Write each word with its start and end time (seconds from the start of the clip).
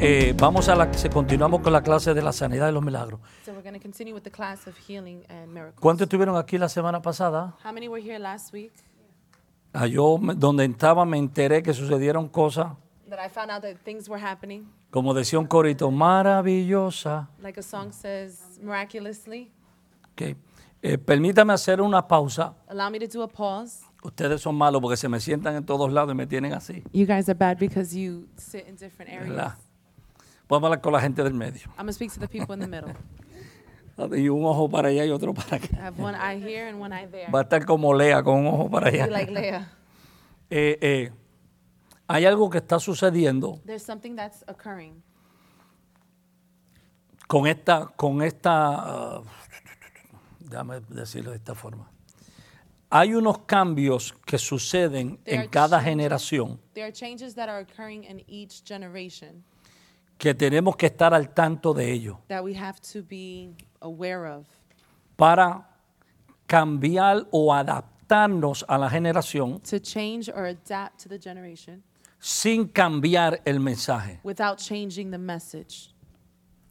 eh, 0.00 0.28
eh, 0.30 0.34
vamos 0.36 0.68
a 0.68 0.74
la, 0.74 0.90
continuamos 1.12 1.60
con 1.62 1.72
la 1.72 1.82
clase 1.82 2.14
de 2.14 2.22
la 2.22 2.32
sanidad 2.32 2.66
de 2.66 2.72
los 2.72 2.82
milagros. 2.82 3.20
So 3.44 3.52
we're 3.52 3.62
going 3.62 3.74
to 3.74 3.80
continue 3.80 4.14
with 4.14 4.22
the 4.22 4.30
class 4.30 4.66
of 4.66 4.76
healing 4.76 5.22
and 5.28 5.48
miracles. 5.52 5.80
¿Cuántos 5.80 6.02
estuvieron 6.06 6.36
aquí 6.36 6.58
la 6.58 6.68
semana 6.68 7.00
pasada? 7.02 7.54
How 7.64 7.72
many 7.72 7.88
were 7.88 8.02
here 8.02 8.18
last 8.18 8.52
week? 8.52 8.72
Ah, 9.72 9.86
yo 9.86 10.18
me- 10.18 10.34
donde 10.34 10.64
estaba 10.64 11.04
me 11.04 11.18
enteré 11.18 11.62
que 11.62 11.72
sucedieron 11.74 12.28
cosas, 12.28 12.68
That 13.08 13.18
I 13.24 13.28
found 13.28 13.50
out 13.50 13.62
that 13.62 13.76
things 13.84 14.08
were 14.08 14.22
happening, 14.22 14.66
como 14.90 15.14
decía 15.14 15.38
un 15.38 15.46
corito, 15.46 15.90
maravillosa. 15.90 17.28
like 17.42 17.58
a 17.58 17.62
song 17.62 17.92
says, 17.92 18.58
miraculously. 18.62 19.50
Ok. 20.12 20.36
Eh, 20.82 20.98
permítame 20.98 21.52
hacer 21.52 21.80
una 21.80 22.06
pausa. 22.06 22.54
Allow 22.68 22.90
me 22.90 22.98
to 23.00 23.06
do 23.06 23.22
a 23.22 23.28
pause. 23.28 23.84
Ustedes 24.02 24.42
son 24.42 24.54
malos 24.54 24.82
porque 24.82 24.96
se 24.98 25.08
me 25.08 25.18
sientan 25.18 25.56
en 25.56 25.64
todos 25.64 25.90
lados 25.90 26.12
y 26.12 26.14
me 26.14 26.26
tienen 26.26 26.52
así. 26.52 26.82
You 26.92 27.06
guys 27.06 27.28
are 27.28 27.34
bad 27.38 27.58
because 27.58 27.98
you 27.98 28.26
sit 28.36 28.68
in 28.68 28.76
different 28.76 29.10
areas. 29.10 29.28
¿verdad? 29.28 29.54
Vamos 30.48 30.64
a 30.64 30.66
hablar 30.66 30.80
con 30.80 30.92
la 30.92 31.00
gente 31.00 31.22
del 31.22 31.34
medio. 31.34 31.62
I'm 31.78 31.84
going 31.84 31.86
to 31.88 31.92
speak 31.92 32.12
to 32.14 32.20
the 32.20 32.28
people 32.28 32.54
in 32.54 32.60
the 32.60 32.66
middle. 32.68 32.94
Y 34.16 34.28
un 34.28 34.44
ojo 34.44 34.68
para 34.68 34.88
allá 34.88 35.04
y 35.06 35.10
otro 35.10 35.32
para 35.32 35.56
I 35.56 35.60
acá. 35.60 35.76
have 35.80 36.02
one 36.02 36.16
eye 36.16 36.36
here 36.36 36.68
and 36.68 36.80
one 36.80 36.92
eye 36.92 37.06
there. 37.06 37.30
Va 37.30 37.40
a 37.40 37.42
estar 37.44 37.64
como 37.64 37.94
Lea 37.94 38.24
con 38.24 38.38
un 38.40 38.46
ojo 38.48 38.68
para 38.68 38.88
allá. 38.88 39.06
Be 39.06 39.12
like 39.12 39.30
Leah. 39.32 39.68
Eh, 40.50 40.78
eh, 40.82 41.12
hay 42.06 42.26
algo 42.26 42.50
que 42.50 42.58
está 42.58 42.78
sucediendo 42.78 43.60
There's 43.64 43.82
something 43.82 44.14
that's 44.14 44.44
occurring 44.46 45.02
con 47.26 47.46
esta, 47.46 47.86
con 47.96 48.20
esta, 48.22 48.50
ah, 49.16 49.22
déjame 50.40 50.80
decirlo 50.88 51.30
de 51.30 51.36
esta 51.38 51.54
forma. 51.54 51.88
Hay 52.90 53.14
unos 53.14 53.38
cambios 53.46 54.12
que 54.26 54.38
suceden 54.38 55.18
There 55.24 55.34
en 55.36 55.40
are 55.40 55.48
cada 55.48 55.78
changes. 55.78 55.90
generación 55.90 56.60
There 56.74 56.84
are 56.86 56.92
changes 56.92 57.34
that 57.36 57.48
are 57.48 57.60
occurring 57.60 58.04
in 58.04 58.22
each 58.28 58.62
generation 58.64 59.42
que 60.18 60.34
tenemos 60.34 60.76
que 60.76 60.86
estar 60.86 61.12
al 61.14 61.30
tanto 61.34 61.74
de 61.74 61.92
ellos 61.92 62.16
that 62.28 62.42
we 62.42 62.54
have 62.56 62.78
to 62.80 63.02
be 63.02 63.54
aware 63.80 64.26
of 64.26 64.46
para 65.16 65.68
cambiar 66.46 67.26
o 67.30 67.52
adaptarnos 67.52 68.64
a 68.68 68.78
la 68.78 68.88
generación 68.88 69.60
to 69.60 69.78
change 69.78 70.28
or 70.28 70.46
adapt 70.46 71.02
to 71.02 71.08
the 71.08 71.18
generation 71.18 71.82
sin 72.20 72.68
cambiar 72.68 73.40
el 73.44 73.60
mensaje. 73.60 74.20
without 74.24 74.58
changing 74.58 75.10
the 75.10 75.18
message. 75.18 75.90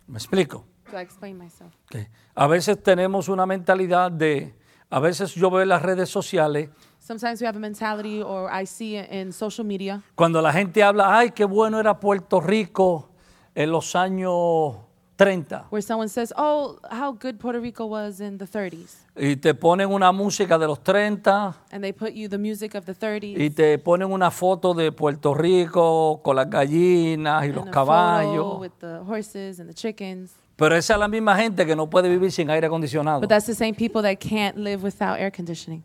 ¿Me 0.07 0.17
explico? 0.17 0.65
Do 0.91 0.97
I 0.97 1.01
explain 1.01 1.37
myself? 1.37 1.73
Ok. 1.85 2.07
A 2.35 2.47
veces 2.47 2.81
tenemos 2.81 3.29
una 3.29 3.45
mentalidad 3.45 4.11
de, 4.11 4.55
a 4.89 4.99
veces 4.99 5.33
yo 5.35 5.49
veo 5.49 5.61
en 5.61 5.69
las 5.69 5.81
redes 5.81 6.09
sociales, 6.09 6.69
Sometimes 6.99 7.41
we 7.41 7.47
have 7.47 7.57
a 7.57 7.59
mentality, 7.59 8.21
or 8.21 8.49
I 8.49 8.65
see 8.65 8.95
it 8.95 9.11
in 9.11 9.33
social 9.33 9.65
media, 9.65 10.01
cuando 10.15 10.41
la 10.41 10.53
gente 10.53 10.81
habla, 10.81 11.17
ay, 11.17 11.31
qué 11.31 11.43
bueno 11.45 11.79
era 11.79 11.99
Puerto 11.99 12.39
Rico 12.39 13.09
en 13.55 13.71
los 13.71 13.95
años 13.95 14.75
30, 15.15 15.67
where 15.69 15.81
someone 15.81 16.09
says, 16.09 16.33
Oh, 16.35 16.79
how 16.89 17.11
good 17.13 17.37
Puerto 17.37 17.59
Rico 17.59 17.85
was 17.85 18.19
in 18.19 18.37
the 18.39 18.45
30s. 18.45 18.97
y 19.15 19.35
te 19.35 19.53
ponen 19.53 19.91
una 19.91 20.11
música 20.11 20.57
de 20.57 20.65
los 20.65 20.83
30, 20.83 21.55
And 21.71 21.83
they 21.83 21.93
put 21.93 22.13
you 22.13 22.27
the 22.27 22.39
music 22.39 22.73
of 22.75 22.85
the 22.85 22.95
30s. 22.95 23.39
y 23.39 23.49
te 23.51 23.77
ponen 23.77 24.11
una 24.11 24.31
foto 24.31 24.73
de 24.73 24.91
Puerto 24.91 25.33
Rico 25.35 26.19
con 26.23 26.35
las 26.35 26.49
gallinas 26.49 27.45
y 27.45 27.49
los 27.49 27.57
and 27.65 27.69
a 27.69 27.71
photo 27.71 27.71
caballos. 27.71 28.59
with 28.59 28.71
the 28.79 28.99
horses 29.07 29.59
and 29.59 29.69
the 29.69 29.73
chickens. 29.75 30.31
Pero 30.55 30.75
esa 30.75 30.93
es 30.93 30.99
la 30.99 31.07
misma 31.07 31.35
gente 31.35 31.65
que 31.65 31.75
no 31.75 31.89
puede 31.89 32.09
vivir 32.09 32.31
sin 32.31 32.49
aire 32.49 32.67
acondicionado. 32.67 33.21
But 33.21 33.29
that's 33.29 33.45
the 33.45 33.55
same 33.55 33.73
people 33.73 34.01
that 34.01 34.17
can't 34.19 34.57
live 34.57 34.83
without 34.83 35.19
air 35.19 35.31
conditioning. 35.31 35.83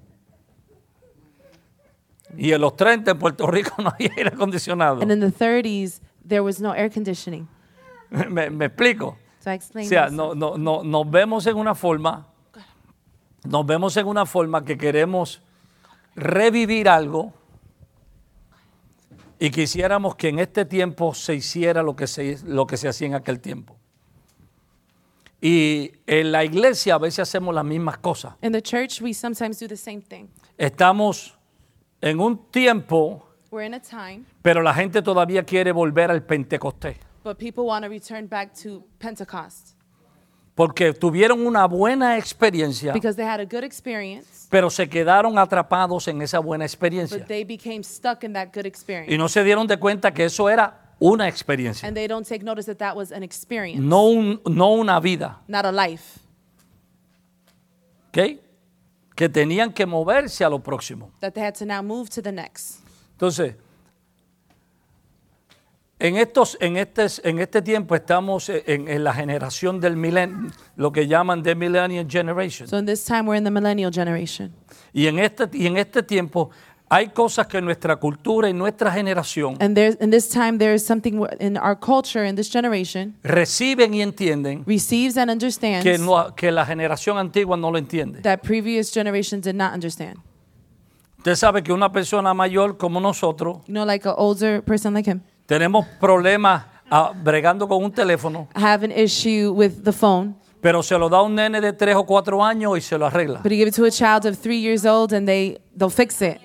Y 2.37 2.53
en 2.53 2.61
los 2.61 2.77
30 2.77 3.11
en 3.13 3.19
Puerto 3.19 3.47
Rico 3.47 3.75
no 3.83 3.93
hay 3.99 4.09
aire 4.17 4.31
acondicionado. 4.35 5.03
And 5.03 5.11
in 5.13 5.21
the 5.21 5.33
30s, 5.33 6.01
there 6.27 6.41
was 6.41 6.61
no 6.61 6.73
air 6.75 6.91
conditioning. 6.91 7.47
¿Me, 8.29 8.51
me 8.51 8.67
explico? 8.67 9.17
So 9.41 9.51
O 9.51 9.85
sea, 9.85 10.09
no, 10.09 10.35
no, 10.35 10.59
no, 10.59 10.83
nos 10.83 11.11
vemos 11.11 11.47
en 11.47 11.57
una 11.57 11.75
forma, 11.75 12.27
nos 13.45 13.65
vemos 13.65 13.97
en 13.97 14.07
una 14.07 14.27
forma 14.27 14.65
que 14.65 14.77
queremos 14.77 15.41
revivir 16.17 16.89
algo 16.89 17.33
y 19.39 19.51
quisiéramos 19.51 20.17
que 20.17 20.29
en 20.29 20.41
este 20.41 20.65
tiempo 20.65 21.15
se 21.15 21.37
hiciera 21.37 21.83
lo 21.83 21.95
que 21.95 22.09
se, 22.09 22.39
lo 22.45 22.67
que 22.67 22.77
se 22.77 22.89
hacía 22.89 23.07
en 23.07 23.15
aquel 23.15 23.41
tiempo. 23.41 23.77
Y 25.41 25.93
en 26.07 26.33
la 26.33 26.45
iglesia 26.45 26.97
a 26.97 26.99
veces 26.99 27.21
hacemos 27.21 27.55
las 27.55 27.65
mismas 27.65 27.99
cosas. 27.99 28.35
In 28.43 28.51
the 28.51 28.61
church, 28.61 29.01
we 29.01 29.15
sometimes 29.15 29.61
do 29.61 29.69
the 29.69 29.77
same 29.77 30.01
thing. 30.01 30.27
Estamos 30.57 31.39
en 32.01 32.19
un 32.19 32.51
tiempo, 32.51 33.25
We're 33.53 33.65
in 33.65 33.75
a 33.75 33.81
time, 33.81 34.25
pero 34.43 34.63
la 34.63 34.75
gente 34.75 35.01
todavía 35.01 35.45
quiere 35.45 35.71
volver 35.71 36.11
al 36.11 36.25
Pentecostés. 36.25 36.97
But 37.25 37.39
people 37.39 37.65
want 37.65 37.84
to 37.84 37.89
return 37.89 38.27
back 38.27 38.53
to 38.55 38.83
Pentecost 38.99 39.75
Porque 40.55 40.93
tuvieron 40.93 41.47
una 41.47 41.67
buena 41.69 42.17
experiencia, 42.19 42.93
because 42.93 43.15
they 43.17 43.25
had 43.25 43.39
a 43.39 43.45
good 43.45 43.62
experience, 43.62 44.49
pero 44.51 44.69
se 44.71 44.89
quedaron 44.89 45.39
atrapados 45.39 46.09
en 46.09 46.21
esa 46.21 46.41
buena 46.41 46.65
experiencia. 46.65 47.17
but 47.19 47.28
they 47.28 47.45
became 47.45 47.84
stuck 47.84 48.25
in 48.25 48.33
that 48.33 48.49
good 48.53 48.67
experience. 48.67 49.12
Y 49.12 49.17
no 49.17 49.28
se 49.28 49.45
dieron 49.45 49.69
de 49.69 49.77
cuenta 49.78 50.12
que 50.12 50.25
eso 50.25 50.49
era 50.49 50.95
una 50.99 51.28
experiencia, 51.28 51.87
And 51.87 51.97
they 51.97 52.09
don't 52.09 52.27
take 52.27 52.43
notice 52.45 52.67
that 52.67 52.78
that 52.78 52.97
was 52.97 53.12
an 53.12 53.23
experience, 53.23 53.81
no, 53.81 54.07
un- 54.09 54.41
no 54.47 54.73
una 54.73 54.99
vida. 54.99 55.39
not 55.47 55.65
a 55.65 55.71
life. 55.71 56.19
¿ok? 58.09 58.41
Que 59.15 59.28
tenían 59.28 59.73
que 59.73 59.87
moverse 59.87 60.45
a 60.45 60.49
lo 60.49 60.59
próximo. 60.61 61.12
That 61.21 61.34
they 61.34 61.45
had 61.45 61.55
to 61.59 61.65
now 61.67 61.83
move 61.83 62.09
to 62.11 62.21
the 62.23 62.33
next. 62.33 62.81
Entonces, 63.12 63.55
en, 66.00 66.16
estos, 66.16 66.56
en, 66.60 66.76
este, 66.76 67.06
en 67.25 67.38
este 67.41 67.60
tiempo 67.62 67.94
estamos 67.94 68.48
en, 68.48 68.88
en 68.88 69.03
la 69.04 69.12
generación 69.12 69.81
del 69.81 69.97
milenio, 69.97 70.50
lo 70.76 70.92
que 70.92 71.06
llaman 71.06 71.42
the 71.42 71.54
millennial 71.54 72.06
generation. 72.09 72.69
So 72.69 72.78
in 72.78 72.86
this 72.86 73.04
time, 73.04 73.22
we're 73.26 73.36
in 73.38 73.44
the 73.44 73.50
millennial 73.50 73.91
generation. 73.92 74.53
Y 74.92 75.06
en 75.06 75.19
este, 75.19 75.48
y 75.53 75.66
en 75.66 75.76
este 75.76 76.03
tiempo 76.03 76.50
hay 76.91 77.09
cosas 77.09 77.47
que 77.48 77.60
nuestra 77.60 77.97
cultura 77.97 78.48
y 78.48 78.54
nuestra 78.54 78.91
generación 78.91 79.56
And 79.60 79.75
there's 79.75 79.97
in 80.00 80.10
this 80.10 80.28
time, 80.31 80.56
there 80.59 80.72
is 80.75 80.82
something 80.86 81.22
in 81.38 81.59
our 81.59 81.78
culture, 81.78 82.25
in 82.26 82.34
this 82.36 82.50
generation, 82.50 83.15
reciben 83.22 83.92
y 83.92 84.00
entienden 84.00 84.65
receives 84.66 85.19
and 85.19 85.30
understands 85.30 85.84
que, 85.84 85.98
no- 85.98 86.34
que 86.34 86.50
la 86.50 86.65
generación 86.65 87.19
antigua 87.19 87.59
no 87.59 87.70
lo 87.70 87.76
entiende. 87.78 88.22
that 88.22 88.41
previous 88.42 88.91
generations 88.94 89.44
did 89.44 89.54
not 89.54 89.75
understand. 89.75 90.16
Usted 91.19 91.34
sabe 91.34 91.62
que 91.62 91.72
una 91.75 91.91
persona 91.92 92.32
mayor 92.32 92.78
como 92.78 93.00
nosotros 93.00 93.59
You 93.66 93.75
know, 93.75 93.84
like 93.84 94.06
an 94.09 94.15
older 94.16 94.62
person 94.62 94.94
like 94.94 95.10
him, 95.10 95.20
tenemos 95.48 95.86
problemas 95.98 96.64
ah, 96.91 97.10
bregando 97.14 97.66
con 97.66 97.82
un 97.82 97.91
teléfono, 97.91 98.48
have 98.54 98.84
an 98.84 98.92
issue 98.92 99.50
with 99.50 99.82
the 99.82 99.92
phone, 99.92 100.34
pero 100.60 100.82
se 100.82 100.98
lo 100.98 101.09
da 101.09 101.22
un 101.22 101.34
nene 101.34 101.60
de 101.60 101.72
3 101.72 101.97
o 101.97 102.04
4 102.04 102.44
años 102.44 102.76
y 102.76 102.81
se 102.82 102.98
lo 102.98 103.06
arregla. 103.06 103.41
but 103.42 103.50
you 103.50 103.56
give 103.56 103.69
it 103.69 103.75
to 103.75 103.84
a 103.84 103.91
child 103.91 104.26
of 104.26 104.36
three 104.38 104.59
years 104.60 104.84
old 104.84 105.12
and 105.14 105.26
they 105.26 105.59
they'll 105.75 105.88
fix 105.91 106.20
it. 106.20 106.38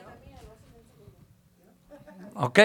¿Ok? 2.35 2.59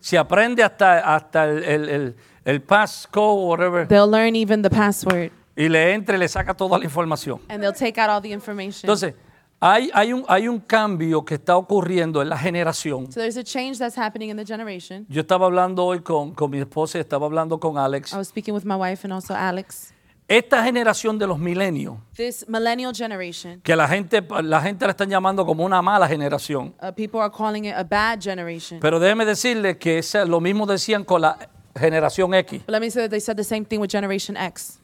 Se 0.00 0.18
aprende 0.18 0.62
hasta, 0.62 0.98
hasta 1.14 1.44
el, 1.44 1.64
el, 1.64 1.88
el, 1.88 2.16
el 2.44 2.62
passcode, 2.62 3.46
whatever, 3.48 3.86
They'll 3.88 4.10
learn 4.10 4.36
even 4.36 4.62
the 4.62 4.70
password 4.70 5.30
y 5.56 5.68
le 5.68 5.94
entra 5.94 6.16
y 6.16 6.18
le 6.18 6.28
saca 6.28 6.54
toda 6.54 6.78
la 6.78 6.84
información. 6.84 7.40
and 7.48 7.62
they'll 7.62 7.72
take 7.72 7.98
out 8.00 8.10
all 8.10 8.20
the 8.20 8.30
information. 8.32 8.82
Entonces, 8.84 9.14
hay, 9.60 9.90
hay, 9.94 10.12
un, 10.12 10.24
hay 10.28 10.48
un 10.48 10.58
cambio 10.60 11.24
que 11.24 11.34
está 11.34 11.56
ocurriendo 11.56 12.20
en 12.22 12.28
la 12.28 12.36
generación. 12.38 13.10
so 13.10 13.20
there's 13.20 13.36
a 13.38 13.42
change 13.44 13.78
that's 13.78 13.96
happening 13.96 14.30
in 14.30 14.36
the 14.36 14.44
generation. 14.44 15.06
Yo 15.08 15.22
estaba 15.22 15.46
hablando 15.46 15.84
hoy 15.84 16.00
con, 16.00 16.34
con 16.34 16.50
mi 16.50 16.58
esposa, 16.58 16.98
y 16.98 17.00
estaba 17.00 17.26
hablando 17.26 17.58
con 17.58 17.78
Alex. 17.78 18.12
I 18.12 18.16
was 18.18 18.28
speaking 18.28 18.54
with 18.54 18.64
my 18.64 18.76
wife 18.76 19.04
and 19.04 19.12
also 19.12 19.34
Alex. 19.34 19.92
Esta 20.28 20.64
generación 20.64 21.18
de 21.20 21.26
los 21.28 21.38
milenios, 21.38 21.98
This 22.16 22.44
millennial 22.48 22.92
generation, 22.92 23.60
que 23.62 23.76
la 23.76 23.86
gente, 23.86 24.20
la 24.42 24.60
gente 24.60 24.84
la 24.84 24.90
están 24.90 25.08
llamando 25.08 25.46
como 25.46 25.64
una 25.64 25.80
mala 25.80 26.08
generación. 26.08 26.74
uh, 26.82 26.90
people 26.92 27.20
are 27.20 27.30
calling 27.30 27.64
it 27.64 27.74
a 27.76 27.84
bad 27.84 28.20
generation. 28.20 28.80
Pero 28.80 28.98
déjeme 28.98 29.24
decirle 29.24 29.78
que 29.78 29.98
esa- 29.98 30.24
lo 30.24 30.40
mismo 30.40 30.66
decían 30.66 31.04
con 31.04 31.20
la 31.22 31.38
generación 31.78 32.34
X 32.34 32.60
But 32.66 32.70
let 32.72 32.80
me 32.80 32.90
say 32.90 33.02
that 33.04 33.10
they 33.10 33.20
said 33.20 33.36
the 33.36 33.44
same 33.44 33.64
thing 33.64 33.78
with 33.80 33.90
Generation 33.90 34.36
X 34.36 34.80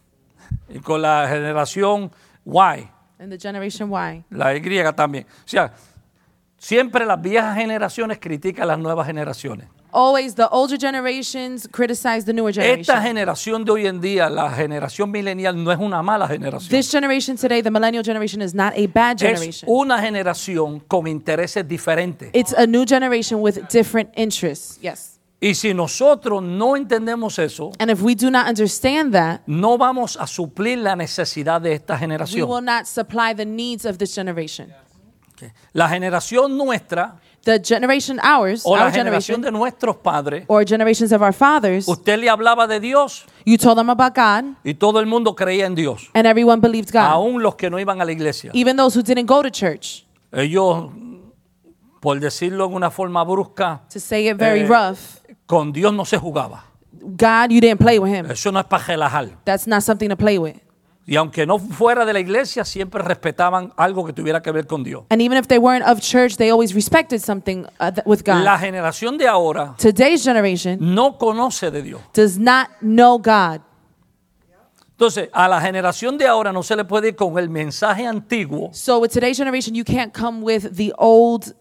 y 0.73 0.79
con 0.79 1.03
la 1.03 1.27
generación 1.29 2.13
Y, 2.45 2.89
and 3.23 3.31
the 3.33 3.39
Generation 3.39 3.89
Y. 3.91 4.25
la 4.31 4.55
Y 4.55 4.61
también. 4.95 5.27
O 5.45 5.49
sea, 5.49 5.73
siempre 6.59 7.07
las 7.07 7.21
viejas 7.21 7.57
generaciones 7.57 8.19
critican 8.19 8.65
a 8.65 8.67
las 8.67 8.79
nuevas 8.79 9.07
generaciones. 9.07 9.69
Always 9.95 10.35
the 10.37 10.47
older 10.51 10.79
generations 10.79 11.69
criticize 11.71 12.25
the 12.25 12.33
newer 12.33 12.49
Esta 12.51 12.63
generation. 12.63 13.03
generación 13.03 13.65
de 13.65 13.73
hoy 13.73 13.87
en 13.87 14.01
día, 14.01 14.31
la 14.31 14.51
generación 14.51 15.11
milenial, 15.11 15.63
no 15.63 15.71
es 15.71 15.79
una 15.79 16.03
mala 16.03 16.27
generación. 16.27 16.71
This 16.71 16.91
generation 16.91 17.37
today, 17.37 17.63
the 17.63 17.71
millennial 17.71 18.03
generation, 18.03 18.41
is 18.41 18.55
not 18.55 18.73
a 18.75 18.87
bad 18.87 19.17
Es 19.17 19.23
generation. 19.23 19.69
una 19.71 20.01
generación 20.01 20.81
con 20.81 21.07
intereses 21.07 21.69
diferentes. 21.69 22.31
It's 22.33 22.55
a 22.55 22.67
new 22.67 22.87
generation 22.87 23.43
with 23.43 23.69
different 23.69 24.11
interests. 24.17 24.79
Yes. 24.81 25.12
Y 25.45 25.57
si 25.57 25.75
nosotros 25.75 26.41
no 26.41 26.77
entendemos 26.77 27.37
eso, 27.41 27.73
And 27.81 27.91
if 27.91 28.01
we 28.01 28.15
do 28.15 28.31
not 28.31 28.47
understand 28.47 29.13
that, 29.13 29.41
no 29.47 29.77
vamos 29.77 30.17
a 30.17 30.27
suplir 30.29 30.79
la 30.79 30.95
necesidad 30.95 31.61
de 31.61 31.73
esta 31.73 31.95
we 31.95 31.99
generación. 31.99 32.49
will 32.49 32.63
not 32.65 32.87
supply 32.87 33.35
the 33.35 33.45
needs 33.45 33.85
of 33.85 33.99
this 33.99 34.15
generation. 34.15 34.73
Ok. 35.35 35.51
La 35.73 35.89
generación 35.89 36.57
nuestra 36.57 37.17
the 37.45 37.59
generation 37.61 38.21
ours, 38.23 38.63
o 38.65 38.77
la 38.77 38.85
our 38.85 38.93
generación 38.93 39.39
generation, 39.39 39.43
de 39.43 39.51
nuestros 39.51 39.97
padres, 39.97 40.45
or 40.47 40.65
generations 40.65 41.11
of 41.11 41.21
our 41.21 41.33
fathers, 41.33 41.89
usted 41.89 42.21
le 42.21 42.29
hablaba 42.31 42.69
de 42.69 42.79
Dios 42.79 43.25
you 43.45 43.59
told 43.59 43.77
them 43.77 43.91
about 43.91 44.15
God, 44.15 44.55
y 44.63 44.75
todo 44.75 45.01
el 45.01 45.07
mundo 45.07 45.35
creía 45.35 45.67
en 45.67 45.75
Dios, 45.75 46.09
and 46.15 46.25
everyone 46.29 46.61
believed 46.61 46.93
God, 46.93 47.03
aún 47.03 47.43
los 47.43 47.57
que 47.57 47.69
no 47.69 47.81
iban 47.81 48.01
a 48.01 48.05
la 48.05 48.13
iglesia. 48.13 48.53
even 48.55 48.77
those 48.77 48.95
who 48.97 49.03
didn't 49.03 49.27
go 49.27 49.43
to 49.43 49.51
church. 49.51 50.07
Ellos, 50.31 50.89
por 52.01 52.21
decirlo 52.21 52.67
en 52.67 52.75
una 52.75 52.93
forma 52.93 53.25
brusca, 53.25 53.81
To 53.93 53.99
say 53.99 54.29
it 54.29 54.37
very 54.37 54.61
Eh, 54.61 54.67
rough, 54.69 55.19
con 55.53 55.71
Dios 55.71 55.93
no 55.93 56.07
se 56.07 56.17
jugaba. 56.17 56.65
God, 56.93 57.51
you 57.51 57.61
didn't 57.61 57.77
play 57.77 57.99
with 57.99 58.11
him. 58.11 58.31
Eso 58.31 58.51
no 58.51 58.59
es 58.59 58.65
para 58.65 58.83
relajar. 58.85 59.29
That's 59.45 59.67
not 59.67 59.83
something 59.83 60.09
to 60.09 60.17
play 60.17 60.39
with. 60.39 60.57
Y 61.07 61.17
aunque 61.17 61.45
no 61.45 61.59
fuera 61.59 62.07
de 62.07 62.15
la 62.15 62.21
iglesia, 62.21 62.65
siempre 62.65 63.03
respetaban 63.03 63.71
algo 63.77 64.07
que 64.07 64.15
tuviera 64.15 64.41
que 64.41 64.51
ver 64.51 64.67
con 64.67 64.83
Dios. 64.83 65.05
And 65.11 65.21
even 65.21 65.37
if 65.37 65.49
they 65.49 65.59
weren't 65.59 65.87
of 65.87 66.01
church, 66.01 66.37
they 66.37 66.51
always 66.51 66.75
respected 66.75 67.21
something 67.21 67.67
uh, 67.81 67.91
th- 67.91 68.07
with 68.07 68.23
God. 68.25 68.45
La 68.45 68.59
generación 68.59 69.19
de 69.19 69.29
ahora 69.29 69.75
Today's 69.77 70.25
generation 70.25 70.79
no 70.81 71.19
conoce 71.19 71.71
de 71.71 71.83
Dios. 71.83 72.01
does 72.15 72.39
not 72.39 72.69
know 72.81 73.19
God. 73.19 73.61
Entonces, 75.03 75.31
a 75.33 75.49
la 75.49 75.61
generación 75.61 76.17
de 76.17 76.29
ahora 76.29 76.53
no 76.53 76.63
se 76.63 76.77
le 76.77 76.85
puede 76.85 77.09
ir 77.09 77.17
con 77.17 77.37
el 77.37 77.49
mensaje 77.51 78.07
antiguo 78.07 78.71
So 78.73 79.01
with 79.01 79.11
today's 79.11 79.37
generation, 79.37 79.75
you 79.75 79.83
can't 79.83 80.13
come 80.17 80.43
with 80.45 80.77
the 80.77 80.93
old 80.97 81.53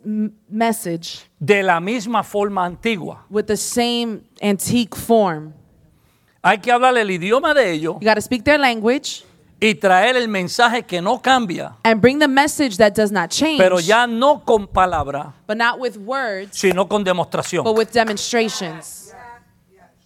message 0.47 1.21
de 1.39 1.63
la 1.63 1.79
misma 1.79 2.21
forma 2.21 2.63
antigua. 2.67 3.25
with 3.31 3.45
the 3.47 3.57
same 3.57 4.21
antique 4.43 4.95
form. 4.95 5.53
Hay 6.43 6.59
que 6.59 6.71
hablarle 6.71 7.01
el 7.01 7.09
idioma 7.09 7.55
de 7.55 7.71
ellos 7.71 7.95
You 7.99 8.07
got 8.07 8.13
to 8.13 8.21
speak 8.21 8.43
their 8.43 8.59
language 8.59 9.23
y 9.59 9.73
traer 9.73 10.17
el 10.17 10.27
mensaje 10.27 10.83
que 10.83 11.01
no 11.01 11.19
cambia, 11.19 11.77
and 11.83 11.99
bring 11.99 12.19
the 12.19 12.27
message 12.27 12.77
that 12.77 12.93
does 12.93 13.11
not 13.11 13.31
change, 13.31 13.57
pero 13.57 13.79
ya 13.79 14.05
no 14.05 14.43
con 14.45 14.67
palabra, 14.67 15.33
but 15.47 15.57
not 15.57 15.79
with 15.79 15.97
words, 15.97 16.55
sino 16.55 16.87
con 16.87 17.03
demostración. 17.03 17.63
but 17.63 17.75
with 17.75 17.91
demonstrations. 17.91 19.00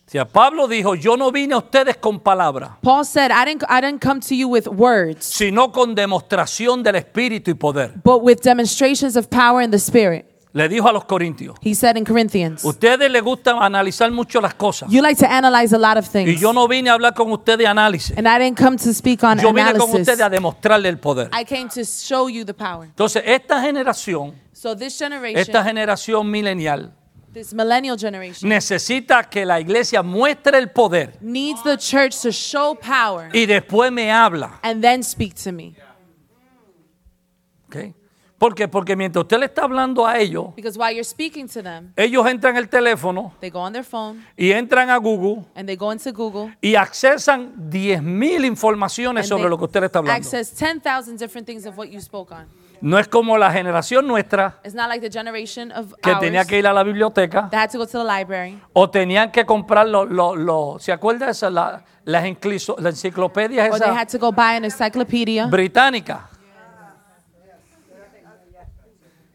Sea, 0.07 0.23
Pablo 0.25 0.67
dijo, 0.67 0.93
yo 0.93 1.17
no 1.17 1.31
vine 1.31 1.55
a 1.55 1.57
ustedes 1.57 1.97
con 1.97 2.19
palabra, 2.19 2.77
Paul 2.81 3.03
said, 3.05 3.31
I 3.31 3.43
didn't, 3.43 3.63
I 3.67 3.81
didn't 3.81 4.01
come 4.03 4.19
to 4.21 4.35
you 4.35 4.47
with 4.47 4.67
words, 4.67 5.25
sino 5.25 5.71
con 5.71 5.95
demostración 5.95 6.83
del 6.83 6.95
Espíritu 6.95 7.49
y 7.49 7.55
poder. 7.55 7.91
but 8.03 8.21
with 8.21 8.41
demonstrations 8.43 9.15
of 9.15 9.27
power 9.29 9.61
in 9.63 9.71
the 9.71 9.77
Spirit. 9.79 10.25
Le 10.53 10.69
dijo 10.69 10.87
a 10.87 10.93
los 10.93 11.03
corintios, 11.03 11.57
He 11.61 11.73
said 11.75 11.97
in 11.97 12.05
Corinthians, 12.05 12.63
ustedes 12.63 13.11
les 13.11 13.21
gusta 13.21 13.57
analizar 13.59 14.09
mucho 14.11 14.39
las 14.39 14.53
cosas. 14.53 14.89
You 14.89 15.01
like 15.01 15.19
to 15.19 15.25
analyze 15.29 15.75
a 15.75 15.77
lot 15.79 15.97
of 15.97 16.05
Y 16.05 16.23
things. 16.23 16.39
yo 16.39 16.53
no 16.53 16.65
vine 16.67 16.89
a 16.89 16.93
hablar 16.93 17.13
con 17.13 17.29
ustedes 17.31 17.57
de 17.57 17.67
análisis. 17.67 18.15
And 18.17 18.25
I 18.27 18.37
didn't 18.39 18.57
come 18.57 18.77
to 18.77 18.93
speak 18.93 19.21
on 19.23 19.37
Yo 19.39 19.49
vine 19.51 19.65
con 19.73 19.75
analysis. 19.81 19.99
ustedes 20.01 20.21
a 20.21 20.29
demostrarle 20.29 20.87
el 20.87 20.97
poder. 20.99 21.29
I 21.33 21.43
came 21.43 21.67
to 21.69 21.83
show 21.83 22.29
you 22.29 22.45
the 22.45 22.53
power. 22.53 22.85
Entonces, 22.85 23.23
esta 23.25 23.59
generación, 23.59 24.33
So 24.53 24.75
this 24.77 24.97
generation, 24.97 25.37
esta 25.41 25.61
generación 25.63 26.29
milenial, 26.31 26.93
this 27.35 27.53
millennial 27.53 27.97
generation, 27.97 28.49
necesita 28.49 29.21
que 29.29 29.45
la 29.45 29.59
iglesia 29.59 30.01
muestre 30.01 30.57
el 30.57 30.71
poder 30.71 31.17
needs 31.21 31.61
the 31.63 31.77
church 31.77 32.15
to 32.21 32.31
show 32.31 32.73
power 32.75 33.29
y 33.33 33.45
después 33.45 33.91
me 33.91 34.09
habla. 34.09 34.59
and 34.63 34.81
then 34.81 35.03
speak 35.03 35.35
to 35.35 35.51
me. 35.51 35.75
¿ok? 37.67 37.93
¿Por 38.37 38.53
qué? 38.53 38.67
Porque 38.67 38.95
mientras 38.95 39.23
usted 39.23 39.39
le 39.39 39.45
está 39.45 39.63
hablando 39.63 40.05
a 40.05 40.17
ellos, 40.17 40.53
Because 40.55 40.77
while 40.77 40.93
you're 40.93 41.03
speaking 41.03 41.47
to 41.47 41.61
them, 41.61 41.91
ellos 41.95 42.25
entran 42.27 42.55
el 42.55 42.69
teléfono 42.69 43.33
they 43.41 43.49
go 43.49 43.59
on 43.59 43.73
their 43.73 43.83
phone 43.83 44.25
y 44.37 44.51
entran 44.51 44.89
a 44.89 44.97
Google 44.97 45.45
and 45.55 45.67
they 45.67 45.75
go 45.75 45.91
into 45.91 46.11
Google 46.13 46.55
y 46.61 46.75
accesan 46.75 47.69
10.000 47.69 48.45
informaciones 48.45 49.27
sobre 49.27 49.49
lo 49.49 49.57
que 49.57 49.65
usted 49.65 49.81
le 49.81 49.85
está 49.87 49.99
hablando. 49.99 50.29
Access 52.81 52.81
10,000 52.81 52.81
different 52.81 52.81
things 52.81 52.81
of 52.81 52.81
what 52.81 52.81
you 52.81 52.81
spoke 52.81 52.83
on. 52.83 52.89
No 52.89 52.97
es 52.99 53.07
como 53.07 53.37
la 53.37 53.51
generación 53.51 54.07
nuestra 54.07 54.59
It's 54.63 54.73
not 54.75 54.89
like 54.89 55.01
the 55.01 55.09
generation 55.19 55.71
of 55.71 55.93
que 56.01 56.11
ours 56.11 56.19
tenía 56.19 56.45
que 56.45 56.59
ir 56.59 56.67
a 56.67 56.73
la 56.73 56.83
biblioteca 56.83 57.49
that 57.51 57.63
had 57.63 57.71
to 57.71 57.77
go 57.77 57.85
to 57.85 57.97
the 57.99 58.03
library 58.03 58.59
o 58.73 58.89
tenían 58.89 59.31
que 59.31 59.45
comprar 59.45 59.87
los, 59.87 60.09
los, 60.09 60.37
los- 60.37 60.83
¿se 60.83 60.91
acuerda 60.91 61.25
de 61.27 61.31
esas? 61.31 61.51
La- 61.51 61.83
las 62.05 62.23
encliso- 62.25 62.75
las 62.79 62.93
enciclopedias 62.95 63.67
or 63.71 63.79
they 63.79 63.87
esas 63.89 63.97
had 63.97 64.07
to 64.09 64.19
go 64.19 64.31
buy 64.31 64.55
an 64.55 64.65
encyclopedia. 64.65 65.47
británicas. 65.47 66.19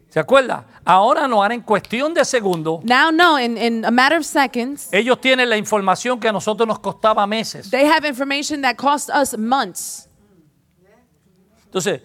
¿Se 0.09 0.19
acuerda? 0.19 0.65
Ahora 0.83 1.25
no, 1.25 1.41
ahora 1.41 1.53
en 1.53 1.61
cuestión 1.61 2.13
de 2.13 2.25
segundos, 2.25 2.83
Now, 2.83 3.11
no, 3.13 3.39
in, 3.39 3.57
in 3.57 3.85
a 3.85 3.91
matter 3.91 4.17
of 4.19 4.25
seconds, 4.25 4.89
ellos 4.91 5.21
tienen 5.21 5.49
la 5.49 5.55
información 5.55 6.19
que 6.19 6.27
a 6.27 6.33
nosotros 6.33 6.67
nos 6.67 6.79
costaba 6.79 7.25
meses. 7.25 7.69
they 7.71 7.85
have 7.85 8.05
information 8.05 8.61
that 8.61 8.75
cost 8.75 9.09
us 9.09 9.37
months. 9.37 10.09
Entonces, 11.65 12.01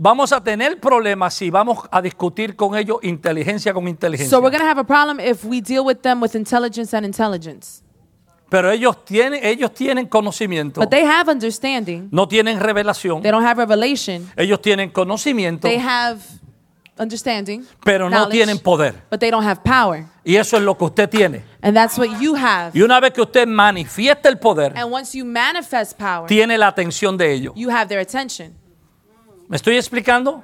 vamos 0.00 0.32
a 0.32 0.40
tener 0.42 0.78
problemas 0.78 1.34
si 1.34 1.50
vamos 1.50 1.80
a 1.90 2.00
discutir 2.00 2.54
con 2.54 2.76
ellos 2.76 2.98
inteligencia 3.02 3.74
con 3.74 3.88
inteligencia. 3.88 4.30
So 4.30 4.40
we're 4.40 4.56
going 4.56 4.62
to 4.62 4.68
have 4.68 4.80
a 4.80 4.84
problem 4.84 5.18
if 5.20 5.44
we 5.44 5.60
deal 5.60 5.84
with 5.84 5.96
them 6.02 6.22
with 6.22 6.34
intelligence 6.36 6.96
and 6.96 7.04
intelligence. 7.04 7.82
Pero 8.48 8.70
ellos 8.70 9.04
tienen, 9.04 9.44
ellos 9.44 9.74
tienen 9.74 10.06
conocimiento, 10.06 10.80
But 10.80 10.88
they 10.88 11.04
have 11.04 11.30
understanding. 11.30 12.08
no 12.10 12.26
tienen 12.28 12.60
revelación. 12.60 13.20
They 13.22 13.30
don't 13.30 13.44
have 13.44 13.58
revelation. 13.60 14.30
Ellos 14.36 14.62
tienen 14.62 14.90
conocimiento, 14.90 15.68
They 15.68 15.78
have 15.78 16.20
understanding, 16.98 17.66
pero 17.84 18.08
no 18.08 18.28
tienen 18.28 18.58
poder. 18.58 18.94
but 19.10 19.20
they 19.20 19.30
don't 19.30 19.44
have 19.44 19.60
power. 19.62 20.06
Y 20.24 20.36
eso 20.36 20.56
es 20.56 20.62
lo 20.62 20.78
que 20.78 20.84
usted 20.84 21.10
tiene. 21.10 21.44
And 21.60 21.76
that's 21.76 21.98
what 21.98 22.08
you 22.20 22.36
have. 22.36 22.70
Y 22.72 22.80
una 22.82 23.00
vez 23.00 23.12
que 23.12 23.20
usted 23.20 23.46
manifiesta 23.46 24.30
el 24.30 24.38
poder, 24.38 24.72
And 24.78 24.90
once 24.90 25.18
you 25.18 25.26
manifest 25.26 25.98
power, 25.98 26.26
tiene 26.26 26.56
la 26.56 26.68
atención 26.68 27.18
de 27.18 27.32
ellos. 27.34 27.52
you 27.54 27.68
have 27.68 27.88
their 27.88 28.00
attention. 28.00 28.54
¿Me 29.48 29.56
estoy 29.56 29.76
explicando? 29.76 30.42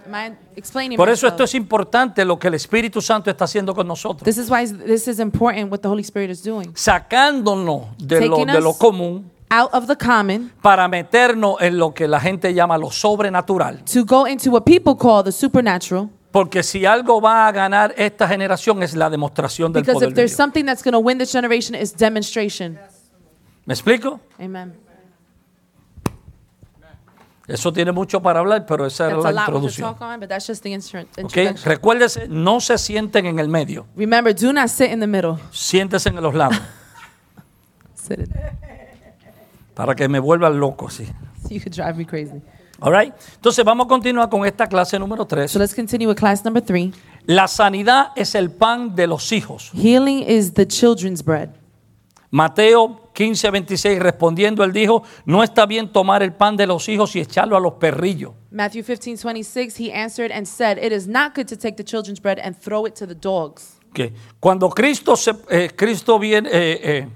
Por 0.96 1.10
eso 1.10 1.26
esto 1.26 1.44
es 1.44 1.54
importante 1.54 2.24
lo 2.24 2.38
que 2.38 2.48
el 2.48 2.54
Espíritu 2.54 3.02
Santo 3.02 3.30
está 3.30 3.44
haciendo 3.44 3.74
con 3.74 3.86
nosotros. 3.86 4.24
This 4.24 4.38
is 4.38 4.50
why 4.50 4.66
this 4.66 5.06
is 5.06 5.18
important 5.18 5.70
what 5.70 5.80
the 5.80 5.88
Holy 5.88 6.02
Spirit 6.02 6.30
is 6.30 6.42
doing. 6.42 6.72
Sacándonos 6.74 7.88
de 7.98 8.26
lo, 8.26 8.38
de 8.44 8.60
lo 8.60 8.72
común 8.74 9.30
Out 9.50 9.74
of 9.74 9.86
the 9.86 9.96
common 9.96 10.50
para 10.62 10.88
meternos 10.88 11.60
en 11.60 11.76
lo 11.76 11.92
que 11.92 12.08
la 12.08 12.18
gente 12.18 12.54
llama 12.54 12.78
lo 12.78 12.90
sobrenatural. 12.90 13.84
to 13.84 14.04
go 14.04 14.26
into 14.26 14.50
what 14.50 14.64
people 14.64 14.96
call 14.96 15.22
the 15.22 15.30
supernatural. 15.30 16.08
Porque 16.32 16.62
si 16.62 16.86
algo 16.86 17.20
va 17.20 17.46
a 17.46 17.52
ganar 17.52 17.94
esta 17.96 18.26
generación 18.26 18.82
es 18.82 18.96
la 18.96 19.10
demostración 19.10 19.72
del 19.72 19.82
Because 19.82 19.94
poder 19.94 20.08
if 20.08 20.14
de 20.14 20.16
there's 20.22 20.30
Dios. 20.32 20.36
something 20.36 20.64
that's 20.64 20.82
going 20.82 20.92
to 20.94 20.98
win 20.98 21.18
this 21.18 21.30
generation, 21.30 21.74
it's 21.74 21.94
demonstration. 21.94 22.78
¿Me 23.66 23.74
explico? 23.74 24.18
Amen. 24.40 24.74
Eso 27.46 27.72
tiene 27.72 27.92
mucho 27.92 28.22
para 28.22 28.40
hablar, 28.40 28.64
pero 28.64 28.86
esa 28.86 29.08
era 29.08 29.18
la 29.30 29.42
introducción. 29.42 29.94
on, 30.00 30.18
but 30.20 30.28
that's 30.28 30.46
just 30.46 30.62
the 30.62 30.70
intro- 30.70 31.00
¿ok? 31.02 31.18
introduction. 31.18 31.56
Recuérdese, 31.64 32.26
no 32.28 32.58
se 32.60 32.78
sienten 32.78 33.26
en 33.26 33.38
el 33.38 33.48
medio, 33.48 33.86
Remember, 33.96 34.34
do 34.34 34.52
not 34.52 34.68
sit 34.68 34.90
in 34.90 35.00
the 35.00 35.06
middle. 35.06 35.36
siéntese 35.50 36.08
en 36.08 36.22
los 36.22 36.34
lados, 36.34 36.56
para 39.74 39.94
que 39.94 40.08
me 40.08 40.18
vuelvan 40.20 40.58
loco, 40.58 40.88
sí. 40.88 41.06
You 41.50 41.60
could 41.60 41.74
drive 41.74 41.96
me 41.96 42.06
crazy. 42.06 42.40
All 42.80 42.92
right? 42.92 43.14
Entonces 43.36 43.64
vamos 43.64 43.86
a 43.86 43.88
continuar 43.88 44.28
con 44.28 44.44
esta 44.46 44.66
clase 44.66 44.98
número 44.98 45.26
3. 45.26 45.50
So 45.50 45.58
let's 45.58 45.74
continue 45.74 46.06
with 46.06 46.16
class 46.16 46.44
number 46.44 46.62
three. 46.62 46.92
La 47.26 47.46
sanidad 47.48 48.08
es 48.16 48.34
el 48.34 48.50
pan 48.50 48.94
de 48.94 49.06
los 49.06 49.30
hijos. 49.32 49.70
Healing 49.74 50.22
is 50.22 50.52
the 50.54 50.66
children's 50.66 51.22
bread. 51.22 51.50
Mateo 52.30 53.03
15, 53.14 53.50
26, 53.50 54.00
respondiendo, 54.00 54.64
él 54.64 54.72
dijo, 54.72 55.04
no 55.24 55.44
está 55.44 55.66
bien 55.66 55.90
tomar 55.92 56.22
el 56.22 56.32
pan 56.32 56.56
de 56.56 56.66
los 56.66 56.88
hijos 56.88 57.14
y 57.14 57.20
echarlo 57.20 57.56
a 57.56 57.60
los 57.60 57.74
perrillos. 57.74 58.32
Matthew 58.50 58.82
15, 58.82 59.22
26, 59.22 59.78
he 59.78 59.92
answered 59.92 60.32
and 60.32 60.46
said, 60.46 60.78
It 60.78 60.92
is 60.92 61.06
not 61.06 61.34
good 61.34 61.46
to 61.46 61.56
take 61.56 61.76
the 61.76 61.84
children's 61.84 62.20
bread 62.20 62.40
and 62.40 62.56
throw 62.56 62.86
it 62.86 62.94
to 62.96 63.06
the 63.06 63.14
dogs. 63.14 63.78
Que 63.92 64.12
Cuando 64.40 64.68
Cristo, 64.68 65.16
se, 65.16 65.32
eh, 65.48 65.70
Cristo 65.74 66.18
viene, 66.18 66.48
eh, 66.52 66.80
eh, 66.82 67.08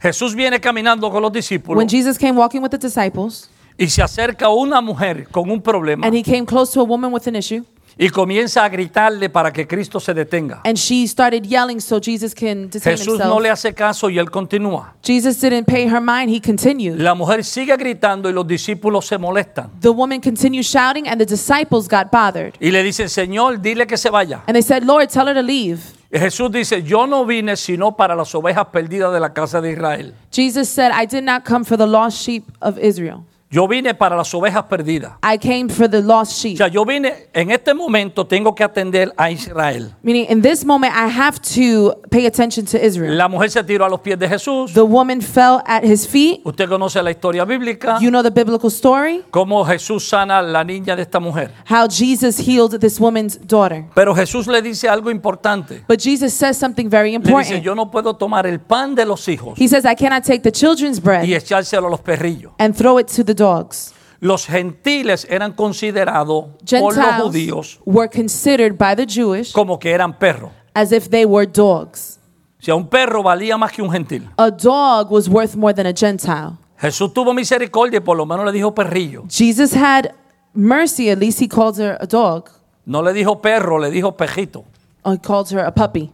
Jesús 0.00 0.34
viene 0.34 0.60
caminando 0.60 1.10
con 1.10 1.22
los 1.22 1.32
discípulos 1.32 1.78
When 1.78 1.88
Jesus 1.88 2.18
came 2.18 2.36
walking 2.36 2.60
with 2.60 2.70
the 2.70 2.78
disciples 2.78 3.48
y 3.76 3.86
se 3.88 4.02
acerca 4.02 4.48
una 4.48 4.80
mujer 4.80 5.28
con 5.30 5.48
un 5.48 5.62
problema 5.62 6.04
and 6.04 6.16
he 6.16 6.22
came 6.24 6.44
close 6.44 6.72
to 6.72 6.80
a 6.80 6.84
woman 6.84 7.12
with 7.12 7.28
an 7.28 7.36
issue, 7.36 7.64
y 7.98 8.08
comienza 8.10 8.64
a 8.64 8.68
gritarle 8.68 9.28
para 9.28 9.52
que 9.52 9.66
Cristo 9.66 9.98
se 9.98 10.14
detenga. 10.14 10.60
and 10.64 10.76
she 10.76 11.06
started 11.06 11.44
yelling 11.44 11.80
so 11.80 11.98
Jesus 12.00 12.32
can 12.32 12.70
detain 12.70 12.96
Jesús 12.96 13.14
himself. 13.14 13.28
no 13.28 13.40
le 13.40 13.50
hace 13.50 13.74
caso 13.74 14.08
y 14.08 14.18
él 14.18 14.30
continúa. 14.30 14.94
Jesus 15.02 15.40
didn't 15.40 15.66
pay 15.66 15.88
her 15.88 16.00
mind, 16.00 16.30
he 16.30 16.40
continued. 16.40 17.00
La 17.00 17.14
mujer 17.14 17.44
sigue 17.44 17.76
gritando 17.76 18.30
y 18.30 18.32
los 18.32 18.46
discípulos 18.46 19.06
se 19.06 19.18
molestan. 19.18 19.70
The 19.80 19.90
woman 19.90 20.20
continued 20.20 20.64
shouting, 20.64 21.08
and 21.08 21.18
the 21.20 21.26
disciples 21.26 21.88
got 21.88 22.10
bothered. 22.12 22.54
Y 22.60 22.70
le 22.70 22.82
dicen, 22.82 23.08
Señor, 23.08 23.60
dile 23.60 23.86
que 23.86 23.96
se 23.96 24.10
vaya. 24.10 24.42
And 24.46 24.54
they 24.54 24.62
said, 24.62 24.84
Lord, 24.84 25.08
tell 25.08 25.26
her 25.26 25.34
to 25.34 25.42
leave. 25.42 25.80
Jesús 26.10 26.50
dice, 26.50 26.82
yo 26.82 27.06
no 27.06 27.26
vine 27.26 27.54
sino 27.56 27.94
para 27.94 28.16
las 28.16 28.34
ovejas 28.34 28.68
perdidas 28.72 29.12
de 29.12 29.20
la 29.20 29.34
casa 29.34 29.60
de 29.60 29.72
Israel. 29.72 30.14
Jesus 30.30 30.68
said, 30.68 30.90
I 30.92 31.04
did 31.04 31.22
not 31.22 31.44
come 31.44 31.64
for 31.64 31.76
the 31.76 31.86
lost 31.86 32.16
sheep 32.22 32.44
of 32.62 32.78
Israel. 32.78 33.24
Yo 33.50 33.66
vine 33.66 33.94
para 33.94 34.14
las 34.14 34.34
ovejas 34.34 34.64
perdidas. 34.64 35.12
I 35.22 35.38
came 35.38 35.70
for 35.70 35.88
the 35.88 36.02
lost 36.02 36.32
O 36.32 36.34
sheep. 36.42 36.58
sea, 36.58 36.68
yo 36.68 36.84
vine, 36.84 37.28
en 37.32 37.50
este 37.50 37.72
momento 37.72 38.26
tengo 38.26 38.54
que 38.54 38.62
atender 38.62 39.10
a 39.16 39.30
Israel. 39.30 39.94
Meaning, 40.02 40.26
in 40.28 40.42
this 40.42 40.66
moment, 40.66 40.92
I 40.94 41.08
have 41.08 41.38
to 41.54 41.98
pay 42.10 42.26
attention 42.26 42.66
to 42.66 42.76
Israel. 42.76 43.16
La 43.16 43.26
mujer 43.26 43.50
se 43.50 43.64
tiró 43.64 43.86
a 43.86 43.88
los 43.88 44.00
pies 44.00 44.18
de 44.18 44.28
Jesús. 44.28 44.74
The 44.74 44.82
woman 44.82 45.22
fell 45.22 45.62
at 45.66 45.82
his 45.82 46.06
feet. 46.06 46.42
Usted 46.44 46.68
conoce 46.68 47.02
la 47.02 47.10
historia 47.10 47.46
bíblica. 47.46 47.98
You 48.02 48.10
know 48.10 48.22
the 48.22 48.30
biblical 48.30 48.68
story? 48.70 49.24
Cómo 49.30 49.64
Jesús 49.64 50.06
sana 50.06 50.40
a 50.40 50.42
la 50.42 50.62
niña 50.62 50.94
de 50.94 51.00
esta 51.02 51.18
mujer. 51.18 51.50
How 51.70 51.88
Jesus 51.88 52.38
healed 52.38 52.78
this 52.80 53.00
woman's 53.00 53.38
daughter. 53.46 53.86
Pero 53.94 54.14
Jesús 54.14 54.46
le 54.46 54.60
dice 54.60 54.90
algo 54.90 55.10
importante. 55.10 55.82
But 55.88 56.00
Jesus 56.00 56.34
says 56.34 56.58
something 56.58 56.90
very 56.90 57.12
Le 57.12 57.18
dice, 57.20 57.30
important. 57.30 57.62
yo 57.64 57.74
no 57.74 57.90
puedo 57.90 58.14
tomar 58.14 58.46
el 58.46 58.60
pan 58.60 58.94
de 58.94 59.06
los 59.06 59.26
hijos 59.26 59.58
He 59.58 59.68
says, 59.68 59.86
I 59.86 59.94
cannot 59.94 60.22
take 60.24 60.40
the 60.42 60.52
children's 60.52 60.98
y 60.98 61.00
bread 61.00 61.24
echárselo 61.24 61.86
a 61.86 61.90
los 61.90 62.00
perrillos. 62.02 62.52
and 62.58 62.76
throw 62.76 62.98
it 62.98 63.06
to 63.06 63.24
the 63.24 63.37
dogs. 63.38 63.94
Los 64.20 64.46
gentiles 64.46 65.26
eran 65.30 65.52
considerados 65.52 66.46
por 66.68 66.94
los 66.94 66.94
Gentiles 66.94 67.22
judíos 67.22 67.80
were 67.84 68.08
considered 68.08 68.76
by 68.76 68.96
the 68.96 69.06
Jewish 69.06 69.52
como 69.52 69.78
que 69.78 69.92
eran 69.92 70.12
perros. 70.18 70.50
as 70.74 70.92
if 70.92 71.08
they 71.08 71.24
were 71.24 71.46
dogs. 71.46 72.18
O 72.60 72.64
sea, 72.64 72.74
un 72.74 72.88
perro 72.88 73.22
valía 73.22 73.56
más 73.56 73.70
que 73.70 73.80
un 73.80 73.90
gentil. 73.90 74.28
A 74.36 74.50
dog 74.50 75.10
was 75.12 75.28
worth 75.28 75.54
more 75.54 75.72
than 75.72 75.86
a 75.86 75.92
Gentile. 75.92 76.58
Jesús 76.80 77.12
tuvo 77.12 77.32
misericordia 77.32 77.98
y 77.98 78.00
por 78.00 78.16
lo 78.16 78.26
menos 78.26 78.44
le 78.44 78.52
dijo 78.52 78.74
perrillo. 78.74 79.24
Jesus 79.28 79.74
had 79.74 80.12
mercy, 80.54 81.10
at 81.10 81.18
least 81.18 81.40
he 81.40 81.48
called 81.48 81.78
her 81.78 81.96
a 82.00 82.06
dog. 82.06 82.50
No 82.84 83.02
le 83.02 83.12
dijo 83.12 83.40
perro, 83.40 83.78
le 83.78 83.90
dijo 83.90 84.16
pejito. 84.16 84.64
Or 85.04 85.14
he 85.14 85.18
called 85.18 85.50
her 85.52 85.60
a 85.60 85.72
puppy. 85.72 86.10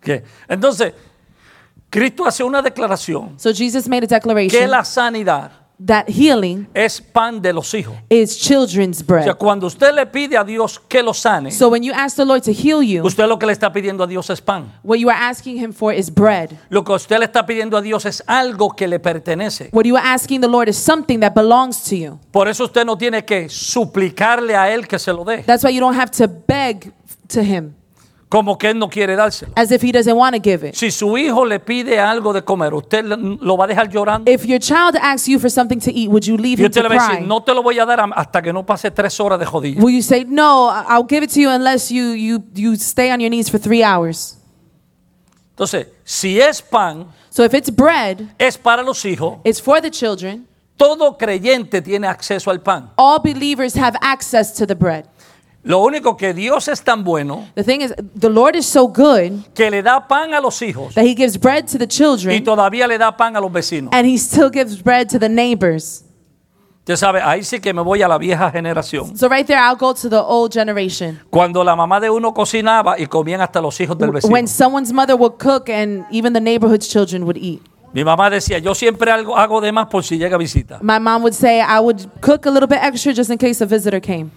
¿Qué? 0.00 0.22
Entonces, 0.48 0.94
Cristo 1.90 2.26
hace 2.26 2.42
una 2.42 2.60
declaración 2.60 3.38
So 3.38 3.52
Jesus 3.52 3.88
made 3.88 4.04
a 4.04 4.08
que 4.08 4.14
declaration 4.14 4.70
la 4.70 4.84
sanidad 4.84 5.63
that 5.86 6.06
healing 6.08 6.66
es 6.74 7.00
pan 7.00 7.42
de 7.42 7.52
los 7.52 7.72
hijos. 7.74 7.94
is 8.08 8.38
children's 8.38 9.02
O 9.02 9.04
sea, 9.04 9.24
bread. 9.24 9.36
cuando 9.36 9.66
usted 9.66 9.94
le 9.94 10.06
pide 10.06 10.36
a 10.36 10.44
Dios 10.44 10.78
que 10.88 11.02
lo 11.02 11.12
sane, 11.12 11.50
So 11.50 11.68
when 11.68 11.82
you 11.82 11.92
ask 11.94 12.16
the 12.16 12.24
Lord 12.24 12.42
to 12.44 12.52
heal 12.52 12.82
you, 12.82 13.04
usted 13.04 13.26
lo 13.26 13.38
que 13.38 13.46
le 13.46 13.52
está 13.52 13.72
pidiendo 13.72 14.02
a 14.04 14.06
Dios 14.06 14.30
es 14.30 14.40
pan. 14.40 14.72
what 14.82 14.98
you 14.98 15.08
are 15.10 15.18
asking 15.18 15.56
him 15.58 15.72
for 15.72 15.92
is 15.92 16.10
bread. 16.12 16.50
Lo 16.70 16.82
que 16.84 16.92
usted 16.92 17.18
le 17.18 17.26
está 17.26 17.44
pidiendo 17.44 17.76
a 17.76 17.82
Dios 17.82 18.04
es 18.06 18.22
algo 18.26 18.70
que 18.70 18.88
le 18.88 18.98
pertenece. 18.98 19.68
What 19.72 19.84
you 19.84 19.96
are 19.96 20.06
asking 20.14 20.40
the 20.40 20.48
Lord 20.48 20.68
is 20.68 20.76
something 20.76 21.20
that 21.20 21.32
belongs 21.34 21.82
to 21.90 21.96
you. 21.96 22.18
Por 22.30 22.48
eso 22.48 22.64
usted 22.64 22.84
no 22.84 22.96
tiene 22.96 23.24
que 23.24 23.48
suplicarle 23.48 24.56
a 24.56 24.72
Él 24.72 24.86
que 24.88 24.98
se 24.98 25.12
lo 25.12 25.24
dé, 25.24 25.42
That's 25.44 25.64
why 25.64 25.70
you 25.74 25.80
don't 25.80 25.98
have 25.98 26.10
to 26.12 26.26
beg 26.28 26.92
to 27.28 27.42
him 27.42 27.74
como 28.28 28.58
que 28.58 28.70
Él 28.70 28.78
no 28.78 28.88
quiere 28.88 29.14
dárselo. 29.16 29.52
as 29.56 29.70
if 29.70 29.82
he 29.82 29.92
doesn't 29.92 30.16
want 30.16 30.34
to 30.34 30.40
give 30.42 30.66
it. 30.66 30.74
Si 30.74 30.90
su 30.90 31.16
hijo 31.16 31.44
le 31.44 31.60
pide 31.60 32.00
algo 32.00 32.32
de 32.32 32.42
comer, 32.42 32.74
¿usted 32.74 33.04
lo 33.04 33.56
va 33.56 33.64
a 33.64 33.68
dejar 33.68 33.88
llorando? 33.88 34.30
If 34.30 34.44
your 34.44 34.58
child 34.58 34.96
asks 35.00 35.28
you 35.28 35.38
for 35.38 35.50
something 35.50 35.78
to 35.80 35.90
eat, 35.90 36.08
would 36.08 36.24
you 36.24 36.36
leave 36.36 36.58
Y 36.60 36.64
him 36.64 36.70
usted 36.70 36.82
to 36.82 36.88
le 36.88 36.96
va 36.96 37.04
a 37.04 37.08
decir, 37.08 37.18
cry? 37.20 37.26
no 37.28 37.42
te 37.42 37.54
lo 37.54 37.62
voy 37.62 37.78
a 37.78 37.84
dar 37.86 38.00
hasta 38.14 38.42
que 38.42 38.52
no 38.52 38.64
pase 38.66 38.90
tres 38.90 39.18
horas 39.20 39.38
de 39.38 39.46
jodilla. 39.46 39.80
Will 39.82 39.94
you 39.94 40.02
say, 40.02 40.24
no, 40.26 40.68
I- 40.68 40.84
I'll 40.96 41.06
give 41.08 41.22
it 41.22 41.30
to 41.34 41.40
you 41.40 41.50
unless 41.50 41.90
you, 41.92 42.12
you, 42.14 42.42
you 42.54 42.74
stay 42.76 43.10
on 43.12 43.20
your 43.20 43.30
knees 43.30 43.48
for 43.50 43.58
three 43.60 43.82
hours? 43.84 44.38
Entonces, 45.56 45.86
si 46.04 46.40
es 46.40 46.60
pan, 46.60 47.06
So 47.30 47.44
if 47.44 47.54
it's 47.54 47.70
bread, 47.70 48.28
es 48.38 48.56
para 48.58 48.82
los 48.82 49.04
hijos. 49.04 49.38
it's 49.44 49.60
for 49.60 49.80
the 49.80 49.90
children. 49.90 50.46
Todo 50.76 51.16
creyente 51.16 51.80
tiene 51.82 52.08
acceso 52.08 52.50
al 52.50 52.60
pan. 52.60 52.90
All 52.96 53.20
believers 53.20 53.76
have 53.76 53.96
access 54.00 54.52
to 54.54 54.66
the 54.66 54.74
bread. 54.74 55.06
Lo 55.64 55.78
único 55.82 56.16
que 56.16 56.34
Dios 56.34 56.68
es 56.68 56.82
tan 56.82 57.04
bueno 57.04 57.48
The 57.54 57.64
thing 57.64 57.80
is, 57.80 57.94
the 58.18 58.28
Lord 58.28 58.54
is 58.54 58.66
so 58.66 58.86
good 58.86 59.42
que 59.54 59.70
le 59.70 59.82
da 59.82 60.06
pan 60.06 60.34
a 60.34 60.40
los 60.40 60.60
hijos 60.60 60.94
that 60.94 61.04
he 61.04 61.14
gives 61.14 61.38
bread 61.40 61.66
to 61.66 61.78
the 61.78 61.84
y 61.84 61.88
children 61.88 62.44
todavía 62.44 62.86
le 62.86 62.98
da 62.98 63.16
pan 63.16 63.34
a 63.34 63.40
los 63.40 63.50
vecinos. 63.50 63.90
and 63.94 64.06
he 64.06 64.18
still 64.18 64.50
gives 64.50 64.82
bread 64.82 65.08
to 65.08 65.18
the 65.18 65.28
neighbors. 65.28 66.04
Usted 66.80 66.96
sabe, 66.96 67.22
ahí 67.22 67.42
sí 67.44 67.60
que 67.60 67.72
me 67.72 67.80
voy 67.80 68.02
a 68.02 68.08
la 68.08 68.18
vieja 68.18 68.50
generación. 68.50 69.16
So 69.16 69.26
right 69.26 69.46
there, 69.46 69.58
I'll 69.58 69.74
go 69.74 69.94
to 69.94 70.10
the 70.10 70.20
old 70.20 70.52
generation. 70.52 71.18
Cuando 71.30 71.64
la 71.64 71.74
mamá 71.74 71.98
de 71.98 72.10
uno 72.10 72.34
cocinaba 72.34 72.98
y 72.98 73.06
comían 73.06 73.40
hasta 73.40 73.62
los 73.62 73.80
hijos 73.80 73.96
del 73.96 74.10
vecino. 74.10 74.30
When 74.30 74.46
someone's 74.46 74.92
mother 74.92 75.16
would 75.16 75.38
cook 75.38 75.70
and 75.70 76.04
even 76.10 76.34
the 76.34 76.42
neighborhood's 76.42 76.86
children 76.86 77.22
would 77.22 77.38
eat. 77.38 77.62
Mi 77.94 78.04
mamá 78.04 78.28
decía, 78.28 78.58
yo 78.58 78.74
siempre 78.74 79.10
algo, 79.10 79.34
hago 79.34 79.62
de 79.62 79.72
más 79.72 79.86
por 79.86 80.04
si 80.04 80.18
llega 80.18 80.36
visita. 80.36 80.78
My 80.82 80.98
mom 80.98 81.22
would 81.22 81.32
say, 81.32 81.62
I 81.62 81.80
would 81.80 82.06
cook 82.20 82.44
a 82.44 82.50
little 82.50 82.68
bit 82.68 82.80
extra 82.82 83.14
just 83.14 83.30
in 83.30 83.38
case 83.38 83.62
a 83.62 83.66
visitor 83.66 83.98
came. 83.98 84.30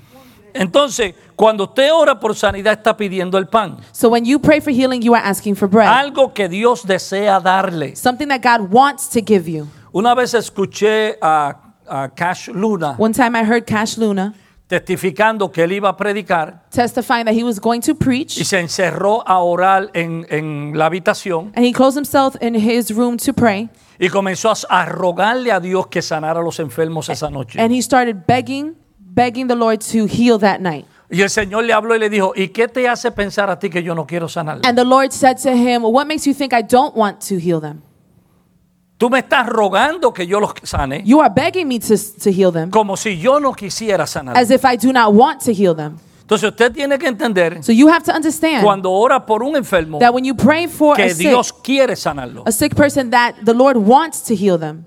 Entonces, 0.60 1.14
cuando 1.36 1.66
usted 1.66 1.92
ora 1.94 2.20
por 2.20 2.36
sanidad, 2.36 2.74
está 2.74 2.96
pidiendo 2.96 3.38
el 3.38 3.48
pan. 3.48 3.78
So 3.92 4.10
when 4.10 4.26
you 4.26 4.40
pray 4.40 4.60
for 4.60 4.72
healing, 4.72 5.02
you 5.02 5.14
are 5.14 5.24
asking 5.24 5.56
for 5.56 5.68
bread. 5.70 5.88
Algo 5.88 6.34
que 6.34 6.50
Dios 6.50 6.86
desea 6.86 7.40
darle. 7.40 7.96
Something 7.96 8.28
that 8.28 8.42
God 8.42 8.72
wants 8.72 9.10
to 9.10 9.22
give 9.22 9.50
you. 9.50 9.68
Una 9.94 10.14
vez 10.14 10.34
escuché 10.34 11.18
a, 11.22 11.56
a 11.88 12.10
Cash 12.10 12.50
Luna 12.50 12.96
One 12.98 13.14
time 13.14 13.36
I 13.36 13.44
heard 13.44 13.66
Cash 13.66 13.98
Luna 13.98 14.34
testificando 14.68 15.50
que 15.50 15.64
él 15.64 15.72
iba 15.72 15.90
a 15.90 15.96
predicar 15.96 16.66
testifying 16.70 17.26
that 17.26 17.34
he 17.34 17.44
was 17.44 17.60
going 17.60 17.80
to 17.80 17.92
y 17.92 17.96
preach 17.96 18.44
se 18.44 18.60
encerró 18.60 19.24
a 19.26 19.40
orar 19.40 19.90
en, 19.94 20.26
en 20.30 20.74
la 20.78 20.88
habitación 20.88 21.54
and 21.56 21.66
he 21.66 21.72
closed 21.72 21.98
himself 21.98 22.36
in 22.42 22.54
his 22.54 22.92
room 22.92 23.16
to 23.18 23.34
pray 23.34 23.70
y 23.98 24.10
comenzó 24.10 24.54
a 24.70 24.86
rogarle 24.86 25.52
a 25.52 25.60
Dios 25.60 25.88
que 25.88 26.02
sanara 26.02 26.42
a 26.42 26.44
los 26.44 26.60
enfermos 26.60 27.10
esa 27.10 27.30
noche. 27.30 27.60
and 27.60 27.74
he 27.74 27.82
started 27.82 28.26
begging, 28.28 28.76
begging 29.18 29.48
the 29.48 29.56
Lord 29.56 29.82
to 29.92 30.06
heal 30.06 30.38
that 30.40 30.62
night. 30.62 30.86
Y 31.10 31.22
el 31.22 31.30
Señor 31.30 31.64
le 31.64 31.74
habló 31.74 31.96
y 31.96 32.00
le 32.00 32.10
dijo, 32.10 32.34
¿y 32.36 32.50
qué 32.50 32.68
te 32.68 32.88
hace 32.88 33.12
pensar 33.12 33.50
a 33.50 33.58
ti 33.58 33.70
que 33.70 33.82
yo 33.82 33.96
no 33.96 34.06
quiero 34.06 34.28
sanarle? 34.30 34.68
And 34.68 34.78
the 34.78 34.86
Lord 34.86 35.12
said 35.12 35.38
to 35.44 35.52
him, 35.52 35.84
What 35.84 36.06
makes 36.06 36.28
you 36.28 36.34
think 36.34 36.54
I 36.54 36.62
don't 36.62 36.96
want 36.96 37.22
to 37.30 37.36
heal 37.40 37.60
them? 37.60 37.82
Tú 38.98 39.10
me 39.10 39.20
estás 39.20 39.48
rogando 39.48 40.12
que 40.12 40.26
yo 40.26 40.40
los 40.40 40.54
sane 40.64 41.04
You 41.06 41.22
are 41.22 41.32
begging 41.34 41.68
me 41.68 41.80
to, 41.80 41.96
to 42.24 42.32
heal 42.32 42.52
them 42.52 42.72
como 42.72 42.98
si 42.98 43.18
yo 43.20 43.40
no 43.40 43.54
quisiera 43.54 44.06
as 44.06 44.52
if 44.52 44.66
I 44.66 44.76
do 44.76 44.92
not 44.92 45.14
want 45.14 45.42
to 45.42 45.52
heal 45.52 45.76
them. 45.76 46.00
Entonces 46.22 46.50
usted 46.50 46.74
tiene 46.74 46.98
que 46.98 47.08
entender 47.08 47.64
So 47.64 47.72
you 47.72 47.88
have 47.90 48.04
to 48.06 48.12
understand 48.12 48.64
cuando 48.64 48.92
ora 48.92 49.26
por 49.26 49.44
un 49.44 49.56
enfermo 49.56 50.00
that 50.00 50.14
when 50.14 50.26
you 50.26 50.36
pray 50.36 50.68
for 50.68 50.96
a 50.96 50.98
que 50.98 51.14
sick, 51.14 51.38
quiere 51.64 51.96
sanarlo. 51.96 52.44
a 52.48 52.52
sick 52.52 52.76
person, 52.76 53.12
that 53.12 53.36
the 53.46 53.54
Lord 53.54 53.78
wants 53.78 54.24
to 54.24 54.36
heal 54.36 54.58
them. 54.58 54.86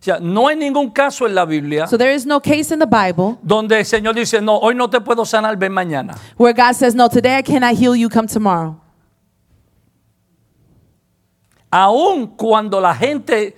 O 0.00 0.04
sea, 0.04 0.18
no 0.20 0.46
hay 0.46 0.54
ningún 0.56 0.90
caso 0.92 1.26
en 1.26 1.34
la 1.34 1.44
Biblia 1.44 1.88
So 1.88 1.98
there 1.98 2.14
is 2.14 2.24
no 2.24 2.38
case 2.40 2.70
in 2.72 2.78
the 2.78 2.86
Bible 2.86 3.36
donde 3.42 3.78
el 3.80 3.84
Señor 3.84 4.14
dice, 4.14 4.40
no, 4.40 4.56
hoy 4.58 4.74
no 4.74 4.88
te 4.88 5.00
puedo 5.00 5.24
sanar, 5.24 5.56
ven 5.58 5.72
mañana. 5.72 6.14
where 6.36 6.52
God 6.54 6.74
says, 6.76 6.94
No, 6.94 7.08
today 7.08 7.36
I 7.38 7.42
cannot 7.42 7.74
heal 7.76 7.96
you, 7.96 8.08
come 8.08 8.28
tomorrow. 8.28 8.80
Aun 11.70 12.28
cuando 12.36 12.80
la 12.80 12.94
gente 12.94 13.54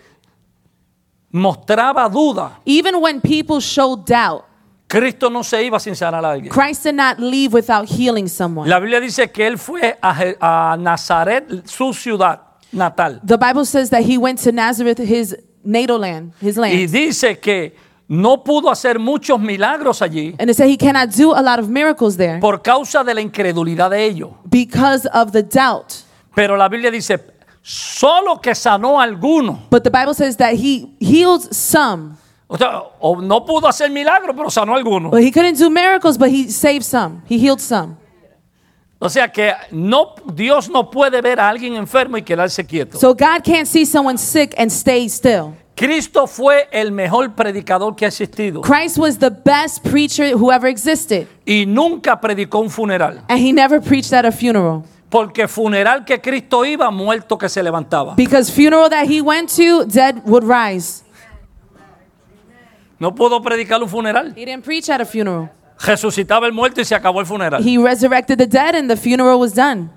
mostraba 1.30 2.08
duda, 2.08 2.58
Even 2.64 3.00
when 3.00 3.20
people 3.20 3.60
showed 3.60 4.04
doubt, 4.06 4.44
Cristo 4.88 5.30
no 5.30 5.44
se 5.44 5.62
iba 5.64 5.78
sin 5.78 5.94
sanar 5.94 6.24
a 6.24 6.30
alguien. 6.32 6.50
Christ 6.50 6.82
did 6.82 6.94
not 6.96 7.20
leave 7.20 7.52
without 7.52 7.86
healing 7.88 8.26
someone. 8.26 8.68
La 8.68 8.80
Biblia 8.80 8.98
dice 9.00 9.30
que 9.30 9.46
él 9.46 9.56
fue 9.58 9.96
a, 10.02 10.12
Je- 10.14 10.36
a 10.40 10.76
Nazaret, 10.76 11.44
su 11.68 11.92
ciudad 11.92 12.40
natal. 12.72 13.20
The 13.22 13.36
Bible 13.38 13.64
says 13.64 13.90
that 13.90 14.02
he 14.02 14.18
went 14.18 14.40
to 14.42 14.50
Nazareth, 14.50 14.98
his 14.98 15.36
natal 15.64 15.98
land, 16.00 16.32
his 16.40 16.56
Y 16.56 16.60
land. 16.60 16.90
dice 16.92 17.38
que 17.38 17.74
no 18.08 18.42
pudo 18.42 18.70
hacer 18.70 18.98
muchos 18.98 19.38
milagros 19.38 20.02
allí 20.02 20.34
And 20.38 20.50
it 20.50 20.56
said 20.56 20.68
he 20.68 20.76
cannot 20.76 21.10
do 21.16 21.32
a 21.34 21.40
lot 21.42 21.58
of 21.60 21.68
miracles 21.68 22.16
there 22.16 22.40
por 22.40 22.60
causa 22.62 23.04
de 23.04 23.14
la 23.14 23.20
incredulidad 23.20 23.90
de 23.90 24.04
ellos. 24.04 24.30
because 24.48 25.06
of 25.14 25.32
the 25.32 25.42
doubt. 25.42 25.92
Pero 26.34 26.56
la 26.56 26.68
Biblia 26.68 26.90
dice, 26.90 27.18
solo 27.62 28.40
que 28.40 28.54
sanó 28.54 29.00
a 29.00 29.04
algunos. 29.04 29.58
But 29.70 29.82
the 29.84 29.90
Bible 29.90 30.14
says 30.14 30.36
that 30.38 30.54
he 30.54 30.88
healed 31.00 31.42
some. 31.52 32.16
O 32.48 32.56
sea, 32.56 32.82
o 33.00 33.20
no 33.20 33.44
pudo 33.44 33.68
hacer 33.68 33.90
milagros, 33.90 34.34
pero 34.36 34.50
sanó 34.50 34.74
a 34.74 34.76
algunos. 34.78 35.12
Well, 35.12 35.22
he 35.22 35.30
couldn't 35.30 35.56
do 35.58 35.70
miracles, 35.70 36.18
but 36.18 36.30
he 36.30 36.50
saved 36.50 36.84
some. 36.84 37.22
He 37.28 37.38
healed 37.38 37.60
some. 37.60 37.96
O 39.02 39.08
sea 39.08 39.32
que 39.32 39.54
no, 39.70 40.14
Dios 40.34 40.68
no 40.68 40.90
puede 40.90 41.22
ver 41.22 41.40
a 41.40 41.48
alguien 41.48 41.74
enfermo 41.74 42.18
y 42.18 42.22
quedarse 42.22 42.66
quieto. 42.66 42.98
So 42.98 43.14
God 43.14 43.42
can't 43.42 43.66
see 43.66 43.86
someone 43.86 44.18
sick 44.18 44.54
and 44.58 44.70
stay 44.70 45.08
still. 45.08 45.54
Cristo 45.74 46.26
fue 46.26 46.68
el 46.70 46.92
mejor 46.92 47.34
predicador 47.34 47.96
que 47.96 48.04
ha 48.04 48.08
existido 48.08 48.60
Christ 48.60 48.98
was 48.98 49.18
the 49.18 49.30
best 49.30 49.82
preacher 49.82 50.34
who 50.34 50.52
ever 50.52 50.68
existed, 50.68 51.26
y 51.46 51.64
nunca 51.66 52.20
predicó 52.20 52.58
un 52.60 52.68
funeral. 52.68 53.22
and 53.28 53.40
he 53.40 53.50
never 53.50 53.80
preached 53.80 54.12
at 54.12 54.26
a 54.26 54.30
funeral. 54.32 54.84
Porque 55.08 55.48
funeral 55.48 56.04
que 56.04 56.20
Cristo 56.20 56.66
iba, 56.66 56.90
muerto 56.90 57.38
que 57.38 57.48
se 57.48 57.62
levantaba. 57.62 58.14
Because 58.14 58.52
funeral 58.52 58.90
that 58.90 59.08
he 59.08 59.22
went 59.22 59.48
to, 59.56 59.86
dead 59.86 60.22
would 60.26 60.44
rise. 60.44 61.02
No 62.98 63.14
pudo 63.14 63.40
predicar 63.40 63.82
un 63.82 63.88
funeral. 63.88 64.34
He 64.36 64.44
didn't 64.44 64.62
preach 64.62 64.90
at 64.90 65.00
a 65.00 65.06
funeral. 65.06 65.48
Resucitaba 65.84 66.46
el 66.46 66.52
muerto 66.52 66.80
y 66.80 66.84
se 66.84 66.94
acabó 66.94 67.20
el 67.20 67.26
funeral. 67.26 67.62
He 67.66 67.78
resurrected 67.78 68.38
the 68.38 68.46
dead 68.46 68.74
and 68.74 68.88
the 68.88 68.96
funeral 68.96 69.38
was 69.38 69.54
done. 69.54 69.90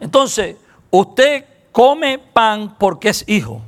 Entonces, 0.00 0.56
usted 0.90 1.44
come 1.72 2.18
pan 2.18 2.76
porque 2.78 3.08
es 3.08 3.24
hijo. 3.26 3.62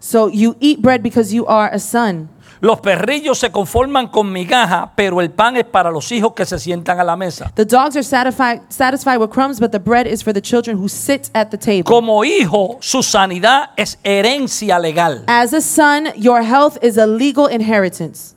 So 0.00 0.28
you 0.28 0.56
eat 0.60 0.80
bread 0.80 1.02
because 1.02 1.32
you 1.32 1.46
are 1.46 1.72
a 1.72 1.78
son. 1.78 2.28
Los 2.60 2.80
perrillos 2.80 3.38
se 3.38 3.50
conforman 3.50 4.06
con 4.06 4.30
migaja, 4.32 4.92
pero 4.94 5.20
el 5.20 5.32
pan 5.32 5.56
es 5.56 5.64
para 5.64 5.90
los 5.90 6.12
hijos 6.12 6.32
que 6.32 6.46
se 6.46 6.60
sientan 6.60 7.00
a 7.00 7.02
la 7.02 7.16
mesa. 7.16 7.50
The 7.56 7.64
dogs 7.64 7.96
are 7.96 8.04
satisfied, 8.04 8.60
satisfied 8.68 9.18
with 9.18 9.30
crumbs, 9.30 9.58
but 9.58 9.72
the 9.72 9.80
bread 9.80 10.06
is 10.06 10.22
for 10.22 10.32
the 10.32 10.40
children 10.40 10.76
who 10.76 10.88
sit 10.88 11.28
at 11.34 11.50
the 11.50 11.58
table. 11.58 11.82
Como 11.84 12.24
hijo, 12.24 12.78
su 12.80 13.02
sanidad 13.02 13.70
es 13.76 13.98
herencia 14.04 14.78
legal. 14.78 15.24
As 15.26 15.52
a 15.52 15.60
son, 15.60 16.12
your 16.14 16.42
health 16.42 16.78
is 16.82 16.98
a 16.98 17.06
legal 17.06 17.48
inheritance. 17.48 18.36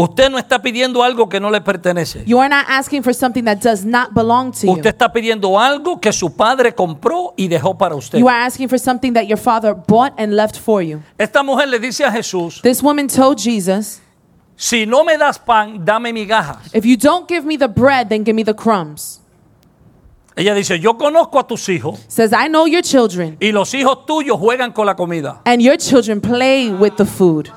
Usted 0.00 0.30
no 0.30 0.38
está 0.38 0.62
pidiendo 0.62 1.02
algo 1.02 1.28
que 1.28 1.40
no 1.40 1.50
le 1.50 1.60
pertenece. 1.60 2.22
You 2.24 2.38
are 2.38 2.48
not 2.48 2.66
asking 2.68 3.02
for 3.02 3.12
something 3.12 3.42
that 3.44 3.58
does 3.60 3.84
not 3.84 4.14
belong 4.14 4.52
to 4.52 4.66
you. 4.66 4.72
Usted 4.74 4.90
está 4.90 5.12
pidiendo 5.12 5.58
algo 5.58 6.00
que 6.00 6.12
su 6.12 6.30
padre 6.36 6.72
compró 6.72 7.34
y 7.36 7.48
dejó 7.48 7.76
para 7.76 7.96
usted. 7.96 8.18
You 8.20 8.28
are 8.28 8.46
asking 8.46 8.68
for 8.68 8.78
something 8.78 9.12
that 9.14 9.24
your 9.24 9.38
father 9.38 9.74
bought 9.74 10.12
and 10.16 10.36
left 10.36 10.56
for 10.56 10.82
you. 10.82 11.02
Esta 11.18 11.42
mujer 11.42 11.66
le 11.68 11.80
dice 11.80 12.04
a 12.04 12.12
Jesús, 12.12 12.62
This 12.62 12.80
woman 12.80 13.08
told 13.08 13.38
Jesus, 13.38 14.00
si 14.54 14.86
no 14.86 15.02
me 15.02 15.16
das 15.16 15.36
pan, 15.36 15.84
dame 15.84 16.12
migajas. 16.12 16.72
If 16.72 16.84
you 16.86 16.96
don't 16.96 17.28
give 17.28 17.44
me 17.44 17.56
the 17.56 17.68
bread, 17.68 18.08
then 18.08 18.22
give 18.22 18.34
me 18.34 18.44
the 18.44 18.54
crumbs. 18.54 19.20
Ella 20.36 20.54
dice, 20.54 20.78
yo 20.78 20.96
conozco 20.96 21.40
a 21.40 21.44
tus 21.48 21.68
hijos 21.68 21.98
Says, 22.06 22.32
I 22.32 22.46
know 22.46 22.66
your 22.66 22.82
children, 22.82 23.36
y 23.40 23.50
los 23.50 23.74
hijos 23.74 24.06
tuyos 24.06 24.38
juegan 24.38 24.72
con 24.72 24.86
la 24.86 24.94
comida. 24.94 25.40
and 25.44 25.60
your 25.60 25.76
children 25.76 26.20
play 26.20 26.70
with 26.70 26.94
the 26.96 27.04
food. 27.04 27.50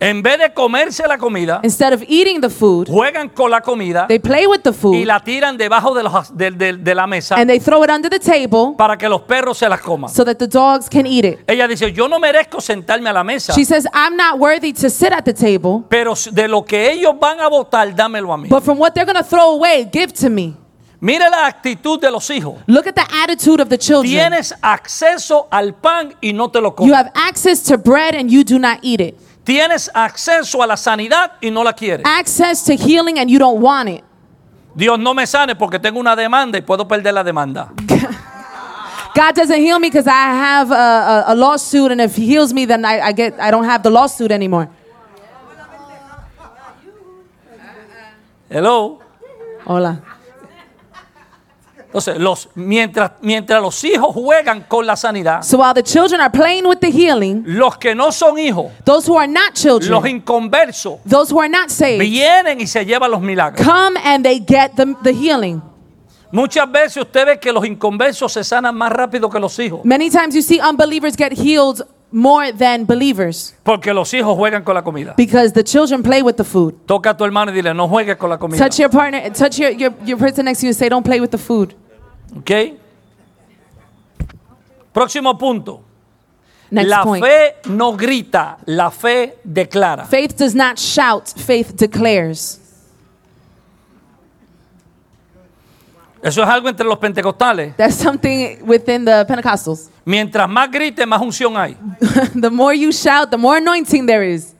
En 0.00 0.22
vez 0.22 0.38
de 0.38 0.52
comerse 0.52 1.06
la 1.06 1.16
comida, 1.16 1.60
Instead 1.62 1.92
of 1.94 2.02
eating 2.08 2.40
the 2.40 2.50
food, 2.50 2.88
juegan 2.88 3.28
con 3.28 3.50
la 3.50 3.60
comida 3.60 4.06
they 4.08 4.18
play 4.18 4.46
with 4.46 4.60
the 4.62 4.70
y 4.70 4.72
food 4.74 5.06
la 5.06 5.20
tiran 5.20 5.56
debajo 5.56 5.94
de, 5.94 6.02
los- 6.02 6.36
de- 6.36 6.50
de- 6.50 6.72
de 6.76 6.94
la 6.94 7.06
mesa 7.06 7.36
and 7.36 7.48
they 7.48 7.58
throw 7.60 7.82
it 7.84 7.90
under 7.90 8.10
the 8.10 8.18
table 8.18 8.74
para 8.76 8.98
que 8.98 9.08
los 9.08 9.22
perros 9.22 9.56
se 9.56 9.68
las 9.68 9.80
coman. 9.80 10.10
so 10.10 10.24
that 10.24 10.36
the 10.36 10.48
dogs 10.48 10.88
can 10.90 11.06
eat 11.06 11.24
it. 11.24 11.38
Ella 11.46 11.66
dice, 11.68 11.92
yo 11.92 12.08
no 12.08 12.18
merezco 12.18 12.60
sentarme 12.60 13.08
a 13.08 13.12
la 13.12 13.22
mesa, 13.24 13.54
She 13.54 13.64
says, 13.64 13.86
I'm 13.94 14.16
not 14.16 14.38
worthy 14.38 14.72
to 14.74 14.90
sit 14.90 15.12
at 15.12 15.24
the 15.24 15.32
table, 15.32 15.84
pero 15.88 16.14
de 16.32 16.48
lo 16.48 16.64
que 16.64 16.90
ellos 16.90 17.14
van 17.18 17.40
a 17.40 17.48
votar, 17.48 17.94
dámelo 17.94 18.32
a 18.32 18.36
mí. 18.36 18.48
but 18.48 18.62
from 18.64 18.78
what 18.78 18.92
they're 18.94 19.06
going 19.10 19.16
to 19.22 19.24
throw 19.28 19.54
away, 19.54 19.88
give 19.90 20.12
to 20.12 20.28
me. 20.28 20.56
Mire 21.00 21.28
la 21.30 21.46
actitud 21.46 22.00
de 22.00 22.10
los 22.10 22.28
hijos. 22.30 22.56
Look 22.66 22.86
at 22.86 22.94
the 22.94 23.04
attitude 23.22 23.60
of 23.62 23.68
the 23.68 23.76
children. 23.78 24.10
Tienes 24.10 24.54
acceso 24.62 25.46
al 25.50 25.74
pan 25.74 26.14
y 26.20 26.32
no 26.32 26.48
te 26.50 26.60
lo 26.60 26.70
You 26.70 26.74
comes. 26.76 26.92
have 26.94 27.10
access 27.14 27.62
to 27.64 27.76
bread 27.78 28.14
and 28.14 28.30
you 28.30 28.42
do 28.42 28.58
not 28.58 28.78
eat 28.82 29.00
it. 29.00 29.14
Tienes 29.44 29.90
acceso 29.92 30.62
a 30.62 30.66
la 30.66 30.76
sanidad 30.76 31.32
y 31.40 31.50
no 31.50 31.62
la 31.62 31.72
quieres. 31.74 32.06
Access 32.06 32.64
to 32.64 32.74
healing 32.74 33.18
and 33.18 33.30
you 33.30 33.38
don't 33.38 33.60
want 33.60 33.88
it. 33.90 34.02
Dios 34.74 34.98
no 34.98 35.14
me 35.14 35.26
sane 35.26 35.54
porque 35.54 35.78
tengo 35.78 36.00
una 36.00 36.16
demanda 36.16 36.58
y 36.58 36.62
puedo 36.62 36.88
perder 36.88 37.12
la 37.14 37.22
demanda. 37.22 37.70
God 39.14 39.34
doesn't 39.36 39.60
heal 39.60 39.78
me 39.78 39.88
because 39.88 40.08
I 40.08 40.34
have 40.34 40.72
a, 40.72 40.74
a, 40.74 41.24
a 41.28 41.34
lawsuit, 41.36 41.92
and 41.92 42.00
if 42.00 42.16
He 42.16 42.26
heals 42.26 42.52
me, 42.52 42.64
then 42.64 42.84
I, 42.84 43.00
I 43.00 43.12
get 43.12 43.38
I 43.38 43.52
don't 43.52 43.64
have 43.64 43.84
the 43.84 43.90
lawsuit 43.90 44.32
anymore. 44.32 44.68
Hello. 48.50 49.00
Hola. 49.64 50.02
Entonces, 51.94 52.18
los, 52.18 52.48
mientras, 52.56 53.12
mientras 53.20 53.62
los 53.62 53.84
hijos 53.84 54.12
juegan 54.12 54.62
con 54.66 54.84
la 54.84 54.96
sanidad, 54.96 55.42
So 55.44 55.58
while 55.58 55.72
the 55.74 55.82
children 55.84 56.20
are 56.20 56.28
playing 56.28 56.66
with 56.66 56.78
the 56.80 56.90
healing, 56.90 57.44
los 57.46 57.78
que 57.78 57.94
no 57.94 58.10
son 58.10 58.36
hijos, 58.36 58.72
those 58.84 59.08
who 59.08 59.16
are 59.16 59.28
not 59.28 59.50
los 59.52 59.62
children, 59.62 60.04
inconversos, 60.06 60.98
those 61.08 61.32
who 61.32 61.38
are 61.40 61.48
not 61.48 61.70
saved, 61.70 62.00
vienen 62.00 62.60
y 62.60 62.66
se 62.66 62.84
llevan 62.84 63.12
los 63.12 63.20
milagros. 63.20 63.64
come 63.64 63.96
and 64.02 64.24
they 64.24 64.40
get 64.40 64.74
the, 64.74 64.96
the 65.04 65.12
healing. 65.12 65.62
Muchas 66.32 66.68
veces 66.72 66.96
usted 66.96 67.26
ve 67.26 67.38
que 67.38 67.52
los 67.52 67.64
inconversos 67.64 68.32
se 68.32 68.42
sanan 68.42 68.74
más 68.74 68.90
rápido 68.90 69.30
que 69.30 69.38
los 69.38 69.56
hijos, 69.60 69.84
Many 69.84 70.10
times 70.10 70.34
you 70.34 70.42
see 70.42 70.58
unbelievers 70.60 71.14
get 71.16 71.32
healed 71.32 71.82
more 72.10 72.52
than 72.52 72.86
believers 72.86 73.54
porque 73.64 73.92
los 73.94 74.12
hijos 74.14 74.36
juegan 74.36 74.62
con 74.64 74.74
la 74.74 74.82
comida. 74.82 75.14
because 75.16 75.52
the 75.52 75.62
children 75.62 76.02
play 76.02 76.22
with 76.22 76.34
the 76.34 76.44
food. 76.44 76.74
Toca 76.86 77.10
a 77.10 77.16
tu 77.16 77.24
hermano 77.24 77.52
y 77.52 77.54
dile, 77.54 77.72
no 77.72 77.86
juegues 77.88 78.16
con 78.16 78.30
la 78.30 78.38
comida. 78.38 78.58
Touch 78.64 78.78
your 78.80 78.90
partner, 78.90 79.30
touch 79.32 79.58
your, 79.60 79.70
your, 79.70 79.92
your 80.04 80.18
person 80.18 80.44
next 80.44 80.58
to 80.60 80.66
you 80.66 80.70
and 80.70 80.76
say, 80.76 80.88
Don't 80.88 81.04
play 81.04 81.20
with 81.20 81.30
the 81.30 81.38
food. 81.38 81.74
¿Ok? 82.36 82.50
Próximo 84.92 85.36
punto. 85.36 85.82
Next 86.70 86.88
la 86.88 87.02
point. 87.02 87.24
fe 87.24 87.56
no 87.66 87.96
grita, 87.96 88.58
la 88.66 88.90
fe 88.90 89.38
declara. 89.44 90.06
Faith 90.06 90.36
does 90.38 90.54
not 90.54 90.78
shout, 90.78 91.28
faith 91.36 91.74
declares. 91.74 92.60
Eso 96.24 96.42
es 96.42 96.48
algo 96.48 96.70
entre 96.70 96.86
los 96.86 96.98
pentecostales. 96.98 97.76
That's 97.76 97.96
something 97.96 98.56
within 98.62 99.04
the 99.04 99.26
Pentecostals. 99.28 99.90
Mientras 100.06 100.48
más 100.48 100.70
grite, 100.70 101.04
más 101.04 101.20
unción 101.20 101.54
hay. 101.54 101.76
the 102.40 102.50
more 102.50 102.74
you 102.74 102.90
shout, 102.92 103.30
the 103.30 103.36
more 103.36 103.58
anointing 103.58 104.06
there 104.06 104.26
is. 104.26 104.53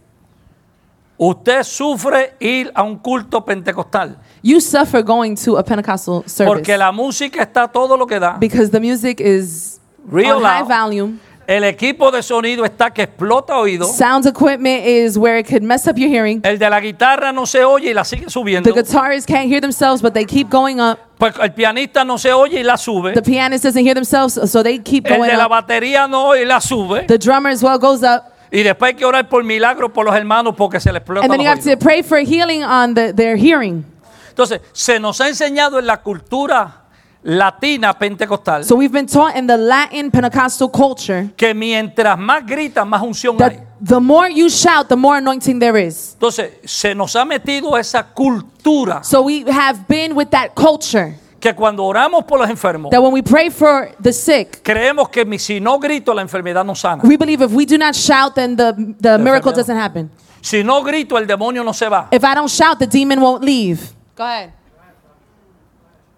Usted 1.17 1.63
sufre 1.63 2.35
ir 2.41 2.73
a 2.75 2.83
un 2.83 2.99
culto 2.99 3.45
pentecostal 3.45 4.17
You 4.43 4.61
suffer 4.61 5.03
going 5.03 5.37
to 5.45 5.57
a 5.59 5.63
Pentecostal 5.65 6.25
service 6.27 6.45
porque 6.47 6.77
la 6.77 6.91
música 6.93 7.43
está 7.43 7.69
todo 7.69 7.97
lo 7.97 8.07
que 8.07 8.19
da. 8.19 8.37
because 8.39 8.71
the 8.71 8.81
music 8.81 9.21
is 9.21 9.79
Real 10.11 10.37
on 10.39 10.43
high 10.43 10.61
loud. 10.61 10.69
volume. 10.69 11.19
El 11.47 11.63
equipo 11.65 12.11
de 12.11 12.23
sonido 12.23 12.65
está 12.65 12.91
que 12.91 13.03
explota 13.03 13.57
oído. 13.59 13.85
Sound 13.87 14.27
equipment 14.27 14.87
is 14.87 15.19
where 15.19 15.39
it 15.39 15.47
could 15.47 15.63
mess 15.63 15.87
up 15.87 15.97
your 15.99 16.09
hearing. 16.11 16.41
El 16.43 16.59
de 16.59 16.69
la 16.71 16.81
guitarra 16.81 17.33
no 17.33 17.45
se 17.47 17.63
oye 17.65 17.91
y 17.91 17.95
la 17.95 18.03
sigue 18.05 18.29
subiendo. 18.31 18.73
The 18.73 18.81
guitarists 18.83 19.27
can't 19.27 19.47
hear 19.47 19.61
themselves, 19.61 20.01
but 20.03 20.15
they 20.15 20.25
keep 20.25 20.49
going 20.51 20.81
up. 20.81 20.99
Pues 21.19 21.35
el 21.41 21.53
pianista 21.53 22.03
no 22.05 22.17
se 22.19 22.33
oye 22.33 22.61
y 22.61 22.63
la 22.65 22.77
sube. 22.79 23.13
The 23.13 23.21
pianist 23.23 23.63
doesn't 23.63 23.85
hear 23.85 23.95
themselves, 23.95 24.39
so 24.51 24.63
they 24.63 24.79
keep 24.79 25.07
El 25.07 25.19
going 25.19 25.31
de 25.31 25.37
la 25.37 25.45
up. 25.45 25.51
batería 25.51 26.09
no 26.09 26.29
oye 26.29 26.43
y 26.43 26.47
la 26.47 26.61
sube. 26.61 27.07
The 27.07 27.19
drummer 27.19 27.51
as 27.51 27.63
well 27.63 27.79
goes 27.79 28.03
up. 28.03 28.33
Y 28.55 28.63
después 28.63 28.91
hay 28.91 28.95
que 28.95 29.05
orar 29.05 29.29
por 29.29 29.43
milagros 29.43 29.91
por 29.91 30.07
los 30.07 30.15
hermanos 30.15 30.55
porque 30.57 30.79
se 30.79 30.93
les 30.93 31.01
explota 31.01 31.27
And 31.27 31.33
then 31.33 31.41
you 31.41 31.49
have 31.49 31.61
to 31.63 31.77
pray 31.77 32.05
for 32.05 32.19
healing 32.19 32.63
on 32.63 32.95
the, 32.95 33.13
their 33.13 33.37
hearing. 33.37 33.85
Entonces, 34.29 34.61
se 34.73 35.01
nos 35.01 35.21
ha 35.21 35.29
enseñado 35.29 35.81
en 35.81 35.87
la 35.87 36.01
cultura 36.01 36.85
latina 37.25 37.99
pentecostal 37.99 38.65
So 38.65 38.77
we've 38.77 38.93
been 38.93 39.07
taught 39.07 39.35
in 39.35 39.49
the 39.49 39.57
Latin 39.57 40.11
Pentecostal 40.11 40.69
culture 40.71 41.31
que 41.37 41.53
mientras 41.53 42.17
más 42.17 42.47
gritas, 42.47 42.87
más 42.87 43.03
unción 43.03 43.37
hay. 43.43 43.59
the 43.81 43.99
more 43.99 44.29
you 44.31 44.49
shout, 44.49 44.89
the 44.89 44.97
more 44.97 45.19
anointing 45.19 45.59
there 45.59 45.77
is. 45.77 46.13
Entonces, 46.15 46.53
se 46.65 46.95
nos 46.95 47.17
ha 47.17 47.25
metido 47.25 47.77
esa 47.77 48.05
cultura 48.05 49.03
So 49.03 49.23
we 49.23 49.45
have 49.51 49.89
been 49.89 50.15
with 50.15 50.31
that 50.31 50.55
culture 50.55 51.17
que 51.45 51.55
cuando 51.55 51.85
oramos 51.85 52.25
por 52.25 52.41
los 52.41 52.49
enfermos, 52.49 52.91
that 52.91 53.03
when 53.03 53.13
we 53.13 53.23
pray 53.23 53.51
for 53.51 53.95
the 54.03 54.13
sick, 54.13 54.63
creemos 54.63 55.11
que 55.11 55.39
si 55.39 55.61
no 55.61 55.79
grito, 55.79 56.15
la 56.15 56.23
enfermedad 56.23 56.65
no 56.65 56.75
sana. 56.75 57.03
we 57.05 57.17
believe 57.17 57.43
if 57.43 57.53
we 57.53 57.67
do 57.67 57.77
not 57.77 57.95
shout, 57.95 58.35
then 58.35 58.57
the, 58.57 58.73
the 58.99 59.19
miracle 59.19 59.53
doesn't 59.53 59.77
happen. 59.77 60.11
Si 60.41 60.63
no 60.63 60.83
grito, 60.83 61.19
el 61.19 61.27
demonio 61.27 61.63
no 61.63 61.73
se 61.73 61.89
va. 61.89 62.09
If 62.11 62.25
I 62.25 62.35
don't 62.35 62.51
shout, 62.51 62.79
the 62.79 62.87
demon 62.87 63.21
won't 63.21 63.45
leave. 63.45 63.93
Go 64.17 64.25
ahead. 64.25 64.53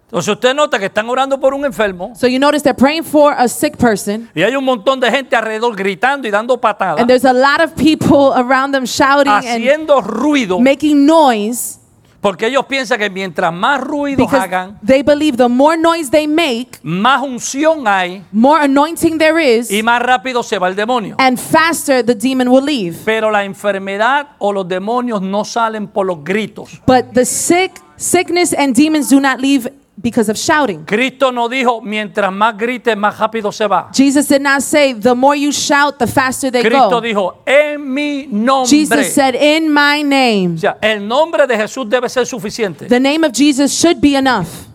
Entonces, 0.06 0.32
usted 0.32 0.54
nota 0.54 0.78
que 0.78 0.86
están 0.86 1.08
orando 1.08 1.40
por 1.40 1.52
un 1.52 1.64
enfermo 1.64 2.12
So 2.14 2.28
you 2.28 2.38
notice 2.38 2.62
they're 2.62 2.76
praying 2.76 3.02
for 3.02 3.34
a 3.36 3.48
sick 3.48 3.76
person, 3.76 4.30
y 4.32 4.42
hay 4.42 4.54
un 4.54 4.64
montón 4.64 5.00
de 5.00 5.10
gente 5.10 5.34
alrededor 5.34 5.74
gritando 5.74 6.28
y 6.28 6.30
dando 6.30 6.60
patadas, 6.60 7.00
and 7.00 7.08
there's 7.08 7.24
a 7.24 7.32
lot 7.32 7.60
of 7.60 7.74
people 7.74 8.32
around 8.36 8.72
them 8.72 8.86
shouting 8.86 9.32
and 9.32 9.44
haciendo 9.44 10.00
ruido, 10.00 10.60
making 10.60 11.04
noise 11.04 11.80
porque 12.20 12.46
ellos 12.46 12.66
piensan 12.66 12.98
que 12.98 13.10
mientras 13.10 13.52
más 13.52 13.80
ruido 13.80 14.24
because 14.24 14.42
hagan, 14.42 14.78
they 14.84 15.02
believe 15.02 15.36
the 15.36 15.48
more 15.48 15.76
noise 15.76 16.10
they 16.10 16.26
make, 16.26 16.78
más 16.82 17.22
unción 17.22 17.86
hay 17.86 18.24
more 18.32 18.62
anointing 18.62 19.18
there 19.18 19.38
is, 19.38 19.70
y 19.70 19.82
más 19.82 20.00
rápido 20.02 20.42
se 20.42 20.58
va 20.58 20.68
el 20.68 20.76
demonio. 20.76 21.16
and 21.18 21.38
faster 21.38 22.04
the 22.04 22.14
demon 22.14 22.48
will 22.48 22.64
leave. 22.64 22.96
Pero 23.04 23.30
la 23.30 23.44
enfermedad 23.44 24.28
o 24.38 24.52
los 24.52 24.66
demonios 24.68 25.20
no 25.22 25.44
salen 25.44 25.86
por 25.86 26.06
los 26.06 26.22
gritos. 26.24 26.80
But 26.86 27.12
the 27.12 27.24
sick, 27.24 27.72
sickness 27.96 28.52
and 28.52 28.74
demons 28.74 29.08
do 29.08 29.20
not 29.20 29.40
leave 29.40 29.70
because 29.96 30.30
of 30.30 30.36
shouting. 30.36 30.84
Cristo 30.84 31.32
no 31.32 31.48
dijo, 31.48 31.80
mientras 31.80 32.30
más 32.32 32.56
grites, 32.56 32.96
más 32.96 33.18
rápido 33.18 33.50
se 33.50 33.66
va. 33.66 33.90
Jesus 33.92 34.28
did 34.28 34.40
not 34.40 34.60
say, 34.60 34.94
the 34.94 35.14
more 35.14 35.36
you 35.36 35.50
shout, 35.50 35.98
the 35.98 36.06
faster 36.06 36.50
they 36.50 36.62
Cristo 36.62 36.90
go. 36.90 37.00
dijo, 37.00 37.42
en 37.46 37.92
mi 37.92 38.26
nombre. 38.30 38.68
Jesus 38.68 39.14
said, 39.14 39.34
in 39.34 39.72
my 39.72 40.02
name. 40.02 40.54
O 40.56 40.58
sea, 40.58 40.78
el 40.80 41.06
nombre 41.06 41.46
de 41.46 41.56
Jesús 41.56 41.88
debe 41.88 42.08
ser 42.08 42.26
suficiente. 42.26 42.86
The 42.86 43.00
name 43.00 43.24
of 43.24 43.32
Jesus 43.32 43.72
should 43.72 44.00
be 44.00 44.16
enough. 44.16 44.66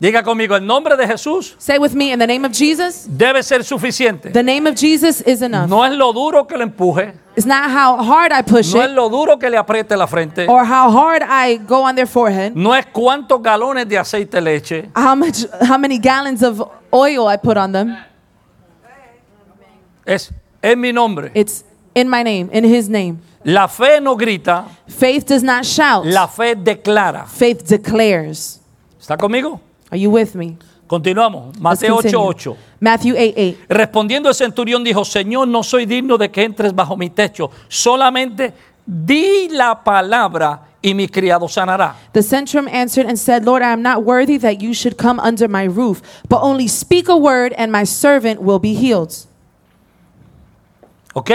Diga 0.00 0.22
conmigo, 0.22 0.56
el 0.56 0.64
nombre 0.66 0.96
de 0.96 1.06
Jesús 1.06 1.54
Say 1.58 1.76
with 1.78 1.92
me, 1.92 2.10
in 2.10 2.18
the 2.18 2.26
name 2.26 2.46
of 2.46 2.52
Jesus, 2.52 3.06
debe 3.06 3.42
ser 3.42 3.62
suficiente. 3.62 4.32
the 4.32 4.42
name 4.42 4.66
of 4.66 4.74
Jesus 4.74 5.20
is 5.20 5.42
enough. 5.42 5.68
No 5.68 5.84
es 5.84 5.92
lo 5.92 6.10
duro 6.14 6.46
que 6.46 6.56
le 6.56 6.64
empuje, 6.64 7.12
It's 7.36 7.44
not 7.46 7.70
how 7.70 8.02
hard 8.02 8.32
I 8.32 8.40
push 8.42 8.72
no 8.74 8.80
es 8.80 8.90
it 8.90 8.94
lo 8.94 9.10
duro 9.10 9.36
que 9.38 9.50
le 9.50 9.58
apriete 9.58 9.94
la 9.98 10.06
frente, 10.06 10.46
or 10.48 10.64
how 10.64 10.90
hard 10.90 11.22
I 11.22 11.58
go 11.58 11.82
on 11.84 11.96
their 11.96 12.06
forehead, 12.06 12.54
no 12.54 12.72
es 12.74 12.86
cuántos 12.86 13.42
galones 13.42 13.86
de 13.86 13.98
aceite 13.98 14.40
le 14.40 14.56
eche, 14.56 14.88
how 14.96 15.14
much 15.14 15.44
how 15.68 15.76
many 15.76 15.98
gallons 15.98 16.42
of 16.42 16.62
oil 16.94 17.28
I 17.28 17.36
put 17.36 17.58
on 17.58 17.72
them. 17.72 17.94
es 20.06 20.32
en 20.62 20.80
mi 20.80 20.92
nombre. 20.92 21.30
It's 21.34 21.62
in 21.94 22.08
my 22.08 22.22
name, 22.22 22.48
in 22.52 22.64
his 22.64 22.88
name. 22.88 23.18
La 23.44 23.66
fe 23.68 24.00
no 24.00 24.16
grita, 24.16 24.64
Faith 24.88 25.26
does 25.26 25.42
not 25.42 25.64
shout. 25.66 26.06
la 26.06 26.26
fe 26.26 26.54
declara. 26.54 27.26
Faith 27.28 27.64
declares. 27.68 28.60
¿Está 28.98 29.18
conmigo? 29.18 29.60
Are 29.90 29.98
you 29.98 30.10
with 30.10 30.34
me? 30.34 30.56
Continuamos. 30.86 31.58
Mateo 31.58 31.96
continue. 31.96 32.18
8:8. 32.18 32.56
Matthew 32.80 33.14
8 33.16 33.34
8. 33.36 33.56
Respondiendo 33.68 34.28
el 34.28 34.34
centurión 34.34 34.82
dijo, 34.82 35.04
Señor, 35.04 35.46
no 35.46 35.62
soy 35.62 35.86
digno 35.86 36.18
de 36.18 36.30
que 36.30 36.42
entres 36.42 36.74
bajo 36.74 36.96
mi 36.96 37.10
techo, 37.10 37.50
solamente 37.68 38.52
di 38.84 39.48
la 39.50 39.84
palabra 39.84 40.62
y 40.82 40.94
mi 40.94 41.08
criado 41.08 41.48
sanará. 41.48 41.94
The 42.12 42.22
centurion 42.22 42.68
answered 42.68 43.06
and 43.06 43.16
said, 43.18 43.44
Lord, 43.44 43.62
I 43.62 43.72
am 43.72 43.82
not 43.82 44.04
worthy 44.04 44.38
that 44.38 44.60
you 44.60 44.74
should 44.74 44.96
come 44.96 45.20
under 45.20 45.48
my 45.48 45.64
roof, 45.64 46.02
but 46.28 46.40
only 46.42 46.66
speak 46.66 47.08
a 47.08 47.16
word, 47.16 47.54
and 47.56 47.70
my 47.70 47.84
servant 47.84 48.40
will 48.40 48.58
be 48.58 48.74
healed. 48.74 49.12
¿Ok? 51.14 51.30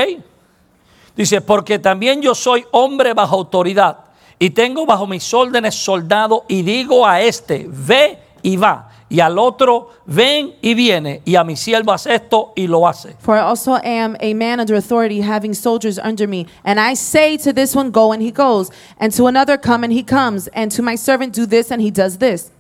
Dice, 1.16 1.42
porque 1.42 1.80
también 1.80 2.22
yo 2.22 2.36
soy 2.36 2.66
hombre 2.72 3.14
bajo 3.14 3.36
autoridad 3.36 4.00
y 4.38 4.50
tengo 4.50 4.86
bajo 4.86 5.08
mis 5.08 5.34
órdenes 5.34 5.76
soldado 5.76 6.44
y 6.48 6.62
digo 6.62 7.08
a 7.08 7.22
este, 7.22 7.66
ve 7.70 8.25
y 8.46 8.58
va, 8.58 8.90
y 9.10 9.22
al 9.22 9.40
otro, 9.40 9.90
ven 10.06 10.54
y 10.62 10.76
viene, 10.76 11.22
y 11.26 11.36
a 11.36 11.44
mi 11.44 11.56
siervo 11.56 11.92
haz 11.92 12.06
esto 12.06 12.54
y 12.56 12.68
lo 12.68 12.88
hace. 12.88 13.16
For 13.20 13.36
I 13.36 13.40
also 13.40 13.78
am 13.84 14.16
a 14.20 14.36
man 14.36 14.60
under 14.60 14.76
authority, 14.76 15.22
having 15.22 15.56
soldiers 15.56 15.98
under 15.98 16.28
me. 16.28 16.46
And 16.64 16.80
I 16.80 16.94
say 16.94 17.38
to 17.38 17.52
this 17.52 17.76
one, 17.76 17.90
Go, 17.90 18.12
and 18.12 18.22
he 18.22 18.32
goes, 18.32 18.70
and 19.00 19.12
to 19.14 19.26
another, 19.26 19.58
Come, 19.58 19.84
and 19.84 19.92
he 19.92 20.04
comes, 20.04 20.48
and 20.50 20.72
to 20.74 20.84
my 20.84 20.96
servant, 20.96 21.34
Do 21.34 21.48
this, 21.48 21.72
and 21.72 21.82
he 21.82 21.90
does 21.90 22.20
this. 22.20 22.52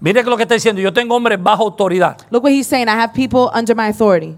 Mire 0.00 0.24
lo 0.24 0.36
que 0.36 0.44
está 0.44 0.54
diciendo, 0.54 0.82
yo 0.82 0.92
tengo 0.92 1.14
hombres 1.14 1.38
bajo 1.40 1.62
autoridad. 1.62 2.16
Look 2.32 2.42
what 2.42 2.52
he's 2.52 2.66
saying. 2.66 2.88
I 2.88 2.96
have 2.96 3.14
people 3.14 3.52
under 3.54 3.76
my 3.76 3.86
authority. 3.86 4.36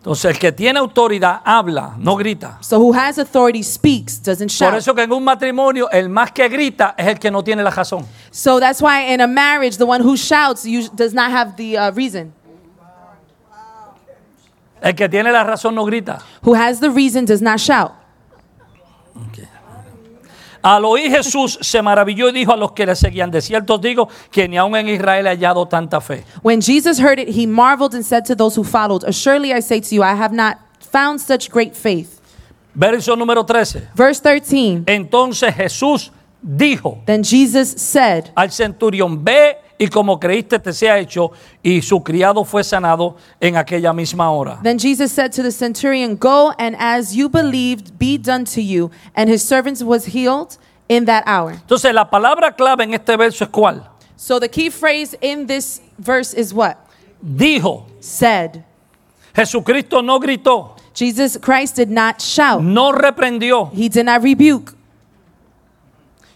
Entonces 0.00 0.30
el 0.30 0.38
que 0.38 0.50
tiene 0.50 0.78
autoridad 0.78 1.42
habla, 1.44 1.94
no 1.98 2.16
grita. 2.16 2.56
So 2.62 2.78
who 2.78 2.94
has 2.94 3.18
authority 3.18 3.62
speaks, 3.62 4.18
doesn't 4.22 4.48
Por 4.48 4.68
shout. 4.68 4.74
eso 4.78 4.94
que 4.94 5.02
en 5.02 5.12
un 5.12 5.22
matrimonio 5.22 5.90
el 5.90 6.08
más 6.08 6.32
que 6.32 6.48
grita 6.48 6.94
es 6.96 7.06
el 7.06 7.18
que 7.18 7.30
no 7.30 7.44
tiene 7.44 7.62
la 7.62 7.70
razón. 7.70 8.06
So 8.30 8.58
that's 8.58 8.80
why 8.80 9.12
in 9.12 9.20
a 9.20 9.26
marriage, 9.26 9.76
the 9.76 9.84
one 9.84 10.02
who 10.02 10.16
shouts 10.16 10.64
does 10.94 11.12
not 11.12 11.30
have 11.30 11.54
the 11.56 11.76
uh, 11.76 11.90
reason. 11.92 12.32
El 14.80 14.94
que 14.94 15.06
tiene 15.06 15.30
la 15.30 15.44
razón 15.44 15.74
no 15.74 15.84
grita. 15.84 16.20
Who 16.44 16.54
has 16.54 16.80
the 16.80 16.88
reason 16.88 17.26
does 17.26 17.42
not 17.42 17.60
shout. 17.60 17.92
Al 20.62 20.84
oír 20.84 21.10
Jesús 21.10 21.58
se 21.60 21.80
maravilló 21.80 22.28
y 22.28 22.32
dijo 22.32 22.52
a 22.52 22.56
los 22.56 22.72
que 22.72 22.84
le 22.84 22.94
seguían, 22.94 23.30
de 23.30 23.40
cierto 23.40 23.78
digo 23.78 24.08
que 24.30 24.46
ni 24.48 24.58
aun 24.58 24.76
en 24.76 24.88
Israel 24.88 25.26
he 25.26 25.30
hallado 25.30 25.66
tanta 25.66 26.00
fe. 26.00 26.24
When 26.42 26.60
Jesus 26.60 27.00
heard 27.00 27.18
it, 27.18 27.28
he 27.28 27.46
marveled 27.46 27.94
and 27.94 28.04
said 28.04 28.24
to 28.26 28.34
those 28.34 28.58
who 28.58 28.64
followed, 28.64 29.04
Assuredly 29.04 29.52
I 29.52 29.60
say 29.60 29.80
to 29.80 29.94
you, 29.94 30.02
I 30.02 30.14
have 30.14 30.34
not 30.34 30.58
found 30.80 31.20
such 31.20 31.50
great 31.50 31.74
faith. 31.74 32.20
Verso 32.74 33.16
número 33.16 33.44
13. 33.44 33.88
Verse 33.94 34.20
13 34.20 34.84
Entonces 34.86 35.54
Jesús 35.54 36.12
dijo 36.42 37.02
Then 37.06 37.22
Jesus 37.22 37.68
said, 37.76 38.30
al 38.34 38.50
centurión, 38.50 39.24
ve 39.24 39.56
y 39.80 39.88
como 39.88 40.20
creíste 40.20 40.58
te 40.58 40.74
sea 40.74 40.98
hecho, 40.98 41.32
y 41.62 41.80
su 41.80 42.02
criado 42.02 42.44
fue 42.44 42.62
sanado 42.62 43.16
en 43.40 43.56
aquella 43.56 43.94
misma 43.94 44.30
hora. 44.30 44.60
Then 44.62 44.78
Jesus 44.78 45.10
said 45.10 45.32
to 45.32 45.42
the 45.42 45.50
centurion, 45.50 46.16
Go 46.16 46.52
and 46.58 46.76
as 46.78 47.16
you 47.16 47.30
believed, 47.30 47.98
be 47.98 48.18
done 48.18 48.44
to 48.44 48.60
you. 48.60 48.90
And 49.14 49.30
his 49.30 49.42
servant 49.42 49.80
was 49.82 50.04
healed 50.04 50.58
in 50.86 51.06
that 51.06 51.24
hour. 51.26 51.52
Entonces 51.52 51.94
la 51.94 52.10
palabra 52.10 52.54
clave 52.54 52.82
en 52.82 52.92
este 52.92 53.16
verso 53.16 53.46
es 53.46 53.50
cuál? 53.50 53.88
So 54.16 54.38
the 54.38 54.48
key 54.48 54.68
phrase 54.68 55.14
in 55.22 55.46
this 55.46 55.80
verse 55.98 56.34
is 56.34 56.52
what? 56.52 56.76
Dijo. 57.24 57.86
Said. 58.00 58.62
Jesucristo 59.34 60.02
no 60.04 60.20
gritó, 60.20 60.76
Jesus 60.92 61.38
Christ 61.38 61.76
did 61.76 61.88
not 61.88 62.20
shout, 62.20 62.62
no 62.62 62.92
reprendió, 62.92 63.72
he 63.72 63.88
did 63.88 64.04
not 64.04 64.22
rebuke. 64.22 64.74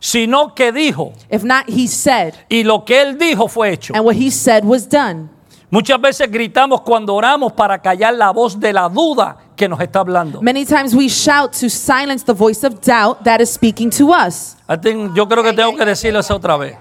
Sino 0.04 0.54
que 0.54 0.70
dijo. 0.70 1.12
If 1.30 1.44
not, 1.44 1.64
he 1.66 1.88
said. 1.88 2.34
Y 2.50 2.62
lo 2.62 2.84
que 2.84 3.00
él 3.00 3.16
dijo 3.16 3.48
fue 3.48 3.72
hecho. 3.72 3.94
And 3.94 4.04
what 4.04 4.16
he 4.16 4.30
said 4.30 4.62
was 4.62 4.86
done. 4.86 5.30
Muchas 5.70 5.98
veces 5.98 6.30
gritamos 6.30 6.82
cuando 6.82 7.14
oramos 7.14 7.54
para 7.54 7.78
callar 7.80 8.12
la 8.12 8.30
voz 8.30 8.60
de 8.60 8.72
la 8.74 8.86
duda 8.90 9.38
que 9.56 9.66
nos 9.66 9.80
está 9.80 10.00
hablando. 10.00 10.42
Many 10.42 10.66
times 10.66 10.94
we 10.94 11.08
shout 11.08 11.52
to 11.58 11.70
silence 11.70 12.22
the 12.22 12.34
voice 12.34 12.64
of 12.66 12.82
doubt 12.82 13.24
that 13.24 13.40
is 13.40 13.48
speaking 13.50 13.88
to 13.90 14.10
us. 14.10 14.56
I 14.68 14.76
think- 14.76 15.14
Yo 15.16 15.26
creo 15.26 15.42
que 15.42 15.54
tengo 15.54 15.74
que 15.74 15.86
decirlo 15.86 16.20
eso 16.20 16.36
otra 16.36 16.58
vez. 16.58 16.76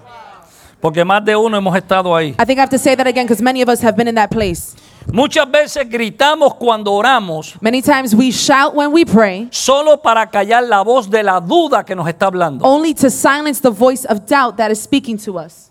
Porque 0.82 1.06
más 1.06 1.24
de 1.24 1.34
uno 1.34 1.56
hemos 1.56 1.78
estado 1.78 2.14
ahí. 2.14 2.32
I 2.38 2.46
think 2.46 2.58
I 2.58 2.62
have 2.62 2.70
to 2.72 2.78
say 2.78 2.94
that 2.98 3.08
again 3.08 3.26
because 3.26 3.42
many 3.42 3.62
of 3.64 3.70
us 3.70 3.82
have 3.82 3.96
been 3.96 4.10
in 4.10 4.16
that 4.16 4.30
place. 4.30 4.76
Muchas 5.12 5.50
veces 5.50 5.88
gritamos 5.90 6.56
cuando 6.56 6.92
oramos 6.94 7.56
Many 7.62 7.82
times 7.82 8.16
we 8.16 8.32
shout 8.32 8.74
when 8.74 8.92
we 8.92 9.06
pray 9.06 9.48
solo 9.52 9.98
para 10.02 10.26
callar 10.30 10.64
la 10.64 10.82
voz 10.82 11.10
de 11.10 11.22
la 11.24 11.40
duda 11.40 11.84
que 11.84 11.96
nos 11.96 12.08
está 12.08 12.28
hablando. 12.28 12.66
only 12.66 12.94
to 12.94 13.10
silence 13.10 13.62
the 13.62 13.70
voice 13.72 14.06
of 14.06 14.26
doubt 14.26 14.58
that 14.58 14.72
is 14.72 14.82
speaking 14.82 15.18
to 15.18 15.38
us. 15.38 15.70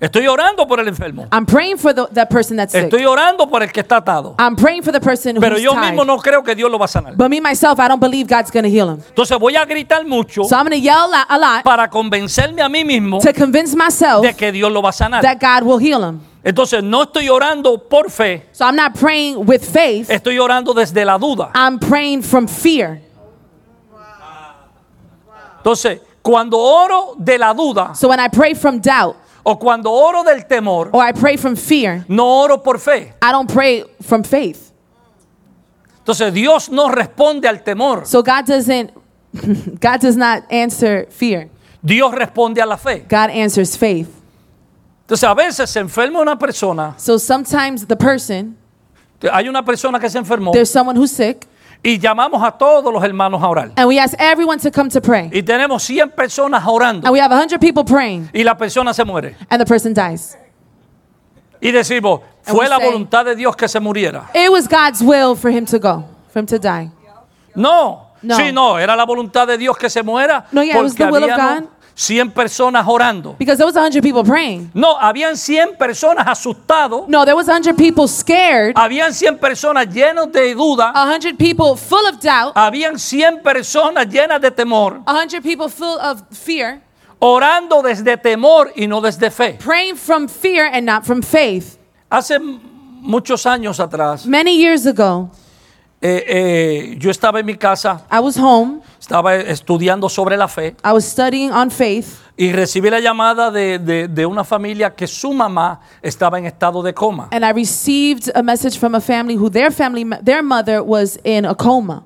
Estoy 0.00 0.28
orando 0.28 0.68
por 0.68 0.78
el 0.78 0.86
enfermo. 0.86 1.26
I'm 1.32 1.44
praying 1.44 1.76
for 1.78 1.92
the, 1.92 2.06
that 2.12 2.30
person 2.30 2.56
that's 2.56 2.70
sick. 2.72 2.84
Estoy 2.84 3.04
orando 3.04 3.48
por 3.48 3.64
el 3.64 3.72
que 3.72 3.82
está 3.82 3.96
atado. 3.96 4.36
I'm 4.38 4.54
praying 4.54 4.82
for 4.84 4.92
the 4.92 5.00
person 5.00 5.40
Pero 5.40 5.56
who's 5.56 5.62
yo 5.64 5.74
mismo 5.74 6.02
tied. 6.02 6.06
no 6.06 6.18
creo 6.18 6.44
que 6.44 6.54
Dios 6.54 6.70
lo 6.70 6.78
va 6.78 6.84
a 6.84 6.88
sanar. 6.88 7.16
But 7.16 7.28
me 7.30 7.40
myself, 7.40 7.80
I 7.80 7.88
don't 7.88 7.98
believe 7.98 8.28
God's 8.28 8.52
going 8.52 8.62
to 8.62 8.70
heal 8.70 8.88
him. 8.88 9.02
Entonces 9.08 9.36
voy 9.40 9.56
a 9.56 9.64
gritar 9.66 10.06
mucho 10.06 10.44
So 10.44 10.54
I'm 10.56 10.66
going 10.68 10.80
to 10.80 10.80
yell 10.80 11.12
a- 11.12 11.26
a 11.28 11.36
lot 11.36 11.64
para 11.64 11.88
convencerme 11.90 12.62
a 12.62 12.68
mí 12.68 12.84
mismo 12.84 13.18
to 13.20 13.32
convince 13.32 13.74
myself 13.74 14.22
de 14.22 14.34
que 14.34 14.52
Dios 14.52 14.70
lo 14.70 14.80
va 14.82 14.90
a 14.90 14.92
sanar. 14.92 15.20
that 15.22 15.40
God 15.40 15.66
will 15.66 15.78
heal 15.78 16.04
him. 16.04 16.20
Entonces 16.48 16.82
no 16.82 17.02
estoy 17.02 17.28
orando 17.28 17.76
por 17.76 18.10
fe, 18.10 18.46
So 18.52 18.64
I'm 18.64 18.74
not 18.74 18.94
praying 18.98 19.44
with 19.44 19.62
faith. 19.62 20.08
estoy 20.08 20.38
orando 20.38 20.72
desde 20.72 21.04
la 21.04 21.18
duda. 21.18 21.50
I'm 21.54 21.78
praying 21.78 22.22
from 22.22 22.48
fear. 22.48 23.02
Entonces, 25.58 26.00
cuando 26.22 26.56
oro 26.58 27.14
de 27.18 27.36
la 27.36 27.52
duda 27.52 27.94
So 27.94 28.08
when 28.08 28.18
I 28.18 28.28
pray 28.28 28.54
from 28.54 28.80
doubt 28.80 29.16
o 29.44 29.58
cuando 29.58 29.90
oro 29.92 30.24
del 30.24 30.46
temor, 30.46 30.88
or 30.94 31.02
I 31.02 31.12
pray 31.12 31.36
from 31.36 31.54
fear, 31.54 32.04
no 32.08 32.24
oro 32.44 32.58
por 32.62 32.78
fe. 32.78 33.12
I 33.20 33.30
don't 33.30 33.50
pray 33.52 33.84
from 34.02 34.22
faith. 34.22 34.72
Entonces 35.98 36.32
Dios 36.32 36.70
no 36.70 36.88
responde 36.88 37.46
al 37.46 37.62
temor, 37.62 38.06
So 38.06 38.22
God 38.22 38.46
doesn't 38.46 38.90
God 39.80 40.00
does 40.00 40.16
not 40.16 40.44
answer 40.50 41.06
fear. 41.10 41.50
Dios 41.84 42.10
responde 42.14 42.62
a 42.62 42.66
la 42.66 42.76
fe. 42.76 43.04
God 43.06 43.28
answers 43.30 43.76
faith. 43.76 44.17
Entonces 45.08 45.24
a 45.26 45.32
veces 45.32 45.70
se 45.70 45.80
enferma 45.80 46.20
una 46.20 46.38
persona, 46.38 46.92
So 46.98 47.18
sometimes 47.18 47.86
the 47.86 47.96
person, 47.96 48.58
hay 49.32 49.48
una 49.48 49.64
persona 49.64 49.98
que 49.98 50.10
se 50.10 50.18
enfermó 50.18 50.52
there's 50.52 50.68
someone 50.70 50.98
who's 50.98 51.10
sick, 51.10 51.46
y 51.82 51.98
llamamos 51.98 52.42
a 52.46 52.50
todos 52.50 52.92
los 52.92 53.02
hermanos 53.02 53.42
a 53.42 53.48
orar. 53.48 53.72
and 53.76 53.88
we 53.88 53.98
ask 53.98 54.12
everyone 54.18 54.58
to 54.58 54.70
come 54.70 54.90
to 54.90 55.00
pray. 55.00 55.30
Y 55.32 55.42
tenemos 55.42 55.82
100 55.82 56.10
personas 56.14 56.62
orando 56.66 57.06
And 57.06 57.12
we 57.14 57.20
have 57.20 57.32
100 57.34 57.58
people 57.58 57.84
praying, 57.84 58.28
y 58.34 58.42
la 58.44 58.54
persona 58.58 58.92
se 58.92 59.02
muere. 59.02 59.34
and 59.48 59.58
the 59.58 59.64
person 59.66 59.94
dies. 59.94 60.36
Y 61.58 61.70
decimos, 61.72 62.20
fue 62.42 62.68
la 62.68 62.76
say- 62.76 62.84
voluntad 62.90 63.24
de 63.24 63.34
Dios 63.34 63.56
que 63.56 63.66
se 63.66 63.80
muriera. 63.80 64.28
It 64.34 64.50
was 64.50 64.68
God's 64.68 65.00
will 65.00 65.34
for 65.34 65.50
him 65.50 65.64
to 65.66 65.78
go, 65.78 66.04
for 66.30 66.40
him 66.40 66.46
to 66.46 66.58
die. 66.58 66.90
No, 67.54 68.08
No. 68.20 68.36
sí, 68.36 68.52
no, 68.52 68.78
era 68.78 68.94
la 68.94 69.06
voluntad 69.06 69.46
de 69.46 69.56
Dios 69.56 69.76
que 69.78 69.88
se 69.88 70.02
muera 70.02 70.44
No, 70.52 70.62
yeah, 70.62 70.76
it 70.76 70.82
was 70.82 70.92
porque 70.92 71.04
the 71.06 71.10
will 71.12 71.24
of 71.24 71.30
habían 71.30 71.60
God. 71.64 71.70
100 71.98 72.32
personas 72.32 72.86
orando. 72.86 73.34
Because 73.36 73.58
there 73.58 73.66
was 73.66 73.74
100 73.74 74.00
people 74.04 74.22
praying. 74.22 74.70
No, 74.72 74.96
habían 75.00 75.36
100 75.36 75.76
personas 75.76 76.26
asustados, 76.28 77.08
No, 77.08 77.24
there 77.24 77.34
was 77.34 77.48
100 77.48 77.76
people 77.76 78.06
scared, 78.06 78.76
habían 78.76 79.12
100 79.12 79.40
personas 79.40 79.86
llenas 79.92 80.30
de 80.30 80.54
duda, 80.54 80.92
100 80.94 81.36
people 81.36 81.74
full 81.76 82.06
of 82.06 82.20
doubt, 82.20 82.52
habían 82.54 82.98
100 83.00 83.42
personas 83.42 84.06
llenas 84.08 84.40
de 84.40 84.50
temor, 84.52 85.02
100 85.06 85.42
people 85.42 85.68
full 85.68 85.98
of 85.98 86.22
fear, 86.30 86.80
orando 87.18 87.82
desde 87.82 88.16
temor 88.16 88.70
y 88.76 88.86
no 88.86 89.00
desde 89.00 89.28
fe. 89.32 89.58
praying 89.58 89.96
from 89.96 90.28
fear 90.28 90.70
and 90.72 90.86
not 90.86 91.04
from 91.04 91.20
faith. 91.20 91.78
Hace 92.10 92.38
muchos 92.38 93.44
años 93.44 93.80
atrás, 93.80 94.24
Many 94.24 94.56
years 94.56 94.86
ago, 94.86 95.30
eh, 96.00 96.24
eh, 96.28 96.96
yo 96.98 97.10
estaba 97.10 97.40
en 97.40 97.46
mi 97.46 97.56
casa, 97.56 98.02
I 98.10 98.20
was 98.20 98.36
home, 98.38 98.80
estaba 99.00 99.34
estudiando 99.34 100.08
sobre 100.08 100.36
la 100.36 100.46
fe 100.48 100.76
I 100.84 100.92
was 100.92 101.04
studying 101.04 101.50
on 101.52 101.70
faith, 101.70 102.06
y 102.36 102.52
recibí 102.52 102.88
la 102.88 103.00
llamada 103.00 103.50
de, 103.50 103.78
de- 103.80 104.06
de 104.08 104.24
una 104.26 104.44
familia 104.44 104.94
que 104.94 105.06
su 105.08 105.32
mamá 105.32 105.80
estaba 106.00 106.38
en 106.38 106.46
estado 106.46 106.82
de 106.82 106.94
coma. 106.94 107.28
and 107.32 107.44
I 107.44 107.50
received 107.52 108.30
a 108.34 108.42
message 108.42 108.78
from 108.78 108.94
a 108.94 109.00
family 109.00 109.34
who 109.36 109.50
their 109.50 109.72
family, 109.72 110.04
their 110.22 110.42
mother 110.42 110.82
was 110.82 111.18
in 111.24 111.44
a 111.44 111.54
coma. 111.54 112.04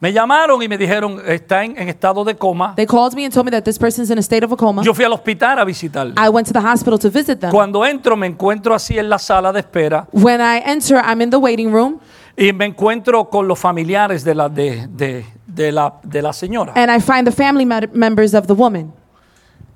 Me 0.00 0.12
llamaron 0.12 0.62
y 0.62 0.68
me 0.68 0.78
dijeron, 0.78 1.20
está 1.26 1.64
en, 1.64 1.76
en 1.76 1.88
estado 1.88 2.22
de 2.24 2.36
coma. 2.36 2.72
They 2.76 2.86
called 2.86 3.14
me 3.16 3.24
and 3.24 3.34
told 3.34 3.46
me 3.46 3.50
that 3.50 3.64
this 3.64 3.76
person's 3.76 4.10
in 4.12 4.18
a 4.18 4.22
state 4.22 4.44
of 4.44 4.52
a 4.52 4.56
coma. 4.56 4.82
Yo 4.84 4.94
fui 4.94 5.04
al 5.04 5.12
hospital 5.12 5.58
a. 5.58 6.14
I 6.16 6.28
went 6.28 6.46
to 6.46 6.52
the 6.52 6.60
hospital 6.60 6.96
to 7.00 7.10
visit 7.10 7.40
them. 7.40 7.50
Cuando 7.50 7.84
entro 7.84 8.16
me 8.16 8.28
encuentro 8.28 8.76
así 8.76 8.96
en 8.96 9.08
la 9.08 9.18
sala 9.18 9.52
de 9.52 9.58
espera 9.58 10.06
When 10.12 10.40
I 10.40 10.62
enter, 10.64 10.98
I'm 11.04 11.20
in 11.20 11.30
the 11.30 11.36
waiting 11.38 11.72
room 11.72 11.98
y 12.38 12.52
me 12.52 12.66
encuentro 12.66 13.28
con 13.28 13.48
los 13.48 13.58
familiares 13.58 14.22
de 14.24 14.34
la, 14.34 14.48
de, 14.48 14.86
de- 14.88 15.26
de 15.46 15.72
la, 15.72 15.94
de 16.04 16.22
la 16.22 16.32
señora. 16.32 16.72
and 16.76 16.90
I 16.90 17.00
find 17.00 17.26
the 17.26 17.32
family 17.32 17.64
members 17.66 18.32
of 18.34 18.46
the 18.46 18.54
woman. 18.54 18.92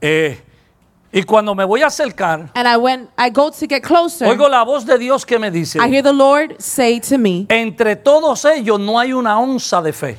Eh, 0.01 0.39
y 1.13 1.23
cuando 1.25 1.55
me 1.55 1.65
voy 1.65 1.83
a 1.83 1.89
acercar, 1.89 2.51
And 2.55 2.67
I 2.67 2.77
went, 2.77 3.11
I 3.19 3.31
go 3.31 3.51
to 3.51 3.67
get 3.67 3.83
closer. 3.83 4.27
oigo 4.29 4.49
la 4.49 4.63
voz 4.65 4.87
de 4.87 4.97
Dios 4.99 5.27
que 5.27 5.39
me 5.39 5.51
dice, 5.51 5.79
I 5.79 5.89
hear 5.89 6.03
the 6.03 6.13
Lord 6.13 6.55
say 6.61 7.01
to 7.01 7.19
me, 7.19 7.47
entre 7.51 7.97
todos 7.97 8.45
ellos 8.45 8.79
no 8.81 8.99
hay 8.99 9.13
una 9.13 9.39
onza 9.41 9.83
de 9.83 9.93
fe. 9.93 10.17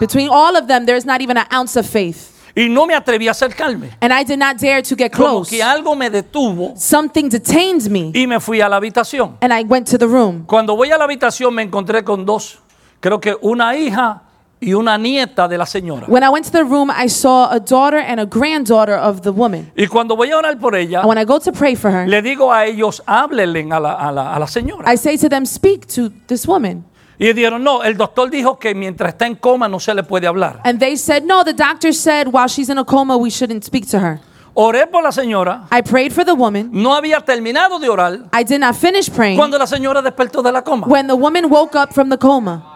between 0.00 0.28
all 0.30 0.56
of 0.56 0.66
them, 0.66 0.84
there's 0.84 1.06
not 1.06 1.20
even 1.20 1.36
an 1.38 1.46
ounce 1.52 1.76
of 1.76 1.86
faith. 1.86 2.32
Y 2.58 2.70
no 2.70 2.86
me 2.86 2.94
atreví 2.94 3.28
a 3.28 3.32
acercarme. 3.32 3.90
And 4.00 4.12
I 4.18 4.24
did 4.24 4.38
not 4.38 4.56
dare 4.58 4.82
to 4.82 4.96
get 4.96 5.12
Como 5.12 5.28
close. 5.42 5.50
que 5.50 5.62
algo 5.62 5.94
me 5.94 6.08
detuvo 6.08 6.72
Something 6.76 7.28
detained 7.28 7.90
me. 7.90 8.10
y 8.14 8.26
me 8.26 8.40
fui 8.40 8.62
a 8.62 8.68
la 8.68 8.76
habitación. 8.76 9.36
And 9.42 9.52
I 9.52 9.62
went 9.64 9.86
to 9.90 9.98
the 9.98 10.06
room. 10.06 10.44
Cuando 10.46 10.74
voy 10.74 10.90
a 10.90 10.96
la 10.96 11.04
habitación 11.04 11.54
me 11.54 11.62
encontré 11.62 12.02
con 12.02 12.24
dos, 12.24 12.58
creo 13.00 13.20
que 13.20 13.36
una 13.42 13.76
hija 13.76 14.22
y 14.58 14.72
una 14.72 14.96
nieta 14.96 15.46
de 15.48 15.58
la 15.58 15.66
señora. 15.66 16.06
When 16.08 16.22
I 16.24 16.30
went 16.30 16.46
to 16.46 16.50
the 16.50 16.64
room, 16.64 16.90
I 16.90 17.10
saw 17.10 17.50
a 17.52 17.60
daughter 17.60 17.98
and 17.98 18.18
a 18.18 18.24
granddaughter 18.24 18.94
of 18.96 19.20
the 19.20 19.30
woman. 19.32 19.70
Y 19.76 19.86
cuando 19.86 20.16
voy 20.16 20.30
a 20.30 20.38
orar 20.38 20.58
por 20.58 20.74
ella, 20.74 21.00
And 21.00 21.08
when 21.10 21.18
I 21.18 21.24
go 21.26 21.38
to 21.38 21.52
pray 21.52 21.76
for 21.76 21.90
her, 21.90 22.08
le 22.08 22.22
digo 22.22 22.50
a 22.50 22.64
ellos, 22.64 23.02
háblenle 23.04 23.68
a 23.70 23.78
la, 23.78 23.92
a 23.92 24.10
la- 24.10 24.34
a 24.34 24.38
la 24.38 24.46
señora. 24.46 24.90
I 24.90 24.96
say 24.96 25.18
to 25.18 25.28
them, 25.28 25.44
Speak 25.44 25.86
to 25.88 26.08
this 26.26 26.46
woman. 26.48 26.86
Y 27.18 27.32
dijeron, 27.32 27.64
no, 27.64 27.82
el 27.82 27.96
doctor 27.96 28.28
dijo 28.28 28.58
que 28.58 28.74
mientras 28.74 29.14
está 29.14 29.26
en 29.26 29.36
coma 29.36 29.68
no 29.68 29.80
se 29.80 29.94
le 29.94 30.02
puede 30.02 30.26
hablar. 30.26 30.60
And 30.64 30.78
they 30.78 30.96
said, 30.96 31.22
No, 31.24 31.44
the 31.44 31.54
doctor 31.54 31.92
said 31.94 32.28
while 32.28 32.46
she's 32.46 32.68
in 32.68 32.76
a 32.78 32.84
coma, 32.84 33.16
we 33.16 33.30
shouldn't 33.30 33.64
speak 33.64 33.86
to 33.90 33.98
her. 33.98 34.20
Oré 34.58 34.86
por 34.86 35.02
la 35.02 35.12
señora, 35.12 35.66
I 35.70 35.82
prayed 35.82 36.12
for 36.12 36.24
the 36.24 36.32
woman. 36.34 36.70
no 36.72 36.94
había 36.94 37.20
terminado 37.20 37.78
de 37.78 37.88
orar 37.90 38.20
I 38.32 38.42
did 38.42 38.60
not 38.60 38.74
finish 38.74 39.10
praying 39.10 39.36
cuando 39.36 39.58
la 39.58 39.66
señora 39.66 40.00
despertó 40.00 40.42
de 40.42 40.50
la 40.50 40.62
coma. 40.62 40.86
when 40.86 41.06
the 41.06 41.14
woman 41.14 41.50
woke 41.50 41.74
up 41.74 41.92
from 41.92 42.08
the 42.08 42.16
coma. 42.18 42.72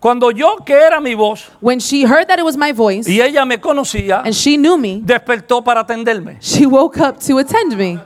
Cuando 0.00 0.30
yo, 0.30 0.58
que 0.66 0.74
era 0.74 1.00
mi 1.00 1.14
voz, 1.14 1.50
When 1.62 1.80
she 1.80 2.04
heard 2.04 2.26
that 2.28 2.38
it 2.38 2.44
was 2.44 2.58
my 2.58 2.72
voice 2.72 3.08
y 3.08 3.22
ella 3.22 3.46
me 3.46 3.58
conocía, 3.58 4.20
and 4.24 4.34
she 4.34 4.56
knew 4.58 4.76
me, 4.76 5.00
despertó 5.02 5.64
para 5.64 5.80
atenderme. 5.80 6.36
she 6.40 6.66
woke 6.66 6.98
up 7.00 7.18
to 7.20 7.38
attend 7.38 7.74
me. 7.76 7.98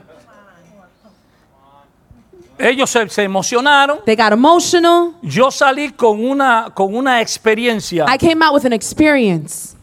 Ellos 2.59 2.89
se, 2.89 3.07
se 3.07 3.23
emocionaron. 3.23 3.99
They 4.05 4.15
got 4.15 4.33
emotional. 4.33 5.13
Yo 5.21 5.49
salí 5.49 5.91
con 5.91 6.23
una, 6.23 6.69
con 6.75 6.93
una 6.93 7.21
experiencia 7.21 8.05
I 8.13 8.17
came 8.17 8.43
out 8.43 8.53
with 8.53 8.65
an 8.65 8.73
experience 8.73 9.75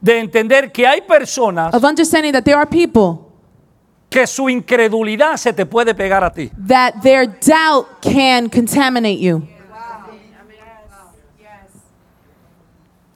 de 0.00 0.18
entender 0.18 0.72
que 0.72 0.86
hay 0.86 1.02
personas 1.02 1.74
of 1.74 1.84
understanding 1.84 2.32
that 2.32 2.44
there 2.44 2.56
are 2.56 2.66
people 2.66 3.24
que 4.08 4.26
su 4.26 4.48
incredulidad 4.48 5.36
se 5.36 5.52
te 5.52 5.66
puede 5.66 5.94
pegar 5.94 6.24
a 6.24 6.32
ti. 6.32 6.50
that 6.66 6.94
their 7.02 7.26
doubt 7.26 8.00
can 8.00 8.48
contaminate 8.48 9.18
you. 9.18 9.42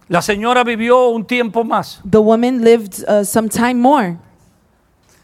La 0.08 0.20
señora 0.22 0.64
vivió 0.64 1.08
un 1.10 1.24
tiempo 1.24 1.62
más. 1.62 2.00
The 2.04 2.18
woman 2.20 2.64
lived 2.64 3.04
uh, 3.08 3.22
some 3.24 3.48
time 3.48 3.74
more. 3.80 4.18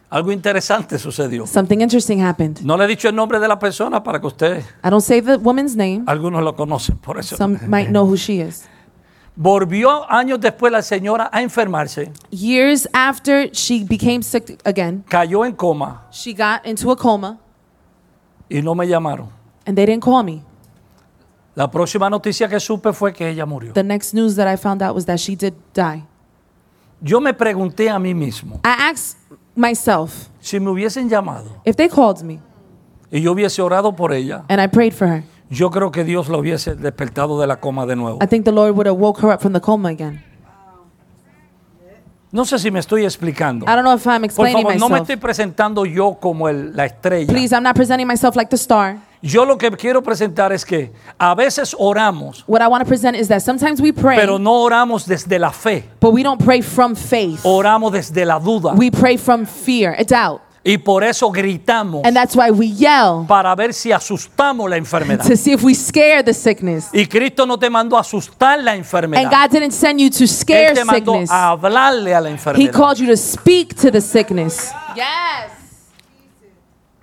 Algo 0.09 0.31
interesante 0.31 0.99
sucedió. 0.99 1.47
Something 1.47 1.81
interesting 1.81 2.23
happened. 2.23 2.61
No 2.63 2.77
le 2.77 2.85
he 2.85 2.87
dicho 2.89 3.09
el 3.09 3.15
nombre 3.17 3.41
de 3.41 3.49
la 3.49 3.59
persona 3.59 4.03
para 4.03 4.21
que 4.21 4.27
ustedes, 4.29 4.65
I 4.85 4.89
don't 4.91 5.03
say 5.03 5.21
the 5.21 5.37
woman's 5.37 5.75
name. 5.75 6.05
algunos 6.07 6.43
lo 6.43 6.55
conocen, 6.55 6.97
por 6.99 7.19
eso. 7.19 7.37
Some 7.37 7.59
might 7.67 7.89
know 7.89 8.05
who 8.07 8.17
she 8.17 8.41
is. 8.41 8.69
Volvió 9.39 10.11
años 10.11 10.41
después 10.41 10.73
la 10.73 10.81
señora 10.81 11.29
a 11.31 11.43
enfermarse, 11.43 12.11
Years 12.31 12.89
after 12.95 13.51
she 13.53 13.85
became 13.85 14.23
sick 14.23 14.59
again, 14.65 15.05
cayó 15.09 15.45
en 15.45 15.53
coma 15.55 16.07
she 16.11 16.33
got 16.33 16.65
into 16.65 16.91
a 16.91 16.97
coma 16.97 17.39
y 18.49 18.63
no 18.63 18.75
me 18.75 18.87
llamaron. 18.87 19.29
and 19.67 19.77
they 19.77 19.85
didn't 19.85 20.03
call 20.03 20.23
me. 20.23 20.43
La 21.55 21.71
próxima 21.71 22.09
noticia 22.09 22.49
que 22.49 22.59
supe 22.61 22.93
fue 22.95 23.13
que 23.13 23.29
ella 23.29 23.45
murió. 23.45 23.73
The 23.75 23.83
next 23.83 24.15
news 24.15 24.37
that 24.37 24.47
I 24.47 24.57
found 24.57 24.83
out 24.83 24.95
was 24.95 25.05
that 25.07 25.19
she 25.19 25.35
did 25.37 25.53
die. 25.75 26.05
Yo 27.03 27.21
me 27.21 27.35
pregunté 27.35 27.91
a 27.91 27.99
mí 27.99 28.15
mismo, 28.15 28.59
I 28.65 28.91
asked 28.91 29.19
myself 29.57 30.29
si 30.41 30.61
me 30.61 30.71
hubiesen 30.71 31.09
llamado 31.09 31.51
if 31.65 31.75
they 31.77 31.89
called 31.89 32.23
me 32.23 32.39
y 33.11 33.21
yo 33.23 33.33
hubiese 33.33 33.61
orado 33.63 33.95
por 33.97 34.13
ella, 34.13 34.45
and 34.49 34.61
I 34.63 34.67
prayed 34.69 34.93
for 34.93 35.09
her. 35.09 35.23
yo 35.51 35.71
creo 35.71 35.91
que 35.91 36.05
Dios 36.05 36.29
la 36.29 36.39
hubiese 36.39 36.75
despertado 36.77 37.41
de 37.41 37.47
la 37.47 37.57
coma 37.61 37.87
de 37.87 37.95
nuevo. 37.97 38.19
I 38.23 38.27
think 38.27 38.45
the 38.45 38.53
Lord 38.53 38.75
would 38.77 38.87
have 38.87 38.97
woke 38.99 39.21
her 39.23 39.33
up 39.33 39.41
from 39.41 39.53
the 39.53 39.61
coma 39.61 39.89
again. 39.91 40.23
No 42.33 42.45
sé 42.45 42.59
si 42.59 42.71
me 42.71 42.81
estoy 42.81 43.05
explicando. 43.05 43.65
I 43.67 43.71
don't 43.77 43.85
know 43.85 43.95
if 43.95 44.05
I'm 44.07 44.21
Por 44.21 44.25
explaining 44.27 44.63
favor, 44.65 44.79
no 44.79 44.89
me 44.89 44.91
myself. 44.95 45.09
estoy 45.09 45.17
presentando 45.17 45.87
yo 45.87 46.19
como 46.21 46.49
el- 46.49 46.77
la 46.77 46.85
estrella. 46.85 47.33
Please, 47.33 47.55
I'm 47.55 47.63
not 47.63 47.77
presenting 47.77 48.07
myself 48.07 48.35
like 48.37 48.51
the 48.51 48.57
star. 48.57 48.99
Yo 49.27 49.45
lo 49.45 49.59
que 49.59 49.71
quiero 49.73 50.03
presentar 50.03 50.53
es 50.53 50.65
que 50.65 50.93
a 51.19 51.35
veces 51.35 51.75
oramos, 51.79 52.45
What 52.47 52.61
I 52.63 52.69
want 52.69 52.85
to 52.85 52.89
present 52.89 53.17
is 53.17 53.29
that 53.29 53.41
sometimes 53.41 53.81
we 53.81 53.93
pray, 53.93 54.17
pero 54.17 54.39
no 54.39 54.53
oramos 54.63 55.07
desde 55.07 55.39
la 55.39 55.51
fe, 55.51 55.85
but 56.01 56.13
we 56.13 56.23
don't 56.23 56.43
pray 56.43 56.63
from 56.63 56.95
faith. 56.95 57.41
oramos 57.45 57.93
desde 57.93 58.25
la 58.25 58.39
duda. 58.39 58.73
We 58.75 58.91
pray 58.91 59.17
from 59.17 59.45
fear, 59.47 59.95
a 59.99 60.05
doubt. 60.05 60.43
Y 60.69 60.79
por 60.79 61.05
eso 61.05 61.31
gritamos 61.31 62.03
And 62.05 62.17
that's 62.17 62.35
why 62.35 62.51
we 62.51 62.67
yell 62.73 63.25
para 63.29 63.55
ver 63.55 63.73
si 63.73 63.93
asustamos 63.93 64.69
la 64.69 64.77
enfermedad. 64.77 65.25
to 65.25 65.37
see 65.37 65.53
if 65.53 65.63
we 65.63 65.75
scare 65.75 66.25
the 66.25 66.35
sickness. 66.35 66.89
Y 66.93 67.07
Cristo 67.07 67.47
no 67.47 67.57
te 67.57 67.71
mandó 67.71 67.97
a 67.97 68.01
asustar 68.01 68.59
la 68.63 68.73
And 68.73 68.81
enfermedad. 68.81 69.31
God 69.31 69.51
didn't 69.53 69.71
send 69.73 70.01
you 70.01 70.11
to 70.11 70.25
Él 70.25 70.29
scare 70.29 70.75
te 70.75 70.85
mandó 70.85 71.13
sickness. 71.13 71.31
a 71.31 71.51
hablarle 71.51 72.13
a 72.15 72.21
la 72.21 72.29
He 72.29 72.33
enfermedad. 72.33 72.73
called 72.73 72.99
you 72.99 73.07
to 73.07 73.17
speak 73.17 73.75
to 73.77 73.93
the 73.93 74.01
sickness. 74.01 74.73
Yes. 74.97 75.53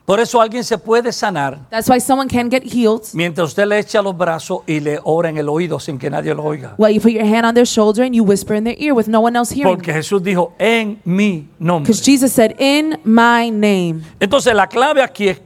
Por 0.06 0.20
eso 0.20 0.42
alguien 0.42 0.66
se 0.66 0.78
puede 0.78 1.14
sanar 1.14 1.60
That's 1.70 1.88
why 1.88 2.00
someone 2.02 2.28
can 2.30 2.50
get 2.52 2.64
healed. 2.64 3.04
mientras 3.14 3.48
usted 3.50 3.66
le 3.66 3.80
echa 3.80 4.02
los 4.02 4.18
brazos 4.18 4.60
y 4.68 4.82
le 4.82 5.00
ora 5.04 5.30
en 5.30 5.38
el 5.38 5.48
oído 5.48 5.80
sin 5.80 5.98
que 5.98 6.10
nadie 6.10 6.34
lo 6.36 6.44
oiga. 6.44 6.76
Well, 6.78 6.92
you 6.94 7.00
put 7.00 7.12
your 7.14 7.24
hand 7.26 7.46
on 7.46 7.54
their 7.56 7.66
shoulder 7.66 8.04
and 8.04 8.14
you 8.14 8.22
whisper 8.24 8.54
in 8.54 8.66
their 8.66 8.76
ear 8.78 8.94
with 8.94 9.08
no 9.08 9.22
one 9.22 9.38
else 9.38 9.54
hearing. 9.56 9.76
Porque 9.78 9.94
Jesús 9.94 10.22
dijo, 10.22 10.52
en 10.60 11.00
mi 11.06 11.48
nombre. 11.58 11.88
Because 11.88 12.02
Jesus 12.04 12.34
said, 12.34 12.54
In 12.60 13.00
my 13.06 13.50
name. 13.50 14.02
Entonces 14.20 14.54
la 14.54 14.68
clave 14.68 15.02
aquí 15.02 15.30
es, 15.30 15.42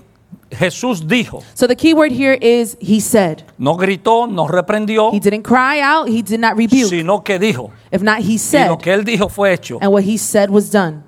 Jesús 0.49 1.05
dijo, 1.07 1.43
So 1.53 1.67
the 1.67 1.75
key 1.75 1.93
word 1.93 2.11
here 2.11 2.33
is 2.41 2.77
He 2.79 2.99
said. 2.99 3.43
no 3.59 3.75
gritó, 3.75 4.25
no 4.27 4.47
reprendió, 4.47 5.11
He 5.13 5.19
didn't 5.19 5.43
cry 5.43 5.81
out, 5.81 6.07
He 6.07 6.23
did 6.23 6.39
not 6.39 6.57
rebuke. 6.57 6.89
sino 6.89 7.21
que 7.23 7.37
dijo. 7.37 7.69
If 7.91 8.01
not, 8.01 8.21
He 8.21 8.33
Y 8.33 8.37
said. 8.39 8.69
lo 8.69 8.77
que 8.79 8.91
él 8.91 9.03
dijo 9.05 9.29
fue 9.29 9.53
hecho. 9.53 9.77
And 9.81 9.91
what 9.93 10.03
He 10.03 10.17
said 10.17 10.49
was 10.49 10.71
done. 10.71 11.03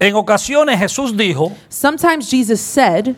En 0.00 0.14
ocasiones 0.14 0.78
Jesús 0.78 1.16
dijo 1.16 1.52
Sometimes 1.68 2.30
Jesus 2.30 2.60
said 2.60 3.14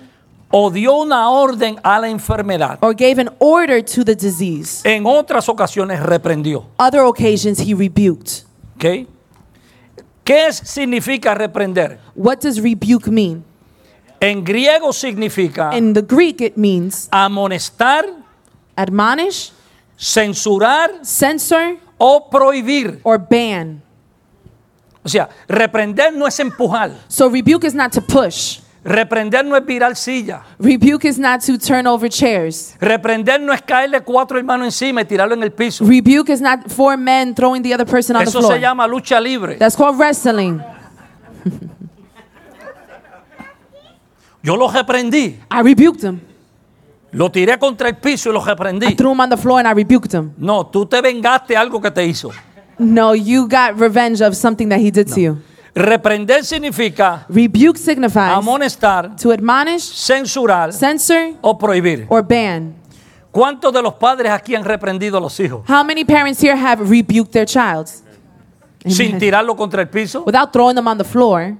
o 0.51 0.71
dio 0.71 0.95
una 1.03 1.31
orden 1.31 1.77
a 1.85 1.99
la 2.01 2.09
enfermedad. 2.09 2.79
or 2.83 2.95
gave 2.95 3.21
an 3.21 3.31
order 3.39 3.83
to 3.85 4.05
the 4.05 4.15
disease. 4.17 4.81
En 4.85 5.05
otras 5.07 5.49
ocasiones 5.49 6.01
reprendió. 6.03 6.65
Other 6.79 7.03
occasions, 7.03 7.59
He 7.61 7.75
rebuked. 7.75 8.45
¿ok? 8.77 9.07
¿Qué 10.25 10.47
es- 10.47 10.57
significa 10.65 11.35
reprender? 11.35 11.99
What 12.15 12.39
does 12.43 12.59
rebuke 12.61 13.09
mean? 13.09 13.45
En 14.21 14.45
griego 14.45 14.93
significa 14.93 15.71
In 15.77 15.93
the 15.95 16.03
Greek, 16.03 16.41
it 16.41 16.57
means 16.57 17.09
amonestar, 17.11 18.05
admonish, 18.77 19.53
censurar 19.97 20.91
censor, 21.05 21.79
o 21.99 22.29
prohibir. 22.31 23.01
or 23.03 23.19
ban. 23.19 23.83
O 25.03 25.09
sea, 25.09 25.29
reprender 25.49 26.13
no 26.15 26.27
es 26.27 26.39
empujar. 26.41 26.93
So 27.09 27.29
rebuke 27.31 27.65
is 27.67 27.75
not 27.75 27.93
to 27.93 28.01
push. 28.03 28.61
Reprender 28.85 29.45
no 29.45 29.57
es 29.57 29.65
virar 29.67 29.95
silla. 29.97 30.43
Rebuke 30.59 31.05
is 31.07 31.19
not 31.19 31.43
to 31.45 31.59
turn 31.59 31.87
over 31.87 32.09
chairs. 32.09 32.77
Reprender 32.81 33.39
no 33.41 33.53
es 33.53 33.61
caerle 33.63 34.01
cuatro 34.03 34.39
hermanos 34.39 34.67
encima 34.69 35.03
y 35.03 35.05
tirarlo 35.05 35.35
en 35.35 35.43
el 35.43 35.53
piso. 35.53 35.85
Rebuke 35.85 36.31
is 36.33 36.41
not 36.41 36.69
four 36.71 36.97
men 36.97 37.35
throwing 37.35 37.63
the 37.63 37.75
other 37.75 37.87
person 37.87 38.17
on 38.17 38.25
the 38.25 38.29
Eso 38.31 38.41
floor. 38.41 38.55
se 38.55 38.61
llama 38.61 38.87
lucha 38.87 39.21
libre. 39.21 39.57
That's 39.57 39.77
called 39.77 39.99
wrestling. 39.99 40.61
Yo 44.43 44.57
lo 44.57 44.69
reprendí. 44.69 45.39
I 45.51 45.63
rebuked 45.63 46.03
him. 46.03 46.21
Lo 47.13 47.31
tiré 47.31 47.59
contra 47.59 47.89
el 47.89 47.97
piso 47.97 48.31
y 48.31 48.33
lo 48.33 48.41
I 48.41 48.45
reprendí. 48.47 48.97
threw 48.97 49.13
him 49.13 49.21
on 49.21 49.29
the 49.29 49.37
floor 49.37 49.59
and 49.59 49.69
I 49.69 49.73
rebuked 49.75 50.15
him. 50.15 50.33
No, 50.39 50.67
tú 50.67 50.87
te 50.87 51.01
vengaste 51.03 51.57
algo 51.57 51.81
que 51.81 51.91
te 51.91 52.07
hizo. 52.07 52.31
No, 52.81 53.13
you 53.15 53.47
got 53.47 53.79
revenge 53.79 54.23
of 54.23 54.35
something 54.35 54.69
that 54.71 54.81
he 54.81 54.91
did 54.91 55.07
to 55.15 55.21
you. 55.21 55.39
Reprender 55.75 56.43
significa 56.43 57.25
Rebuke 57.29 57.79
signifies 57.79 58.37
amonestar, 58.37 59.15
to 59.17 59.31
admonish, 59.33 59.85
censurar 59.85 60.73
censor, 60.73 61.35
o 61.43 61.57
prohibir. 61.57 62.07
or 62.09 62.23
ban. 62.23 62.75
¿Cuántos 63.31 63.73
de 63.73 63.81
los 63.81 63.95
padres 63.95 64.33
aquí 64.33 64.57
han 64.57 64.65
reprendido 64.65 65.19
a 65.19 65.21
los 65.21 65.39
hijos? 65.39 65.63
How 65.69 65.85
many 65.85 66.05
parents 66.05 66.41
here 66.43 66.57
have 66.57 66.81
rebuked 66.91 67.31
their 67.33 67.47
child? 67.47 67.87
Sin 68.87 69.09
Amen. 69.09 69.21
tirarlo 69.21 69.55
contra 69.57 69.83
el 69.83 69.89
piso. 69.89 70.25
Without 70.25 70.53
throwing 70.53 70.75
them 70.75 70.89
on 70.89 70.99
the 70.99 71.05
floor, 71.05 71.57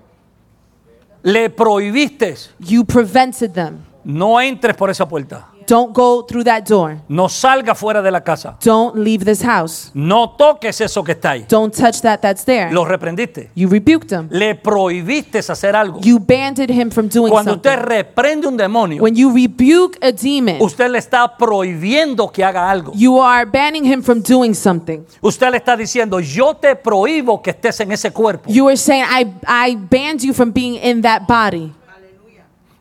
Le 1.23 1.49
prohibiste. 1.51 2.49
you 2.59 2.83
prevented 2.85 3.53
them. 3.53 3.85
No 4.03 4.41
entres 4.41 4.75
por 4.75 4.89
esa 4.91 5.07
puerta. 5.07 5.47
Don't 5.71 5.95
go 5.95 6.27
through 6.27 6.43
that 6.43 6.65
door. 6.69 6.99
No 7.07 7.29
salga 7.29 7.77
fuera 7.77 8.03
de 8.03 8.11
la 8.11 8.23
casa. 8.23 8.57
Don't 8.61 8.97
leave 8.97 9.25
this 9.25 9.41
house. 9.41 9.93
No 9.95 10.31
toques 10.31 10.81
eso 10.81 11.05
que 11.05 11.13
está 11.13 11.31
ahí. 11.31 11.47
Don't 11.49 11.73
touch 11.73 12.01
that 12.01 12.21
that's 12.21 12.45
there. 12.45 12.73
Lo 12.73 12.85
reprendiste. 12.85 13.53
You 13.55 13.69
rebuked 13.69 14.11
him. 14.11 14.27
Le 14.33 14.57
prohibiste 14.57 15.39
hacer 15.39 15.77
algo. 15.77 16.01
You 16.03 16.19
banded 16.19 16.71
him 16.71 16.91
from 16.91 17.09
doing 17.09 17.31
Cuando 17.31 17.53
usted 17.55 17.71
something. 17.71 17.89
reprende 17.89 18.49
un 18.49 18.57
demonio, 18.57 19.01
When 19.01 19.15
you 19.15 19.33
rebuke 19.33 19.97
a 20.03 20.11
demon, 20.11 20.57
usted 20.61 20.91
le 20.91 20.99
está 20.99 21.37
prohibiendo 21.37 22.33
que 22.33 22.43
haga 22.43 22.69
algo. 22.69 22.91
you 22.97 23.21
are 23.21 23.47
banning 23.47 23.85
him 23.85 24.03
from 24.03 24.23
doing 24.23 24.55
something. 24.55 25.07
Usted 25.21 25.53
le 25.53 25.59
está 25.59 25.77
diciendo, 25.77 26.19
yo 26.19 26.55
te 26.55 26.75
prohíbo 26.75 27.41
que 27.41 27.51
estés 27.51 27.79
en 27.79 27.93
ese 27.93 28.11
cuerpo. 28.11 28.51
You 28.51 28.67
are 28.67 28.77
saying, 28.77 29.05
I, 29.05 29.33
I 29.47 29.77
banned 29.77 30.23
you 30.23 30.35
from 30.35 30.51
being 30.51 30.75
in 30.83 31.03
that 31.03 31.29
body. 31.29 31.73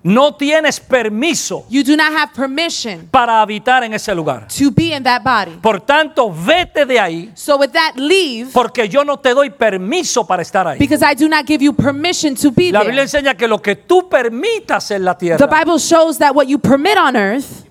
No 0.01 0.33
tienes 0.35 0.79
permiso 0.79 1.65
You 1.69 1.83
do 1.83 1.97
not 1.97 2.13
have 2.15 2.31
permission 2.33 3.09
para 3.11 3.41
habitar 3.41 3.83
en 3.83 3.93
ese 3.93 4.15
lugar. 4.15 4.47
to 4.47 4.71
be 4.71 4.93
in 4.95 5.03
that 5.03 5.21
body. 5.23 5.57
Por 5.61 5.81
tanto, 5.81 6.31
vete 6.31 6.85
de 6.85 6.97
ahí 6.99 7.31
So 7.35 7.57
with 7.57 7.71
that, 7.73 7.95
leave 7.97 8.49
porque 8.53 8.87
yo 8.87 9.03
no 9.03 9.17
te 9.17 9.33
doy 9.33 9.49
permiso 9.49 10.25
para 10.25 10.41
estar 10.41 10.65
ahí. 10.67 10.79
because 10.79 11.03
I 11.03 11.15
do 11.15 11.27
not 11.27 11.45
give 11.45 11.61
you 11.61 11.73
permission 11.73 12.35
to 12.35 12.49
be 12.49 12.71
La 12.71 12.79
Biblia 12.83 13.05
there. 13.05 13.21
enseña 13.21 13.35
que 13.35 13.47
lo 13.47 13.61
que 13.61 13.75
tú 13.75 14.07
permitas 14.07 14.89
en 14.91 15.03
la 15.03 15.15
The 15.17 15.25
tierra 15.35 15.47
Bible 15.47 15.77
shows 15.79 16.17
that 16.19 16.33
what 16.33 16.45
you 16.47 16.59
permit 16.59 16.97
on 16.97 17.17
earth 17.17 17.65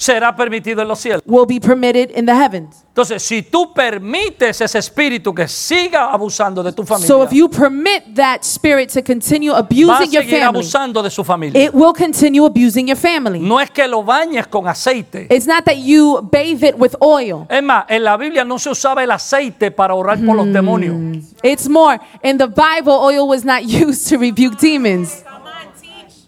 será 0.00 0.34
permitido 0.34 0.80
en 0.80 0.88
los 0.88 0.98
cielos. 0.98 1.22
will 1.26 1.44
be 1.46 1.60
permitted 1.60 2.10
in 2.16 2.24
the 2.24 2.34
heavens. 2.34 2.86
Entonces, 2.88 3.22
si 3.22 3.42
tú 3.42 3.74
permites 3.74 4.58
ese 4.60 4.78
espíritu 4.78 5.34
que 5.34 5.46
siga 5.46 6.10
abusando 6.10 6.62
de 6.62 6.72
tu 6.72 6.84
familia, 6.84 7.06
So 7.06 7.22
if 7.22 7.32
you 7.32 7.48
permit 7.50 8.14
that 8.14 8.42
spirit 8.42 8.88
to 8.94 9.02
continue 9.02 9.52
va 9.52 9.58
a 9.58 9.60
abusing 9.60 10.10
your 10.10 10.22
seguir 10.22 10.40
family, 10.40 10.60
abusando 10.60 11.02
de 11.02 11.10
su 11.10 11.22
familia. 11.22 11.62
it 11.62 11.74
will 11.74 11.92
continue 11.92 12.46
abusing 12.46 12.88
your 12.88 12.96
family. 12.96 13.40
No 13.40 13.60
es 13.60 13.70
que 13.70 13.86
lo 13.86 14.02
bañes 14.02 14.46
con 14.46 14.66
aceite. 14.66 15.26
It's 15.30 15.46
not 15.46 15.66
that 15.66 15.76
you 15.76 16.22
bathe 16.22 16.64
it 16.64 16.76
with 16.78 16.94
oil. 17.02 17.46
Es 17.50 17.62
más, 17.62 17.84
en 17.88 18.02
la 18.02 18.16
Biblia 18.16 18.42
no 18.44 18.58
se 18.58 18.70
usaba 18.70 19.04
el 19.04 19.10
aceite 19.10 19.70
para 19.70 19.94
orar 19.94 20.18
por 20.24 20.34
los 20.34 20.46
demonios. 20.46 21.26
It's 21.42 21.68
more, 21.68 22.00
in 22.22 22.38
the 22.38 22.46
Bible, 22.48 22.94
oil 22.94 23.28
was 23.28 23.44
not 23.44 23.64
used 23.66 24.08
to 24.08 24.16
rebuke 24.16 24.58
demons. 24.58 25.22
Come 25.24 25.42
on, 25.44 25.72
teach. 25.78 26.24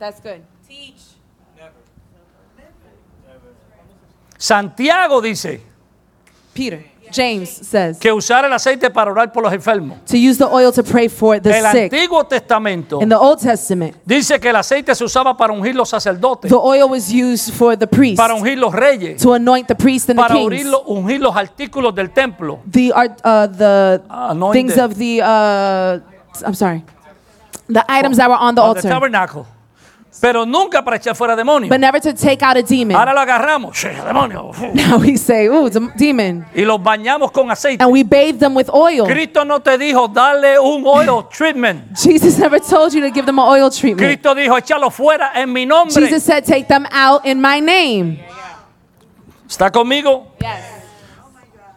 That's 0.00 0.20
good. 0.20 0.42
Santiago 4.46 5.20
dice 5.20 5.60
Peter, 6.54 6.86
James 7.12 7.48
says 7.48 7.98
que 7.98 8.12
usar 8.12 8.44
el 8.44 8.52
aceite 8.52 8.90
para 8.90 9.10
orar 9.10 9.32
por 9.32 9.42
los 9.42 9.52
enfermos. 9.52 9.98
to 10.06 10.16
use 10.16 10.38
the 10.38 10.46
oil 10.46 10.70
to 10.72 10.84
pray 10.84 11.08
for 11.08 11.40
the 11.40 11.50
El 11.50 11.72
sick. 11.72 11.92
Antiguo 11.92 12.24
Testamento 12.24 13.00
In 13.00 13.08
the 13.08 13.16
Old 13.16 13.40
Testament, 13.40 13.96
dice 14.04 14.38
que 14.38 14.48
el 14.50 14.56
aceite 14.56 14.94
se 14.94 15.04
usaba 15.04 15.36
para 15.36 15.52
ungir 15.52 15.74
los 15.74 15.88
sacerdotes, 15.88 16.48
the 16.48 16.56
oil 16.56 16.88
was 16.88 17.12
used 17.12 17.52
for 17.54 17.76
the 17.76 17.86
priest 17.88 18.16
para 18.16 18.34
ungir 18.34 18.56
los 18.56 18.72
reyes, 18.72 19.20
to 19.20 19.32
anoint 19.34 19.66
the 19.66 19.74
priest 19.74 20.08
and 20.10 20.18
the 20.18 20.22
para 20.22 20.34
kings. 20.34 20.52
ungir 20.52 20.66
los, 20.66 20.82
ungir 20.86 21.20
los 21.20 21.34
artículos 21.34 21.92
del 21.92 22.10
templo. 22.10 22.60
The 22.70 22.92
uh, 22.92 23.46
the 23.48 24.02
Anointed. 24.08 24.52
things 24.52 24.78
of 24.78 24.96
the 24.96 25.22
uh, 25.22 25.98
I'm 26.46 26.54
sorry, 26.54 26.84
the 27.68 27.84
items 27.88 28.16
that 28.18 28.28
were 28.28 28.36
on 28.36 28.54
the 28.54 28.62
of 28.62 28.74
the 28.74 28.80
altar, 28.82 28.88
tabernacle. 28.88 29.46
Pero 30.20 30.46
nunca 30.46 30.82
para 30.82 30.96
echar 30.96 31.14
fuera 31.14 31.36
demonios. 31.36 31.68
but 31.68 31.78
never 31.78 32.00
to 32.00 32.14
take 32.14 32.42
out 32.42 32.56
a 32.56 32.62
demon. 32.62 32.96
Ahora 32.96 33.12
lo 33.12 33.20
agarramos, 33.20 33.76
"Sí, 33.76 33.88
demonio, 33.88 34.52
fu", 34.52 34.66
Now 34.74 34.98
we 34.98 35.16
say, 35.16 35.48
"Ooh, 35.48 35.66
it's 35.66 35.76
a 35.76 35.80
demon," 35.96 36.46
y 36.54 36.62
los 36.64 36.82
bañamos 36.82 37.30
con 37.30 37.50
aceite. 37.50 37.82
and 37.82 37.92
we 37.92 38.02
bathe 38.02 38.38
them 38.38 38.54
with 38.56 38.68
oil. 38.72 39.04
Cristo 39.06 39.44
no 39.44 39.60
te 39.60 39.76
dijo 39.76 40.08
darle 40.08 40.58
un 40.58 40.84
oil 40.86 41.26
treatment. 41.30 41.96
Jesus 41.96 42.38
never 42.38 42.58
told 42.60 42.92
you 42.94 43.00
to 43.02 43.10
give 43.12 43.26
them 43.26 43.38
an 43.38 43.46
oil 43.46 43.70
treatment. 43.70 43.98
Cristo 44.08 44.34
dijo 44.34 44.56
échalo 44.56 44.90
fuera 44.90 45.32
en 45.34 45.52
mi 45.52 45.66
nombre. 45.66 45.94
Jesus 46.06 46.22
said, 46.22 46.44
"Take 46.44 46.64
them 46.66 46.86
out 46.90 47.24
in 47.26 47.40
my 47.40 47.60
name." 47.60 48.18
¿Está 49.48 49.70
conmigo? 49.70 50.28
Yes. 50.40 50.48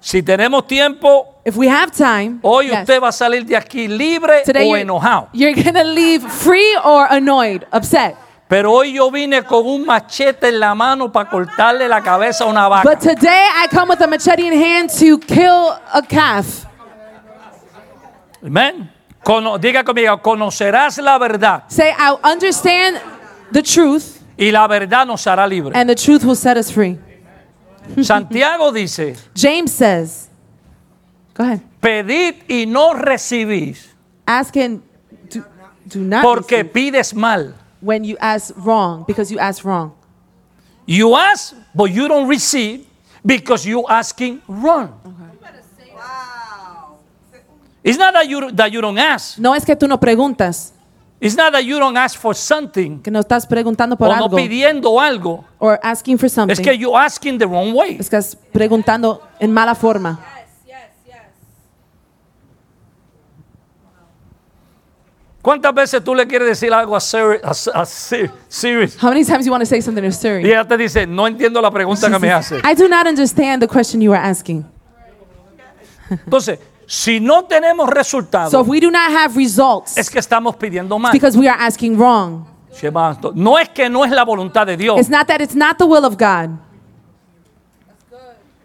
Si 0.02 0.23
tenemos 0.23 0.65
tiempo, 0.65 1.36
If 1.45 1.58
we 1.58 1.67
have 1.67 1.91
time, 1.91 2.39
hoy 2.41 2.67
yes. 2.67 2.80
usted 2.82 3.02
va 3.02 3.10
a 3.10 3.12
salir 3.12 3.45
de 3.45 3.56
aquí 3.58 3.88
libre 3.88 4.43
Today 4.45 4.63
o 4.63 4.69
you're, 4.75 4.82
enojado. 4.82 5.28
you're 5.34 5.54
gonna 5.62 5.84
leave 5.84 6.21
free 6.25 6.75
or 6.86 7.06
annoyed, 7.10 7.65
upset. 7.73 8.15
Pero 8.49 8.73
hoy 8.73 8.93
yo 8.93 9.12
vine 9.12 9.43
con 9.43 9.63
un 9.67 9.85
machete 9.85 10.49
en 10.49 10.59
la 10.59 10.73
mano 10.73 11.12
para 11.12 11.29
cortarle 11.29 11.88
la 11.88 12.01
cabeza 12.01 12.43
a 12.45 12.47
una 12.47 12.67
vaca. 12.67 12.89
But 12.89 12.99
today 12.99 13.45
I 13.63 13.67
come 13.69 13.89
with 13.91 14.01
a 14.01 14.07
machete 14.07 14.41
in 14.47 14.53
hand 14.53 14.89
to 14.99 15.19
kill 15.19 15.69
a 15.93 16.01
calf. 16.01 16.65
Amén. 18.43 18.89
Cono- 19.23 19.57
diga 19.59 19.83
conmigo, 19.83 20.19
conocerás 20.21 20.97
la 20.97 21.17
verdad 21.19 21.63
Say, 21.67 21.91
I 21.91 22.15
understand 22.23 22.97
the 23.51 23.62
truth, 23.62 24.17
y 24.38 24.49
la 24.49 24.65
verdad 24.67 25.05
nos 25.05 25.27
hará 25.27 25.45
libre. 25.47 25.73
and 25.75 25.88
the 25.89 25.95
truth 25.95 26.23
will 26.23 26.35
set 26.38 26.57
us 26.57 26.71
free. 26.71 26.97
Santiago 28.01 28.71
dice, 28.71 29.15
James 29.35 29.71
says, 29.71 30.29
Go 31.35 31.43
ahead. 31.43 31.62
pedid 31.81 32.35
y 32.47 32.65
no 32.65 32.93
recibís 32.93 33.89
Ask 34.25 34.55
and 34.57 34.81
do, 35.29 35.43
do 35.85 35.99
not 35.99 36.23
porque 36.23 36.63
receive 36.63 36.73
pides 36.73 37.13
mal. 37.13 37.53
When 37.81 38.03
you 38.03 38.17
ask 38.19 38.53
wrong, 38.57 39.03
because 39.07 39.31
you 39.31 39.39
ask 39.39 39.63
wrong. 39.63 39.93
You 40.85 41.15
ask, 41.15 41.55
but 41.73 41.91
you 41.91 42.07
don't 42.07 42.27
receive 42.27 42.85
because 43.25 43.65
you're 43.65 43.85
asking 43.89 44.41
wrong. 44.47 44.93
It's 47.83 47.97
not 47.97 48.13
that 48.13 48.27
you, 48.27 48.51
that 48.51 48.71
you 48.71 48.81
don't 48.81 48.97
ask. 48.97 49.39
No 49.39 49.53
es 49.53 49.63
que 49.63 49.75
tú 49.75 49.87
no 49.87 49.97
preguntas, 49.97 50.73
It's 51.21 51.35
not 51.35 51.51
that 51.51 51.65
you 51.65 51.77
don't 51.79 51.97
ask 51.97 52.17
for 52.17 52.33
something 52.33 53.01
que 53.01 53.11
no 53.11 53.19
estás 53.19 53.45
preguntando 53.45 53.97
por 53.97 54.07
o 54.07 54.15
no 54.15 54.29
pidiendo 54.29 55.01
algo. 55.01 55.43
or 55.59 55.77
asking 55.83 56.17
for 56.17 56.29
something. 56.29 56.53
Es 56.53 56.61
que 56.61 56.77
you 56.77 56.95
asking 56.95 57.37
the 57.37 57.45
wrong 57.45 57.73
way. 57.73 57.97
Es 57.99 58.09
que 58.09 58.15
estás 58.15 58.37
preguntando 58.53 59.21
en 59.39 59.51
mala 59.51 59.75
forma. 59.75 60.17
¿Cuántas 65.49 65.73
veces 65.73 66.03
tú 66.03 66.13
le 66.13 66.27
quieres 66.27 66.47
decir 66.47 66.71
algo 66.71 66.95
a 66.95 66.99
Siri? 66.99 67.39
A, 67.43 67.49
a 67.81 67.83
Siri-? 67.83 68.29
How 69.01 69.09
many 69.09 69.25
times 69.25 69.47
you 69.47 69.51
want 69.51 69.63
to 69.63 69.65
say 69.65 69.81
something 69.81 70.03
to 70.03 70.09
Y 70.09 70.12
Siri? 70.12 70.47
ella 70.47 70.63
te 70.63 70.77
dice, 70.77 71.07
no 71.07 71.25
entiendo 71.25 71.59
la 71.59 71.71
pregunta 71.71 72.07
que 72.07 72.19
me 72.19 72.31
hace. 72.31 72.57
I 72.63 72.75
do 72.75 72.88
not 72.88 73.07
understand 73.07 73.59
the 73.59 73.67
question 73.67 73.99
you 73.99 74.13
are 74.13 74.21
asking. 74.23 74.63
Entonces, 76.12 76.59
si 76.85 77.19
no 77.19 77.45
tenemos 77.45 77.89
resultados, 77.89 78.51
So 78.51 78.62
if 78.62 78.67
we 78.67 78.79
do 78.79 78.91
not 78.91 79.09
have 79.12 79.35
results, 79.35 79.97
es 79.97 80.07
que 80.07 80.19
estamos 80.19 80.55
pidiendo 80.55 80.99
mal. 80.99 81.12
because 81.12 81.35
we 81.35 81.47
are 81.49 81.57
asking 81.59 81.97
wrong. 81.97 82.45
No 83.33 83.57
es 83.57 83.69
que 83.69 83.89
no 83.89 84.05
es 84.05 84.12
la 84.12 84.23
voluntad 84.23 84.67
de 84.67 84.77
Dios. 84.77 84.99
It's 84.99 85.09
not 85.09 85.25
that 85.25 85.41
it's 85.41 85.55
not 85.55 85.79
the 85.79 85.85
will 85.85 86.05
of 86.05 86.15
God. 86.15 86.59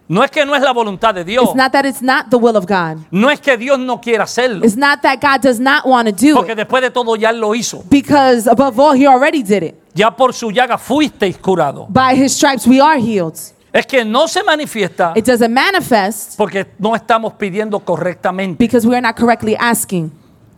No 0.07 0.23
es 0.23 0.31
que 0.31 0.45
no 0.45 0.55
es 0.55 0.61
la 0.61 0.73
voluntad 0.73 1.14
de 1.14 1.25
Dios. 1.25 1.45
It's 1.45 1.55
not 1.55 1.73
that 1.73 1.87
it's 1.87 2.03
not 2.03 2.29
the 2.29 2.37
will 2.37 2.57
of 2.57 2.67
God. 2.67 2.99
No 3.11 3.31
es 3.31 3.40
que 3.40 3.57
Dios 3.57 3.79
no 3.79 4.01
quiera 4.01 4.25
hacerlo. 4.25 4.64
It's 4.64 4.77
not 4.77 5.01
that 5.01 5.19
God 5.21 5.40
does 5.40 5.59
not 5.59 5.87
want 5.87 6.07
to 6.09 6.12
do 6.12 6.35
Porque 6.35 6.53
it. 6.53 6.59
después 6.59 6.83
de 6.83 6.90
todo 6.90 7.17
ya 7.17 7.31
Él 7.31 7.40
lo 7.40 7.55
hizo. 7.55 7.83
Because 7.88 8.47
above 8.49 8.79
all, 8.79 8.95
He 8.95 9.07
already 9.07 9.43
did 9.43 9.62
it. 9.62 9.75
Ya 9.95 10.11
por 10.14 10.35
su 10.35 10.51
llaga 10.51 10.77
fuisteis 10.77 11.38
curado. 11.38 11.87
By 11.88 12.14
His 12.14 12.35
stripes, 12.35 12.67
we 12.67 12.81
are 12.81 12.99
healed. 13.01 13.38
Es 13.73 13.87
que 13.87 14.05
no 14.05 14.29
se 14.29 14.43
manifiesta 14.45 15.14
It 15.17 15.25
doesn't 15.27 15.53
manifest 15.53 16.37
porque 16.37 16.67
no 16.79 16.95
estamos 16.95 17.33
pidiendo 17.33 17.81
correctamente. 17.81 18.57
because 18.59 18.87
we 18.87 18.95
are 18.95 19.01
not 19.03 19.17
correctly 19.17 19.57
asking. 19.59 20.12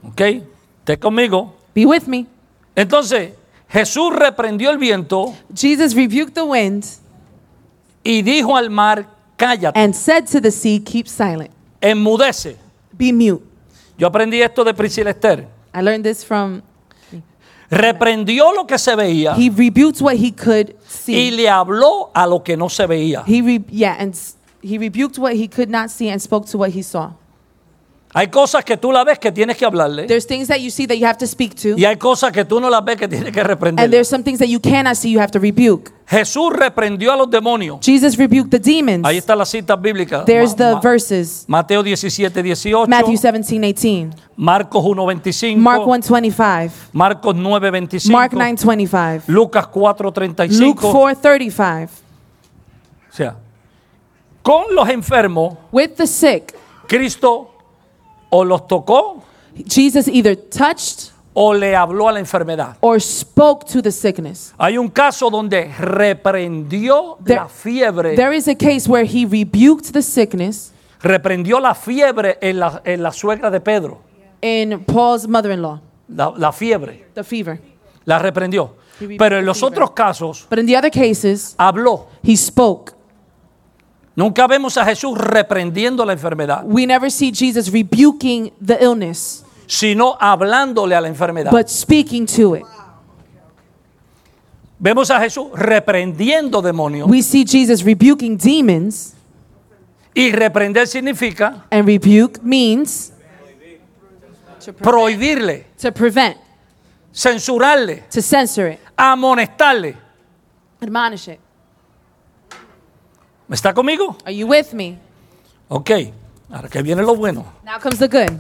¿Ok? 0.07 0.21
Esté 0.81 0.99
conmigo. 0.99 1.55
Be 1.75 1.87
with 1.87 2.07
me. 2.09 2.27
Entonces, 2.75 3.33
Jesús 3.69 4.13
reprendió 4.15 4.71
el 4.71 4.79
viento 4.79 5.35
Jesus 5.55 5.95
rebuked 5.95 6.33
the 6.35 6.43
wind 6.43 6.85
y 8.05 8.23
dijo 8.23 8.57
al 8.57 8.71
mar, 8.71 9.07
cállate, 9.37 9.73
and 9.77 9.95
said 9.95 10.27
to 10.27 10.41
the 10.41 10.51
sea, 10.51 10.79
Keep 10.81 11.09
silent, 11.09 11.51
enmudece. 11.81 12.57
be 12.97 13.13
mute. 13.13 13.43
Yo 13.99 14.07
aprendí 14.09 14.41
esto 14.43 14.65
de 14.65 14.73
Esther. 15.09 15.47
I 15.75 15.81
learned 15.83 16.05
this 16.05 16.23
from, 16.25 16.63
Reprendió 17.71 18.53
lo 18.55 18.65
que 18.67 18.79
se 18.79 18.95
veía 18.95 19.35
he 19.37 19.51
rebuked 19.51 20.01
what 20.01 20.15
he 20.17 20.31
could 20.31 20.71
y 20.71 20.75
see. 20.89 21.31
le 21.33 21.49
habló 21.49 22.11
a 22.15 22.27
lo 22.27 22.43
que 22.43 22.57
no 22.57 22.69
se 22.69 22.87
veía. 22.87 23.25
He, 23.27 23.43
re- 23.43 23.65
yeah, 23.71 23.97
and 23.99 24.15
he 24.63 24.79
rebuked 24.79 25.19
what 25.19 25.35
he 25.35 25.49
could 25.49 25.69
not 25.69 25.91
see 25.91 26.09
and 26.09 26.23
spoke 26.23 26.47
to 26.51 26.59
what 26.59 26.71
he 26.71 26.83
saw. 26.83 27.13
Hay 28.19 28.29
cosas 28.29 28.65
que 28.65 28.79
tú 28.79 28.93
la 28.93 29.05
ves 29.05 29.19
que 29.19 29.31
tienes 29.31 29.59
que 29.59 29.67
hablarle 29.67 30.07
There's 30.07 30.27
things 30.27 30.49
that 30.49 30.57
you 30.57 30.71
see 30.71 30.87
that 30.87 30.97
you 30.97 31.07
have 31.07 31.19
to 31.19 31.27
speak 31.27 31.55
to, 31.57 31.77
y 31.77 31.85
hay 31.85 31.97
cosas 31.97 32.33
que 32.33 32.47
tú 32.47 32.59
no 32.63 32.71
las 32.71 32.83
ves 32.83 32.97
que 32.97 33.07
tienes 33.07 33.31
que 33.31 33.41
and 33.41 33.49
reprender. 33.51 33.91
there's 33.91 34.09
some 34.09 34.25
things 34.25 34.39
that 34.39 34.49
you 34.49 34.59
cannot 34.59 34.97
see 34.97 35.11
you 35.11 35.21
have 35.21 35.31
to 35.33 35.39
rebuke. 35.39 35.93
Jesús 36.07 36.51
reprendió 36.51 37.13
a 37.13 37.17
los 37.17 37.29
demonios. 37.29 37.81
Jesus 37.85 38.17
rebuked 38.17 38.49
the 38.51 38.59
demons. 38.59 39.05
Ahí 39.05 39.19
está 39.19 39.37
la 39.37 39.45
cita 39.45 39.77
bíblica. 39.77 40.25
There's 40.25 40.53
Ma- 40.53 40.57
the 40.57 40.73
Ma- 40.77 40.81
verses. 40.81 41.45
Mateo 41.47 41.83
17, 41.83 42.43
18. 42.43 42.89
Matthew 42.89 43.19
17, 43.19 43.63
18. 43.63 44.15
Marcos 44.35 44.83
1, 44.83 45.05
25. 45.05 45.61
Mark 45.61 45.85
125. 45.85 46.73
Marcos 46.95 47.35
9, 47.35 47.71
25. 47.71 48.11
Mark 48.11 48.33
925. 48.33 49.25
Lucas 49.31 49.67
4, 49.67 50.13
35. 50.13 50.65
Luke 50.65 50.81
435. 50.81 51.91
O 53.11 53.13
sea, 53.15 53.37
con 54.43 54.75
los 54.75 54.89
enfermos, 54.89 55.59
With 55.71 55.97
the 55.97 56.07
sick, 56.07 56.55
Cristo 56.87 57.56
o 58.31 58.45
los 58.45 58.67
tocó 58.69 59.23
Jesus 59.69 60.09
either 60.09 60.37
touched 60.37 61.13
o 61.39 61.53
le 61.55 61.75
habló 61.77 62.09
a 62.09 62.13
la 62.13 62.21
enfermedad. 62.21 62.77
or 62.81 63.01
spoke 63.01 63.65
to 63.67 63.83
the 63.83 63.91
sickness. 63.93 64.55
Hay 64.59 64.79
un 64.79 64.89
caso 64.89 65.29
donde 65.31 65.71
reprendió 65.79 67.19
There- 67.25 67.37
la 67.37 67.49
fiebre, 67.49 68.15
There 68.17 68.35
is 68.37 68.49
a 68.49 68.55
case 68.55 68.89
where 68.89 69.05
he 69.07 69.27
rebuked 69.27 69.93
the 69.93 70.03
sickness 70.03 70.73
reprendió 71.03 71.61
la 71.61 71.75
fiebre 71.75 72.39
en 72.41 72.59
la, 72.59 72.81
en 72.85 73.03
la 73.03 73.13
suegra 73.13 73.51
de 73.51 73.61
Pedro. 73.61 73.99
in 74.43 74.85
Paul's 74.85 75.27
mother 75.29 75.51
in 75.53 75.61
law, 75.63 75.81
La, 76.09 76.33
la 76.37 76.53
fiebre, 76.53 77.07
the 77.15 77.23
fever. 77.25 77.61
la 78.05 78.19
reprendió. 78.19 78.75
He 78.99 79.07
rebuked 79.07 79.19
Pero 79.19 79.39
en 79.39 79.45
los 79.47 79.63
otros 79.63 79.91
casos 79.91 80.47
But 80.49 80.59
in 80.59 80.67
the 80.67 80.77
other 80.77 80.91
cases, 80.91 81.55
habló. 81.59 82.07
he 82.23 82.37
spoke. 82.37 82.93
Nunca 84.17 84.47
vemos 84.47 84.77
a 84.79 84.85
Jesús 84.87 85.17
reprendiendo 85.19 86.05
la 86.05 86.15
enfermedad, 86.15 86.63
We 86.65 86.87
never 86.87 87.11
see 87.11 87.31
Jesus 87.33 87.71
rebuking 87.71 88.51
the 88.65 88.79
illness, 88.81 89.45
sino 89.67 90.17
hablándole 90.19 90.95
a 90.97 91.01
la 91.03 91.09
enfermedad. 91.09 91.51
but 91.53 91.69
speaking 91.69 92.27
to 92.27 92.57
it. 92.57 92.65
Vemos 94.79 95.11
a 95.11 95.19
Jesús 95.21 95.51
reprendiendo 95.55 96.61
demonios. 96.63 97.09
We 97.09 97.23
see 97.23 97.45
Jesus 97.45 97.83
rebuking 97.85 98.37
demons, 98.39 99.15
Y 100.15 100.33
reprender 100.33 100.87
significa 100.87 101.67
and 101.71 101.87
rebuke 101.87 102.41
means 102.43 103.13
to 104.65 104.73
prevent, 104.73 104.81
prohibirle, 104.83 105.67
to 105.79 105.93
prevent, 105.93 106.37
censurarle, 107.13 108.03
to 108.11 108.23
censor 108.23 108.69
it, 108.73 108.81
amonestarle. 108.97 109.95
admonish 110.81 111.29
it. 111.29 111.41
¿Me 113.49 113.55
está 113.55 113.73
conmigo? 113.73 114.17
Are 114.25 114.35
you 114.35 114.47
with 114.47 114.73
me? 114.73 114.99
Ok. 115.69 115.91
Ahora 116.51 116.69
que 116.69 116.83
viene 116.83 117.03
lo 117.03 117.15
bueno. 117.15 117.45
Now 117.65 117.79
comes 117.81 117.99
the 117.99 118.09
good. 118.09 118.39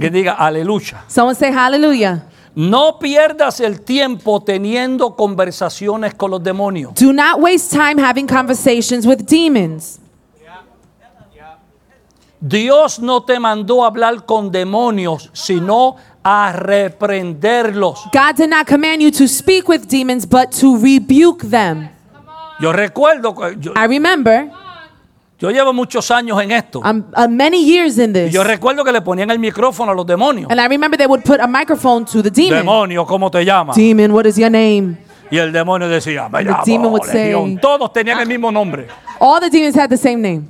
Que 0.00 0.10
diga 0.10 0.34
aleluya. 0.34 1.04
Someone 1.08 1.34
say 1.34 1.50
hallelujah. 1.52 2.24
No 2.54 2.98
pierdas 2.98 3.60
el 3.60 3.82
tiempo 3.82 4.42
teniendo 4.42 5.14
conversaciones 5.14 6.14
con 6.14 6.30
los 6.30 6.42
demonios. 6.42 6.94
Do 6.94 7.12
not 7.12 7.40
waste 7.40 7.70
time 7.70 7.98
having 7.98 8.26
conversations 8.26 9.06
with 9.06 9.26
demons. 9.26 10.00
Dios 12.40 13.00
no 13.00 13.24
te 13.24 13.40
mandó 13.40 13.82
a 13.82 13.88
hablar 13.88 14.24
con 14.24 14.52
demonios, 14.52 15.28
sino 15.32 15.96
a 16.22 16.52
reprenderlos. 16.52 18.04
God 18.12 18.36
did 18.36 18.48
not 18.48 18.66
command 18.66 19.02
you 19.02 19.10
to 19.10 19.26
speak 19.26 19.68
with 19.68 19.88
demons, 19.88 20.24
but 20.24 20.52
to 20.60 20.76
rebuke 20.76 21.42
them. 21.50 21.90
Yo 22.60 22.72
recuerdo, 22.72 23.34
que 23.34 23.56
yo, 23.60 23.72
I 23.72 23.86
remember 23.86 24.50
yo 25.38 25.50
llevo 25.50 25.72
muchos 25.72 26.10
años 26.10 26.42
en 26.42 26.50
esto. 26.50 26.80
um, 26.80 27.04
uh, 27.16 27.28
many 27.28 27.64
years 27.64 27.96
in 27.98 28.10
Y 28.10 28.12
this. 28.24 28.32
yo 28.32 28.42
recuerdo 28.42 28.82
que 28.84 28.90
le 28.92 29.00
ponían 29.00 29.30
el 29.30 29.38
micrófono 29.38 29.92
a 29.92 29.94
los 29.94 30.04
demonios. 30.06 30.50
And 30.50 30.60
I 30.60 30.66
remember 30.66 30.98
they 30.98 31.06
would 31.06 31.22
put 31.22 31.38
a 31.40 31.46
microphone 31.46 32.04
to 32.06 32.22
the 32.22 32.30
demon. 32.30 32.58
Demonio, 32.58 33.06
¿cómo 33.06 33.30
te 33.30 33.44
llamas? 33.44 33.76
Demon, 33.76 34.10
what 34.12 34.26
is 34.26 34.36
your 34.36 34.50
name? 34.50 34.96
Y 35.30 35.36
el 35.38 35.52
demonio 35.52 35.88
decía, 35.88 36.28
me 36.28 36.38
The 36.38 36.44
llamo 36.50 36.64
demon 36.64 36.92
would 36.92 37.04
Legión. 37.04 37.46
say- 37.52 37.58
Todos 37.60 37.92
tenían 37.92 38.18
el 38.18 38.26
mismo 38.26 38.50
nombre. 38.50 38.88
All 39.20 39.40
the 39.40 39.50
demons 39.50 39.76
had 39.76 39.88
the 39.90 39.96
same 39.96 40.16
name. 40.16 40.48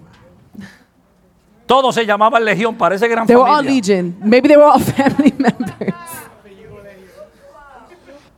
Todos 1.67 1.95
se 1.95 2.07
llamaban 2.07 2.43
Legión, 2.45 2.77
parece 2.77 3.07
gran 3.09 3.27
They 3.27 3.37
were 3.37 3.45
all 3.51 3.57
familia. 3.59 3.75
legion. 3.75 4.17
Maybe 4.23 4.49
they 4.49 4.57
were 4.57 4.71
all 4.73 4.81
family 4.97 5.35
members. 5.37 5.93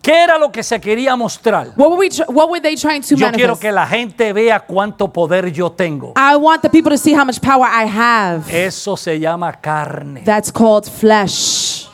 ¿Qué 0.02 0.24
era 0.24 0.38
lo 0.38 0.50
que 0.50 0.62
se 0.62 0.80
quería 0.80 1.14
mostrar? 1.14 1.72
What 1.76 1.90
were 1.90 1.96
we? 1.98 2.08
What 2.28 2.48
were 2.48 2.60
they 2.60 2.74
trying 2.74 3.02
to 3.02 3.14
Yo 3.16 3.28
quiero 3.32 3.32
manifest? 3.54 3.60
que 3.62 3.70
la 3.72 3.86
gente 3.86 4.32
vea 4.32 4.60
cuánto 4.60 5.12
poder 5.12 5.52
yo 5.52 5.70
tengo. 5.72 6.14
I 6.16 6.36
want 6.36 6.62
the 6.62 6.70
people 6.70 6.90
to 6.90 6.96
see 6.96 7.12
how 7.12 7.24
much 7.24 7.38
power 7.40 7.66
I 7.66 7.84
have. 7.86 8.44
Eso 8.50 8.96
se 8.96 9.18
llama 9.20 9.52
carne. 9.60 10.22
That's 10.24 10.50
called 10.50 10.86
flesh. 10.88 11.86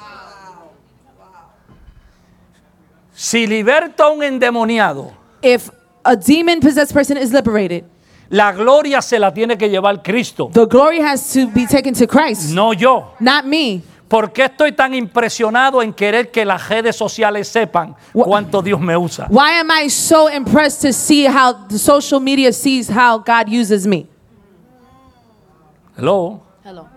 Si 3.15 3.47
liberta 3.47 4.09
un 4.09 4.23
endemoniado, 4.23 5.11
If 5.43 5.71
a 6.05 6.15
demon 6.17 6.61
possessed 6.61 6.93
person 6.93 7.17
is 7.17 7.33
liberated, 7.33 7.85
la 8.29 8.53
gloria 8.53 9.01
se 9.01 9.19
la 9.19 9.33
tiene 9.33 9.57
que 9.57 9.69
llevar 9.69 10.03
Cristo, 10.03 10.51
the 10.53 10.67
glory 10.67 11.01
has 11.01 11.33
to 11.33 11.47
be 11.49 11.67
taken 11.67 11.95
to 11.95 12.07
Christ, 12.07 12.53
no 12.55 12.73
yo. 12.73 13.15
not 13.21 13.47
me. 13.47 13.83
¿Por 14.09 14.33
qué 14.33 14.45
estoy 14.45 14.73
tan 14.73 14.95
impresionado 14.95 15.83
en 15.83 15.93
querer 15.93 16.31
que 16.31 16.45
las 16.45 16.69
redes 16.69 16.95
sociales 16.95 17.49
sepan 17.49 17.97
cuánto 18.13 18.63
Dios 18.63 18.81
me 18.81 18.97
usa? 18.97 19.27
Why 19.29 19.59
am 19.59 19.71
I 19.71 19.89
so 19.91 20.29
impressed 20.29 20.83
to 20.83 20.93
see 20.93 21.27
how 21.27 21.53
the 21.69 21.79
social 21.79 22.21
media 22.21 22.53
sees 22.53 22.89
how 22.89 23.19
God 23.19 23.49
uses 23.49 23.87
me? 23.87 24.07
Hello. 25.97 26.43
Hello. 26.65 26.89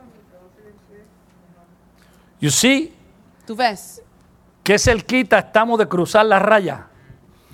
You 2.39 2.51
see, 2.51 2.93
Tu 3.45 3.55
ves 3.55 4.01
qué 4.63 4.77
cerquita 4.77 5.39
estamos 5.39 5.79
de 5.79 5.87
cruzar 5.87 6.25
la 6.25 6.37
raya 6.37 6.85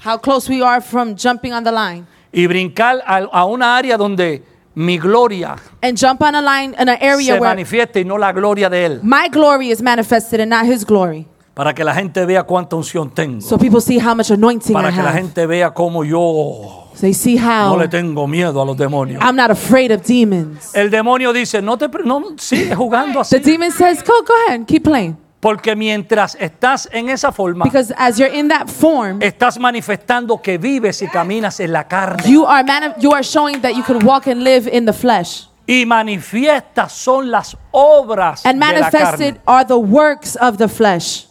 how 0.03 0.17
close 0.17 0.49
we 0.49 0.61
are 0.61 0.81
from 0.81 1.15
jumping 1.15 1.53
on 1.53 1.63
the 1.63 1.71
line 1.71 2.05
y 2.31 2.45
brincar 2.45 3.01
a, 3.05 3.19
a 3.31 3.45
una 3.45 3.77
área 3.77 3.97
donde 3.97 4.43
mi 4.75 4.97
gloria 4.97 5.55
and 5.81 5.97
jump 5.97 6.21
on 6.21 6.35
a 6.35 6.41
line 6.41 6.75
in 6.79 6.89
an 6.89 6.97
area 7.01 7.33
se 7.33 7.39
where 7.39 7.49
manifieste 7.55 8.01
y 8.01 8.05
no 8.05 8.17
la 8.17 8.31
gloria 8.33 8.69
de 8.69 8.85
Él. 8.85 8.99
my 9.03 9.29
glory 9.31 9.71
is 9.71 9.81
manifested 9.81 10.39
and 10.41 10.49
not 10.49 10.65
His 10.65 10.85
glory. 10.85 11.27
Para 11.53 11.73
que 11.73 11.85
la 11.85 11.93
gente 11.95 12.25
vea 12.25 12.43
cuánta 12.43 12.75
unción 12.75 13.09
tengo. 13.09 13.39
So 13.39 13.57
people 13.57 13.79
see 13.79 13.97
how 13.97 14.13
much 14.13 14.29
anointing 14.29 14.71
I 14.71 14.73
Para 14.73 14.91
que 14.91 15.01
la 15.01 15.11
have. 15.11 15.21
gente 15.21 15.45
vea 15.45 15.73
cómo 15.73 16.03
yo 16.03 16.89
So 16.95 17.01
they 17.01 17.13
see 17.13 17.35
no 17.35 17.41
how 17.71 17.77
le 17.77 17.87
tengo 17.87 18.27
miedo 18.27 18.61
a 18.61 18.65
los 18.65 18.75
demonios. 18.75 19.21
I'm 19.23 19.37
not 19.37 19.51
afraid 19.51 19.91
of 19.91 20.01
demons. 20.05 20.75
El 20.75 20.89
demonio 20.89 21.31
dice, 21.31 21.61
no 21.61 21.77
te 21.77 21.87
no 22.03 22.21
sigue 22.37 22.75
jugando 22.75 23.21
The 23.23 23.37
así. 23.37 23.39
demon 23.39 23.71
says, 23.71 24.03
"Go, 24.03 24.13
go 24.27 24.33
ahead, 24.47 24.65
keep 24.65 24.83
playing." 24.83 25.15
Porque 25.45 25.75
mientras 25.75 26.35
estás 26.39 26.89
en 26.91 27.07
esa 27.07 27.31
forma, 27.31 27.65
Because 27.65 27.93
as 27.99 28.17
you're 28.17 28.35
in 28.35 28.47
that 28.47 28.67
form, 28.67 29.21
estás 29.21 29.59
manifestando 29.59 30.41
que 30.41 30.57
vives 30.57 31.03
y 31.03 31.07
caminas 31.07 31.59
en 31.59 31.71
la 31.71 31.83
carne. 31.87 32.23
you 32.27 32.47
are 32.47 32.63
mani- 32.63 32.95
you 32.99 33.13
are 33.13 33.21
showing 33.23 33.61
that 33.61 33.73
you 33.75 33.83
can 33.83 34.03
walk 34.03 34.25
and 34.25 34.43
live 34.43 34.67
in 34.67 34.85
the 34.87 34.91
flesh. 34.93 35.47
Y 35.67 35.85
manifiestas 35.85 36.93
son 36.93 37.29
las 37.29 37.55
obras 37.71 38.43
And 38.43 38.59
de 38.59 38.65
la 38.65 38.73
manifested 38.73 39.35
carne. 39.35 39.41
are 39.45 39.65
the 39.65 39.77
works 39.77 40.35
of 40.35 40.57
the 40.57 40.67
flesh. 40.67 41.27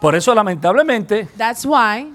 Por 0.00 0.14
eso, 0.14 0.34
lamentablemente, 0.34 1.28
That's 1.36 1.66
why 1.66 2.10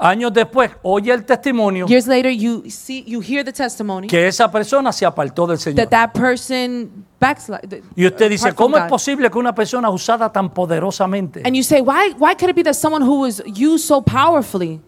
años 0.00 0.32
después, 0.32 0.70
oye 0.82 1.12
el 1.12 1.24
testimonio 1.24 1.86
years 1.86 2.06
later 2.06 2.30
you 2.32 2.62
see 2.68 3.04
you 3.06 3.20
hear 3.20 3.44
the 3.44 3.52
testimony 3.52 4.06
que 4.06 4.26
esa 4.26 4.50
persona 4.50 4.92
se 4.92 5.04
apartó 5.04 5.46
del 5.46 5.58
Señor. 5.58 5.76
that 5.76 5.88
that 5.90 6.12
person 6.12 7.04
backslid. 7.20 7.82
Y 7.94 8.06
usted 8.06 8.30
dice, 8.30 8.48
apart 8.48 8.56
from 8.56 8.66
¿cómo 8.72 8.76
es 8.78 8.84
God. 8.84 8.90
posible 8.90 9.30
que 9.30 9.38
una 9.38 9.54
persona 9.54 9.90
usada 9.90 10.32
tan 10.32 10.50
poderosamente? 10.50 11.42
And 11.44 11.54
you 11.54 11.62
say, 11.62 11.80
why 11.80 12.14
why 12.18 12.34
could 12.34 12.48
it 12.50 12.56
be 12.56 12.62
that 12.64 12.74
someone 12.74 13.04
who 13.04 13.20
was 13.20 13.42
used 13.46 13.84
so 13.86 14.00
powerfully? 14.02 14.80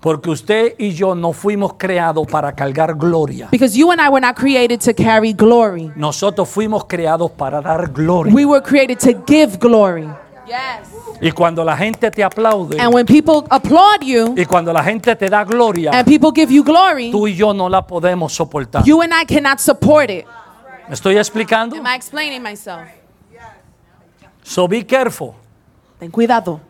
Porque 0.00 0.30
usted 0.30 0.76
y 0.78 0.92
yo 0.92 1.14
no 1.14 1.34
fuimos 1.34 1.74
creados 1.74 2.26
para 2.26 2.54
cargar 2.54 2.94
gloria. 2.94 3.48
Because 3.50 3.76
you 3.76 3.90
and 3.90 4.00
I 4.00 4.08
were 4.08 4.20
not 4.20 4.34
created 4.34 4.80
to 4.80 4.94
carry 4.94 5.34
glory. 5.34 5.92
Nosotros 5.94 6.48
fuimos 6.48 6.86
creados 6.86 7.30
para 7.30 7.60
dar 7.60 7.90
gloria. 7.92 8.32
We 8.34 8.46
were 8.46 8.62
created 8.62 8.98
to 9.00 9.12
give 9.26 9.58
glory. 9.58 10.08
Y 11.20 11.30
cuando 11.32 11.64
la 11.64 11.76
gente 11.76 12.10
te 12.10 12.24
aplaude 12.24 12.80
And 12.80 12.94
when 12.94 13.06
people 13.06 13.46
applaud 13.50 14.02
you 14.02 14.34
y 14.36 14.44
cuando 14.46 14.72
la 14.72 14.82
gente 14.82 15.14
te 15.16 15.28
da 15.28 15.44
gloria, 15.44 15.90
and 15.92 16.06
people 16.06 16.30
give 16.34 16.52
you 16.52 16.64
glory, 16.64 17.10
tú 17.10 17.28
y 17.28 17.34
yo 17.34 17.52
no 17.52 17.68
la 17.68 17.86
podemos 17.86 18.32
soportar. 18.32 18.84
you 18.84 19.00
and 19.02 19.12
I 19.12 19.24
cannot 19.24 19.58
support 19.60 20.10
it. 20.10 20.26
¿Me 20.88 20.94
estoy 20.94 21.16
explicando? 21.16 21.76
Am 21.76 21.86
I 21.86 21.94
explaining 21.94 22.42
myself? 22.42 22.80
So 24.42 24.66
be 24.66 24.84
careful. 24.84 25.34
Ten 25.98 26.10
cuidado. 26.10 26.60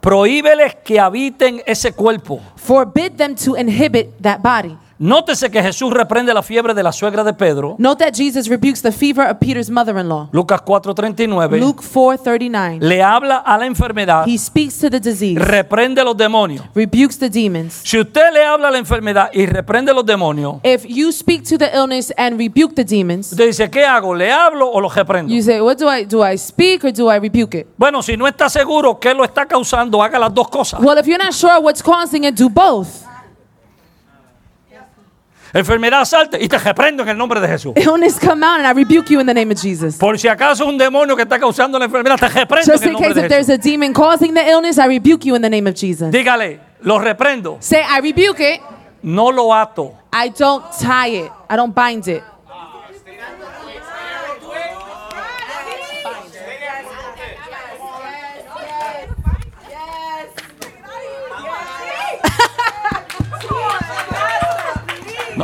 Prohíbeles 0.00 0.74
que 0.84 1.00
habiten 1.00 1.62
ese 1.66 1.92
cuerpo. 1.92 2.40
Forbid 2.56 3.16
them 3.16 3.34
to 3.34 3.54
inhibit 3.56 4.20
that 4.22 4.40
body. 4.42 4.76
Nótese 5.00 5.48
que 5.48 5.62
Jesús 5.62 5.92
reprende 5.92 6.34
la 6.34 6.42
fiebre 6.42 6.74
de 6.74 6.82
la 6.82 6.90
suegra 6.90 7.22
de 7.22 7.32
Pedro. 7.32 7.76
Note 7.78 8.04
that 8.04 8.14
Jesus 8.16 8.48
rebukes 8.48 8.82
the 8.82 8.90
fever 8.90 9.24
of 9.30 9.38
Peter's 9.38 9.70
mother-in-law. 9.70 10.28
Lucas 10.32 10.60
4:39. 10.64 11.60
Luke 11.60 11.84
4:39. 11.84 12.80
Le 12.80 13.00
habla 13.00 13.36
a 13.36 13.56
la 13.56 13.66
enfermedad, 13.66 14.26
He 14.26 14.36
speaks 14.36 14.76
to 14.80 14.90
the 14.90 14.98
disease, 14.98 15.38
reprende 15.38 16.02
los 16.02 16.16
demonios. 16.16 16.64
rebukes 16.74 17.16
the 17.16 17.30
demons. 17.30 17.74
Si 17.84 17.96
usted 18.00 18.32
le 18.32 18.44
habla 18.44 18.68
a 18.68 18.70
la 18.72 18.78
enfermedad 18.78 19.30
y 19.32 19.46
reprende 19.46 19.94
los 19.94 20.04
demonios, 20.04 20.56
If 20.64 20.84
you 20.84 21.12
speak 21.12 21.44
to 21.48 21.56
the 21.58 21.70
illness 21.72 22.12
and 22.16 22.36
rebuke 22.36 22.74
the 22.74 22.84
demons, 22.84 23.30
usted 23.30 23.46
dice, 23.46 23.70
¿qué 23.70 23.84
hago? 23.84 24.16
¿Le 24.16 24.32
hablo 24.32 24.68
o 24.68 24.80
lo 24.80 24.88
reprendo? 24.88 25.32
you 25.32 25.42
say, 25.42 25.60
"What 25.60 25.76
do 25.76 25.88
I 25.88 26.06
do? 26.06 26.24
I 26.26 26.36
speak 26.36 26.84
or 26.84 26.92
do 26.92 27.08
I 27.08 27.20
rebuke 27.20 27.54
it?" 27.56 27.68
Bueno, 27.76 28.02
si 28.02 28.16
no 28.16 28.26
está 28.26 28.48
seguro 28.48 28.98
qué 28.98 29.14
lo 29.14 29.22
está 29.22 29.46
causando, 29.46 30.02
haga 30.02 30.18
las 30.18 30.34
dos 30.34 30.48
cosas. 30.48 30.80
Well, 30.82 30.98
if 30.98 31.06
you're 31.06 31.22
not 31.22 31.34
sure 31.34 31.60
what's 31.60 31.84
causing 31.84 32.24
it, 32.24 32.34
do 32.36 32.48
both. 32.48 33.06
Enfermedad 35.52 36.04
salte 36.04 36.38
y 36.42 36.48
te 36.48 36.58
reprendo 36.58 37.02
en 37.02 37.08
el 37.10 37.16
nombre 37.18 37.40
de 37.40 37.48
Jesús. 37.48 37.72
Illness 37.76 38.18
come 38.20 38.44
out 38.44 38.60
and 38.60 38.66
I 38.66 38.72
rebuke 38.72 39.08
you 39.10 39.20
in 39.20 39.26
the 39.26 39.34
name 39.34 39.52
of 39.52 39.60
Jesus. 39.60 39.96
Por 39.96 40.18
si 40.18 40.28
acaso 40.28 40.66
un 40.66 40.76
demonio 40.78 41.16
que 41.16 41.22
está 41.22 41.38
causando 41.38 41.78
la 41.78 41.86
enfermedad, 41.86 42.16
te 42.18 42.28
reprendo 42.28 42.70
Just 42.72 42.82
en 42.84 42.88
el 42.90 42.94
in 42.96 43.02
nombre 43.02 43.08
case 43.08 43.20
de 43.20 43.26
if 43.26 43.28
there's 43.30 43.46
Jesús. 43.46 43.58
a 43.66 43.70
demon 43.70 43.92
causing 43.94 44.34
the 44.34 44.46
illness, 44.48 44.78
I 44.78 44.86
rebuke 44.86 45.24
you 45.24 45.34
in 45.34 45.42
the 45.42 45.50
name 45.50 45.66
of 45.68 45.74
Jesus. 45.74 46.10
Dígale, 46.12 46.60
lo 46.82 46.98
reprendo, 46.98 47.56
Say, 47.60 47.80
I 47.82 48.00
rebuke 48.00 48.40
it. 48.40 48.60
no 49.02 49.30
lo 49.30 49.52
ato. 49.54 49.94
I 50.12 50.30
don't 50.30 50.64
tie 50.80 51.08
it. 51.24 51.32
I 51.50 51.56
don't 51.56 51.74
bind 51.74 52.06
it. 52.08 52.22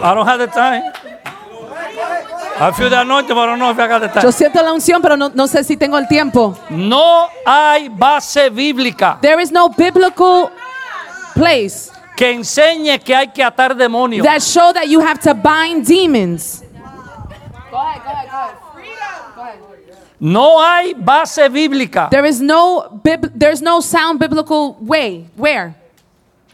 I 0.04 0.14
don't 0.14 0.26
have 0.26 0.38
the 0.38 0.46
time. 0.48 0.82
I 2.60 2.70
feel 2.72 2.88
the 2.90 3.00
anointing, 3.00 3.34
but 3.34 3.42
I 3.42 3.46
don't 3.46 3.58
know 3.58 3.70
if 3.70 3.78
I 3.78 3.88
got 3.88 4.00
the 4.00 4.06
Yo 4.20 4.20
time. 4.20 4.32
siento 4.32 4.62
la 4.62 4.72
unción, 4.72 5.00
pero 5.02 5.16
no, 5.16 5.30
no 5.34 5.46
sé 5.48 5.64
si 5.64 5.76
tengo 5.76 5.96
el 5.98 6.06
tiempo. 6.06 6.54
No 6.70 7.28
hay 7.46 7.88
base 7.88 8.50
bíblica 8.50 9.18
There 9.20 9.40
is 9.42 9.50
no 9.50 9.70
biblical 9.70 10.50
place 11.34 11.90
que 12.16 12.30
enseñe 12.32 12.98
que 13.02 13.14
hay 13.14 13.28
que 13.28 13.42
atar 13.42 13.74
demonios. 13.74 14.24
that 14.24 14.40
show 14.42 14.72
that 14.72 14.86
you 14.88 15.00
have 15.00 15.18
to 15.20 15.34
bind 15.34 15.86
demons. 15.86 16.62
No 20.20 20.60
hay 20.62 20.94
base 20.94 21.48
bíblica. 21.48 22.08
There 22.10 22.24
is 22.24 22.40
no 22.40 23.00
bib- 23.02 23.32
there's 23.34 23.60
no 23.60 23.80
sound 23.80 24.20
biblical 24.20 24.76
way. 24.80 25.26
Where? 25.36 25.74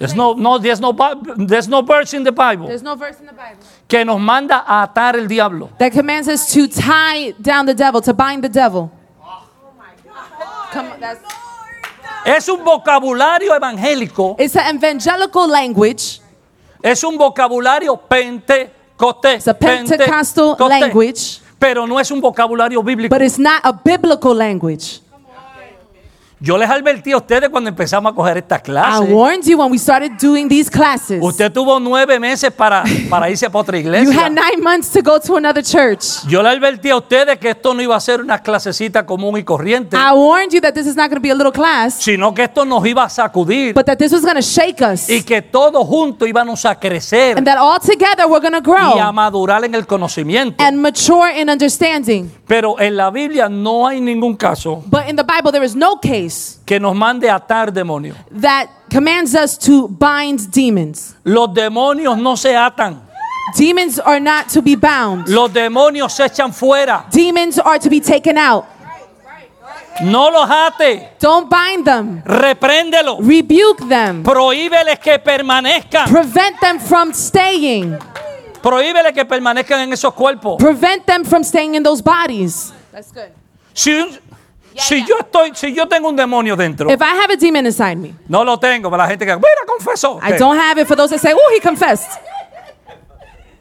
There's 0.00 0.14
no, 0.14 0.32
no, 0.32 0.56
there's 0.56 0.80
no, 0.80 0.92
there's 1.36 1.68
no 1.68 1.82
verse 1.82 2.14
in 2.14 2.24
the 2.24 2.32
Bible 2.32 2.66
There's 2.68 2.82
no 2.82 2.96
verse 2.96 3.20
in 3.20 3.26
the 3.26 3.34
Bible 3.34 3.60
que 3.86 4.02
nos 4.02 4.18
manda 4.18 4.64
a 4.66 4.82
atar 4.82 5.14
el 5.16 5.26
diablo. 5.28 5.68
that 5.78 5.92
commands 5.92 6.26
us 6.26 6.50
to 6.54 6.66
tie 6.68 7.32
down 7.32 7.66
the 7.66 7.74
devil, 7.74 8.00
to 8.00 8.14
bind 8.14 8.42
the 8.42 8.48
devil. 8.48 8.90
Come 10.72 10.86
on, 10.86 11.00
that's, 11.00 11.20
Es 12.24 12.48
un 12.48 12.64
vocabulario 12.64 13.54
evangélico, 13.54 14.36
it's 14.38 14.56
an 14.56 14.76
evangelical 14.76 15.46
language. 15.46 16.20
es 16.82 17.04
un 17.04 17.18
vocabulario 17.18 17.96
pentecostés. 18.08 19.36
It's 19.36 19.48
a 19.48 19.54
Pentecostal 19.54 20.56
language, 20.66 21.40
Pero 21.58 21.86
no 21.86 21.98
es 21.98 22.10
un 22.10 22.22
vocabulario 22.22 22.82
bíblico. 22.82 23.10
but 23.10 23.20
it's 23.20 23.38
not 23.38 23.60
a 23.64 23.72
biblical 23.72 24.34
language. 24.34 25.00
Yo 26.42 26.56
les 26.56 26.70
advertí 26.70 27.12
a 27.12 27.18
ustedes 27.18 27.50
cuando 27.50 27.68
empezamos 27.68 28.10
a 28.10 28.14
coger 28.14 28.38
estas 28.38 28.60
I 28.60 28.62
clases. 28.62 29.10
warned 29.12 29.44
you 29.44 29.58
when 29.58 29.70
we 29.70 29.76
started 29.78 30.12
doing 30.18 30.48
these 30.48 30.70
classes. 30.70 31.18
Usted 31.22 31.52
tuvo 31.52 31.78
nueve 31.78 32.18
meses 32.18 32.50
para, 32.50 32.82
para 33.10 33.28
irse 33.28 33.50
para 33.50 33.60
otra 33.60 33.76
You 33.78 33.82
iglesia. 33.88 34.14
had 34.24 34.32
nine 34.32 34.62
months 34.62 34.88
to 34.92 35.02
go 35.02 35.20
to 35.20 35.36
another 35.36 35.62
church. 35.62 36.24
Yo 36.26 36.42
le 36.42 36.48
advertí 36.48 36.88
a 36.88 36.96
ustedes 36.96 37.38
que 37.38 37.50
esto 37.50 37.74
no 37.74 37.82
iba 37.82 37.94
a 37.94 38.00
ser 38.00 38.22
una 38.22 38.38
clasecita 38.38 39.04
común 39.04 39.36
y 39.36 39.44
corriente, 39.44 39.98
I 39.98 40.12
warned 40.14 40.52
you 40.54 40.62
that 40.62 40.72
this 40.72 40.86
is 40.86 40.96
not 40.96 41.10
going 41.10 41.16
to 41.16 41.20
be 41.20 41.28
a 41.30 41.34
little 41.34 41.52
class, 41.52 41.96
sino 42.02 42.32
que 42.32 42.44
esto 42.44 42.64
nos 42.64 42.86
iba 42.86 43.04
a 43.04 43.10
sacudir 43.10 43.74
but 43.74 43.84
that 43.84 43.98
this 43.98 44.10
was 44.10 44.22
going 44.22 44.36
to 44.36 44.40
shake 44.42 44.80
us. 44.80 45.10
y 45.10 45.22
que 45.22 45.42
todos 45.42 45.86
juntos 45.86 46.26
íbamos 46.26 46.64
a 46.64 46.74
crecer 46.74 47.36
And 47.36 47.46
that 47.46 47.58
all 47.58 47.78
together 47.78 48.26
we're 48.26 48.40
going 48.40 48.54
to 48.62 48.66
y 48.66 48.98
a 48.98 49.02
grow 49.02 49.12
madurar 49.12 49.62
en 49.66 49.74
el 49.74 49.86
conocimiento. 49.86 50.56
and 50.58 50.80
mature 50.80 51.38
in 51.38 51.50
understanding. 51.50 52.30
Pero 52.46 52.80
en 52.80 52.96
la 52.96 53.10
Biblia 53.10 53.50
no 53.50 53.86
hay 53.86 54.00
ningún 54.00 54.36
caso 54.38 54.82
But 54.86 55.06
in 55.06 55.16
the 55.16 55.22
Bible, 55.22 55.52
there 55.52 55.66
is 55.66 55.76
no 55.76 55.98
case 56.00 56.29
que 56.64 56.78
nos 56.80 56.94
mande 56.94 57.28
a 57.28 57.36
atar 57.36 57.72
demonios. 57.72 58.16
that 58.40 58.68
commands 58.90 59.34
us 59.34 59.56
to 59.58 59.88
bind 59.88 60.50
demons. 60.50 61.14
Los 61.24 61.52
demonios 61.54 62.16
no 62.18 62.36
se 62.36 62.54
atan. 62.56 63.00
Demons 63.56 63.98
are 63.98 64.20
not 64.20 64.48
to 64.48 64.62
be 64.62 64.76
bound. 64.76 65.28
Los 65.28 65.52
demonios 65.52 66.12
se 66.12 66.24
echan 66.24 66.52
fuera. 66.52 67.06
Demons 67.10 67.58
are 67.58 67.78
to 67.78 67.88
be 67.88 68.00
taken 68.00 68.38
out. 68.38 68.64
No 70.02 70.30
los 70.30 70.48
ate. 70.48 71.08
Don't 71.18 71.50
bind 71.50 71.84
them. 71.84 72.22
Repréndelo. 72.24 73.18
Rebuke 73.20 73.86
them. 73.88 74.22
Prohíbeles 74.22 74.98
que 74.98 75.18
permanezcan. 75.18 76.08
Prevent 76.10 76.58
them 76.60 76.78
from 76.78 77.12
staying. 77.12 77.98
Prohíbeles 78.62 79.12
que 79.12 79.24
permanezcan 79.24 79.80
en 79.80 79.92
esos 79.92 80.14
cuerpos. 80.14 80.56
Prevent 80.58 81.04
them 81.06 81.24
from 81.24 81.42
staying 81.44 81.74
in 81.74 81.82
those 81.82 82.02
bodies. 82.02 82.72
That's 82.92 83.12
good. 83.12 83.30
Si, 83.74 83.90
un- 83.92 84.18
si 84.76 85.04
yo 85.04 85.16
estoy, 85.18 85.52
si 85.54 85.74
yo 85.74 85.86
tengo 85.88 86.08
un 86.08 86.16
demonio 86.16 86.56
dentro, 86.56 86.90
If 86.90 87.00
I 87.00 87.16
have 87.22 87.32
a 87.32 87.36
demon 87.36 87.66
inside 87.66 87.96
me, 87.96 88.14
no 88.28 88.44
lo 88.44 88.58
tengo 88.58 88.90
para 88.90 89.04
la 89.04 89.08
gente 89.08 89.26
que 89.26 89.34
mira 89.36 89.48
confesó. 89.66 90.18
I 90.22 90.32
don't 90.38 90.58
have 90.58 90.80
it 90.80 90.86
for 90.86 90.96
those 90.96 91.10
that 91.10 91.20
say, 91.20 91.32
oh, 91.34 91.52
he 91.54 91.60
confessed. 91.60 92.08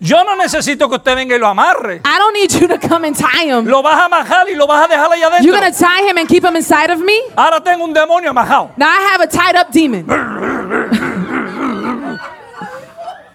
Yo 0.02 0.24
no 0.24 0.34
necesito 0.38 0.88
que 0.88 0.96
usted 0.96 1.14
venga 1.14 1.36
y 1.36 1.40
lo 1.40 1.48
amarre. 1.48 2.02
I 2.06 2.18
don't 2.20 2.34
need 2.34 2.52
you 2.54 2.68
to 2.70 2.78
come 2.80 3.06
and 3.06 3.14
tie 3.18 3.48
him. 3.50 3.66
Lo 3.66 3.82
vas 3.82 3.96
a 4.00 4.06
amajar 4.06 4.48
y 4.50 4.56
lo 4.56 4.66
vas 4.66 4.86
a 4.86 4.88
dejar 4.88 5.10
You're 5.18 5.28
adentro. 5.30 5.60
going 5.60 5.74
to 5.74 5.78
tie 5.78 6.04
him 6.10 6.18
and 6.18 6.26
keep 6.30 6.42
him 6.46 6.56
inside 6.56 6.90
of 6.90 7.00
me? 7.02 7.20
Ahora 7.36 7.60
tengo 7.62 7.84
un 7.84 7.94
demonio 7.94 8.30
amajado. 8.30 8.72
Now 8.78 8.88
I 8.88 9.02
have 9.12 9.22
a 9.22 9.28
tied 9.28 9.58
up 9.58 9.72
demon. 9.74 10.06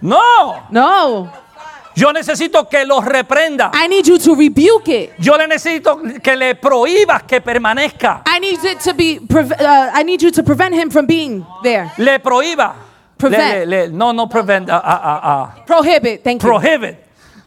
No, 0.00 0.62
No. 0.70 1.28
Yo 1.96 2.12
necesito 2.12 2.68
que 2.68 2.84
lo 2.84 3.00
reprenda. 3.00 3.70
I 3.72 3.86
need 3.88 4.06
you 4.06 4.18
to 4.18 4.34
rebuke 4.34 4.88
it. 4.88 5.10
Yo 5.18 5.36
le 5.36 5.46
necesito 5.46 6.00
que 6.22 6.36
le 6.36 6.54
prohíbas 6.54 7.22
que 7.26 7.40
permanezca. 7.40 8.22
I 8.26 8.38
need 8.40 8.64
it 8.64 8.80
to 8.80 8.94
be. 8.94 9.18
Uh, 9.18 9.90
I 9.92 10.02
need 10.02 10.22
you 10.22 10.30
to 10.30 10.42
prevent 10.42 10.74
him 10.74 10.90
from 10.90 11.06
being 11.06 11.44
there. 11.62 11.90
Le 11.98 12.18
prohíba. 12.18 12.74
Prevent. 13.16 13.60
Le- 13.60 13.66
le- 13.66 13.86
le- 13.86 13.88
no, 13.92 14.12
no 14.12 14.26
prevent. 14.26 14.68
ah, 14.68 14.80
ah. 14.84 15.54
Prohibit. 15.66 16.22
Thank 16.24 16.42
you. 16.42 16.48
Prohibit. 16.48 16.96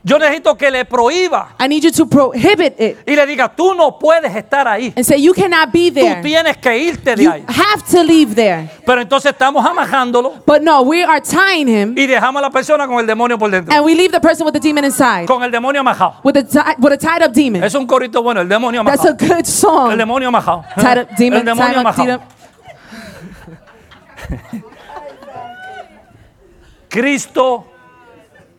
Yo 0.07 0.17
necesito 0.17 0.55
que 0.55 0.71
le 0.71 0.85
prohíba 0.85 1.49
I 1.59 1.67
need 1.67 1.83
you 1.83 1.91
to 1.91 2.05
prohibit 2.07 2.79
it 2.79 2.97
y 3.05 3.13
le 3.13 3.25
diga, 3.25 3.53
tú 3.53 3.73
no 3.73 3.99
puedes 3.99 4.33
estar 4.33 4.65
ahí. 4.65 4.93
and 4.95 5.05
say 5.05 5.21
you 5.21 5.33
cannot 5.33 5.69
be 5.73 5.89
Tú 5.91 5.95
there. 5.95 6.21
tienes 6.21 6.55
que 6.57 6.77
irte 6.77 7.13
de 7.15 7.23
You 7.23 7.31
ahí. 7.31 7.43
have 7.49 7.83
to 7.91 8.03
leave 8.03 8.33
there. 8.33 8.69
Pero 8.85 9.01
entonces 9.01 9.33
estamos 9.33 9.65
amajándolo 9.65 10.35
But 10.45 10.61
no, 10.61 10.81
we 10.83 11.03
are 11.03 11.19
tying 11.19 11.67
him 11.67 11.93
y 11.97 12.07
dejamos 12.07 12.39
a 12.39 12.43
la 12.43 12.49
persona 12.49 12.87
con 12.87 12.99
el 12.99 13.05
demonio 13.05 13.37
por 13.37 13.51
dentro. 13.51 13.73
and 13.75 13.83
we 13.85 13.95
leave 13.95 14.11
the 14.13 14.21
person 14.21 14.45
with 14.45 14.53
the 14.53 14.59
demon 14.61 14.85
inside 14.85 15.25
Con 15.27 15.43
el 15.43 15.51
demonio 15.51 15.81
amajado. 15.81 16.21
with 16.23 16.37
a 16.37 16.75
with 16.79 16.93
a 16.93 16.97
tied 16.97 17.21
up 17.27 17.33
demon. 17.33 17.61
Es 17.63 17.75
un 17.75 17.85
corito 17.85 18.23
bueno, 18.23 18.39
el 18.39 18.47
demonio 18.47 18.83
That's 18.85 19.03
a 19.05 19.09
amajado. 19.09 19.35
good 19.35 19.45
song. 19.45 19.91
El 19.91 19.97
demonio 19.97 20.29
amajado. 20.29 20.63
Tied 20.79 21.01
up 21.01 21.07
demon. 21.17 21.39
El 21.39 21.45
demonio 21.45 21.79
amajado. 21.81 22.21
Cristo 26.89 27.65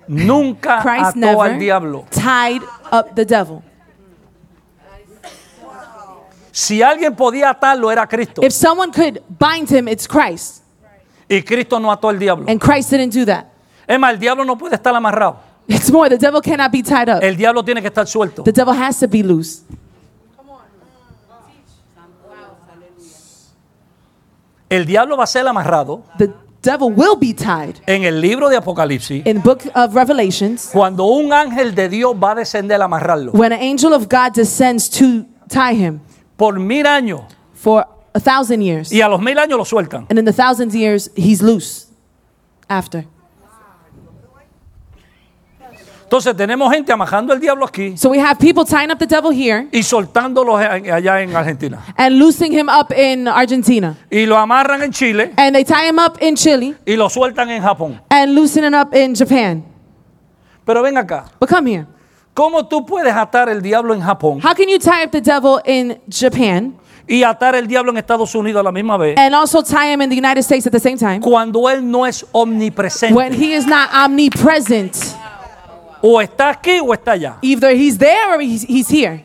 nunca 0.09 0.81
Christ 0.83 1.17
ató 1.17 1.43
al 1.43 1.59
diablo. 1.59 2.07
tied 2.11 2.63
up 2.93 3.15
the 3.15 3.25
devil. 3.25 3.63
Si 6.51 6.83
alguien 6.83 7.15
podía 7.15 7.51
atarlo 7.51 7.91
era 7.91 8.07
Cristo. 8.07 8.43
If 8.43 8.53
someone 8.53 8.91
could 8.91 9.23
bind 9.29 9.71
him, 9.71 9.87
it's 9.87 10.09
Christ. 10.09 10.65
Y 11.29 11.43
Cristo 11.43 11.79
no 11.79 11.93
ató 11.93 12.09
al 12.09 12.19
diablo. 12.19 12.47
And 12.49 12.61
Christ 12.61 12.91
didn't 12.91 13.15
do 13.15 13.25
that. 13.27 13.47
Es 13.87 13.99
más, 13.99 14.13
el 14.13 14.19
diablo 14.19 14.45
no 14.45 14.57
puede 14.59 14.75
estar 14.75 14.95
amarrado. 14.95 15.39
It's 15.69 15.91
more, 15.91 16.09
the 16.09 16.19
devil 16.19 16.41
cannot 16.41 16.73
be 16.73 16.83
tied 16.83 17.09
up. 17.09 17.23
El 17.23 17.37
diablo 17.37 17.63
tiene 17.63 17.83
que 17.83 17.89
estar 17.89 18.07
suelto. 18.07 18.43
The 18.43 18.53
devil 18.53 18.75
has 18.75 18.99
to 19.01 19.07
be 19.07 19.23
loose. 19.23 19.63
El 24.69 24.85
diablo 24.85 25.17
va 25.17 25.25
a 25.25 25.27
ser 25.27 25.47
amarrado 25.49 26.03
The 26.19 26.31
devil 26.63 26.91
will 26.91 27.17
be 27.17 27.33
tied. 27.33 27.81
en 27.87 28.05
el 28.05 28.21
libro 28.21 28.49
de 28.49 28.57
Apocalipsis 28.57 29.25
In 29.27 29.41
book 29.41 29.63
of 29.75 29.95
Revelations, 29.95 30.71
cuando 30.73 31.05
un 31.07 31.33
ángel 31.33 31.75
de 31.75 31.89
Dios 31.89 32.15
va 32.17 32.33
a 32.33 32.35
descender 32.37 32.81
a 32.81 32.85
amarrarlo. 32.85 33.33
when 33.33 33.53
an 33.53 33.61
angel 33.61 33.93
of 33.93 34.09
God 34.09 34.33
descends 34.35 34.89
to 34.91 35.25
tie 35.49 35.75
him 35.75 36.01
Por 36.37 36.59
mil 36.59 36.87
años. 36.87 37.23
for 37.55 37.85
a 38.15 38.21
thousand 38.21 38.63
years. 38.63 38.91
Y 38.93 39.01
a 39.01 39.09
los 39.09 39.21
mil 39.21 39.37
años 39.39 39.59
lo 39.59 39.65
sueltan. 39.65 40.07
And 40.11 40.19
in 40.19 40.25
the 40.25 40.33
thousand 40.33 40.73
years, 40.73 41.11
he's 41.17 41.43
loose 41.43 41.87
after. 42.69 43.05
Entonces 46.09 46.35
tenemos 46.35 46.73
gente 46.73 46.91
amajando 46.91 47.35
al 47.35 47.39
diablo 47.39 47.67
aquí 47.67 47.95
So 47.99 48.09
we 48.09 48.19
have 48.19 48.39
people 48.39 48.65
tying 48.65 48.91
up 48.91 48.99
the 48.99 49.07
devil 49.07 49.31
here 49.31 49.69
y 49.71 49.83
soltándolo 49.83 50.57
allá 50.57 51.21
en 51.21 51.37
Argentina. 51.37 51.83
and 51.99 52.19
loosing 52.19 52.51
him 52.51 52.71
up 52.71 52.91
in 52.97 53.29
Argentina. 53.29 53.95
Y 54.11 54.25
lo 54.25 54.39
amarran 54.39 54.83
en 54.83 54.91
Chile 54.91 55.35
And 55.37 55.55
they 55.55 55.65
tie 55.65 55.87
him 55.87 55.99
up 55.99 56.17
in 56.23 56.35
Chile 56.35 56.77
y 56.87 56.97
lo 56.97 57.11
sueltan 57.11 57.51
en 57.51 57.63
Japón. 57.63 58.01
and 58.09 58.35
loosen 58.35 58.65
him 58.65 58.73
up 58.73 58.95
in 58.95 59.15
Japan. 59.15 59.63
Pero 60.65 60.83
ven 60.83 60.97
acá. 60.97 61.27
But 61.39 61.51
come 61.51 61.67
here. 61.71 61.87
¿Cómo 62.33 62.67
tú 62.67 62.87
puedes 62.87 63.13
atar 63.15 63.51
el 63.51 63.61
diablo 63.61 63.93
en 63.93 64.01
Japón 64.01 64.41
How 64.43 64.55
can 64.55 64.67
you 64.67 64.79
tie 64.79 65.05
up 65.05 65.11
the 65.11 65.21
devil 65.21 65.61
in 65.67 65.99
Japan 66.09 66.75
y 67.07 67.23
atar 67.23 67.55
el 67.55 67.67
diablo 67.67 67.91
en 67.91 67.99
Estados 67.99 68.35
Unidos 68.35 68.61
a 68.61 68.63
la 68.63 68.73
misma 68.73 68.97
vez 68.97 69.19
and 69.19 69.35
also 69.35 69.61
tie 69.63 69.93
him 69.93 70.01
in 70.01 70.09
the 70.09 70.17
United 70.17 70.43
States 70.43 70.67
at 70.67 70.73
the 70.73 70.81
same 70.81 70.97
time 70.97 71.21
cuando 71.21 71.69
él 71.69 71.83
no 71.83 72.07
es 72.07 72.25
omnipresente? 72.33 73.15
when 73.15 73.35
he 73.35 73.53
is 73.55 73.67
not 73.67 73.91
omnipresent? 73.93 74.97
O 76.03 76.21
está 76.21 76.51
aquí 76.51 76.81
o 76.81 76.93
está 76.95 77.13
allá. 77.13 77.39
Either 77.43 77.73
he's 77.75 77.99
there 77.99 78.35
or 78.35 78.41
he's, 78.41 78.63
he's 78.69 78.89
here. 78.89 79.25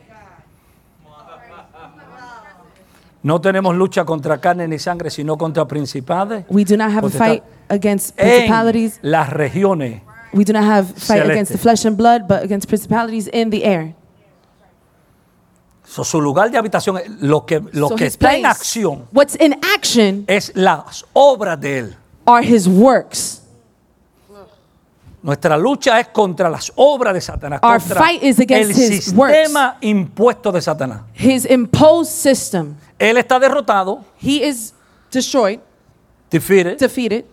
No 3.22 3.40
tenemos 3.40 3.74
lucha 3.76 4.04
contra 4.04 4.38
carne 4.42 4.68
ni 4.68 4.78
sangre, 4.80 5.10
sino 5.10 5.38
contra 5.38 5.66
principades 5.66 6.44
We 6.50 6.66
do 6.66 6.76
not 6.76 6.92
have 6.92 7.08
a 7.08 7.10
fight 7.10 7.44
against 7.70 8.20
en 8.20 8.28
principalities. 8.28 9.00
las 9.02 9.30
regiones. 9.32 10.02
We 10.34 10.44
do 10.44 10.52
not 10.52 10.64
have 10.64 10.88
fight 10.98 11.22
against 11.24 11.52
the 11.54 11.58
Celeste. 11.58 11.62
flesh 11.62 11.86
and 11.86 11.96
blood, 11.96 12.28
but 12.28 12.44
against 12.44 12.68
principalities 12.68 13.28
in 13.32 13.50
the 13.50 13.64
air. 13.64 13.94
So, 15.86 16.04
su 16.04 16.20
lugar 16.20 16.50
de 16.50 16.58
habitación, 16.58 17.00
lo 17.22 17.46
que, 17.46 17.62
lo 17.72 17.90
So 17.90 17.96
que 17.96 18.08
está 18.08 18.34
en 18.36 18.42
place, 18.42 18.46
acción 18.48 19.06
what's 19.14 19.36
in 19.40 19.54
action 19.76 20.26
es 20.28 20.52
las 20.56 21.06
obras 21.14 21.60
de 21.62 21.78
él. 21.80 21.96
are 22.26 22.44
his 22.44 22.68
works. 22.68 23.43
Nuestra 25.24 25.58
lucha 25.58 26.02
es 26.02 26.10
contra 26.10 26.50
las 26.50 26.70
obras 26.76 27.14
de 27.14 27.22
Satanás, 27.22 27.62
Our 27.64 27.80
contra 27.80 27.96
fight 28.02 28.22
is 28.22 28.40
against 28.42 28.72
el 28.78 28.92
his 28.92 29.06
sistema 29.06 29.78
impuesto 29.80 30.52
de 30.52 30.62
Satanás. 30.62 31.02
His 31.18 31.46
imposed 31.50 32.12
system. 32.12 32.76
Él 33.00 33.18
está 33.18 33.40
derrotado, 33.40 34.04
He 34.22 34.46
is 34.46 34.74
destroyed, 35.10 35.60
defeated. 36.30 36.78
defeated. 36.78 37.24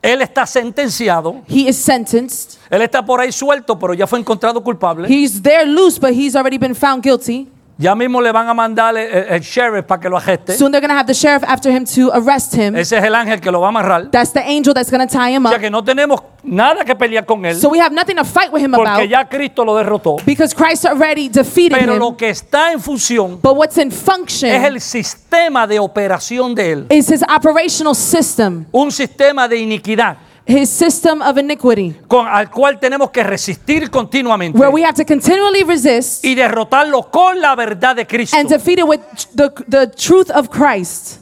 Él 0.00 0.20
está 0.22 0.46
sentenciado. 0.46 1.42
He 1.46 1.68
is 1.68 1.76
sentenced. 1.76 2.58
Él 2.70 2.82
está 2.82 3.04
por 3.04 3.20
ahí 3.20 3.30
suelto, 3.32 3.78
pero 3.78 3.92
ya 3.94 4.06
fue 4.06 4.18
encontrado 4.18 4.62
culpable. 4.62 5.06
He's 5.08 5.42
there 5.42 5.66
loose, 5.66 5.98
but 5.98 6.12
he's 6.12 6.34
already 6.34 6.58
been 6.58 6.74
found 6.74 7.02
guilty. 7.02 7.48
Ya 7.76 7.94
mismo 7.96 8.20
le 8.22 8.30
van 8.30 8.48
a 8.48 8.54
mandar 8.54 8.96
el, 8.96 9.06
el- 9.08 9.24
el 9.34 9.40
sheriff 9.40 9.84
para 9.84 10.00
que 10.00 10.08
lo 10.08 10.16
arreste. 10.16 10.56
Soon 10.56 10.70
they're 10.70 10.80
going 10.80 10.92
to 10.94 10.96
have 10.96 11.06
the 11.06 11.12
sheriff 11.14 11.42
after 11.44 11.72
him 11.72 11.84
to 11.84 12.12
arrest 12.14 12.54
him. 12.54 12.76
Ese 12.76 12.96
es 12.98 13.02
el 13.04 13.14
ángel 13.16 13.40
que 13.40 13.50
lo 13.50 13.60
va 13.60 13.66
a 13.66 13.70
amarrar. 13.70 14.10
That's 14.12 14.32
the 14.32 14.40
angel 14.40 14.72
that's 14.74 14.90
going 14.92 15.04
to 15.06 15.12
tie 15.12 15.34
him 15.34 15.44
O 15.44 15.48
sea 15.48 15.56
up. 15.56 15.60
que 15.60 15.70
no 15.70 15.82
tenemos 15.82 16.20
nada 16.44 16.84
que 16.84 16.94
pelear 16.94 17.24
con 17.26 17.44
él 17.44 17.56
So 17.60 17.70
we 17.70 17.80
have 17.80 17.92
nothing 17.92 18.14
to 18.16 18.24
fight 18.24 18.52
with 18.52 18.62
him 18.62 18.70
porque 18.72 18.88
about 18.88 19.08
ya 19.08 19.28
Cristo 19.28 19.64
lo 19.64 19.74
derrotó. 19.76 20.16
because 20.24 20.54
Christ 20.54 20.84
already 20.86 21.28
defeated 21.28 21.76
Pero 21.78 21.94
him. 21.94 21.98
lo 21.98 22.16
que 22.16 22.28
está 22.30 22.70
en 22.70 22.80
función 22.80 23.40
But 23.42 23.56
what's 23.56 23.76
in 23.78 23.88
es 23.88 23.94
function 23.94 24.50
el 24.52 24.80
sistema 24.80 25.66
de 25.66 25.80
operación 25.80 26.54
de 26.54 26.70
él. 26.72 26.86
is 26.90 27.08
his 27.10 27.22
operational 27.24 27.94
system, 27.96 28.66
Un 28.72 28.92
sistema 28.92 29.48
de 29.48 29.56
iniquidad 29.58 30.16
his 30.46 30.68
system 30.68 31.22
of 31.22 31.38
iniquity, 31.38 31.94
con, 32.06 32.26
al 32.26 32.50
cual 32.50 32.78
tenemos 32.78 33.10
que 33.10 33.22
resistir 33.22 33.90
continuamente 33.90 34.58
where 34.58 34.70
we 34.70 34.84
have 34.84 34.94
to 34.94 35.04
continually 35.04 35.62
resist 35.64 36.24
y 36.24 36.34
derrotarlo 36.34 37.10
con 37.10 37.40
la 37.40 37.54
verdad 37.54 37.96
de 37.96 38.06
Cristo. 38.06 38.36
and 38.36 38.48
defeat 38.48 38.78
it 38.78 38.86
with 38.86 39.00
the, 39.34 39.50
the 39.68 39.86
truth 39.88 40.30
of 40.30 40.48
Christ. 40.50 41.20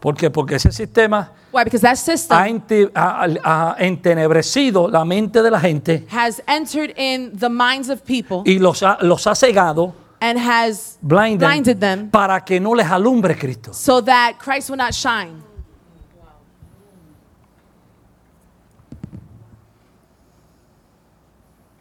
¿Por 0.00 0.14
qué? 0.16 0.30
Porque 0.30 0.56
ese 0.56 0.70
sistema 0.70 1.32
Why? 1.50 1.64
Because 1.64 1.80
that 1.80 1.92
ha, 1.92 1.96
system 1.96 2.36
ente- 2.36 2.90
ha- 2.94 3.26
ha 3.42 3.76
entenebrecido 3.78 4.88
la 4.90 5.04
mente 5.04 5.40
de 5.42 5.50
la 5.50 5.60
gente 5.60 6.04
has 6.10 6.42
entered 6.46 6.92
in 6.98 7.32
the 7.38 7.48
minds 7.48 7.88
of 7.88 8.02
people 8.04 8.42
y 8.44 8.58
los 8.58 8.82
ha, 8.82 8.98
los 9.00 9.26
ha 9.26 9.34
cegado, 9.34 9.94
and 10.20 10.38
has 10.38 10.98
blinded, 11.00 11.46
blinded 11.48 11.80
them 11.80 12.10
para 12.10 12.44
que 12.44 12.60
no 12.60 12.74
les 12.74 12.86
alumbre 12.90 13.34
Cristo. 13.38 13.72
so 13.72 14.02
that 14.02 14.34
Christ 14.38 14.68
will 14.68 14.76
not 14.76 14.92
shine. 14.92 15.42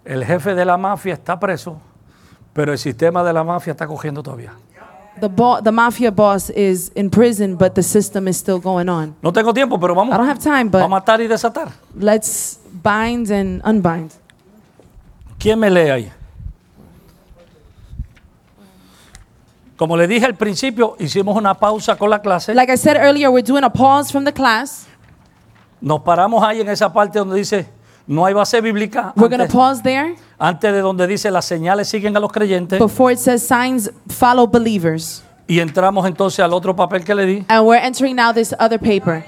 El 0.06 0.26
jefe 0.26 0.54
de 0.54 0.66
la 0.66 0.78
mafia 0.78 1.14
está 1.14 1.40
preso, 1.40 1.78
pero 2.54 2.72
el 2.74 2.78
sistema 2.78 3.24
de 3.24 3.32
la 3.34 3.44
mafia 3.44 3.72
está 3.72 3.88
cogiendo 3.88 4.22
todavía. 4.22 4.54
The, 5.20 5.28
bo- 5.28 5.62
the 5.62 5.72
mafia 5.72 6.10
boss 6.12 6.50
is 6.50 6.92
in 6.96 7.10
prison, 7.10 7.56
but 7.56 7.74
the 7.76 7.84
system 7.84 8.28
is 8.28 8.36
still 8.38 8.60
going 8.60 8.90
on. 8.90 9.16
No 9.22 9.32
tengo 9.32 9.54
tiempo, 9.54 9.80
pero 9.80 9.94
vamos, 9.96 10.14
I 10.14 10.18
don't 10.18 10.28
have 10.30 10.40
time, 10.40 10.66
but- 10.66 10.82
vamos 10.82 10.98
a 10.98 11.00
matar 11.02 11.22
y 11.22 11.28
desatar. 11.28 11.70
Let's 11.96 12.60
bind 12.84 13.30
and 13.32 13.62
unbind. 13.66 14.12
¿Quién 15.40 15.60
me 15.60 15.70
lee 15.70 15.90
ahí? 15.92 16.12
Como 19.78 19.98
le 19.98 20.08
dije 20.08 20.26
al 20.26 20.36
principio, 20.36 20.96
hicimos 21.00 21.36
una 21.36 21.54
pausa 21.56 21.96
con 21.98 22.10
la 22.10 22.20
clase. 22.22 22.54
Like 22.54 22.72
I 22.72 22.78
said 22.78 22.96
earlier, 22.96 23.30
we're 23.30 23.44
doing 23.46 23.64
a 23.64 23.70
pause 23.72 24.12
from 24.12 24.24
the 24.24 24.32
class. 24.34 24.88
Nos 25.82 26.02
paramos 26.02 26.44
ahí 26.44 26.62
en 26.62 26.70
esa 26.70 26.92
parte 26.94 27.20
donde 27.20 27.36
dice, 27.38 27.68
no 28.08 28.26
hay 28.26 28.34
base 28.34 28.60
bíblica. 28.62 29.14
We're 29.16 29.30
going 29.30 29.38
to 29.40 29.44
Antes, 29.44 29.54
pause 29.56 29.82
there 29.84 30.16
antes 30.40 30.74
de 30.74 30.82
donde 30.82 31.08
dice, 31.08 31.32
las 31.32 31.46
señales 31.46 31.88
siguen 31.88 32.16
a 32.18 32.20
los 32.20 32.32
creyentes. 32.32 32.80
before 32.80 33.12
it 33.14 33.20
says 33.20 33.46
signs 33.46 33.92
follow 34.10 34.46
believers. 34.48 35.24
Y 35.48 35.60
entramos 35.60 36.06
entonces 36.08 36.40
al 36.40 36.54
otro 36.54 36.76
papel 36.76 37.04
que 37.04 37.14
le 37.16 37.26
di. 37.26 37.46
And 37.50 37.66
we're 37.66 37.82
entering 37.82 38.16
now 38.16 38.32
this 38.34 38.54
other 38.60 38.80
paper. 38.80 39.24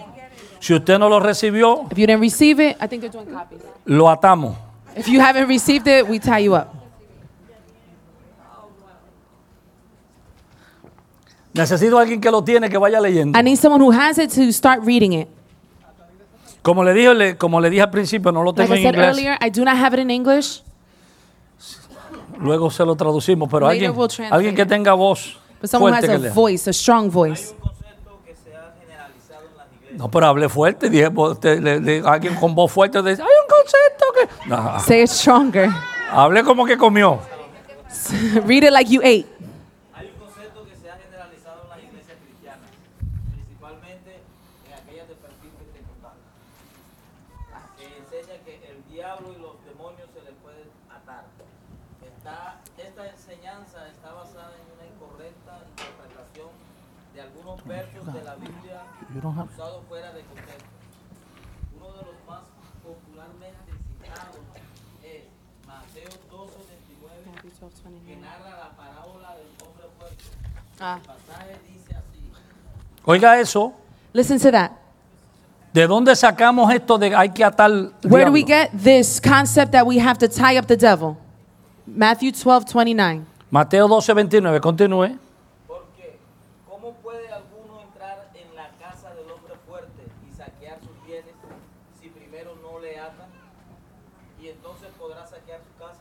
Si 0.60 0.74
usted 0.74 0.98
no 0.98 1.10
lo 1.10 1.20
recibió, 1.20 1.88
If 1.92 1.98
you 1.98 2.08
didn't 2.08 2.22
receive 2.22 2.60
it, 2.60 2.78
I 2.82 2.88
think 2.88 3.02
they're 3.02 3.10
doing 3.12 3.28
copies. 3.28 3.60
lo 3.86 4.10
atamos. 4.10 4.56
If 4.96 5.08
you 5.08 5.20
haven't 5.20 5.48
received 5.48 5.88
it, 5.88 6.08
we 6.08 6.20
tie 6.20 6.40
you 6.40 6.56
up. 6.56 6.74
Necesito 11.54 11.98
a 11.98 12.02
alguien 12.02 12.20
que 12.20 12.30
lo 12.32 12.44
tiene 12.44 12.70
que 12.70 12.78
vaya 12.78 13.00
leyendo. 13.00 13.38
I 13.40 13.44
need 13.44 13.58
someone 13.58 13.82
who 13.82 13.92
has 13.92 14.18
it 14.18 14.30
to 14.32 14.52
start 14.52 14.82
reading 14.84 15.14
it. 15.14 15.28
Como 16.66 16.84
le 16.84 16.93
dije, 16.95 17.13
le- 17.13 17.38
como 17.38 17.61
le 17.61 17.70
dije 17.70 17.84
al 17.84 17.91
principio, 17.91 18.32
no 18.32 18.41
lo 18.41 18.51
Like 18.51 18.63
tengo 18.63 18.74
I 18.76 18.78
en 18.80 18.84
said 18.84 18.93
inglés. 18.95 19.07
earlier, 19.07 19.38
I 19.39 19.49
do 19.51 19.63
not 19.63 19.76
have 19.78 19.93
it 19.95 20.01
in 20.01 20.09
English, 20.09 20.63
Luego 22.39 22.70
se 22.72 22.84
lo 22.84 22.95
traducimos, 22.95 23.47
pero 23.49 23.68
Later 23.68 23.88
alguien, 23.88 23.97
we'll 23.97 24.34
alguien 24.34 24.55
que 24.55 24.66
tenga 24.66 24.93
voz 24.93 25.38
but 25.61 25.70
someone 25.70 25.91
who 25.93 25.97
has 25.97 26.01
fuerte 26.05 26.07
que 26.22 26.28
a 26.28 26.30
lea. 26.30 26.34
voice, 26.34 26.70
a 26.70 26.74
strong 26.74 27.09
voice. 27.11 27.53
No, 29.93 30.09
pero 30.11 30.26
hablé 30.28 30.49
fuerte. 30.49 30.89
Dije, 30.89 31.07
vos- 31.07 31.39
te- 31.39 31.61
le- 31.61 31.80
le- 31.80 32.03
alguien 32.05 32.36
con 32.36 32.53
voz 32.53 32.70
fuerte 32.72 33.01
dice, 33.01 33.22
hay 33.22 33.28
un 33.30 33.47
concepto 33.47 34.05
que... 34.13 34.49
No, 34.49 34.80
Say 34.82 35.03
it 35.03 35.07
stronger. 35.07 35.70
hablé 36.11 36.43
como 36.43 36.66
que 36.66 36.78
comió. 36.78 37.20
Read 38.45 38.63
it 38.63 38.72
like 38.72 38.91
you 38.91 38.99
ate. 38.99 39.26
Hay 39.95 40.11
un 40.11 40.20
concepto 40.20 40.66
que 40.66 40.76
se 40.76 40.91
ha 40.91 40.97
generalizado 40.99 41.63
en 41.63 41.70
las 41.70 41.80
iglesias 41.80 42.18
cristianas, 42.20 42.68
principalmente 43.32 44.20
en 44.68 44.74
aquellas 44.76 45.07
de 45.07 45.16
perfil 45.16 45.51
pentecostal, 45.63 46.20
que 47.80 47.86
enseña 47.88 48.36
que 48.43 48.53
el 48.76 48.84
diablo 48.91 49.32
y 49.32 49.39
los 49.39 49.55
demonios 49.63 50.11
se 50.11 50.20
les 50.28 50.36
pueden 50.43 50.68
atar. 50.91 51.24
Está, 52.03 52.59
esta 52.76 53.03
enseñanza 53.07 53.88
está 53.88 54.11
basada 54.11 54.51
en 54.59 54.68
una 54.76 54.84
incorrecta 54.91 55.63
interpretación 55.72 56.51
de 57.16 57.22
algunos 57.24 57.63
versos 57.63 58.11
de 58.11 58.22
la 58.28 58.36
Fuera 59.32 60.14
de 60.14 60.22
contexto. 60.22 60.66
Uno 61.78 61.92
de 61.94 62.02
los 62.06 62.16
más 62.28 62.44
popularmente 62.84 63.72
citados 64.04 64.38
es 65.04 65.24
Mateo 65.66 66.10
12:29 66.32 68.06
que 68.06 68.16
narra 68.18 68.50
la 68.58 68.70
parábola 68.78 69.36
del 69.36 69.48
hombre 69.66 69.86
fuerte. 69.98 70.24
Ah. 70.80 71.00
El 71.02 71.08
pasaje 71.08 71.60
dice 71.68 71.96
así. 71.96 72.32
Oiga 73.06 73.40
eso. 73.40 73.74
Listen 74.14 74.40
to 74.40 74.52
that. 74.52 74.72
¿De 75.74 75.88
dónde 75.88 76.16
sacamos 76.16 76.72
esto 76.74 76.98
de 76.98 77.14
hay 77.16 77.30
que 77.32 77.44
atar 77.44 77.70
Where 78.04 78.26
do 78.26 78.32
we 78.32 78.44
diablo? 78.44 78.70
get 78.72 78.72
this 78.82 79.20
concept 79.20 79.72
that 79.74 79.86
we 79.86 79.98
have 80.00 80.18
to 80.20 80.28
tie 80.28 80.58
up 80.58 80.68
the 80.68 80.78
devil? 80.78 81.18
Matthew 81.86 82.32
12, 82.32 82.72
29. 82.74 83.26
Mateo 83.52 83.88
12, 83.88 84.14
29. 84.14 84.62
Continúe. 84.62 85.18
Porque, 85.68 86.18
¿cómo 86.70 86.94
puede 87.04 87.28
alguno 87.30 87.82
entrar 87.82 88.30
en 88.34 88.56
la 88.56 88.70
casa 88.80 89.14
del 89.16 89.30
hombre 89.30 89.54
fuerte 89.68 90.04
y 90.26 90.34
saquear 90.34 90.80
sus 90.80 91.06
bienes 91.06 91.36
si 92.00 92.08
primero 92.08 92.56
no 92.64 92.80
le 92.80 92.98
atan? 92.98 93.28
Y 94.42 94.48
entonces 94.48 94.88
podrá 94.98 95.28
saquear 95.28 95.60
su 95.60 95.78
casa. 95.78 96.00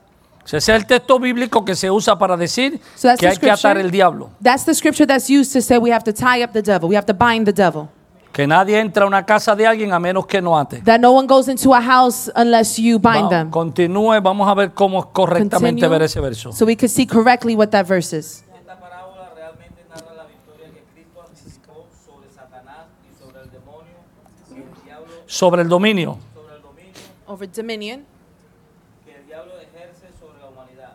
Ese 0.57 0.73
es 0.73 0.81
el 0.81 0.87
texto 0.87 1.19
bíblico 1.19 1.65
que 1.65 1.75
se 1.75 1.91
usa 1.91 2.17
para 2.19 2.37
decir 2.37 2.81
So 2.97 3.09
that's 3.09 3.21
que 3.21 3.27
the 3.27 3.33
hay 3.33 3.37
que 3.39 3.47
atar 3.51 3.59
scripture. 3.59 3.81
el 3.81 3.91
diablo. 3.91 4.31
That's 4.43 4.65
the 4.65 4.75
scripture 4.75 5.07
that's 5.07 5.29
used 5.29 5.53
to 5.53 5.61
say 5.61 5.79
we 5.79 5.91
have 5.93 6.05
to 6.05 6.13
tie 6.13 6.43
up 6.45 6.53
the 6.53 6.63
devil. 6.63 6.89
We 6.89 6.97
have 6.97 7.07
to 7.07 7.15
bind 7.15 7.47
the 7.47 7.53
devil. 7.53 7.89
Que 8.33 8.47
nadie 8.49 8.81
entra 8.81 9.05
a 9.05 9.07
una 9.07 9.25
casa 9.25 9.55
de 9.55 9.65
alguien 9.67 9.93
a 9.93 10.01
menos 10.01 10.27
que 10.27 10.43
no 10.43 10.59
ate. 10.59 10.81
That 10.83 10.99
no 11.01 11.13
one 11.13 11.27
goes 11.29 11.47
into 11.49 11.73
a 11.73 11.81
house 11.81 12.29
unless 12.35 12.77
you 12.79 12.99
bind 12.99 13.27
Va- 13.27 13.29
them. 13.31 13.51
Continúe, 13.51 14.21
vamos 14.21 14.49
a 14.49 14.55
ver 14.55 14.73
cómo 14.75 15.13
correctamente 15.13 15.83
Continue, 15.83 15.89
ver 15.89 16.03
ese 16.03 16.21
verso. 16.21 16.53
So 16.53 16.65
we 16.67 16.75
can 16.77 16.89
see 16.89 17.07
correctly 17.07 17.55
what 17.55 17.69
that 17.71 17.87
verse 17.87 18.13
is. 18.17 18.43
Esta 18.59 18.75
parábola 18.81 19.31
realmente 19.37 19.85
narra 19.89 20.15
la 20.17 20.25
victoria 20.25 20.67
que 20.73 20.83
Cristo 20.95 21.23
anticipó 21.29 21.87
sobre 22.05 22.29
Satanás 22.33 22.87
y 23.09 23.15
sobre 23.23 23.41
el 23.43 23.51
demonio 23.53 23.95
y 24.51 24.55
el 24.57 24.83
diablo, 24.85 25.07
Sobre 25.27 25.63
el 25.63 25.69
dominio. 25.69 26.19
sobre 26.35 26.57
el 26.57 26.63
dominio 26.63 26.93
Over 27.27 27.53
dominion. 27.53 28.05
que 29.05 29.15
el 29.15 29.27
diablo 29.29 29.53
ejerce 29.61 30.11
sobre 30.19 30.41
la 30.41 30.49
humanidad. 30.49 30.95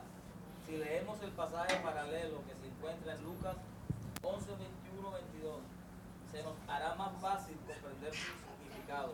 Si 0.68 0.76
leemos 0.76 1.16
el 1.24 1.32
pasaje 1.32 1.80
paralelo 1.82 2.44
que 2.44 2.54
se 2.60 2.68
encuentra 2.68 3.16
en 3.16 3.24
Lucas 3.24 3.56
11, 4.22 4.46
21, 4.60 5.08
22, 5.10 5.56
se 6.32 6.44
nos 6.44 6.54
hará 6.68 6.94
más 6.96 7.10
fácil 7.22 7.56
comprender 7.66 8.14
su 8.14 8.30
significado. 8.38 9.14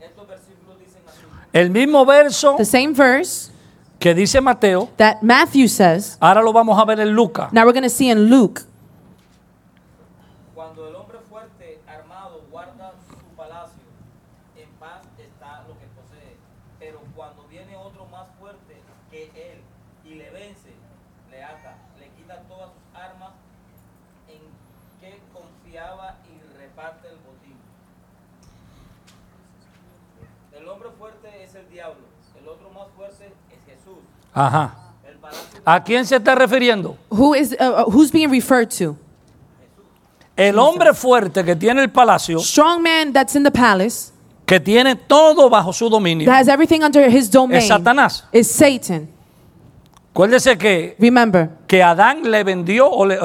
Estos 0.00 0.26
versículos 0.28 0.78
dicen 0.80 1.02
así. 1.06 1.20
El 1.52 1.70
mismo 1.70 2.04
verso 2.04 2.54
The 2.56 2.64
same 2.64 2.92
verse 2.92 3.50
que 3.98 4.14
dice 4.14 4.40
Mateo, 4.40 4.88
that 4.96 5.22
Matthew 5.22 5.68
says. 5.68 6.16
ahora 6.20 6.40
lo 6.42 6.52
vamos 6.52 6.78
a 6.78 6.84
ver 6.84 7.00
en 7.00 7.10
Lucas. 7.14 7.52
Now 7.52 7.64
we're 7.64 7.72
going 7.72 7.82
to 7.82 7.90
see 7.90 8.10
in 8.10 8.30
Luke. 8.30 8.62
Cuando 10.54 10.86
el 10.86 10.94
hombre 10.94 11.18
fuerte 11.28 11.80
armado 11.88 12.42
guarda 12.50 12.92
su 13.08 13.16
palacio, 13.36 13.82
en 14.56 14.68
paz 14.78 15.02
está 15.18 15.64
lo 15.66 15.74
que 15.78 15.86
posee. 15.96 16.36
Pero 16.78 17.00
cuando 17.16 17.44
viene 17.48 17.76
otro 17.76 18.06
más 18.06 18.26
fuerte 18.38 18.80
que 19.10 19.24
él 19.34 19.60
y 20.04 20.14
le 20.14 20.30
vence, 20.30 20.70
le 21.30 21.42
ata, 21.42 21.78
le 21.98 22.08
quita 22.10 22.42
todas 22.48 22.70
sus 22.70 23.00
armas 23.00 23.32
en 24.28 24.38
que 25.00 25.18
confiaba 25.32 26.18
y 26.28 26.56
reparte 26.56 27.08
el 27.08 27.16
botín. 27.16 27.37
El 30.58 30.68
hombre 30.68 30.88
fuerte 30.98 31.28
es 31.42 31.54
el 31.54 31.68
diablo, 31.70 32.00
el 32.40 32.48
otro 32.48 32.70
más 32.70 32.86
fuerte 32.96 33.26
es 33.50 33.58
Jesús. 33.66 33.98
Ajá. 34.34 34.74
¿A 35.64 35.82
quién 35.84 36.06
se 36.06 36.16
está 36.16 36.34
refiriendo? 36.34 36.96
Who 37.10 37.34
is 37.34 37.52
uh, 37.60 37.82
uh, 37.86 37.90
who's 37.90 38.10
being 38.10 38.30
referred 38.30 38.68
to? 38.78 38.96
El 40.36 40.58
hombre 40.58 40.94
fuerte 40.94 41.44
que 41.44 41.56
tiene 41.56 41.82
el 41.82 41.90
palacio, 41.90 42.38
Strong 42.38 42.82
man 42.82 43.12
that's 43.12 43.34
in 43.34 43.42
the 43.42 43.50
palace 43.50 44.12
que 44.46 44.58
tiene 44.60 44.94
todo 44.96 45.50
bajo 45.50 45.72
su 45.72 45.90
dominio, 45.90 46.26
that 46.26 46.40
has 46.40 46.48
everything 46.48 46.82
under 46.82 47.10
his 47.10 47.28
domain 47.30 47.58
es 47.58 47.68
Satanás. 47.68 48.24
is 48.32 48.48
Satan. 48.50 49.08
Acuérdese 50.14 50.56
que, 50.56 50.96
Remember 50.98 51.50
que 51.66 51.82
Adán 51.82 52.22
le 52.30 52.42
vendió 52.44 52.88
o 52.90 53.04
le- 53.04 53.18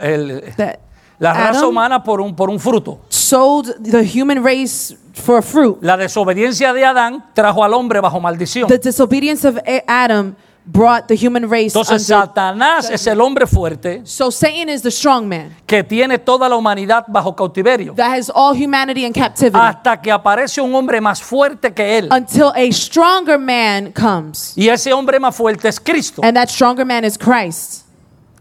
el- 0.00 0.54
that 0.56 0.78
la 1.18 1.32
raza 1.32 1.58
Adam 1.60 1.68
humana 1.70 2.02
por 2.02 2.20
un, 2.20 2.34
por 2.34 2.48
un 2.50 2.58
fruto. 2.58 3.00
sold 3.08 3.74
the 3.82 4.02
human 4.04 4.42
race 4.44 4.96
for 5.14 5.38
a 5.38 5.42
fruit. 5.42 5.76
La 5.80 5.96
desobediencia 5.96 6.72
de 6.72 6.84
Adán 6.84 7.24
trajo 7.34 7.62
al 7.64 7.72
hombre 7.74 8.00
bajo 8.00 8.20
maldición. 8.20 8.68
The 8.68 8.78
disobedience 8.78 9.46
of 9.46 9.56
A- 9.66 9.84
Adam 9.86 10.34
brought 10.66 11.06
the 11.08 11.14
human 11.14 11.44
race 11.50 11.66
Entonces 11.76 12.08
under. 12.10 12.26
Satanás 12.26 12.88
es 12.90 13.06
el 13.06 13.20
hombre 13.20 13.46
fuerte 13.46 14.00
So 14.04 14.30
Satan 14.30 14.70
is 14.70 14.80
the 14.80 14.90
strong 14.90 15.28
man 15.28 15.54
que 15.66 15.84
tiene 15.84 16.18
toda 16.18 16.48
la 16.48 16.56
humanidad 16.56 17.04
bajo 17.06 17.36
cautiverio. 17.36 17.94
that 17.96 18.10
has 18.16 18.30
all 18.34 18.54
humanity 18.54 19.04
in 19.04 19.12
captivity 19.12 19.58
Hasta 19.58 20.00
que 20.00 20.10
aparece 20.10 20.62
un 20.62 20.74
hombre 20.74 21.02
más 21.02 21.20
fuerte 21.22 21.74
que 21.74 21.98
él. 21.98 22.08
until 22.10 22.50
a 22.54 22.72
stronger 22.72 23.38
man 23.38 23.92
comes. 23.92 24.54
Y 24.56 24.68
ese 24.70 24.90
hombre 24.94 25.20
más 25.20 25.36
fuerte 25.36 25.68
es 25.68 25.78
Cristo. 25.78 26.22
And 26.24 26.34
that 26.34 26.48
stronger 26.48 26.86
man 26.86 27.04
is 27.04 27.18
Christ 27.18 27.83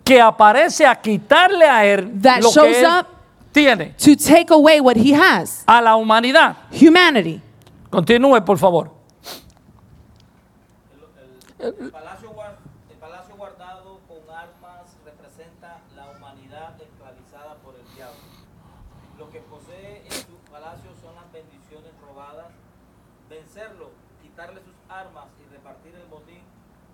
Que 0.04 0.20
aparece 0.22 0.86
a 0.86 0.95
quitarle 0.99 1.66
a 1.66 1.86
él 1.86 2.22
That 2.22 2.41
lo 2.41 2.49
shows 2.51 2.68
que 2.68 2.80
él 2.82 2.86
up- 2.86 3.08
tiene 3.51 3.93
to 4.04 4.16
take 4.18 4.51
away 4.51 4.80
what 4.82 4.95
he 4.97 5.14
has 5.16 5.64
a 5.68 5.80
la 5.82 5.95
humanidad. 5.95 6.56
humanity. 6.72 7.39
Continúe, 7.89 8.43
por 8.43 8.58
favor. 8.58 8.91
El 11.60 11.72
guar- 12.34 12.58
el 12.89 12.97
palacio 12.97 13.36
guardado 13.38 13.99
con 14.08 14.18
armas 14.36 14.97
representa 15.06 15.80
la 15.95 16.10
humanidad 16.12 16.74
esclavizada 16.82 17.56
por 17.64 17.76
el 17.76 17.86
diablo. 17.95 18.20
Lo 19.18 19.30
que 19.30 19.39
posee 19.41 20.04
en 20.06 20.12
su 20.12 20.36
palacio 20.51 20.91
son 21.01 21.16
las 21.16 21.32
bendiciones 21.32 21.91
robadas. 22.06 22.47
Vencerlo, 23.30 23.91
quitarle 24.22 24.60
sus 24.62 24.76
armas 24.89 25.28
y 25.39 25.49
repartir 25.54 25.95
el 25.95 26.06
botín 26.08 26.41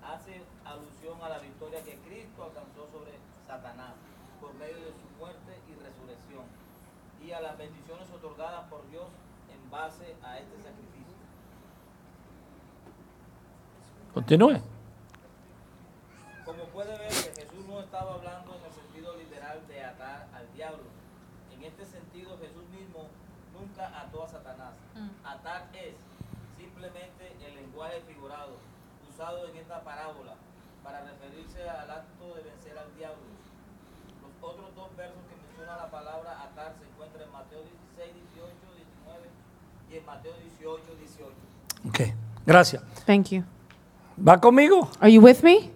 hace 0.06 0.44
alusión 0.66 1.18
a 1.24 1.30
la 1.30 1.40
victoria 1.40 1.82
que 1.84 1.96
Cristo 2.06 2.44
alcanzó 2.44 2.88
sobre 2.92 3.18
Satanás 3.48 3.94
por 4.40 4.54
medio 4.56 4.78
de 4.80 4.94
su 4.94 5.08
muerte 5.18 5.58
y 5.68 5.74
resurrección 5.76 6.46
y 7.26 7.32
a 7.32 7.42
las 7.42 7.58
bendiciones 7.58 8.08
otorgadas 8.14 8.64
por 8.70 8.88
Dios 8.90 9.08
en 9.52 9.70
base 9.72 10.16
a 10.24 10.38
este 10.40 10.56
sacrificio. 10.62 11.18
Continúe. 14.20 14.60
Como 16.44 16.64
puede 16.76 16.92
ver 16.98 17.08
que 17.08 17.32
Jesús 17.40 17.64
no 17.70 17.80
estaba 17.80 18.16
hablando 18.16 18.52
en 18.52 18.66
el 18.68 18.74
sentido 18.76 19.16
literal 19.16 19.66
de 19.66 19.80
atar 19.82 20.28
al 20.36 20.44
diablo. 20.54 20.84
En 21.56 21.64
este 21.64 21.86
sentido 21.86 22.38
Jesús 22.38 22.68
mismo 22.68 23.08
nunca 23.56 23.88
ató 23.98 24.26
a 24.26 24.28
Satanás. 24.28 24.76
Atar 25.24 25.70
es 25.72 25.96
simplemente 26.58 27.32
el 27.48 27.64
lenguaje 27.64 28.04
figurado 28.12 28.58
usado 29.08 29.48
en 29.48 29.56
esta 29.56 29.80
parábola 29.86 30.36
para 30.84 31.00
referirse 31.00 31.70
al 31.70 31.90
acto 31.90 32.36
de 32.36 32.44
vencer 32.44 32.78
al 32.78 32.94
diablo. 32.98 33.24
Los 34.20 34.36
otros 34.44 34.76
dos 34.76 34.94
versos 34.98 35.24
que 35.32 35.36
mencionan 35.48 35.78
la 35.78 35.90
palabra 35.90 36.44
atar 36.44 36.76
se 36.78 36.84
encuentran 36.92 37.24
en 37.24 37.32
Mateo 37.32 37.64
16, 37.96 38.14
18, 38.36 38.52
19 39.16 39.30
y 39.90 39.96
en 39.96 40.06
Mateo 40.06 40.34
18, 40.60 40.84
18. 41.08 41.32
Ok, 41.88 42.00
gracias. 42.46 42.84
Thank 43.06 43.30
you. 43.32 43.59
¿Va 44.28 44.40
conmigo? 44.40 44.90
Are 45.00 45.12
you 45.12 45.22
with 45.22 45.38
me? 45.44 45.72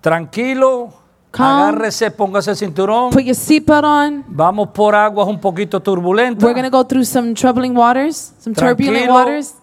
Tranquilo. 0.00 0.92
Calm. 1.30 1.68
Agárrese, 1.68 2.10
póngase 2.10 2.50
el 2.50 2.56
cinturón. 2.56 3.10
Put 3.10 3.22
your 3.22 3.34
seatbelt 3.34 3.84
on. 3.84 4.24
Vamos 4.28 4.68
por 4.74 4.94
aguas 4.94 5.26
un 5.28 5.40
poquito 5.40 5.80
turbulentas. 5.80 6.42
We're 6.44 6.52
going 6.52 6.70
to 6.70 6.76
go 6.76 6.84
through 6.84 7.04
some 7.04 7.32
troubling 7.34 7.74
waters, 7.74 8.32
some 8.38 8.54
turbulent 8.54 9.06
Tranquilo. 9.06 9.14
waters. 9.14 9.54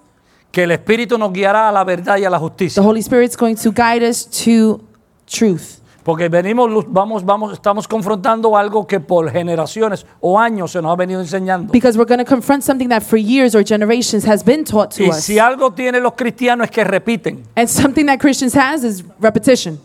Que 0.52 0.64
el 0.64 0.72
Espíritu 0.72 1.18
nos 1.20 1.32
guiará 1.32 1.70
a 1.70 1.72
la 1.72 1.84
verdad 1.84 2.18
y 2.18 2.26
a 2.26 2.30
la 2.30 2.40
The 2.40 2.44
justicia. 2.44 2.82
Holy 2.82 3.02
Spirit's 3.04 3.38
going 3.38 3.56
to 3.56 3.72
guide 3.72 4.02
us 4.04 4.26
to 4.46 4.82
truth. 5.28 5.79
Porque 6.04 6.30
venimos, 6.30 6.70
vamos, 6.88 7.24
vamos, 7.26 7.54
estamos 7.54 7.88
confrontando 7.88 8.56
algo 8.56 8.88
que 8.88 9.00
por 9.00 9.30
generaciones 9.32 10.06
o 10.22 10.40
años 10.40 10.72
se 10.72 10.82
nos 10.82 10.92
ha 10.92 10.96
venido 10.96 11.20
enseñando. 11.22 11.72
Because 11.72 11.98
we're 11.98 12.08
going 12.08 12.24
to 12.24 12.26
confront 12.26 12.64
something 12.64 12.88
that 12.90 13.02
for 13.04 13.18
years 13.20 13.54
or 13.54 13.64
generations 13.64 14.26
has 14.26 14.44
been 14.44 14.64
taught 14.64 14.92
to 14.96 15.04
Y 15.04 15.10
us. 15.10 15.24
si 15.24 15.38
algo 15.40 15.72
tienen 15.72 16.02
los 16.02 16.14
cristianos 16.14 16.66
es 16.66 16.72
que 16.72 16.84
repiten, 16.84 17.44
And 17.56 17.68
something 17.68 18.06
that 18.06 18.20
Christians 18.20 18.56
has 18.56 18.84
is 18.84 19.04
repetition. 19.20 19.80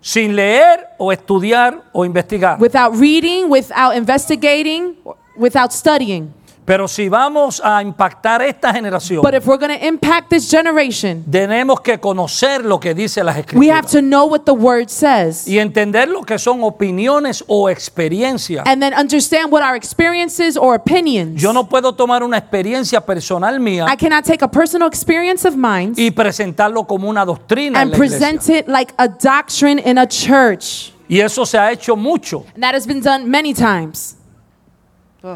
sin 0.00 0.34
leer 0.36 0.86
o 0.96 1.12
estudiar 1.12 1.82
o 1.92 2.04
investigar. 2.04 2.58
Without 2.60 2.94
reading, 2.98 3.50
without 3.50 3.94
investigating, 3.96 4.96
without 5.36 5.72
studying. 5.72 6.32
Pero 6.68 6.86
si 6.86 7.08
vamos 7.08 7.62
a 7.64 7.80
impactar 7.82 8.42
esta 8.42 8.74
generación, 8.74 9.22
But 9.22 9.32
if 9.32 9.46
we're 9.46 9.56
going 9.56 9.74
to 9.74 9.86
impact 9.86 10.28
this 10.28 10.50
generation, 10.50 11.24
tenemos 11.24 11.80
que 11.80 11.98
conocer 11.98 12.62
lo 12.62 12.78
que 12.78 12.92
dice 12.92 13.24
las 13.24 13.36
we 13.54 13.70
have 13.70 13.86
escrituras 13.86 13.92
to 13.92 14.02
know 14.02 14.26
what 14.26 14.40
the 14.44 14.52
word 14.52 14.90
says. 14.90 15.48
y 15.48 15.58
entender 15.58 16.10
lo 16.10 16.24
que 16.24 16.38
son 16.38 16.62
opiniones 16.62 17.42
o 17.46 17.70
experiencias. 17.70 18.66
And 18.66 18.82
then 18.82 18.92
understand 18.92 19.50
what 19.50 19.62
our 19.62 19.74
experiences 19.74 20.58
or 20.58 20.74
opinions. 20.74 21.40
Yo 21.40 21.54
no 21.54 21.70
puedo 21.70 21.94
tomar 21.94 22.22
una 22.22 22.36
experiencia 22.36 23.00
personal 23.00 23.58
mía 23.60 23.86
I 23.90 23.96
cannot 23.96 24.26
take 24.26 24.44
a 24.44 24.50
personal 24.50 24.88
experience 24.88 25.48
of 25.48 25.56
mine 25.56 25.94
y 25.96 26.10
presentarlo 26.10 26.86
como 26.86 27.08
una 27.08 27.24
doctrina 27.24 27.80
en 27.80 27.82
and 27.84 27.92
la 27.92 27.96
present 27.96 28.42
iglesia. 28.42 28.58
it 28.58 28.68
like 28.68 28.92
a 28.98 29.08
doctrine 29.08 29.78
in 29.78 29.96
a 29.96 30.06
church. 30.06 30.92
Y 31.08 31.20
eso 31.20 31.46
se 31.46 31.56
ha 31.56 31.72
hecho 31.72 31.96
mucho. 31.96 32.44
And 32.54 32.62
that 32.62 32.74
has 32.74 32.86
been 32.86 33.00
done 33.00 33.24
many 33.30 33.54
times. 33.54 34.17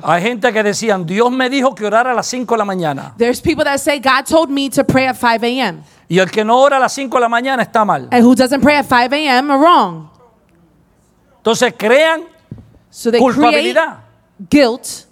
Hay 0.02 0.22
gente 0.22 0.52
que 0.52 0.62
decían, 0.62 1.04
Dios 1.04 1.30
me 1.30 1.48
dijo 1.50 1.74
que 1.74 1.86
orara 1.86 2.12
a 2.12 2.14
las 2.14 2.26
5 2.26 2.54
de 2.54 2.58
la 2.58 2.64
mañana. 2.64 3.14
There's 3.18 3.40
people 3.40 3.64
that 3.64 3.78
say, 3.78 3.98
God 3.98 4.24
told 4.26 4.48
me 4.50 4.68
to 4.70 4.84
pray 4.84 5.06
at 5.06 5.16
5 5.16 5.42
a.m. 5.44 5.82
Y 6.08 6.18
el 6.18 6.30
que 6.30 6.44
no 6.44 6.60
ora 6.60 6.76
a 6.76 6.80
las 6.80 6.92
5 6.92 7.16
de 7.16 7.20
la 7.20 7.28
mañana 7.28 7.62
está 7.62 7.84
mal. 7.84 8.08
And 8.10 8.24
who 8.24 8.34
doesn't 8.34 8.60
pray 8.62 8.76
at 8.76 8.86
5 8.86 9.12
a.m. 9.12 9.50
are 9.50 9.58
wrong. 9.60 10.08
Entonces 11.38 11.74
crean 11.76 12.22
So 12.90 13.10
they 13.10 13.18
culpabilidad. 13.20 13.98
guilt. 14.50 15.06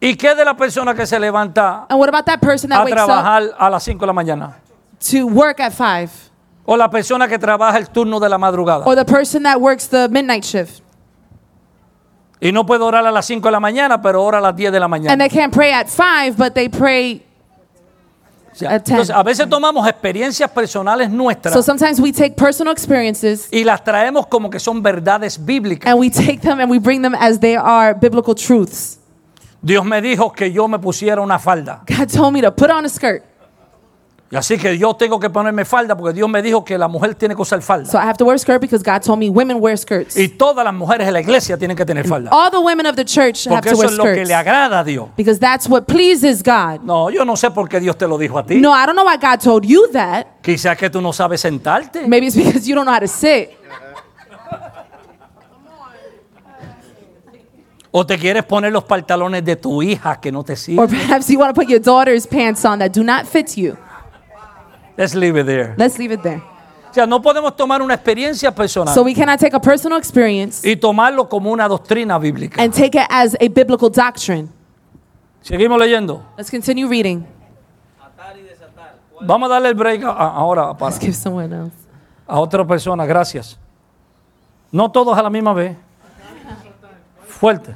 ¿Y 0.00 0.14
qué 0.16 0.34
de 0.34 0.44
la 0.44 0.56
persona 0.56 0.94
que 0.94 1.06
se 1.06 1.18
levanta 1.20 1.86
And 1.88 1.98
what 1.98 2.08
about 2.08 2.24
that 2.24 2.40
person 2.40 2.70
that 2.70 2.80
a 2.80 2.84
wakes 2.84 2.98
up 3.00 3.06
trabajar 3.06 3.42
a 3.58 3.70
las 3.70 3.82
5 3.84 4.00
de 4.00 4.06
la 4.06 4.12
mañana? 4.12 4.56
to 5.10 5.26
work 5.26 5.60
at 5.60 5.72
5? 5.72 6.10
O 6.66 6.76
la 6.76 6.88
persona 6.90 7.26
que 7.28 7.38
trabaja 7.38 7.78
el 7.78 7.88
turno 7.88 8.20
de 8.20 8.28
la 8.28 8.38
madrugada. 8.38 8.86
Or 8.86 8.94
the 8.94 9.04
person 9.04 9.42
that 9.44 9.60
works 9.60 9.88
the 9.88 10.08
midnight 10.08 10.44
shift? 10.44 10.82
Y 12.40 12.52
no 12.52 12.64
puede 12.64 12.82
orar 12.84 13.06
a 13.06 13.10
las 13.10 13.26
5 13.26 13.46
de 13.48 13.52
la 13.52 13.60
mañana, 13.60 14.00
pero 14.00 14.24
ora 14.24 14.38
a 14.38 14.40
las 14.40 14.56
10 14.56 14.72
de 14.72 14.78
la 14.80 14.86
And 14.86 14.90
mañana. 14.90 15.16
they 15.18 15.28
can't 15.28 15.52
pray 15.52 15.72
at 15.72 15.88
5, 15.88 16.36
but 16.38 16.54
they 16.54 16.68
pray. 16.68 17.22
O 18.52 18.54
sea, 18.54 18.70
at 18.74 18.82
10. 18.84 18.90
entonces, 18.90 19.14
a 19.14 19.22
veces 19.22 19.48
tomamos 19.48 19.86
experiencias 19.86 20.50
personales 20.50 21.10
nuestras 21.10 21.52
So 21.54 21.62
sometimes 21.62 22.00
we 22.00 22.12
take 22.12 22.34
personal 22.36 22.72
experiences 22.72 23.48
y 23.52 23.62
las 23.64 23.84
traemos 23.84 24.26
como 24.26 24.48
que 24.50 24.58
son 24.58 24.82
verdades 24.82 25.38
bíblicas. 25.44 25.88
and 25.90 26.00
we 26.00 26.10
take 26.10 26.40
them 26.40 26.60
and 26.60 26.70
we 26.70 26.78
bring 26.78 27.02
them 27.02 27.14
as 27.14 27.38
they 27.40 27.56
are 27.56 27.94
biblical 27.94 28.34
truths. 28.34 28.98
Dios 29.62 29.84
me 29.84 30.00
dijo 30.00 30.32
que 30.32 30.50
yo 30.50 30.66
me 30.66 30.78
pusiera 30.78 31.20
una 31.20 31.38
falda. 31.38 31.82
God 31.86 32.08
told 32.10 32.32
me 32.32 32.40
to 32.40 32.50
put 32.50 32.70
on 32.70 32.84
a 32.86 32.88
skirt. 32.88 33.22
Y 34.32 34.36
así 34.36 34.56
que 34.58 34.78
yo 34.78 34.94
tengo 34.94 35.18
que 35.18 35.28
ponerme 35.28 35.64
falda 35.64 35.96
porque 35.96 36.12
Dios 36.14 36.28
me 36.28 36.40
dijo 36.40 36.64
que 36.64 36.78
la 36.78 36.86
mujer 36.86 37.16
tiene 37.16 37.34
que 37.34 37.42
usar 37.42 37.60
falda. 37.62 37.90
So 37.90 37.98
I 37.98 38.02
have 38.02 38.16
to 38.18 38.24
wear 38.24 38.36
a 38.36 38.38
skirt 38.38 38.60
because 38.60 38.84
God 38.84 39.02
told 39.02 39.18
me 39.18 39.28
women 39.28 39.56
wear 39.60 39.76
skirts. 39.76 40.16
Y 40.16 40.28
todas 40.28 40.64
las 40.64 40.72
mujeres 40.72 41.04
de 41.04 41.12
la 41.12 41.20
iglesia 41.20 41.58
tienen 41.58 41.76
que 41.76 41.84
tener 41.84 42.06
falda. 42.06 42.30
All 42.32 42.48
the 42.48 42.60
women 42.60 42.86
of 42.86 42.94
the 42.94 43.04
church 43.04 43.48
have 43.48 43.56
Porque 43.56 43.70
to 43.70 43.74
eso 43.74 43.78
wear 43.80 43.90
es 43.90 43.96
lo 43.98 44.04
que 44.04 44.10
skirts 44.12 44.28
le 44.28 44.34
agrada 44.36 44.78
a 44.78 44.84
Dios. 44.84 45.08
because 45.16 45.40
that's 45.40 45.68
what 45.68 45.82
pleases 45.86 46.44
God. 46.44 46.80
No, 46.84 47.10
yo 47.10 47.24
no 47.24 47.34
sé 47.34 47.50
por 47.50 47.68
qué 47.68 47.80
Dios 47.80 47.98
te 47.98 48.06
lo 48.06 48.16
dijo 48.18 48.38
a 48.38 48.46
ti. 48.46 48.60
No, 48.60 48.70
I 48.72 48.86
don't 48.86 48.94
know 48.94 49.04
why 49.04 49.16
God 49.16 49.40
told 49.42 49.64
you 49.66 49.88
that. 49.92 50.26
Quizás 50.42 50.76
que 50.76 50.88
tú 50.88 51.00
no 51.00 51.12
sabes 51.12 51.40
sentarte. 51.40 52.06
Maybe 52.06 52.28
it's 52.28 52.36
because 52.44 52.68
you 52.68 52.76
don't 52.76 52.84
know 52.84 52.94
how 52.94 53.00
to 53.00 53.08
sit. 53.08 53.50
O 57.90 58.06
te 58.06 58.16
quieres 58.16 58.44
poner 58.44 58.70
los 58.70 58.84
pantalones 58.84 59.44
de 59.44 59.56
tu 59.56 59.82
hija 59.82 60.20
que 60.20 60.30
no 60.30 60.44
te 60.44 60.52
Or 60.52 60.56
sirven. 60.56 60.88
perhaps 60.88 61.28
you 61.28 61.40
want 61.40 61.52
to 61.52 61.60
put 61.60 61.68
your 61.68 61.80
daughter's 61.80 62.24
pants 62.24 62.64
on 62.64 62.78
that 62.78 62.92
do 62.92 63.02
not 63.02 63.26
fit 63.26 63.56
you. 63.56 63.76
Let's 65.00 65.14
leave 65.14 65.40
it 65.40 65.46
there. 65.46 65.74
Let's 65.78 65.98
leave 65.98 66.12
it 66.14 66.20
there. 66.22 66.42
O 66.90 66.92
sea, 66.92 67.06
no 67.06 67.22
podemos 67.22 67.56
tomar 67.56 67.80
una 67.80 67.94
experiencia 67.94 68.54
personal 68.54 68.92
So 68.92 69.02
we 69.02 69.14
cannot 69.14 69.38
take 69.40 69.54
a 69.56 69.60
personal 69.60 69.96
experience 69.98 70.62
y 70.68 70.76
tomarlo 70.76 71.26
como 71.28 71.50
una 71.50 71.66
doctrina 71.68 72.18
bíblica. 72.18 72.60
and 72.62 72.72
take 72.74 72.98
it 72.98 73.06
as 73.08 73.34
a 73.40 73.48
biblical 73.48 73.88
doctrine. 73.90 74.48
Seguimos 75.40 75.78
leyendo. 75.78 76.22
Let's 76.36 76.50
continue 76.50 76.86
reading. 76.86 77.24
Atar 77.98 78.36
y 78.36 78.42
desatar. 78.42 78.96
¿Cuál 79.14 79.26
Vamos 79.26 79.48
a 79.48 79.52
darle 79.54 79.68
el 79.70 79.74
break 79.74 80.04
a- 80.04 80.10
a- 80.10 80.34
ahora 80.34 80.76
para, 80.76 80.90
Let's 80.90 81.00
give 81.00 81.14
someone 81.14 81.54
else. 81.54 81.76
a 82.26 82.38
otra 82.38 82.66
persona. 82.66 83.06
Gracias. 83.06 83.56
No 84.70 84.90
todos 84.90 85.16
a 85.16 85.22
la 85.22 85.30
misma 85.30 85.54
vez. 85.54 85.76
Fuerte. 87.26 87.74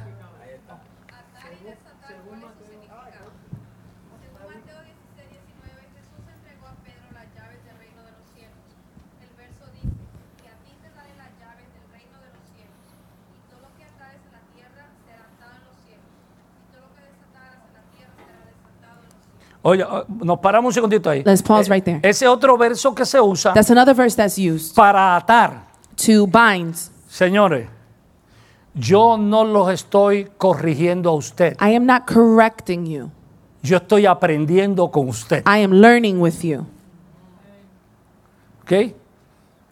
Oye, 19.67 19.83
ah, 19.83 20.05
nos 20.23 20.37
paramos 20.39 20.69
un 20.69 20.73
segundito 20.73 21.09
ahí. 21.09 21.23
Let's 21.25 21.41
pause 21.41 21.67
Eh, 21.67 21.73
right 21.73 21.83
there. 21.83 21.99
Ese 22.03 22.27
otro 22.27 22.55
verso 22.55 22.93
que 22.93 23.03
se 23.03 23.19
usa 23.19 23.51
That's 23.53 23.71
another 23.71 23.95
verse 23.95 24.15
that's 24.15 24.37
used 24.37 24.75
para 24.75 25.15
atar. 25.15 25.65
to 26.05 26.27
bind. 26.27 26.75
Señores, 27.09 27.67
yo 28.75 29.17
no 29.17 29.43
los 29.43 29.69
estoy 29.71 30.29
corrigiendo 30.37 31.09
a 31.09 31.13
usted. 31.13 31.53
I 31.59 31.75
am 31.75 31.85
not 31.87 32.03
correcting 32.05 32.85
you. 32.85 33.09
Yo 33.63 33.77
estoy 33.77 34.05
aprendiendo 34.05 34.91
con 34.91 35.09
usted. 35.09 35.39
I 35.47 35.63
am 35.63 35.71
learning 35.71 36.21
with 36.21 36.41
you. 36.43 36.67
¿Ok? 38.63 38.93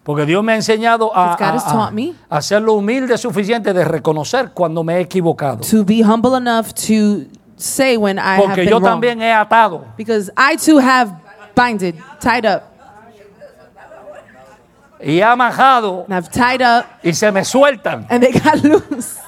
Porque 0.04 0.26
Dios 0.26 0.44
me 0.44 0.54
ha 0.54 0.56
enseñado 0.56 1.16
a, 1.16 1.34
a- 1.34 1.36
a- 1.36 1.91
a 2.30 2.41
ser 2.41 2.62
lo 2.62 2.74
humilde 2.74 3.18
suficiente 3.18 3.74
de 3.74 3.86
reconocer 3.86 4.52
cuando 4.54 4.84
me 4.84 4.96
he 4.98 5.02
equivocado. 5.02 5.60
To 5.70 5.86
be 5.86 6.02
humble 6.04 6.36
enough 6.36 6.74
to 6.88 7.28
say 7.58 7.97
when 7.97 8.18
I 8.20 8.36
have 8.36 8.43
Porque 8.45 8.62
been 8.62 8.70
yo 8.70 8.80
wrong. 8.80 8.84
también 9.01 9.22
he 9.22 9.32
atado. 9.32 9.86
Because 9.97 10.32
I 10.38 10.56
too 10.58 10.80
have 10.80 11.12
binded, 11.56 11.95
tied 12.20 12.45
up, 12.45 12.64
Y 15.06 15.16
he 15.18 15.22
amajado 15.24 16.06
and 16.08 16.14
I've 16.16 16.30
tied 16.32 16.62
up, 16.62 16.86
y 17.04 17.12
se 17.14 17.30
me 17.32 17.43
sueltan. 17.43 18.06
and 18.10 18.24
they 18.24 18.32
got 18.32 18.56
loose. 18.64 19.20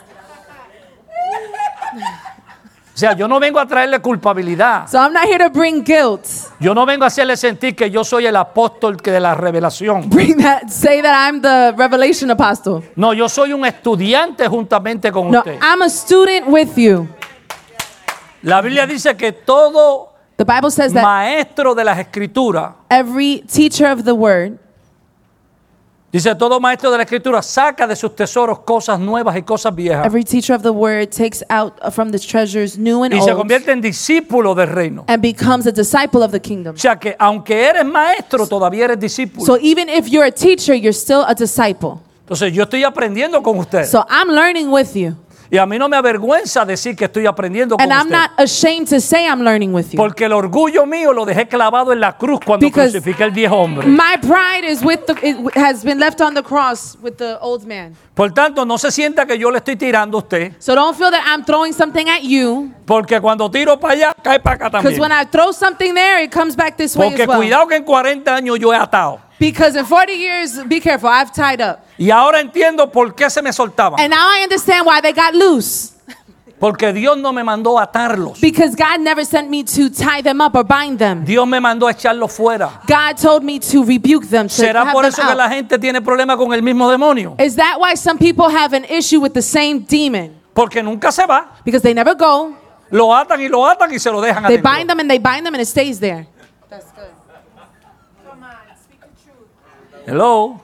O 2.93 2.97
sea, 2.97 3.11
yo 3.13 3.28
no 3.28 3.41
vengo 3.41 3.59
a 3.59 3.65
traerle 3.67 3.99
culpabilidad. 4.01 4.88
So 4.88 4.97
I'm 4.97 5.11
not 5.11 5.26
here 5.26 5.38
to 5.39 5.49
bring 5.49 5.84
guilt. 5.84 6.26
Yo 6.61 6.73
no 6.73 6.86
vengo 6.86 7.03
a 7.03 7.07
hacerle 7.07 7.36
sentir 7.36 7.76
que 7.76 7.91
yo 7.91 8.05
soy 8.05 8.26
el 8.26 8.38
apóstol 8.38 8.95
que 9.01 9.11
de 9.11 9.19
la 9.19 9.36
revelación. 9.36 10.09
Bring 10.09 10.38
that, 10.38 10.69
say 10.69 11.01
that 11.01 11.13
I'm 11.30 11.41
the 11.41 11.73
revelation 11.78 12.32
apostle. 12.32 12.84
No, 12.95 13.11
yo 13.11 13.28
soy 13.28 13.51
un 13.51 13.65
estudiante 13.65 14.47
juntamente 14.47 15.11
con 15.11 15.30
No, 15.30 15.39
usted. 15.39 15.59
I'm 15.61 15.82
a 15.82 15.89
student 15.89 16.47
with 16.47 16.78
you. 16.78 17.09
La 18.45 18.61
Biblia 18.61 18.85
dice 18.85 19.17
que 19.17 19.31
todo 19.31 20.13
The 20.37 20.45
Bible 20.45 20.69
says 20.69 20.93
that 20.93 21.01
maestro 21.01 21.73
de 21.73 21.83
las 21.83 21.97
escrituras, 21.97 22.73
every 22.91 23.43
teacher 23.51 23.87
of 23.87 24.03
the 24.03 24.11
word, 24.11 24.59
dice 26.11 26.35
todo 26.35 26.59
maestro 26.59 26.91
de 26.91 26.97
la 26.97 27.03
escritura 27.05 27.41
saca 27.41 27.87
de 27.87 27.95
sus 27.95 28.15
tesoros 28.15 28.59
cosas 28.59 28.99
nuevas 28.99 29.35
y 29.35 29.41
cosas 29.41 29.73
viejas 29.73 30.05
every 30.05 30.23
teacher 30.23 30.55
of 30.55 30.61
the 30.61 30.69
word 30.69 31.09
takes 31.09 31.43
out 31.49 31.73
from 31.91 32.11
the 32.11 32.19
treasures 32.19 32.77
new 32.77 33.03
and 33.03 33.15
y 33.15 33.21
se 33.21 33.31
old 33.31 33.39
convierte 33.39 33.71
en 33.71 33.81
discípulo 33.81 34.53
del 34.53 34.67
reino. 34.67 35.05
and 35.07 35.23
becomes 35.23 35.65
a 35.65 35.71
disciple 35.71 36.21
of 36.21 36.31
the 36.31 36.39
kingdom. 36.39 36.75
O 36.75 36.77
sea 36.77 36.99
que 36.99 37.15
aunque 37.17 37.67
eres 37.67 37.83
maestro, 37.83 38.45
todavía 38.45 38.85
eres 38.85 38.99
discípulo. 38.99 39.43
So 39.43 39.57
even 39.59 39.89
if 39.89 40.07
you're 40.07 40.27
a 40.27 40.31
teacher, 40.31 40.75
you're 40.75 40.93
still 40.93 41.23
a 41.27 41.33
disciple. 41.33 41.99
Entonces 42.19 42.53
yo 42.53 42.63
estoy 42.63 42.83
aprendiendo 42.83 43.41
con 43.41 43.57
usted. 43.57 43.85
So 43.85 44.05
I'm 44.07 44.29
learning 44.29 44.71
with 44.71 44.93
you. 44.95 45.15
Y 45.55 45.57
a 45.57 45.65
mí 45.65 45.79
no 45.79 45.87
me 45.87 45.95
avergüenza 45.95 46.65
decir 46.65 46.97
que 46.97 47.05
estoy 47.05 47.25
aprendiendo 47.25 47.77
con 47.77 47.83
And 47.83 47.93
I'm 47.93 48.07
usted. 48.07 48.17
not 48.17 48.31
ashamed 48.37 48.89
to 48.89 48.99
say 48.99 49.25
I'm 49.25 49.41
learning 49.41 49.73
with 49.73 49.85
you. 49.91 49.95
Porque 49.97 50.25
el 50.25 50.33
orgullo 50.33 50.85
mío 50.85 51.13
lo 51.13 51.23
dejé 51.23 51.47
clavado 51.47 51.93
en 51.93 52.01
la 52.01 52.17
cruz 52.17 52.41
cuando 52.45 52.65
Because 52.65 52.91
crucifiqué 52.91 53.23
al 53.23 53.31
viejo 53.31 53.55
hombre. 53.55 53.87
My 53.87 54.17
pride 54.21 54.69
is 54.69 54.83
with 54.83 55.05
the 55.07 55.13
it 55.25 55.37
has 55.55 55.81
been 55.85 55.97
left 55.97 56.19
on 56.19 56.33
the 56.33 56.43
cross 56.43 56.97
with 57.01 57.13
the 57.15 57.37
old 57.39 57.65
man. 57.65 57.95
Por 58.13 58.33
tanto, 58.33 58.65
no 58.65 58.77
se 58.77 58.91
sienta 58.91 59.25
que 59.25 59.37
yo 59.37 59.49
le 59.49 59.59
estoy 59.59 59.77
tirando 59.77 60.17
a 60.17 60.21
usted. 60.21 60.51
So 60.59 60.75
don't 60.75 60.97
feel 60.97 61.09
that 61.11 61.23
I'm 61.25 61.45
throwing 61.45 61.71
something 61.71 62.09
at 62.09 62.21
you. 62.21 62.73
Porque 62.85 63.21
cuando 63.21 63.49
tiro 63.49 63.79
para 63.79 63.93
allá, 63.93 64.13
cae 64.21 64.41
para 64.41 64.55
acá 64.57 64.65
Because 64.69 64.97
también. 64.97 65.01
when 65.01 65.11
I 65.13 65.23
throw 65.25 65.53
something 65.53 65.93
there, 65.93 66.21
it 66.21 66.31
comes 66.33 66.57
back 66.57 66.75
this 66.75 66.97
way 66.97 67.07
Porque 67.11 67.21
as 67.23 67.27
well. 67.29 67.37
cuidado 67.37 67.67
que 67.67 67.77
en 67.77 67.83
40 67.85 68.35
años 68.35 68.59
yo 68.59 68.73
he 68.73 68.77
atado. 68.77 69.21
Because 69.39 69.75
in 69.75 69.86
40 69.86 70.13
years, 70.13 70.63
be 70.67 70.79
careful, 70.79 71.09
I've 71.09 71.31
tied 71.33 71.61
up. 71.61 71.79
Y 71.97 72.09
ahora 72.09 72.39
entiendo 72.39 72.91
por 72.91 73.13
qué 73.15 73.29
se 73.29 73.41
me 73.41 73.51
soltaban. 73.51 73.99
And 73.99 74.11
now 74.11 74.27
I 74.27 74.43
understand 74.43 74.86
why 74.86 75.01
they 75.01 75.11
got 75.13 75.33
loose. 75.33 75.91
Porque 76.57 76.93
Dios 76.93 77.17
no 77.17 77.33
me 77.33 77.43
mandó 77.43 77.77
a 77.77 77.83
atarlos. 77.83 78.39
Because 78.39 78.75
God 78.75 79.01
never 79.01 79.25
sent 79.25 79.49
me 79.49 79.61
to 79.65 79.89
tie 79.89 80.21
them 80.21 80.39
up 80.39 80.55
or 80.55 80.63
bind 80.63 80.97
them. 80.97 81.25
Dios 81.25 81.45
me 81.45 81.59
mandó 81.59 81.86
a 81.88 81.91
echarlos 81.93 82.31
fuera. 82.31 82.81
God 82.88 83.17
told 83.17 83.43
me 83.43 83.59
to 83.59 83.83
rebuke 83.83 84.25
them, 84.29 84.47
to 84.47 84.53
¿Será 84.53 84.89
por 84.93 85.03
eso 85.05 85.21
que 85.21 85.27
out. 85.29 85.38
la 85.38 85.49
gente 85.49 85.77
tiene 85.77 86.01
problemas 86.01 86.38
con 86.38 86.53
el 86.53 86.61
mismo 86.63 86.89
demonio? 86.89 87.36
Is 87.38 87.57
that 87.57 87.77
why 87.77 87.93
some 87.95 88.17
people 88.17 88.49
have 88.49 88.73
an 88.73 88.86
issue 88.86 89.19
with 89.19 89.33
the 89.33 89.41
same 89.41 89.79
demon? 89.79 90.33
Porque 90.53 90.81
nunca 90.81 91.11
se 91.11 91.25
va. 91.25 91.57
Because 91.65 91.81
they 91.83 91.93
never 91.93 92.15
go. 92.15 92.55
Lo 92.89 93.13
atan 93.13 93.41
y 93.41 93.49
lo 93.49 93.65
atan 93.65 93.91
y 93.93 93.99
se 93.99 94.09
lo 94.09 94.21
dejan 94.21 94.43
They 94.47 94.55
adentro. 94.57 94.63
bind 94.63 94.89
them 94.89 94.99
and 95.01 95.09
they 95.11 95.17
bind 95.19 95.45
them 95.45 95.53
and 95.55 95.61
it 95.61 95.67
stays 95.67 95.99
there. 95.99 96.25
Hello. 100.05 100.61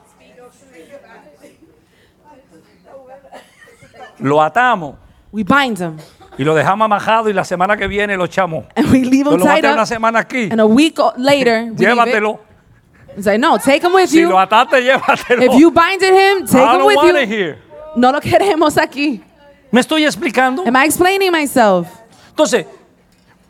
Lo 4.19 4.41
atamos 4.41 4.95
We 5.31 5.43
bind 5.43 5.77
them 5.77 5.97
y 6.37 6.43
lo 6.43 6.55
dejamos 6.55 6.85
amajado 6.85 7.29
y 7.29 7.33
la 7.33 7.43
semana 7.43 7.75
que 7.77 7.87
viene 7.87 8.15
lo 8.17 8.25
echamos. 8.25 8.65
and 8.75 8.89
we 8.91 9.03
leave 9.03 9.25
them 9.29 9.37
lo 9.39 9.45
tied 9.45 9.55
tener 9.61 9.73
una 9.73 9.81
up. 9.83 9.87
semana 9.87 10.19
aquí. 10.19 10.49
And 10.51 10.59
a 10.61 10.65
week 10.65 10.97
later, 11.17 11.63
we 11.65 11.71
it. 11.71 11.77
Llévatelo. 11.79 12.39
It's 13.17 13.25
like, 13.25 13.39
no, 13.39 13.57
take 13.57 13.81
him 13.83 13.93
with 13.93 14.09
Si 14.09 14.19
you. 14.21 14.29
lo 14.29 14.39
ataste, 14.39 14.81
llévatelo. 14.81 15.41
If 15.43 15.59
you 15.59 15.71
binded 15.71 16.13
him, 16.13 16.45
take 16.45 16.61
I 16.61 16.73
him 16.73 16.77
don't 16.79 16.87
with 16.87 16.95
want 16.95 17.17
it 17.17 17.29
you. 17.29 17.35
here. 17.35 17.57
No 17.95 18.11
lo 18.11 18.19
queremos 18.21 18.77
aquí. 18.77 19.21
¿Me 19.71 19.81
estoy 19.81 20.05
explicando? 20.05 20.63
Am 20.65 20.75
I 20.75 20.85
explaining 20.85 21.31
myself? 21.31 21.87
Entonces, 22.29 22.65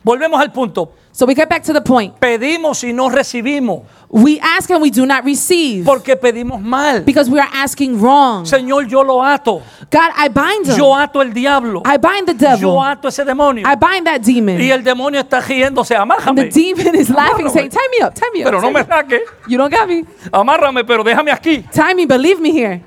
volvemos 0.04 0.40
al 0.42 0.52
punto. 0.52 0.94
So 1.14 1.26
we 1.26 1.36
get 1.36 1.50
back 1.50 1.64
to 1.64 1.74
the 1.74 1.82
point. 1.82 2.18
Pedimos 2.20 2.84
y 2.84 2.94
no 2.94 3.10
recibimos. 3.10 3.84
We 4.10 4.40
ask 4.42 4.70
and 4.72 4.82
we 4.82 4.90
do 4.90 5.06
not 5.06 5.24
receive 5.26 5.86
Porque 5.86 6.16
pedimos 6.16 6.62
mal. 6.62 7.02
because 7.06 7.30
we 7.30 7.38
are 7.40 7.50
asking 7.54 8.00
wrong. 8.02 8.46
Señor, 8.46 8.88
yo 8.90 9.02
lo 9.04 9.22
ato. 9.22 9.62
God, 9.90 10.12
I 10.18 10.30
bind 10.30 10.68
him. 10.68 10.78
Yo 10.78 10.96
ato 10.96 11.22
el 11.22 11.34
diablo. 11.34 11.82
I 11.86 11.98
bind 11.98 12.28
the 12.28 12.34
Yo 12.34 12.50
devil. 12.72 12.80
ato 12.82 13.08
ese 13.10 13.26
demonio. 13.26 13.66
I 13.68 13.76
bind 13.76 14.06
that 14.08 14.22
demon. 14.22 14.60
Y 14.60 14.72
el 14.72 14.84
demonio 14.84 15.20
está 15.22 15.42
riéndose. 15.42 15.96
And 15.96 16.10
Amájame. 16.12 16.50
the 16.50 16.50
demon 16.50 16.96
is 16.96 17.10
laughing, 17.10 17.50
saying, 17.50 17.70
Tie 17.70 17.88
me 17.92 18.06
up, 18.06 18.14
tie 18.14 18.30
me 18.34 18.42
up. 18.44 18.46
Pero 18.46 18.62
no 18.62 18.72
me 18.72 18.84
saque. 18.84 19.20
You 19.48 19.58
don't 19.58 19.70
got 19.72 19.88
me. 19.88 20.06
Amárrame, 20.32 20.86
pero 20.86 21.04
déjame 21.04 21.32
aquí. 21.32 21.66
Tie 21.72 21.94
me, 21.96 22.06
but 22.06 22.20
leave 22.22 22.40
me 22.40 22.52
here. 22.52 22.84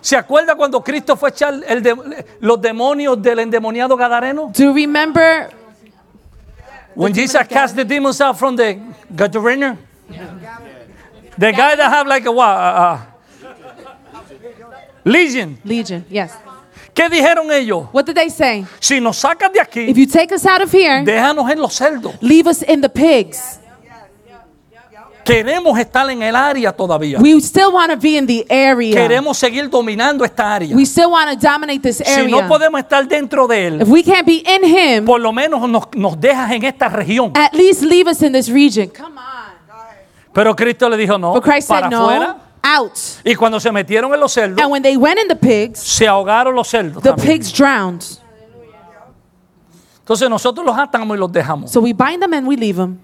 ¿Se 0.00 0.16
acuerda 0.16 0.54
cuando 0.54 0.82
Cristo 0.82 1.16
fue 1.16 1.28
a 1.28 1.32
echar 1.32 1.54
el 1.66 1.82
de- 1.82 2.24
los 2.40 2.60
demonios 2.60 3.20
del 3.20 3.40
endemoniado 3.40 3.96
Gadareno? 3.96 4.50
Do 4.56 4.64
you 4.64 4.72
remember 4.72 5.50
When 6.94 7.12
Jesus 7.12 7.46
cast 7.46 7.76
the 7.76 7.84
demons 7.84 8.20
out 8.20 8.38
from 8.38 8.56
the 8.56 8.78
Gadareno? 9.14 9.76
The 11.36 11.52
guy 11.52 11.76
that 11.76 11.90
have 11.90 12.06
like 12.06 12.26
a 12.26 12.32
what? 12.32 12.48
Uh, 12.48 12.50
uh, 12.50 13.00
legion. 15.04 15.58
Legion? 15.64 16.04
Yes. 16.10 16.32
¿Qué 16.94 17.08
dijeron 17.08 17.50
ellos? 17.52 17.86
What 17.92 18.06
did 18.06 18.16
they 18.16 18.28
say? 18.28 18.66
Si 18.80 18.98
nos 18.98 19.18
sacas 19.22 19.52
de 19.52 19.88
If 19.88 19.96
you 19.96 20.06
take 20.06 20.32
us 20.32 20.44
out 20.44 20.60
of 20.62 20.72
here, 20.72 21.04
déjanos 21.04 21.48
en 21.50 21.58
los 21.60 21.78
cerdos. 21.78 22.16
leave 22.20 22.48
us 22.48 22.62
in 22.62 22.80
the 22.80 22.88
pigs. 22.88 23.60
Queremos 25.28 25.78
estar 25.78 26.08
en 26.10 26.22
el 26.22 26.34
área 26.34 26.72
todavía. 26.72 27.18
We 27.20 27.32
still 27.40 27.70
want 27.72 27.90
to 27.92 27.98
be 27.98 28.16
in 28.16 28.26
the 28.26 28.46
area. 28.48 28.94
Queremos 28.94 29.36
seguir 29.36 29.68
dominando 29.68 30.24
esta 30.24 30.54
área. 30.54 30.74
We 30.74 30.84
still 30.86 31.10
want 31.10 31.30
to 31.30 31.46
dominate 31.46 31.80
this 31.82 31.98
Si 31.98 32.26
no 32.26 32.38
area. 32.38 32.48
podemos 32.48 32.80
estar 32.80 33.06
dentro 33.06 33.46
de 33.46 33.66
él, 33.66 33.82
If 33.82 33.88
we 33.88 34.02
can't 34.02 34.26
be 34.26 34.42
in 34.46 34.64
him, 34.64 35.04
por 35.04 35.20
lo 35.20 35.32
menos 35.32 35.68
nos, 35.68 35.84
nos 35.94 36.18
dejas 36.18 36.50
en 36.52 36.64
esta 36.64 36.88
región. 36.88 37.32
at 37.34 37.52
least 37.52 37.82
leave 37.82 38.10
us 38.10 38.22
in 38.22 38.32
this 38.32 38.48
region. 38.48 38.88
Come 38.88 39.18
on. 39.18 39.48
Pero 40.32 40.54
Cristo 40.56 40.88
le 40.88 40.96
dijo 40.96 41.18
no, 41.18 41.34
But 41.34 41.42
Christ 41.44 41.68
para 41.68 41.88
said 41.88 41.90
no, 41.90 42.08
afuera. 42.08 42.36
out. 42.62 42.92
Y 43.24 43.34
cuando 43.34 43.60
se 43.60 43.70
metieron 43.70 44.12
en 44.14 44.20
los 44.20 44.32
cerdos, 44.32 44.62
And 44.62 44.70
when 44.72 44.82
they 44.82 44.96
went 44.96 45.18
in 45.20 45.28
the 45.28 45.36
pigs, 45.36 45.78
se 45.80 46.06
ahogaron 46.06 46.54
los 46.54 46.68
cerdos. 46.68 47.02
the 47.02 47.10
también. 47.10 47.28
pigs 47.38 47.52
drowned. 47.52 48.02
Entonces 50.00 50.30
nosotros 50.30 50.64
los 50.64 50.76
atamos 50.78 51.16
y 51.16 51.20
los 51.20 51.30
dejamos. 51.30 51.70
So 51.70 51.80
we 51.80 51.92
bind 51.92 52.20
them 52.22 52.32
and 52.32 52.46
we 52.48 52.56
leave 52.56 52.76
them. 52.78 52.98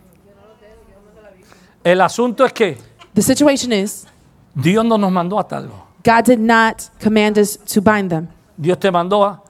El 1.84 2.00
asunto 2.00 2.44
es 2.44 2.52
que 2.52 2.78
The 3.14 3.22
situation 3.22 3.72
is, 3.72 4.06
Dios 4.54 4.84
no 4.84 4.96
nos 4.98 5.12
mandó 5.12 5.38
a 5.38 5.42
atarlos. 5.42 5.76
God 6.04 6.24
did 6.24 6.38
not 6.40 6.82
command 7.02 7.38
us 7.38 7.56
to 7.72 7.80
bind 7.80 8.10
them. 8.10 8.28
Dios 8.56 8.78
te 8.78 8.90
mandó 8.90 9.24
a 9.24 9.40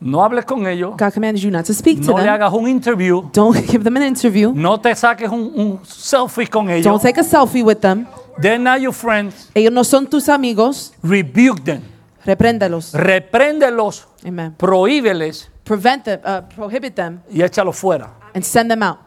no 0.00 0.22
hables 0.22 0.44
con 0.44 0.64
ellos, 0.66 0.92
God 0.96 1.12
commanded 1.12 1.42
you 1.42 1.50
not 1.50 1.64
to 1.66 1.74
speak 1.74 2.00
to 2.00 2.12
no 2.12 2.18
le 2.18 2.22
them. 2.22 2.34
hagas 2.34 2.52
un 2.52 2.68
interview, 2.68 3.28
Don't 3.32 3.56
give 3.68 3.82
them 3.82 3.96
an 3.96 4.04
interview. 4.04 4.52
no 4.54 4.78
te 4.78 4.94
saques 4.94 5.28
un, 5.28 5.52
un 5.56 5.80
selfie 5.84 6.46
con 6.48 6.70
ellos. 6.70 6.84
Don't 6.84 7.02
take 7.02 7.18
a 7.20 7.24
selfie 7.24 7.64
with 7.64 7.80
them. 7.80 8.06
They're 8.40 8.58
not 8.62 8.80
your 8.80 8.92
friends. 8.94 9.50
Ellos 9.54 9.72
no 9.72 9.82
son 9.82 10.06
tus 10.06 10.28
amigos. 10.28 10.92
Rebuke 11.02 11.64
them. 11.64 11.82
Repréndalos. 12.24 12.92
Repréndelos, 12.94 14.06
Amen. 14.24 14.54
prohíbeles 14.56 15.50
Prevent 15.64 16.04
them, 16.04 16.20
uh, 16.24 16.42
prohibit 16.54 16.94
them, 16.94 17.20
y 17.30 17.42
échalos 17.42 17.76
fuera. 17.76 18.10
and 18.34 18.44
send 18.44 18.70
them 18.70 18.82
out. 18.82 18.98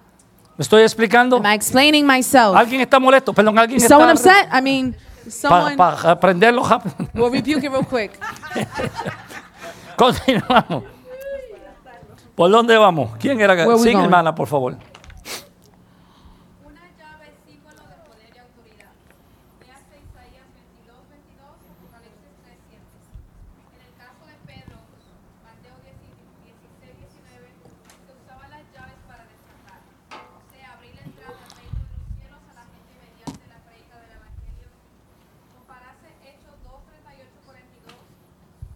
¿Me 0.62 0.64
estoy 0.64 0.84
explicando? 0.84 1.38
Am 1.38 1.46
I 1.48 1.56
explaining 1.56 2.06
myself? 2.06 2.56
¿Alguien 2.56 2.82
está 2.82 3.00
molesto? 3.00 3.34
Perdón, 3.34 3.58
¿alguien 3.58 3.78
Is 3.78 3.84
está 3.86 3.96
someone 3.96 4.14
upset? 4.14 4.48
I 4.54 4.62
mean, 4.62 4.96
Para 5.50 5.72
someone 5.72 6.12
aprenderlo 6.12 6.64
rápido. 6.64 6.94
will 7.16 7.32
rebuke 7.32 7.64
it 7.64 7.72
real 7.72 7.84
quick. 7.84 8.12
Continuamos. 9.98 10.84
¿Por 12.36 12.52
dónde 12.52 12.78
vamos? 12.78 13.10
¿Quién 13.18 13.42
era? 13.42 13.56
Sigue, 13.56 13.94
going? 13.94 14.04
hermana, 14.04 14.36
por 14.36 14.48
favor. 14.48 14.74
Una 16.64 16.82
llave 16.96 17.34
es 17.34 17.52
símbolo 17.52 17.82
de 17.82 17.98
poder 18.06 18.30
y 18.30 18.38
autoridad. 18.38 18.94
Léase 19.66 19.98
Isaías 19.98 20.46
22, 20.54 20.94
22, 21.10 21.58
Apocalipsis 21.74 22.38
3, 22.46 22.54
7. 22.70 22.86
En 23.74 23.82
el 23.82 23.94
caso 23.98 24.24
de 24.30 24.38
Pedro, 24.46 24.78
Mateo 25.42 25.74
16, 25.82 27.02
19, 27.02 27.50
se 28.06 28.14
usaban 28.14 28.46
las 28.54 28.62
llaves 28.70 29.00
para 29.10 29.26
desatar. 29.26 29.82
O 30.22 30.42
sea, 30.54 30.66
abrir 30.78 30.94
la 30.98 31.06
entrada 31.10 31.34
al 31.46 31.52
reino 31.58 31.78
de 31.82 31.94
los 31.94 32.10
cielos 32.18 32.42
a 32.50 32.54
la 32.58 32.66
gente 32.74 32.94
mediante 33.06 33.44
la 33.52 33.60
predica 33.68 33.96
del 34.02 34.12
Evangelio. 34.18 34.68
Comparase 35.54 36.10
Hechos 36.26 36.58
2, 36.66 36.74
38, 37.06 37.38
42, 37.46 37.94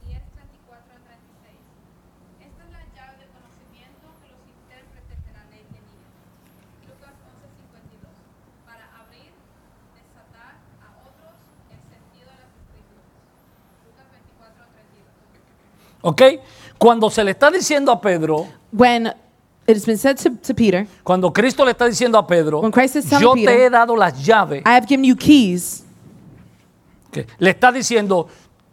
10, 0.05 0.21
34 0.21 0.85
al 0.85 1.01
36. 1.01 2.45
Esta 2.45 2.61
es 2.61 2.71
la 2.77 2.83
llave 2.93 3.13
del 3.25 3.31
conocimiento 3.33 4.05
que 4.21 4.27
los 4.29 4.43
intérpretes 4.45 5.17
de 5.25 5.31
la 5.33 5.43
ley 5.49 5.65
tenían. 5.73 5.97
¿Ok? 16.05 16.21
Cuando 16.77 17.09
se 17.09 17.23
le 17.23 17.31
está 17.31 17.49
diciendo 17.49 17.91
a 17.91 17.99
Pedro, 17.99 18.47
When 18.71 19.07
it 19.07 19.75
has 19.75 19.85
been 19.85 19.97
said 19.97 20.17
to, 20.17 20.35
to 20.47 20.53
Peter, 20.53 20.85
cuando 21.03 21.33
Cristo 21.33 21.65
le 21.65 21.71
está 21.71 21.87
diciendo 21.87 22.19
a 22.19 22.27
Pedro, 22.27 22.59
When 22.59 22.71
Christ 22.71 22.97
is 22.97 23.09
telling 23.09 23.23
yo 23.23 23.33
Peter, 23.33 23.55
te 23.55 23.65
he 23.65 23.69
dado 23.71 23.95
las 23.95 24.23
llaves, 24.23 24.61
I 24.65 24.75
have 24.75 24.85
given 24.87 25.03
you 25.03 25.15
keys. 25.15 25.83
le 27.39 27.49
está 27.49 27.71
diciendo, 27.71 28.27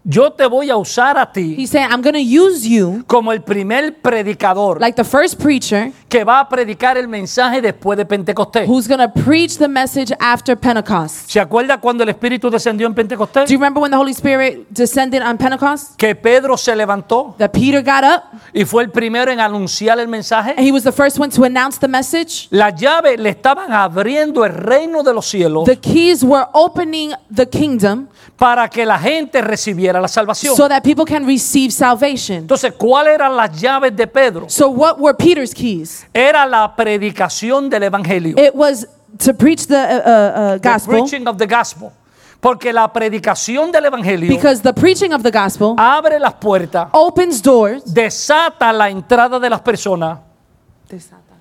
yo 0.05 0.33
te 0.33 0.47
voy 0.47 0.69
a 0.71 0.77
usar 0.77 1.17
a 1.17 1.31
ti 1.31 1.55
He's 1.57 1.71
saying, 1.71 1.89
I'm 1.91 2.03
going 2.03 2.15
to 2.15 2.19
use 2.21 2.67
you 2.69 3.05
como 3.07 3.31
el 3.33 3.41
primer 3.43 3.95
predicador 4.01 4.81
like 4.81 4.97
the 4.97 5.05
first 5.05 5.41
preacher 5.41 5.93
que 6.09 6.25
va 6.25 6.41
a 6.41 6.49
predicar 6.49 6.99
el 6.99 7.09
mensaje 7.09 7.63
después 7.63 7.97
de 7.97 8.05
Pentecostés. 8.05 8.69
who's 8.69 8.87
going 8.89 8.99
to 9.01 9.09
preach 9.25 9.57
the 9.59 9.69
message 9.69 10.13
after 10.21 10.57
Pentecost. 10.57 11.31
¿Se 11.31 11.41
acuerda 11.41 11.79
cuando 11.79 12.03
el 12.03 12.09
Espíritu 12.11 12.51
descendió 12.51 12.87
en 12.87 12.95
Pentecostés? 12.95 13.49
Do 13.49 13.53
you 13.53 13.59
remember 13.59 13.81
when 13.81 13.91
the 13.93 13.97
Holy 13.97 14.13
Spirit 14.13 14.67
descended 14.71 15.23
on 15.23 15.39
Pentecost? 15.39 15.97
Que 15.97 16.15
Pedro 16.15 16.57
se 16.57 16.75
levantó 16.77 17.35
That 17.39 17.51
Peter 17.53 17.83
got 17.83 18.05
up 18.05 18.41
y 18.53 18.65
fue 18.65 18.83
el 18.83 18.91
primero 18.91 19.31
en 19.31 19.41
anunciar 19.41 19.99
el 20.01 20.09
mensaje. 20.09 20.51
and 20.57 20.67
he 20.67 20.73
was 20.73 20.83
the 20.83 20.93
first 20.93 21.19
one 21.19 21.31
to 21.31 21.45
announce 21.45 21.79
the 21.79 21.89
message. 21.89 22.49
Las 22.51 22.75
llaves 22.75 23.19
le 23.19 23.31
estaban 23.31 23.73
abriendo 23.73 24.45
el 24.45 24.53
reino 24.53 25.03
de 25.03 25.15
los 25.15 25.27
cielos 25.27 25.65
The 25.65 25.79
keys 25.79 26.23
were 26.25 26.47
opening 26.53 27.13
the 27.35 27.47
kingdom 27.49 28.09
para 28.37 28.69
que 28.69 28.85
la 28.85 28.99
gente 28.99 29.41
recibiera 29.41 29.92
la 30.01 30.09
salvación. 30.09 30.57
so 30.57 30.69
that 30.69 30.83
people 30.83 31.05
can 31.05 31.27
receive 31.27 31.71
salvation. 31.73 32.39
Entonces, 32.39 32.73
¿cuáles 32.77 33.15
eran 33.15 33.37
las 33.37 33.61
llaves 33.61 33.95
de 33.95 34.07
Pedro? 34.07 34.49
So, 34.49 34.69
what 34.69 34.99
were 34.99 35.15
Peter's 35.17 35.53
keys? 35.55 36.07
Era 36.15 36.47
la 36.47 36.75
predicación 36.75 37.69
del 37.69 37.83
evangelio. 37.85 38.37
It 38.39 38.55
was 38.55 38.87
to 39.19 39.35
preach 39.35 39.67
the 39.67 39.75
uh, 39.75 39.79
uh, 39.79 40.55
uh, 40.55 40.59
The 40.59 40.69
gospel 40.69 40.99
preaching 41.01 41.27
of 41.29 41.37
the 41.37 41.47
gospel. 41.47 41.93
Porque 42.41 42.73
la 42.73 42.93
predicación 42.93 43.71
del 43.71 43.85
evangelio 43.85 44.29
because 44.29 44.63
the 44.63 44.73
preaching 44.73 45.13
of 45.13 45.23
the 45.23 45.31
gospel 45.31 45.77
abre 45.79 46.19
las 46.19 46.35
puertas, 46.35 46.89
opens 46.93 47.41
doors. 47.41 47.85
desata 47.95 48.73
la 48.73 48.91
entrada 48.91 49.39
de 49.39 49.49
las 49.49 49.61
personas, 49.61 50.19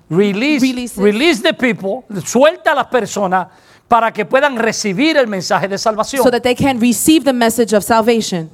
release, 0.08 0.60
Releases. 0.64 0.98
release 0.98 1.42
the 1.42 1.52
people, 1.54 2.04
suelta 2.24 2.70
a 2.70 2.74
las 2.76 2.86
personas 2.86 3.48
para 3.92 4.10
que 4.10 4.24
puedan 4.24 4.56
recibir 4.56 5.18
el 5.18 5.26
mensaje 5.26 5.68
de 5.68 5.76
salvación. 5.76 6.22
so 6.22 6.30
that 6.30 6.40
they 6.42 6.54
can 6.54 6.80
receive 6.80 7.24
the 7.24 7.32
message 7.32 7.74
of 7.76 7.84
salvation. 7.84 8.48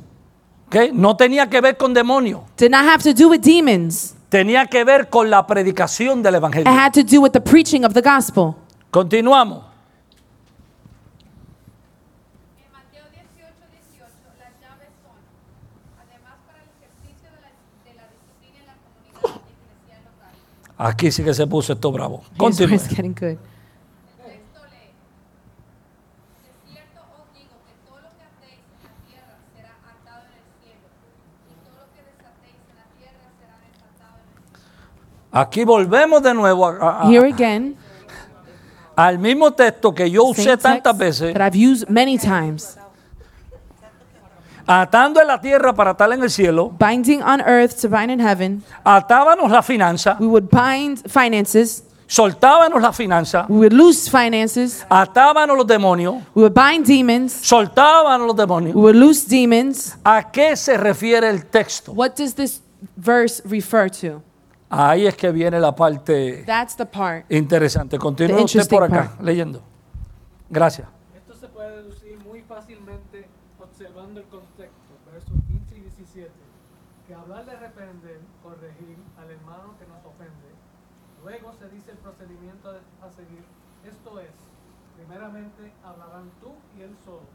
¿Ok? 0.66 0.92
No 0.92 1.16
tenía 1.16 1.48
que 1.48 1.60
ver 1.60 1.76
con 1.76 1.94
demonios, 1.94 2.40
Did 2.56 2.70
not 2.72 2.84
have 2.84 3.02
to 3.04 3.12
do 3.14 3.28
with 3.30 3.40
demons. 3.40 4.14
tenía 4.28 4.66
que 4.66 4.82
ver 4.84 5.08
con 5.08 5.30
la 5.30 5.46
predicación 5.46 6.22
del 6.22 6.34
It 6.34 6.38
evangelio. 6.38 6.68
had 6.72 6.92
to 6.92 7.02
do 7.04 7.20
with 7.20 7.30
the 7.30 7.40
preaching 7.40 7.84
of 7.84 7.94
the 7.94 8.02
gospel. 8.02 8.54
Continuamos. 8.90 9.62
En 12.58 12.72
Mateo 12.72 13.04
18, 13.12 13.54
18, 13.70 14.04
las 14.40 14.52
llaves 14.60 14.90
son, 15.02 15.16
además 16.02 16.34
para 16.46 16.58
el 16.64 16.68
ejercicio 16.82 17.30
de 17.30 17.40
la, 17.40 17.50
de 17.86 17.94
la 17.96 18.04
disciplina 18.10 18.58
en 18.58 18.66
la 18.66 18.74
comunidad 19.22 19.46
eclesial 19.54 20.02
local. 20.04 20.34
Aquí 20.90 21.12
sí 21.12 21.22
que 21.22 21.32
se 21.32 21.46
puso 21.46 21.72
esto 21.74 21.92
bravo. 21.92 22.24
Continúe. 22.36 22.74
it's 22.74 22.88
getting 22.88 23.14
good. 23.14 23.38
El 23.38 24.34
texto 24.34 24.60
lee, 24.68 24.92
de 26.44 26.52
cierto 26.68 27.00
os 27.16 27.24
digo 27.32 27.56
que 27.64 27.72
todo 27.88 27.98
lo 28.04 28.10
que 28.16 28.24
atéis 28.28 28.60
en 28.68 28.84
la 28.84 28.92
tierra 29.08 29.34
será 29.56 29.72
atado 29.88 30.24
en 30.28 30.36
el 30.36 30.44
cielo, 30.60 30.86
y 31.48 31.54
todo 31.64 31.76
lo 31.80 31.88
que 31.96 32.00
desatéis 32.04 32.60
en 32.68 32.76
la 32.76 32.88
tierra 33.00 33.24
será 33.40 33.56
desatado 33.64 34.16
en 34.20 34.28
el 34.28 34.44
cielo. 34.52 34.68
Aquí 35.30 35.64
volvemos 35.64 36.22
de 36.22 36.32
nuevo 36.34 36.66
a- 36.66 37.02
a- 37.02 37.10
Here 37.10 37.26
again, 37.28 37.76
al 38.96 39.18
mismo 39.18 39.52
texto 39.52 39.92
que 39.94 40.10
yo 40.10 40.24
usé 40.24 40.56
tantas 40.56 40.96
veces, 40.96 41.34
that 41.34 41.42
I've 41.42 41.56
used 41.56 41.88
many 41.88 42.16
times. 42.18 42.76
atando 44.66 45.20
en 45.20 45.26
la 45.26 45.40
tierra 45.40 45.72
para 45.74 45.90
atar 45.92 46.12
en 46.12 46.22
el 46.22 46.30
cielo, 46.30 46.70
Binding 46.78 47.22
on 47.22 47.40
earth 47.40 47.80
to 47.80 47.88
bind 47.88 48.10
in 48.10 48.20
heaven. 48.20 48.62
atábamos 48.84 49.50
la 49.50 49.62
finanza, 49.62 50.16
We 50.20 50.26
would 50.26 50.48
bind 50.50 50.98
finances. 51.08 51.84
soltábamos 52.06 52.80
la 52.82 52.92
finanza, 52.92 53.46
We 53.48 53.56
would 53.58 53.72
loose 53.72 54.10
finances. 54.10 54.84
atábamos 54.90 55.56
los 55.56 55.66
demonios, 55.66 56.16
We 56.34 56.42
would 56.42 56.54
bind 56.54 56.86
demons. 56.86 57.32
soltábamos 57.32 58.26
los 58.26 58.36
demonios. 58.36 58.74
We 58.74 58.80
would 58.82 58.96
loose 58.96 59.26
demons. 59.26 59.96
¿A 60.04 60.30
qué 60.30 60.54
se 60.56 60.76
refiere 60.76 61.28
el 61.30 61.46
texto? 61.46 61.92
What 61.92 62.16
does 62.16 62.34
this 62.34 62.60
verse 62.96 63.42
refer 63.46 63.88
to? 64.02 64.22
Ahí 64.70 65.06
es 65.06 65.16
que 65.16 65.32
viene 65.32 65.58
la 65.58 65.74
parte 65.74 66.44
That's 66.44 66.76
the 66.76 66.86
part. 66.86 67.30
interesante. 67.30 67.98
Continúe 67.98 68.44
usted 68.44 68.68
por 68.68 68.84
acá 68.84 69.16
leyendo. 69.20 69.62
Gracias. 70.50 70.88
Esto 71.16 71.34
se 71.34 71.48
puede 71.48 71.82
deducir 71.82 72.18
muy 72.24 72.42
fácilmente 72.42 73.26
observando 73.58 74.20
el 74.20 74.26
contexto, 74.26 74.92
versos 75.12 75.34
15 75.46 75.76
y 75.76 75.80
17, 75.80 76.30
que 77.06 77.14
hablar 77.14 77.46
de 77.46 77.56
reprender, 77.56 78.20
corregir 78.42 78.96
al 79.18 79.30
hermano 79.30 79.74
que 79.78 79.86
nos 79.86 80.04
ofende, 80.04 80.50
luego 81.22 81.52
se 81.54 81.68
dice 81.70 81.92
el 81.92 81.98
procedimiento 81.98 82.70
a 82.70 83.10
seguir, 83.10 83.44
esto 83.84 84.20
es, 84.20 84.34
primeramente 84.96 85.72
hablarán 85.84 86.30
tú 86.40 86.52
y 86.76 86.82
él 86.82 86.96
solo, 87.04 87.28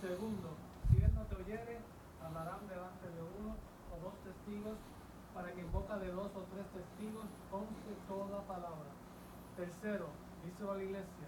segundo, 0.00 0.56
si 0.90 1.04
él 1.04 1.12
no 1.14 1.22
te 1.28 1.36
oyere, 1.36 1.78
hablarán 2.24 2.66
delante 2.68 3.06
de 3.12 3.20
uno 3.20 3.54
o 3.92 3.94
dos 4.04 4.14
testigos, 4.24 4.78
para 5.34 5.52
que 5.52 5.60
en 5.60 5.70
boca 5.70 5.98
de 5.98 6.10
dos 6.10 6.32
o 6.34 6.42
tres 6.50 6.66
testigos 6.72 7.26
conste 7.50 7.92
toda 8.08 8.42
palabra. 8.48 8.90
Tercero, 9.58 10.06
díselo 10.46 10.70
a 10.70 10.76
la 10.76 10.82
iglesia. 10.84 11.26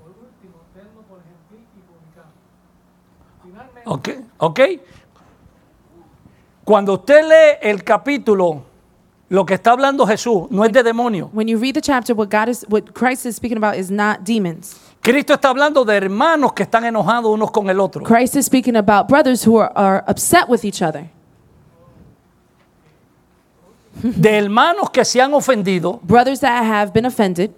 Por 0.00 0.08
último, 0.08 0.58
tenlo 0.74 1.02
por 1.02 1.20
gentil 1.22 1.64
y 1.76 1.80
publicano. 1.86 2.32
Finalmente, 3.44 3.82
¿Ok? 3.84 4.08
¿Ok? 4.38 4.60
Cuando 6.64 6.94
usted 6.94 7.22
lee 7.22 7.58
el 7.62 7.84
capítulo, 7.84 8.64
lo 9.28 9.46
que 9.46 9.54
está 9.54 9.70
hablando 9.70 10.04
Jesús 10.08 10.48
no 10.50 10.64
es 10.64 10.72
de 10.72 10.82
demonio. 10.82 11.30
When 11.32 11.46
you 11.46 11.56
read 11.56 11.74
the 11.74 11.80
chapter, 11.80 12.16
what 12.16 12.28
God 12.28 12.48
is, 12.48 12.66
what 12.68 12.92
Christ 12.94 13.26
is 13.26 13.36
speaking 13.36 13.56
about 13.56 13.76
is 13.76 13.92
not 13.92 14.24
demons. 14.24 14.76
Cristo 15.00 15.34
está 15.34 15.50
hablando 15.50 15.84
de 15.84 15.96
hermanos 15.96 16.52
que 16.54 16.64
están 16.64 16.84
enojados 16.84 17.32
unos 17.32 17.52
con 17.52 17.70
el 17.70 17.78
otro. 17.78 18.02
Christ 18.02 18.34
is 18.34 18.46
speaking 18.46 18.74
about 18.74 19.06
brothers 19.06 19.46
who 19.46 19.58
are, 19.60 19.70
are 19.76 20.04
upset 20.08 20.48
with 20.48 20.64
each 20.64 20.82
other, 20.82 21.08
De 24.02 24.36
hermanos 24.36 24.90
que 24.90 25.04
se 25.04 25.20
han 25.20 25.32
ofendido 25.32 26.00
brothers 26.02 26.40
that 26.40 26.64
have 26.64 26.92
been 26.92 27.06
offended, 27.06 27.52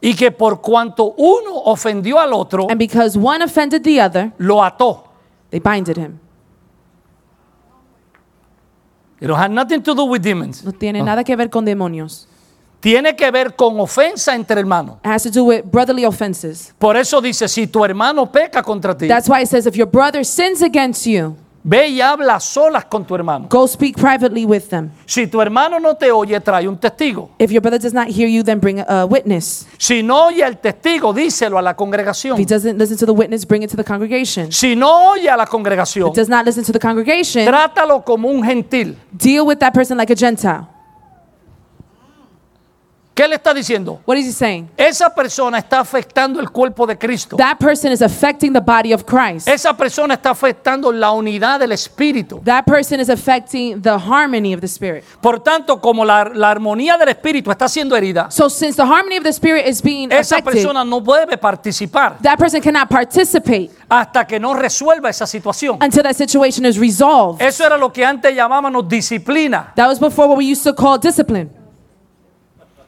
y 0.00 0.14
que 0.14 0.30
por 0.30 0.60
cuanto 0.60 1.14
uno 1.16 1.56
ofendió 1.64 2.18
al 2.18 2.32
otro, 2.32 2.66
and 2.70 2.78
because 2.78 3.18
one 3.18 3.42
offended 3.42 3.82
the 3.82 4.00
other, 4.00 4.32
lo 4.38 4.62
ató. 4.62 5.04
they 5.50 5.58
binded 5.58 5.96
him. 5.96 6.20
It 9.20 9.28
have 9.28 9.50
nothing 9.50 9.82
to 9.82 9.94
do 9.94 10.04
with 10.04 10.22
demons. 10.22 10.64
No 10.64 10.72
tiene 10.72 11.02
nada 11.02 11.22
que 11.22 11.36
ver 11.36 11.50
con 11.50 11.64
demonios. 11.64 12.26
Tiene 12.80 13.14
que 13.14 13.30
ver 13.30 13.54
con 13.54 13.78
ofensa 13.78 14.34
entre 14.34 14.58
hermanos. 14.58 14.96
It 15.04 15.08
has 15.08 15.22
to 15.24 15.30
do 15.30 15.44
with 15.44 15.64
brotherly 15.70 16.06
offenses. 16.06 16.72
Por 16.78 16.96
eso 16.96 17.20
dice, 17.20 17.46
si 17.46 17.66
tu 17.66 17.84
hermano 17.84 18.24
peca 18.32 18.62
contra 18.62 18.96
ti, 18.96 19.06
That's 19.06 19.28
why 19.28 19.42
it 19.42 19.48
says 19.48 19.66
if 19.66 19.76
your 19.76 19.86
brother 19.86 20.24
sins 20.24 20.62
against 20.62 21.06
you, 21.06 21.36
ve 21.62 21.88
y 21.88 22.00
habla 22.00 22.36
a 22.36 22.40
solas 22.40 22.84
con 22.86 23.04
tu 23.04 23.14
hermano. 23.14 23.46
go 23.50 23.66
speak 23.66 23.96
privately 23.96 24.44
with 24.46 24.68
them. 24.70 24.90
Si 25.06 25.26
tu 25.26 25.40
hermano 25.40 25.78
no 25.78 25.94
te 25.96 26.10
oye, 26.10 26.40
trae 26.40 26.66
un 26.66 26.78
testigo. 26.78 27.30
If 27.38 27.50
your 27.50 27.60
brother 27.60 27.78
does 27.80 27.92
not 27.94 28.08
hear 28.08 28.28
you, 28.28 28.42
then 28.42 28.58
bring 28.60 28.80
a 28.86 29.04
witness. 29.04 29.66
Si 29.78 30.02
no 30.02 30.26
oye 30.26 30.42
al 30.44 30.58
testigo, 30.60 31.12
díselo 31.12 31.58
a 31.58 31.62
la 31.62 31.70
If 31.72 31.76
congregación. 31.76 32.38
he 32.38 32.44
doesn't 32.44 32.78
listen 32.78 32.96
to 32.96 33.06
the 33.06 33.12
witness, 33.12 33.46
bring 33.46 33.62
it 33.62 33.70
to 33.70 33.76
the 33.76 33.84
congregation. 33.84 34.50
Si 34.52 34.74
no 34.74 35.10
oye 35.12 35.28
a 35.28 35.36
la 35.36 35.46
congregación, 35.46 36.08
If 36.08 36.14
does 36.14 36.28
not 36.28 36.44
listen 36.46 36.64
to 36.64 36.72
the 36.72 36.80
congregation, 36.80 37.44
trátalo 37.44 38.04
como 38.04 38.28
un 38.28 38.42
gentil. 38.42 38.96
deal 39.12 39.44
with 39.46 39.58
that 39.58 39.72
person 39.74 39.98
like 39.98 40.10
a 40.12 40.16
Gentile. 40.16 40.66
¿Qué 43.20 43.28
le 43.28 43.34
está 43.34 43.52
diciendo? 43.52 44.00
What 44.06 44.16
is 44.16 44.28
he 44.28 44.32
saying? 44.32 44.70
Esa 44.78 45.14
persona 45.14 45.58
está 45.58 45.80
afectando 45.80 46.40
el 46.40 46.50
cuerpo 46.50 46.86
de 46.86 46.96
Cristo. 46.96 47.36
That 47.36 47.58
person 47.58 47.92
is 47.92 48.00
affecting 48.00 48.54
the 48.54 48.62
body 48.62 48.94
of 48.94 49.04
Christ. 49.04 49.46
Esa 49.46 49.76
persona 49.76 50.14
está 50.14 50.30
afectando 50.30 50.90
la 50.90 51.10
unidad 51.10 51.60
del 51.60 51.72
Espíritu. 51.72 52.40
That 52.46 52.64
person 52.64 52.98
is 52.98 53.10
affecting 53.10 53.82
the 53.82 53.98
harmony 53.98 54.54
of 54.54 54.62
the 54.62 54.66
Spirit. 54.66 55.04
Por 55.20 55.38
tanto, 55.40 55.82
como 55.82 56.02
la, 56.02 56.30
la 56.34 56.50
armonía 56.50 56.96
del 56.96 57.10
Espíritu 57.10 57.50
está 57.50 57.68
siendo 57.68 57.94
herida, 57.94 58.30
So, 58.30 58.48
since 58.48 58.76
the 58.76 58.86
harmony 58.86 59.18
of 59.18 59.24
the 59.24 59.34
Spirit 59.34 59.66
is 59.66 59.82
being 59.82 60.10
esa 60.10 60.36
affected, 60.36 60.52
persona 60.54 60.82
no 60.82 61.02
debe 61.02 61.36
participar 61.36 62.16
that 62.22 62.38
person 62.38 62.62
cannot 62.62 62.88
participate 62.88 63.70
hasta 63.90 64.26
que 64.26 64.40
no 64.40 64.54
resuelva 64.54 65.10
esa 65.10 65.26
situación. 65.26 65.76
until 65.82 66.02
that 66.02 66.16
situation 66.16 66.64
is 66.64 66.78
resolved. 66.78 67.42
Eso 67.42 67.66
era 67.66 67.76
lo 67.76 67.92
que 67.92 68.02
antes 68.02 68.34
llamábamos 68.34 68.88
disciplina. 68.88 69.74
That 69.76 69.88
was 69.88 70.00
before 70.00 70.26
what 70.26 70.38
we 70.38 70.50
used 70.50 70.64
to 70.64 70.74
call 70.74 70.98
discipline. 70.98 71.59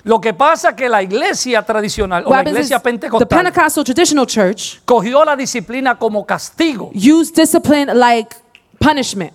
Lo 0.04 0.20
que 0.20 0.34
pasa 0.34 0.70
es 0.70 0.74
que 0.74 0.88
la 0.88 1.02
iglesia 1.02 1.62
tradicional 1.62 2.24
o 2.26 2.30
la 2.30 2.42
iglesia 2.42 2.78
the 2.78 2.82
pentecostal 2.82 3.28
Pentecostal 3.28 3.84
traditional 3.84 4.26
church 4.26 4.80
cogió 4.84 5.24
la 5.24 5.36
disciplina 5.36 5.96
como 5.96 6.26
castigo. 6.26 6.90
used 6.94 7.34
discipline 7.34 7.92
like 7.94 8.34
punishment. 8.80 9.32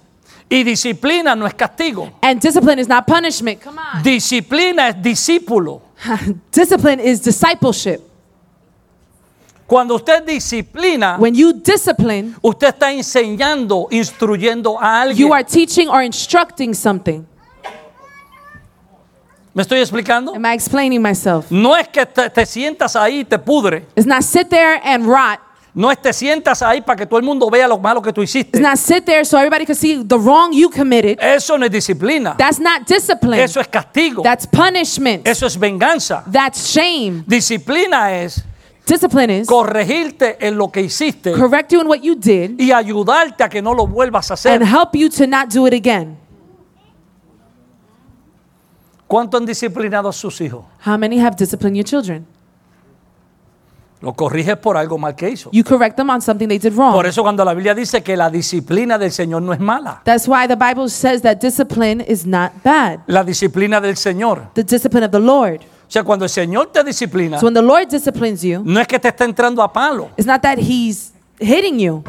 Y 0.49 0.63
disciplina 0.63 1.35
no 1.35 1.45
es 1.45 1.53
castigo. 1.53 2.11
And 2.21 2.41
discipline 2.41 2.79
is 2.79 2.87
not 2.87 3.05
punishment. 3.05 3.61
Come 3.61 3.79
on. 3.79 4.03
Disciplina 4.03 4.89
es 4.89 5.01
discípulo. 5.01 5.81
discipline 6.51 6.99
is 7.01 7.21
discipleship. 7.21 8.01
Cuando 9.67 9.95
usted 9.95 10.25
disciplina, 10.25 11.17
When 11.19 11.35
you 11.35 11.51
discipline, 11.51 12.35
usted 12.41 12.69
está 12.69 12.93
enseñando, 12.93 13.87
instruyendo 13.91 14.79
a 14.79 15.01
alguien. 15.01 15.17
you 15.27 15.33
are 15.33 15.43
teaching 15.43 15.89
or 15.89 16.01
instructing 16.01 16.73
something. 16.73 17.25
¿Me 19.57 19.63
estoy 19.63 19.79
explicando? 19.79 20.35
Am 20.35 20.45
I 20.45 20.53
explaining 20.53 21.01
myself? 21.01 21.49
No 21.49 21.75
es 21.75 21.87
que 21.87 22.05
te, 22.05 22.29
te 22.29 22.45
sientas 22.45 22.95
ahí 22.95 23.21
y 23.21 23.25
te 23.25 23.39
pudre. 23.39 23.87
It's 23.95 24.05
not 24.05 24.21
sit 24.21 24.49
there 24.49 24.79
and 24.83 25.03
rot. 25.07 25.39
No 25.73 25.89
es 25.89 25.99
te 25.99 26.13
sientas 26.13 26.61
ahí 26.61 26.79
para 26.79 26.95
que 26.95 27.07
todo 27.07 27.17
el 27.17 27.25
mundo 27.25 27.49
vea 27.49 27.67
lo 27.67 27.79
malo 27.79 27.99
que 27.99 28.13
tú 28.13 28.21
hiciste. 28.21 28.59
It's 28.59 28.61
not 28.61 28.77
sit 28.77 29.03
there 29.05 29.25
so 29.25 29.35
everybody 29.35 29.65
can 29.65 29.75
see 29.75 30.03
the 30.05 30.15
wrong 30.15 30.53
you 30.53 30.69
committed. 30.69 31.17
Eso 31.19 31.57
no 31.57 31.65
es 31.65 31.71
disciplina. 31.71 32.35
That's 32.37 32.59
not 32.59 32.87
discipline. 32.87 33.41
Eso 33.41 33.59
es 33.59 33.67
castigo. 33.67 34.21
That's 34.21 34.45
punishment. 34.45 35.27
Eso 35.27 35.47
es 35.47 35.57
venganza. 35.57 36.23
That's 36.31 36.71
shame. 36.71 37.23
Disciplina 37.25 38.13
es 38.13 38.43
Discipline 38.85 39.39
is 39.39 39.47
corregirte 39.47 40.37
en 40.39 40.55
lo 40.55 40.71
que 40.71 40.81
hiciste 40.81 41.31
correct 41.31 41.71
you 41.71 41.81
in 41.81 41.87
what 41.87 42.01
you 42.01 42.13
did 42.13 42.59
y 42.59 42.71
ayudarte 42.71 43.43
a 43.43 43.49
que 43.49 43.59
no 43.59 43.73
lo 43.73 43.87
vuelvas 43.87 44.29
a 44.29 44.35
hacer. 44.35 44.53
and 44.53 44.63
help 44.63 44.93
you 44.93 45.09
to 45.09 45.25
not 45.25 45.49
do 45.51 45.65
it 45.65 45.73
again. 45.73 46.15
¿Cuánto 49.07 49.37
han 49.37 49.45
disciplinado 49.45 50.09
a 50.09 50.13
sus 50.13 50.39
hijos? 50.41 50.65
How 50.85 50.97
many 50.97 51.19
have 51.19 51.35
disciplined 51.37 51.75
your 51.77 51.85
children? 51.85 52.25
Lo 53.99 54.13
corriges 54.13 54.55
por 54.57 54.77
algo 54.77 54.97
mal 54.99 55.15
que 55.15 55.27
hizo. 55.29 55.49
You 55.51 55.63
correct 55.63 55.95
them 55.95 56.09
on 56.11 56.21
something 56.21 56.47
they 56.47 56.59
did 56.59 56.73
Por 56.75 56.93
wrong. 56.93 57.05
eso 57.07 57.23
cuando 57.23 57.43
la 57.43 57.53
Biblia 57.55 57.73
dice 57.73 58.03
que 58.03 58.15
la 58.15 58.29
disciplina 58.29 58.97
del 58.99 59.11
Señor 59.11 59.41
no 59.41 59.53
es 59.53 59.59
mala. 59.59 60.01
That's 60.03 60.27
why 60.27 60.47
the 60.47 60.55
Bible 60.55 60.87
says 60.89 61.23
that 61.23 61.39
discipline 61.39 62.01
is 62.07 62.25
not 62.25 62.51
bad. 62.63 62.99
La 63.07 63.23
disciplina 63.23 63.81
del 63.81 63.95
Señor. 63.97 64.53
The 64.53 64.63
discipline 64.63 65.03
of 65.05 65.11
the 65.11 65.19
Lord. 65.19 65.61
O 65.61 65.89
sea, 65.89 66.03
cuando 66.03 66.25
el 66.25 66.29
Señor 66.29 66.67
te 66.71 66.83
disciplina, 66.83 67.39
So 67.39 67.47
when 67.47 67.53
the 67.55 67.61
Lord 67.61 67.87
disciplines 67.89 68.43
you, 68.43 68.61
no 68.63 68.79
es 68.79 68.87
que 68.87 68.99
te 68.99 69.07
está 69.07 69.25
entrando 69.25 69.63
a 69.63 69.71
palo. 69.71 70.09
it's 70.15 70.27
not 70.27 70.41
that 70.43 70.59
He's 70.59 71.11
hitting 71.39 71.79
you. 71.79 72.03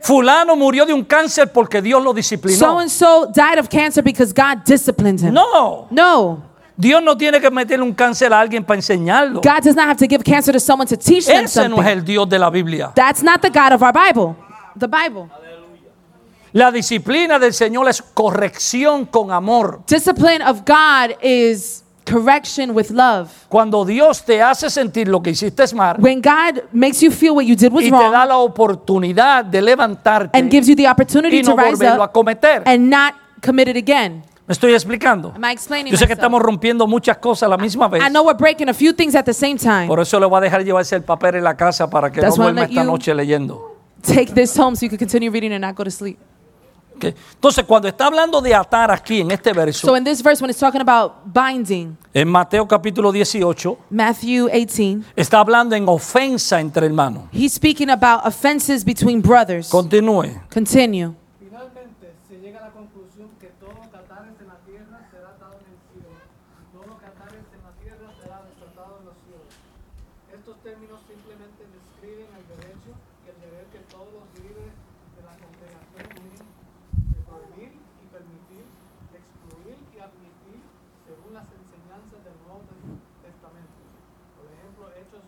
Fulano 0.00 0.54
murió 0.56 0.86
de 0.86 0.92
un 0.94 1.04
cáncer 1.04 1.52
porque 1.52 1.82
Dios 1.82 2.02
lo 2.02 2.10
So 2.10 2.14
disciplinó. 2.14 2.78
and 2.80 2.88
so 2.90 3.26
died 3.34 3.58
of 3.58 3.68
cancer 3.68 4.02
because 4.02 4.32
God 4.32 4.64
disciplined 4.64 5.20
him. 5.20 5.34
No, 5.34 5.86
No. 5.90 6.42
Dios 6.76 7.02
no 7.02 7.16
tiene 7.16 7.40
que 7.40 7.50
meterle 7.50 7.84
un 7.84 7.92
cáncer 7.92 8.32
a 8.32 8.38
alguien 8.38 8.64
para 8.64 8.78
enseñarlo. 8.78 9.40
God 9.40 9.64
does 9.64 9.74
not 9.74 9.88
have 9.88 9.96
to 9.96 10.06
give 10.08 10.22
cancer 10.22 10.52
to 10.52 10.60
someone 10.60 10.86
to 10.86 10.96
teach 10.96 11.26
them 11.26 11.44
Ese 11.44 11.56
no 11.56 11.62
es 11.64 11.70
something. 11.82 11.86
el 11.88 12.04
Dios 12.04 12.28
de 12.28 12.38
la 12.38 12.50
Biblia. 12.50 12.92
That's 12.94 13.20
not 13.22 13.40
the 13.42 13.50
God 13.50 13.72
of 13.72 13.82
our 13.82 13.92
Bible. 13.92 14.36
The 14.78 14.86
Bible. 14.86 15.28
La 16.52 16.70
disciplina 16.70 17.38
del 17.40 17.52
Señor 17.52 17.88
es 17.88 18.00
corrección 18.00 19.06
con 19.06 19.32
amor. 19.32 19.80
Discipline 19.88 20.40
of 20.42 20.62
God 20.64 21.16
is 21.20 21.82
correction 22.08 22.70
with 22.70 22.90
love. 22.90 23.28
Cuando 23.48 23.84
Dios 23.84 24.24
te 24.24 24.40
hace 24.42 24.70
sentir 24.70 25.08
lo 25.08 25.20
que 25.22 25.30
hiciste 25.30 25.62
es 25.64 25.74
mal 25.74 25.96
When 25.98 26.20
God 26.20 26.62
makes 26.72 27.00
you 27.02 27.10
feel 27.10 27.32
what 27.34 27.44
you 27.44 27.56
did 27.56 27.72
was 27.72 27.84
y 27.84 27.90
te 27.90 27.96
da 27.96 28.10
wrong 28.10 28.28
la 28.28 28.38
oportunidad 28.38 29.44
de 29.44 29.60
levantarte 29.62 30.38
and 30.38 30.50
gives 30.50 30.68
you 30.68 30.76
the 30.76 30.88
opportunity 30.88 31.38
y 31.38 31.42
to 31.42 31.54
no 31.54 31.56
rise 31.56 31.72
volverlo 31.76 32.02
a 32.02 32.06
up 32.06 32.12
cometer. 32.12 32.62
and 32.66 32.88
not 32.90 33.14
commit 33.42 33.68
it 33.68 33.76
again. 33.76 34.22
¿Me 34.46 34.52
estoy 34.52 34.72
explicando? 34.72 35.32
Am 35.36 35.44
I 35.44 35.52
explaining 35.52 35.92
Yo 35.92 35.98
sé 35.98 36.06
que 36.06 36.14
myself? 36.14 36.18
estamos 36.20 36.40
rompiendo 36.40 36.86
muchas 36.86 37.18
cosas 37.18 37.42
a 37.42 37.48
la 37.48 37.58
misma 37.58 37.86
vez. 37.88 38.02
I 38.02 38.08
know 38.08 38.24
we're 38.24 38.38
breaking 38.38 38.70
a 38.70 38.74
few 38.74 38.94
things 38.94 39.14
at 39.14 39.24
the 39.26 39.34
same 39.34 39.56
time. 39.56 39.86
Por 39.86 40.00
eso 40.00 40.18
le 40.18 40.24
voy 40.26 40.38
a 40.38 40.40
dejar 40.40 40.64
llevarse 40.64 40.96
el 40.96 41.02
papel 41.02 41.34
en 41.34 41.44
la 41.44 41.54
casa 41.56 41.90
para 41.90 42.10
que 42.10 42.20
That's 42.22 42.38
no 42.38 42.44
duerma 42.44 42.62
esta 42.64 42.82
noche 42.84 43.14
leyendo. 43.14 43.76
Take 44.00 44.32
this 44.32 44.58
home 44.58 44.74
so 44.74 44.86
you 44.86 44.88
can 44.88 44.98
continue 44.98 45.30
reading 45.30 45.52
and 45.52 45.60
not 45.60 45.74
go 45.76 45.84
to 45.84 45.90
sleep. 45.90 46.18
Ok. 46.98 47.14
Entonces, 47.34 47.64
cuando 47.64 47.86
está 47.86 48.06
hablando 48.06 48.40
de 48.40 48.52
atar 48.52 48.90
aquí 48.90 49.20
en 49.20 49.30
este 49.30 49.52
verso, 49.52 49.86
So 49.86 49.96
in 49.96 50.02
this 50.02 50.20
verse, 50.20 50.42
when 50.42 50.50
it's 50.50 50.58
talking 50.58 50.80
about 50.80 51.12
binding, 51.32 51.96
en 52.12 52.28
Mateo 52.28 52.66
capítulo 52.66 53.12
18, 53.12 53.78
Matthew 53.90 54.48
18, 54.48 55.04
está 55.14 55.38
hablando 55.38 55.76
en 55.76 55.88
ofensa 55.88 56.60
entre 56.60 56.86
hermanos. 56.86 57.24
he's 57.32 57.52
speaking 57.54 57.88
about 57.90 58.22
offenses 58.24 58.84
between 58.84 59.20
brothers. 59.22 59.68
Continúe. 59.70 60.34
Continue. 60.52 61.14
Finalmente 61.38 62.14
se 62.28 62.34
llega 62.40 62.58
a 62.58 62.62
la 62.66 62.72
conclusión 62.72 63.30
que 63.38 63.46
todo 63.60 63.70
lo 63.78 63.88
que 63.90 63.96
atares 63.96 64.34
en 64.40 64.48
la 64.48 64.58
tierra 64.66 64.98
será 65.12 65.28
atado 65.38 65.54
en 65.54 65.70
el 65.70 65.78
cielo, 65.86 66.10
y 66.58 66.64
todo 66.74 66.82
lo 66.90 66.98
que 66.98 67.06
atares 67.06 67.46
en 67.54 67.62
la 67.62 67.72
tierra 67.78 68.10
será 68.18 68.42
desatado 68.42 68.98
en 68.98 69.04
los 69.06 69.14
cielos. 69.22 69.46
Estos 70.34 70.56
términos 70.66 70.98
simplemente 71.06 71.62
describen 71.62 72.26
el 72.34 72.44
derecho 72.58 72.90
y 73.22 73.26
el 73.30 73.38
deber 73.38 73.64
que 73.70 73.86
todos 73.86 74.10
los 74.10 74.26
líderes 74.34 74.74
de 75.14 75.22
la 75.22 75.34
congregación 75.38 76.02
tienen 76.18 76.46
de 77.14 77.20
prohibir 77.26 77.72
y 77.74 78.06
permitir, 78.08 78.64
excluir 79.14 79.76
y 79.92 79.96
admitir 79.98 80.58
según 81.04 81.30
las 81.34 81.46
enseñanzas 81.50 82.20
del 82.22 82.36
Nuevo 82.46 82.62
Testamento. 83.22 83.78
Por 84.38 84.46
ejemplo, 84.48 84.82
Hechos 84.94 85.24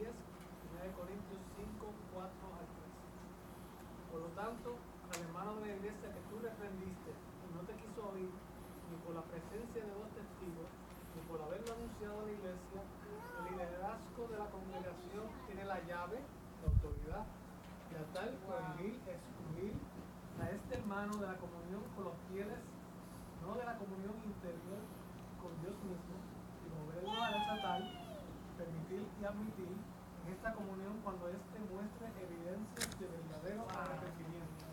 15.10 0.00 0.10
y 0.10 0.66
9 0.80 0.96
Corintios 0.96 1.42
5, 1.54 1.84
4 2.16 2.24
al 2.24 2.66
3. 2.66 4.10
Por 4.10 4.20
lo 4.24 4.30
tanto, 4.32 4.68
al 5.12 5.18
hermano 5.20 5.60
de 5.60 5.68
la 5.68 5.76
iglesia 5.76 6.08
que 6.08 6.22
tú 6.32 6.40
reprendiste 6.40 7.10
y 7.12 7.46
no 7.52 7.60
te 7.68 7.74
quiso 7.78 8.00
oír, 8.10 8.32
ni 8.32 8.96
por 9.04 9.12
la 9.14 9.24
presencia 9.28 9.80
de 9.84 9.92
dos 9.92 10.08
testigos, 10.16 10.68
ni 11.14 11.20
por 11.28 11.38
haberlo 11.44 11.68
anunciado 11.76 12.16
a 12.22 12.26
la 12.26 12.32
iglesia, 12.32 12.80
el 12.80 13.44
liderazgo 13.52 14.22
de 14.32 14.36
la 14.40 14.48
congregación 14.48 15.24
tiene 15.46 15.64
la 15.68 15.78
llave, 15.84 16.18
la 16.24 16.66
autoridad, 16.72 17.24
y 17.90 17.94
a 18.00 18.04
tal 18.16 18.30
prohibir, 18.46 18.98
excluir 19.06 19.74
a 20.42 20.50
este 20.50 20.74
hermano 20.74 21.14
de 21.18 21.26
la 21.30 21.38
comunión 21.38 21.82
con 21.94 22.10
los 22.10 22.18
fieles, 22.30 22.58
no 23.42 23.54
de 23.54 23.64
la 23.64 23.78
comunión 23.78 24.14
interior 24.26 24.82
con 25.38 25.54
Dios 25.62 25.76
mismo, 25.86 26.16
y 26.64 26.66
moverlo 26.74 27.22
a 27.22 27.30
desatar, 27.38 27.82
permitir 28.58 29.06
y 29.06 29.22
admitir 29.24 29.70
en 29.78 30.26
esta 30.32 30.54
comunión 30.54 30.98
cuando 31.04 31.28
éste 31.28 31.56
muestre 31.70 32.10
evidencias 32.18 32.98
de 32.98 33.06
verdadero 33.06 33.62
arrepentimiento. 33.70 34.64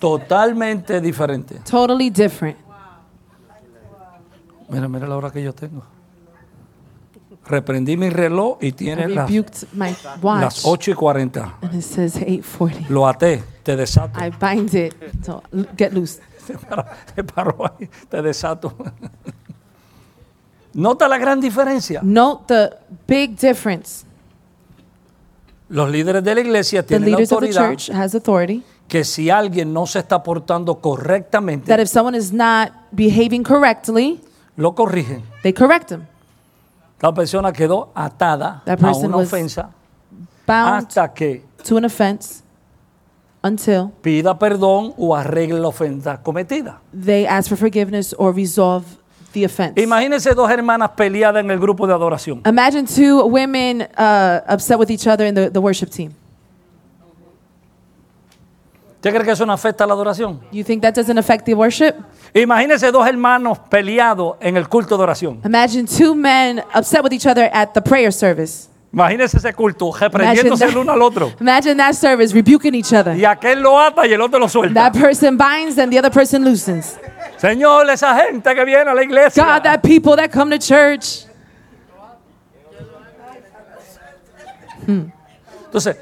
Totalmente 0.00 1.00
diferente. 1.00 1.60
Totally 1.70 2.10
different. 2.10 2.56
Mira, 4.68 4.88
mira 4.88 5.06
la 5.06 5.16
hora 5.16 5.30
que 5.30 5.42
yo 5.42 5.52
tengo. 5.52 5.82
Reprendí 7.44 7.96
mi 7.96 8.10
reloj 8.10 8.58
y 8.60 8.68
I 8.68 8.72
tiene 8.72 9.08
las, 9.08 9.28
rebuked 9.28 9.66
my 9.72 9.94
watch, 10.22 10.40
las 10.40 10.64
8 10.64 10.90
y 10.92 10.94
40. 10.94 11.58
and 11.62 11.74
it 11.74 11.82
says 11.82 12.16
8:40. 12.16 12.88
Lo 12.88 13.06
até, 13.08 13.42
te 13.62 13.74
desato. 13.76 14.20
I 14.20 14.30
bind 14.30 14.72
it. 14.74 14.94
So 15.24 15.42
get 15.76 15.92
loose. 15.92 16.20
Te 16.46 16.56
paro- 16.56 16.86
te 17.14 17.22
ahí, 17.22 17.90
te 18.08 18.22
desato. 18.22 18.74
Nota 20.74 21.08
la 21.08 21.18
gran 21.18 21.40
diferencia. 21.40 22.00
Note 22.02 22.44
the 22.46 22.76
big 23.06 23.36
difference. 23.36 24.04
Los 25.68 25.90
líderes 25.90 26.22
de 26.22 26.34
la 26.34 26.40
iglesia 26.40 26.82
The 26.82 26.88
tienen 26.88 27.10
la 27.10 27.18
leaders 27.18 27.32
of 27.32 27.40
the 27.40 27.46
autoridad 27.46 27.70
church 27.70 27.90
has 27.90 28.14
authority 28.14 28.62
que 28.90 29.04
si 29.04 29.30
alguien 29.30 29.72
no 29.72 29.86
se 29.86 30.00
está 30.00 30.20
portando 30.22 30.80
correctamente, 30.80 31.66
that 31.68 31.78
if 31.80 31.88
someone 31.88 32.18
is 32.18 32.32
not 32.32 32.72
behaving 32.90 33.44
correctly, 33.44 34.20
lo 34.56 34.74
corrigen. 34.74 35.22
they 35.42 35.52
correct 35.52 35.88
them. 35.88 36.06
La 37.00 37.14
persona 37.14 37.50
quedó 37.52 37.90
atada 37.94 38.62
That 38.66 38.78
a 38.78 38.88
person 38.88 39.06
una 39.06 39.18
was 39.18 39.28
ofensa 39.28 39.70
Bound 40.46 40.88
hasta 40.88 41.14
que 41.14 41.44
to 41.66 41.76
an 41.78 41.84
offense 41.84 42.42
until 43.42 43.92
pida 44.02 44.38
perdón 44.38 44.92
o 44.98 45.14
arregle 45.14 45.60
la 45.60 45.68
ofensa 45.68 46.20
cometida. 46.20 46.80
they 46.92 47.26
ask 47.26 47.48
for 47.48 47.56
forgiveness 47.56 48.12
or 48.18 48.34
resolve 48.34 48.84
the 49.32 49.44
offense. 49.44 49.80
Imagínense 49.80 50.34
dos 50.34 50.50
hermanas 50.50 50.90
peleadas 50.96 51.44
en 51.44 51.50
el 51.52 51.60
grupo 51.60 51.86
de 51.86 51.94
adoración. 51.94 52.42
Imagine 52.44 52.84
two 52.84 53.24
women 53.24 53.82
uh, 53.96 54.40
upset 54.52 54.76
with 54.76 54.90
each 54.90 55.06
other 55.06 55.24
in 55.24 55.34
the, 55.36 55.48
the 55.48 55.60
worship 55.60 55.90
team. 55.90 56.12
¿Usted 59.00 59.14
cree 59.14 59.24
que 59.24 59.30
eso 59.30 59.46
no 59.46 59.54
afecta 59.54 59.84
a 59.84 59.86
la 59.86 59.94
adoración? 59.94 60.42
You 60.52 60.62
think 60.62 60.82
that 60.82 60.92
doesn't 60.92 61.16
affect 61.16 61.46
the 61.46 61.54
worship? 61.54 61.94
Imagínense 62.34 62.92
dos 62.92 63.08
hermanos 63.08 63.58
peleados 63.70 64.36
en 64.40 64.58
el 64.58 64.68
culto 64.68 64.98
de 64.98 65.04
oración. 65.04 65.40
Imagine 65.42 65.86
two 65.86 66.14
men 66.14 66.62
upset 66.74 67.02
with 67.02 67.10
each 67.10 67.26
other 67.26 67.48
at 67.54 67.72
the 67.72 67.80
prayer 67.80 68.12
service. 68.12 68.68
Imagínense 68.92 69.38
ese 69.38 69.54
culto, 69.54 69.86
Imagine 69.88 70.08
reprendiéndose 70.10 70.64
el 70.66 70.76
uno 70.76 70.92
al 70.92 71.00
otro. 71.00 71.28
that, 71.28 71.40
imagine 71.40 71.76
that 71.78 71.94
service 71.94 72.34
rebuking 72.34 72.74
each 72.74 72.92
other. 72.92 73.16
Y 73.16 73.24
aquel 73.24 73.62
lo 73.62 73.80
ata 73.80 74.06
y 74.06 74.12
el 74.12 74.20
otro 74.20 74.38
lo 74.38 74.50
suelta. 74.50 74.74
That 74.74 75.00
person 75.00 75.38
binds 75.38 75.78
and 75.78 75.90
the 75.90 75.98
other 75.98 76.12
person 76.12 76.44
loosens. 76.44 76.98
Señor, 77.38 77.88
esa 77.88 78.14
gente 78.16 78.54
que 78.54 78.64
viene 78.66 78.90
a 78.90 78.94
la 78.94 79.02
iglesia. 79.02 79.42
God, 79.42 79.62
that 79.62 79.80
people 79.82 80.14
that 80.14 80.30
come 80.30 80.50
to 80.50 80.58
church. 80.58 81.24
Entonces, 84.86 85.96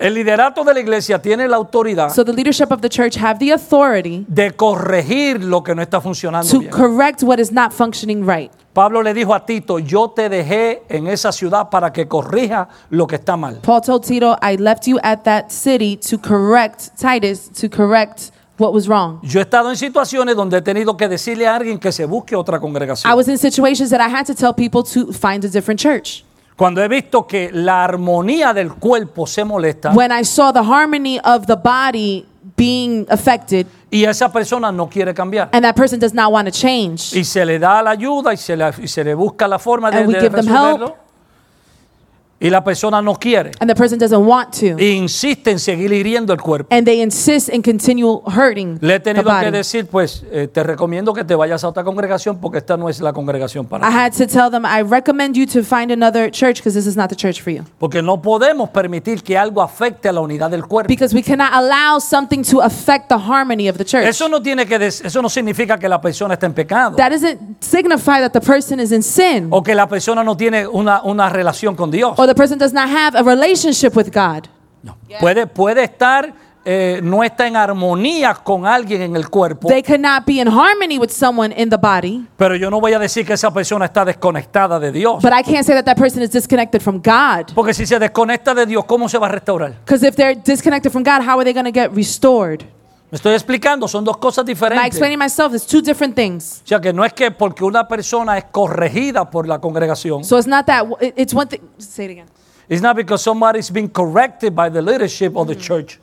el 0.00 0.14
liderato 0.14 0.64
de 0.64 0.72
la 0.74 0.80
iglesia 0.80 1.20
tiene 1.20 1.46
la 1.46 1.56
autoridad 1.56 2.08
So 2.10 2.24
the 2.24 2.32
leadership 2.32 2.72
of 2.72 2.80
the 2.80 2.88
church 2.88 3.16
have 3.16 3.38
the 3.38 3.52
authority 3.52 4.24
de 4.26 4.50
corregir 4.52 5.44
lo 5.44 5.62
que 5.62 5.74
no 5.74 5.82
está 5.82 6.00
funcionando 6.00 6.48
to 6.50 6.58
bien. 6.60 6.70
correct 6.72 7.22
what 7.22 7.38
is 7.38 7.52
not 7.52 7.72
functioning 7.72 8.26
right. 8.26 8.50
Pablo 8.72 9.02
le 9.02 9.12
dijo 9.12 9.34
a 9.34 9.44
Tito, 9.44 9.78
yo 9.78 10.10
te 10.10 10.28
dejé 10.28 10.82
en 10.88 11.06
esa 11.08 11.32
ciudad 11.32 11.68
para 11.70 11.92
que 11.92 12.06
corrija 12.08 12.68
lo 12.88 13.06
que 13.06 13.16
está 13.16 13.36
mal. 13.36 13.58
Paul 13.62 13.80
told 13.82 14.04
Tito, 14.06 14.36
I 14.42 14.56
left 14.56 14.86
you 14.86 14.98
at 15.02 15.24
that 15.24 15.50
city 15.50 15.96
to 16.08 16.18
correct 16.18 16.90
Titus, 16.96 17.50
to 17.60 17.68
correct 17.68 18.30
what 18.58 18.72
was 18.72 18.86
wrong. 18.88 19.18
Yo 19.22 19.40
he 19.40 19.42
estado 19.42 19.70
en 19.70 19.76
situaciones 19.76 20.36
donde 20.36 20.58
he 20.58 20.62
tenido 20.62 20.96
que 20.96 21.08
decirle 21.08 21.46
a 21.48 21.56
alguien 21.56 21.78
que 21.78 21.90
se 21.92 22.04
busque 22.06 22.36
otra 22.36 22.58
I 22.58 22.60
congregación. 22.60 23.12
was 23.16 23.26
in 23.28 23.36
situations 23.38 23.90
that 23.90 24.00
I 24.00 24.08
had 24.08 24.24
to 24.26 24.34
tell 24.34 24.54
people 24.54 24.82
to 24.94 25.12
find 25.12 25.44
a 25.44 25.48
different 25.48 25.80
church. 25.80 26.24
Cuando 26.60 26.82
he 26.82 26.88
visto 26.88 27.26
que 27.26 27.48
la 27.50 27.82
armonía 27.84 28.52
del 28.52 28.74
cuerpo 28.74 29.26
se 29.26 29.44
molesta 29.46 29.92
when 29.94 30.12
I 30.12 30.26
saw 30.26 30.52
the 30.52 30.60
harmony 30.60 31.18
of 31.24 31.46
the 31.46 31.56
body 31.56 32.26
being 32.54 33.06
affected 33.08 33.66
y 33.90 34.04
esa 34.04 34.30
persona 34.30 34.70
no 34.70 34.86
quiere 34.86 35.14
cambiar. 35.14 35.48
and 35.54 35.64
that 35.64 35.74
person 35.74 35.98
does 35.98 36.12
not 36.12 36.30
want 36.30 36.46
to 36.46 36.52
change. 36.52 37.16
Y 37.16 37.24
se 37.24 37.46
le 37.46 37.58
da 37.58 37.82
la 37.82 37.92
ayuda 37.92 38.34
y 38.34 38.36
se 38.36 38.54
le, 38.58 38.70
y 38.78 38.88
se 38.88 39.02
le 39.02 39.14
busca 39.14 39.48
la 39.48 39.58
forma 39.58 39.90
de, 39.90 40.00
And 40.00 40.08
we 40.08 40.14
de 40.16 40.20
give 40.20 40.36
them 40.36 40.46
resolverlo. 40.46 40.86
help. 40.88 40.96
Y 42.42 42.48
la 42.48 42.64
persona 42.64 43.02
no 43.02 43.14
quiere. 43.16 43.50
And 43.60 43.68
the 43.68 43.74
person 43.74 43.98
doesn't 43.98 44.26
want 44.26 44.52
to. 44.60 44.78
E 44.78 44.92
insiste 44.94 45.50
en 45.50 45.58
seguir 45.58 45.92
hiriendo 45.92 46.32
el 46.32 46.40
cuerpo. 46.40 46.74
And 46.74 46.86
they 46.86 47.02
insist 47.02 47.50
in 47.50 47.60
continue 47.62 48.22
hurting 48.26 48.78
Le 48.80 48.94
he 48.94 48.98
the 48.98 49.12
tenido 49.12 49.24
que 49.24 49.30
body. 49.46 49.50
decir, 49.50 49.86
pues 49.86 50.24
eh, 50.32 50.48
te 50.50 50.62
recomiendo 50.62 51.12
que 51.12 51.22
te 51.22 51.34
vayas 51.34 51.62
a 51.64 51.68
otra 51.68 51.84
congregación 51.84 52.38
porque 52.40 52.56
esta 52.58 52.78
no 52.78 52.88
es 52.88 52.98
la 53.02 53.12
congregación 53.12 53.66
para 53.66 53.86
I 53.86 53.90
ti. 53.90 53.96
had 53.98 54.12
to 54.12 54.26
tell 54.26 54.50
them, 54.50 54.64
I 54.64 54.80
recommend 54.82 55.34
you 55.36 55.44
to 55.48 55.62
find 55.62 55.90
another 55.92 56.30
church 56.30 56.56
because 56.62 56.72
this 56.74 56.86
is 56.86 56.96
not 56.96 57.10
the 57.10 57.14
church 57.16 57.42
for 57.42 57.52
you. 57.52 57.62
Porque 57.78 58.00
no 58.00 58.22
podemos 58.22 58.70
permitir 58.70 59.22
que 59.22 59.36
algo 59.36 59.60
afecte 59.60 60.08
a 60.08 60.12
la 60.12 60.22
unidad 60.22 60.50
del 60.50 60.66
cuerpo. 60.66 60.88
Because 60.88 61.14
we 61.14 61.22
cannot 61.22 61.52
allow 61.52 61.98
something 62.00 62.42
to 62.42 62.62
affect 62.62 63.08
the 63.10 63.18
harmony 63.18 63.68
of 63.68 63.76
the 63.76 63.84
church. 63.84 64.06
Eso 64.06 64.30
no 64.30 64.40
tiene 64.40 64.64
que 64.64 64.78
des- 64.78 65.02
eso 65.04 65.20
no 65.20 65.28
significa 65.28 65.76
que 65.78 65.90
la 65.90 66.00
persona 66.00 66.34
está 66.34 66.46
en 66.46 66.54
pecado 66.54 66.96
That 66.96 67.10
doesn't 67.10 67.38
signify 67.60 68.20
that 68.20 68.30
the 68.32 68.40
person 68.40 68.80
is 68.80 68.92
in 68.92 69.02
sin 69.02 69.48
o 69.50 69.62
que 69.62 69.74
la 69.74 69.86
persona 69.86 70.24
no 70.24 70.38
tiene 70.38 70.66
una, 70.66 71.02
una 71.02 71.28
relación 71.28 71.76
con 71.76 71.90
Dios. 71.90 72.14
or 72.18 72.29
the 72.30 72.34
person 72.34 72.58
does 72.58 72.72
not 72.72 72.88
have 72.88 73.16
a 73.16 73.22
relationship 73.24 73.96
with 73.96 74.10
God. 74.12 74.48
No. 74.82 74.96
Puede, 75.18 75.46
puede 75.46 75.82
estar, 75.82 76.32
eh, 76.64 77.00
no 77.02 77.22
está 77.24 77.46
en 77.46 77.56
armonía 77.56 78.34
con 78.34 78.64
alguien 78.66 79.02
en 79.02 79.16
el 79.16 79.28
cuerpo, 79.28 79.68
They 79.68 79.82
could 79.82 80.00
not 80.00 80.24
be 80.24 80.40
in 80.40 80.46
harmony 80.46 80.98
with 80.98 81.10
someone 81.10 81.52
in 81.52 81.68
the 81.68 81.76
body, 81.76 82.26
pero 82.36 82.54
yo 82.54 82.70
no 82.70 82.80
voy 82.80 82.92
a 82.92 82.98
decir 82.98 83.26
que 83.26 83.34
esa 83.34 83.50
persona 83.52 83.86
está 83.86 84.04
desconectada 84.04 84.78
de 84.78 84.92
Dios. 84.92 85.22
but 85.22 85.32
I 85.32 85.42
can't 85.42 85.66
say 85.66 85.74
that 85.74 85.84
that 85.84 85.96
person 85.98 86.22
is 86.22 86.30
disconnected 86.30 86.80
from 86.80 87.00
God. 87.02 87.52
Porque 87.54 87.74
si 87.74 87.84
se 87.84 87.98
desconecta 87.98 88.54
de 88.54 88.64
Dios, 88.64 88.84
¿cómo 88.86 89.08
se 89.08 89.18
va 89.18 89.26
a 89.26 89.30
restaurar? 89.30 89.74
Because 89.84 90.06
if 90.06 90.14
they're 90.14 90.34
disconnected 90.34 90.90
from 90.92 91.02
God, 91.02 91.22
how 91.26 91.38
are 91.38 91.44
they 91.44 91.52
going 91.52 91.70
to 91.70 91.72
get 91.72 91.90
restored? 91.94 92.64
Me 93.10 93.16
estoy 93.16 93.34
explicando, 93.34 93.88
son 93.88 94.04
dos 94.04 94.16
cosas 94.18 94.44
diferentes. 94.46 94.86
explaining 94.86 95.18
myself? 95.18 95.52
It's 95.52 95.66
two 95.66 95.80
different 95.82 96.14
things. 96.14 96.60
O 96.64 96.68
sea 96.68 96.80
que 96.80 96.92
no 96.92 97.04
es 97.04 97.12
que 97.12 97.30
porque 97.32 97.64
una 97.64 97.88
persona 97.88 98.38
es 98.38 98.44
corregida 98.52 99.28
por 99.28 99.48
la 99.48 99.58
congregación. 99.60 100.22
So 100.24 100.38
it's 100.38 100.46
not 100.46 100.64
that, 100.66 100.84
it- 101.00 101.14
it's 101.16 101.34
one 101.34 101.46
thing. 101.48 101.60
Say 101.78 102.04
it 102.06 102.10
again. 102.12 102.26
It's 102.68 102.80
not 102.82 102.94
because 102.96 103.22
somebody 103.24 103.58
is 103.58 103.70
being 103.72 103.88
corrected 103.88 104.52
by 104.54 104.70
the 104.70 104.80
leadership 104.80 105.36
of 105.36 105.48
the 105.48 105.56
church. 105.56 105.98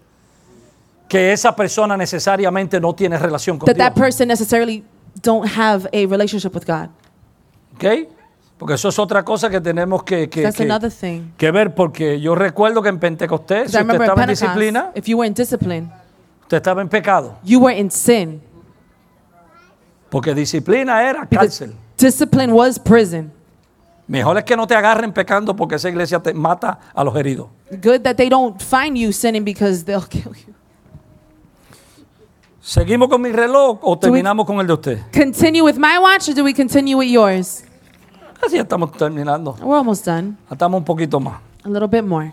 Que 1.08 1.32
esa 1.32 1.56
persona 1.56 1.96
necesariamente 1.96 2.82
no 2.82 2.94
tiene 2.94 3.18
relación 3.18 3.58
con 3.58 3.68
That 3.68 3.76
Dios. 3.76 3.88
that 3.88 3.94
person 3.96 4.28
necessarily 4.28 4.84
don't 5.24 5.48
have 5.58 5.88
a 5.94 6.06
relationship 6.10 6.54
with 6.54 6.66
God. 6.68 6.90
¿Ok? 7.76 8.10
Porque 8.58 8.74
eso 8.74 8.90
es 8.90 9.00
otra 9.00 9.24
cosa 9.24 9.50
que 9.50 9.62
tenemos 9.62 10.04
que, 10.04 10.28
que- 10.30 10.42
That's 10.42 10.58
que- 10.58 10.64
another 10.64 10.92
thing. 10.92 11.32
que 11.38 11.52
ver. 11.52 11.74
Porque 11.74 12.20
yo 12.20 12.36
recuerdo 12.36 12.82
que 12.82 12.90
en 12.90 13.00
Pentecostés, 13.00 13.60
'Cause 13.60 13.72
si 13.72 13.78
I 13.78 13.80
usted 13.82 13.88
remember 13.94 14.06
estaba 14.10 14.22
en 14.24 14.28
Pentecost, 14.28 14.42
disciplina, 14.58 14.92
if 14.96 15.06
you 15.06 15.18
were 15.18 15.28
in 15.28 15.34
discipline, 15.34 15.90
usted 16.48 16.58
estaba 16.58 16.82
en 16.82 16.88
pecado. 16.90 17.38
you 17.44 17.60
were 17.60 17.78
in 17.78 17.92
sin. 17.92 18.42
Porque 20.10 20.34
disciplina 20.34 21.04
era 21.04 21.26
Because 21.26 21.60
cárcel. 21.60 21.76
discipline 21.98 22.54
was 22.54 22.80
prison. 22.80 23.32
Mejor 24.08 24.38
es 24.38 24.46
que 24.46 24.56
no 24.56 24.66
te 24.66 24.74
agarren 24.74 25.12
pecando 25.12 25.54
porque 25.54 25.76
esa 25.76 25.90
iglesia 25.90 26.20
te 26.22 26.34
mata 26.34 26.80
a 26.96 27.04
los 27.04 27.14
heridos. 27.18 27.48
Good 27.70 28.04
that 28.04 28.16
they 28.16 28.30
don't 28.30 28.62
find 28.62 28.98
you 28.98 29.12
sinning 29.12 29.44
because 29.44 29.84
they'll 29.84 30.02
kill 30.10 30.32
you. 30.34 30.54
¿Seguimos 32.62 33.10
con 33.10 33.22
mi 33.22 33.32
reloj 33.32 33.80
o 33.82 33.98
terminamos 34.00 34.46
con 34.46 34.60
el 34.62 34.68
de 34.68 34.74
usted? 34.74 35.00
Continue 35.14 35.62
with 35.62 35.76
my 35.78 35.98
watch 36.00 36.30
or 36.30 36.34
do 36.34 36.44
we 36.46 36.54
continue 36.54 36.96
with 36.98 37.08
yours? 37.10 37.64
Así 38.42 38.56
ya 38.56 38.62
estamos 38.64 38.92
terminando. 38.94 39.56
We're 39.62 39.78
almost 39.78 40.06
done. 40.06 40.38
Estamos 40.50 40.78
un 40.80 40.86
poquito 40.86 41.20
más. 41.20 41.42
A 41.66 41.70
little 41.70 41.88
bit 41.90 42.04
more. 42.06 42.32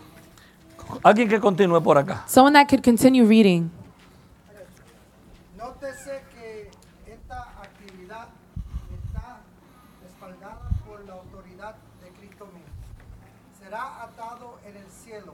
Alguien 1.03 1.27
que 1.27 1.39
continúe 1.41 1.81
por 1.81 1.97
acá. 1.97 2.23
Someone 2.27 2.53
that 2.53 2.67
could 2.69 2.83
continue 2.83 3.25
reading. 3.25 3.69
Nótese 5.57 6.21
que 6.35 6.69
esta 7.07 7.41
actividad 7.61 8.27
está 8.93 9.39
respaldada 10.03 10.69
por 10.85 11.03
la 11.05 11.13
autoridad 11.13 11.75
de 12.03 12.09
Cristo 12.19 12.45
mismo. 12.47 12.69
Será 13.57 14.03
atado 14.03 14.59
en 14.67 14.75
el 14.77 14.89
cielo, 14.91 15.33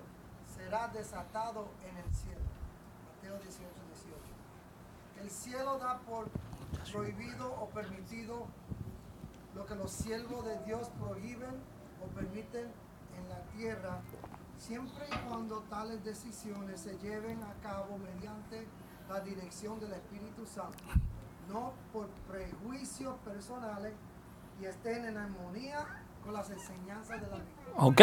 será 0.55 0.87
desatado 0.93 1.67
en 1.89 1.97
el 1.97 2.09
cielo. 2.15 2.45
Mateo 3.17 3.37
18, 3.43 3.67
18. 3.91 5.23
El 5.23 5.29
cielo 5.29 5.77
da 5.79 5.99
por 6.09 6.25
prohibido 6.91 7.55
o 7.59 7.67
permitido 7.69 8.47
lo 9.55 9.65
que 9.65 9.75
los 9.75 9.91
siervos 9.91 10.45
de 10.45 10.57
Dios 10.65 10.89
prohíben 10.99 11.55
o 12.03 12.07
permiten 12.15 12.67
en 13.17 13.29
la 13.29 13.41
tierra, 13.57 13.99
siempre 14.57 15.05
y 15.07 15.29
cuando 15.29 15.59
tales 15.69 16.03
decisiones 16.03 16.81
se 16.81 16.97
lleven 16.99 17.39
a 17.43 17.53
cabo 17.61 17.97
mediante 17.97 18.65
la 19.09 19.19
dirección 19.19 19.79
del 19.79 19.93
Espíritu 19.93 20.45
Santo, 20.45 20.83
no 21.49 21.73
por 21.91 22.07
prejuicios 22.29 23.15
personales 23.25 23.93
y 24.61 24.65
estén 24.65 25.05
en 25.05 25.17
armonía 25.17 25.85
con 26.23 26.33
las 26.33 26.49
enseñanzas 26.49 27.21
de 27.21 27.27
la 27.27 27.37
Biblia. 27.37 27.73
¿Ok? 27.77 28.01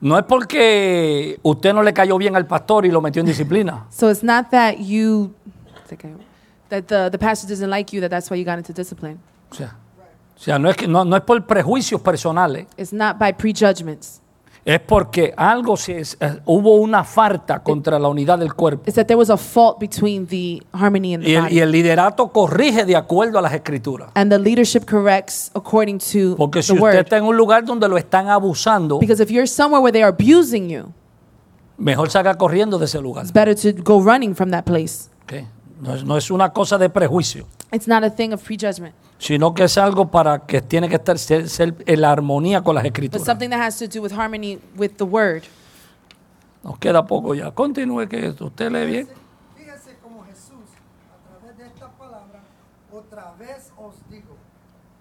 No 0.00 0.18
es 0.18 0.24
porque 0.24 1.38
usted 1.42 1.72
no 1.72 1.82
le 1.82 1.92
cayó 1.92 2.18
bien 2.18 2.36
al 2.36 2.46
pastor 2.46 2.86
y 2.86 2.90
lo 2.90 3.00
metió 3.00 3.20
en 3.20 3.26
disciplina. 3.26 3.86
So 3.90 4.10
it's 4.10 4.22
not 4.22 4.50
that 4.50 4.76
you, 4.78 5.32
that 6.72 6.86
the, 6.88 7.10
the 7.10 7.18
pastor 7.18 7.46
doesn't 7.48 7.70
like 7.70 7.92
you, 7.94 8.00
that 8.00 8.10
that's 8.10 8.30
why 8.30 8.36
you 8.38 8.44
got 8.44 8.58
into 8.58 8.72
discipline. 8.72 9.18
O 9.50 9.54
sea, 9.54 9.76
o 10.36 10.38
sea 10.40 10.58
no, 10.58 10.70
es 10.70 10.76
que, 10.76 10.88
no, 10.88 11.04
no 11.04 11.16
es 11.16 11.22
por 11.22 11.40
prejuicios 11.46 12.00
personales. 12.00 12.66
It's 12.76 12.92
not 12.92 13.18
by 13.18 13.32
prejudgments. 13.34 14.20
Es 14.64 14.78
porque 14.78 15.34
algo 15.36 15.76
se, 15.76 15.98
es- 15.98 16.16
eh, 16.20 16.38
hubo 16.46 16.76
una 16.76 17.02
falta 17.02 17.58
contra 17.64 17.98
la 17.98 18.06
unidad 18.08 18.38
del 18.38 18.54
cuerpo. 18.54 18.84
It's 18.86 18.94
that 18.94 19.06
there 19.06 19.16
was 19.18 19.28
a 19.28 19.36
fault 19.36 19.80
between 19.80 20.24
the 20.28 20.62
harmony 20.72 21.14
Y 21.14 21.18
the 21.18 21.24
el, 21.34 21.38
y 21.38 21.40
body. 21.48 21.58
el 21.58 21.70
liderato 21.72 22.28
corrige 22.28 22.84
de 22.84 22.94
acuerdo 22.94 23.40
a 23.40 23.42
las 23.42 23.52
escrituras. 23.54 24.10
And 24.14 24.30
the 24.30 24.38
leadership 24.38 24.84
corrects 24.88 25.50
according 25.54 25.98
to 26.12 26.36
Porque 26.36 26.62
si 26.62 26.68
the 26.68 26.74
usted 26.74 26.80
word. 26.80 26.94
está 26.94 27.16
en 27.16 27.24
un 27.24 27.36
lugar 27.36 27.64
donde 27.64 27.88
lo 27.88 27.98
están 27.98 28.28
abusando, 28.28 29.00
Because 29.00 29.20
if 29.20 29.30
you're 29.30 29.48
somewhere 29.48 29.82
where 29.82 29.92
they 29.92 30.02
are 30.02 30.10
abusing 30.16 30.68
you, 30.70 30.92
mejor 31.76 32.08
salga 32.10 32.36
corriendo 32.38 32.78
de 32.78 32.84
ese 32.84 33.00
lugar. 33.00 33.24
it's 33.24 33.32
better 33.32 33.56
to 33.56 33.72
go 33.82 34.00
running 34.00 34.32
from 34.32 34.50
that 34.52 34.62
place. 34.64 35.08
¿ok? 35.24 35.44
No, 35.82 35.94
es, 35.96 36.04
no 36.04 36.16
es 36.16 36.30
una 36.30 36.52
cosa 36.52 36.78
de 36.78 36.88
prejuicio, 36.88 37.44
It's 37.72 37.88
not 37.88 38.04
a 38.04 38.10
thing 38.10 38.32
of 38.32 38.40
prejudgment, 38.40 38.94
sino 39.18 39.52
que 39.52 39.64
es 39.64 39.76
algo 39.76 40.08
para 40.08 40.38
que 40.46 40.62
tiene 40.62 40.88
que 40.88 40.94
estar 40.94 41.18
ser, 41.18 41.48
ser 41.48 41.74
en 41.84 42.00
la 42.00 42.12
armonía 42.12 42.62
con 42.62 42.76
las 42.76 42.84
but 42.84 42.92
escrituras. 42.92 43.26
something 43.26 43.50
that 43.50 43.60
has 43.60 43.78
to 43.78 43.88
do 43.88 44.00
with 44.00 44.12
harmony 44.12 44.60
with 44.76 44.92
the 44.98 45.04
word. 45.04 45.42
Nos 46.62 46.78
queda 46.78 47.04
poco 47.04 47.34
ya. 47.34 47.50
Continúe 47.50 48.06
que 48.08 48.28
usted 48.28 48.70
lee 48.70 48.86
bien. 48.86 49.08
Fíjense 49.56 49.96
cómo 50.00 50.24
Jesús, 50.26 50.70
a 51.10 51.28
través 51.28 51.58
de 51.58 51.66
esta 51.66 51.88
palabra, 51.98 52.44
otra 52.92 53.32
vez 53.36 53.72
os 53.76 53.94
digo, 54.08 54.36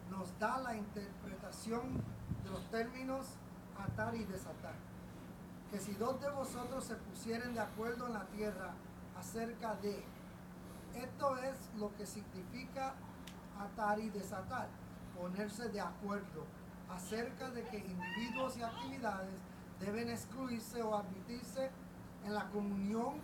nos 0.10 0.30
da 0.40 0.58
la 0.64 0.76
interpretación 0.76 2.02
de 2.44 2.49
los 2.49 2.64
términos 2.72 3.28
atar 3.78 4.16
y 4.16 4.24
desatar. 4.24 4.74
Que 5.72 5.78
si 5.78 5.94
dos 5.94 6.20
de 6.20 6.30
vosotros 6.32 6.84
se 6.84 6.95
pusieren 6.95 7.53
de 7.53 7.60
acuerdo 7.60 8.08
en 8.08 8.14
la 8.14 8.26
tierra 8.36 8.74
acerca 9.20 9.76
de, 9.84 10.03
esto 11.03 11.36
es 11.38 11.80
lo 11.80 11.94
que 11.95 12.06
significa 12.06 12.94
atar 13.60 13.99
y 13.99 14.10
desatar, 14.10 14.68
ponerse 15.19 15.69
de 15.69 15.82
acuerdo 15.82 16.45
acerca 16.90 17.49
de 17.52 17.64
que 17.64 17.78
individuos 17.78 18.57
y 18.57 18.64
actividades 18.64 19.40
deben 19.80 20.10
excluirse 20.10 20.82
o 20.82 20.95
admitirse 20.95 21.69
en 22.26 22.34
la 22.34 22.45
comunión 22.49 23.15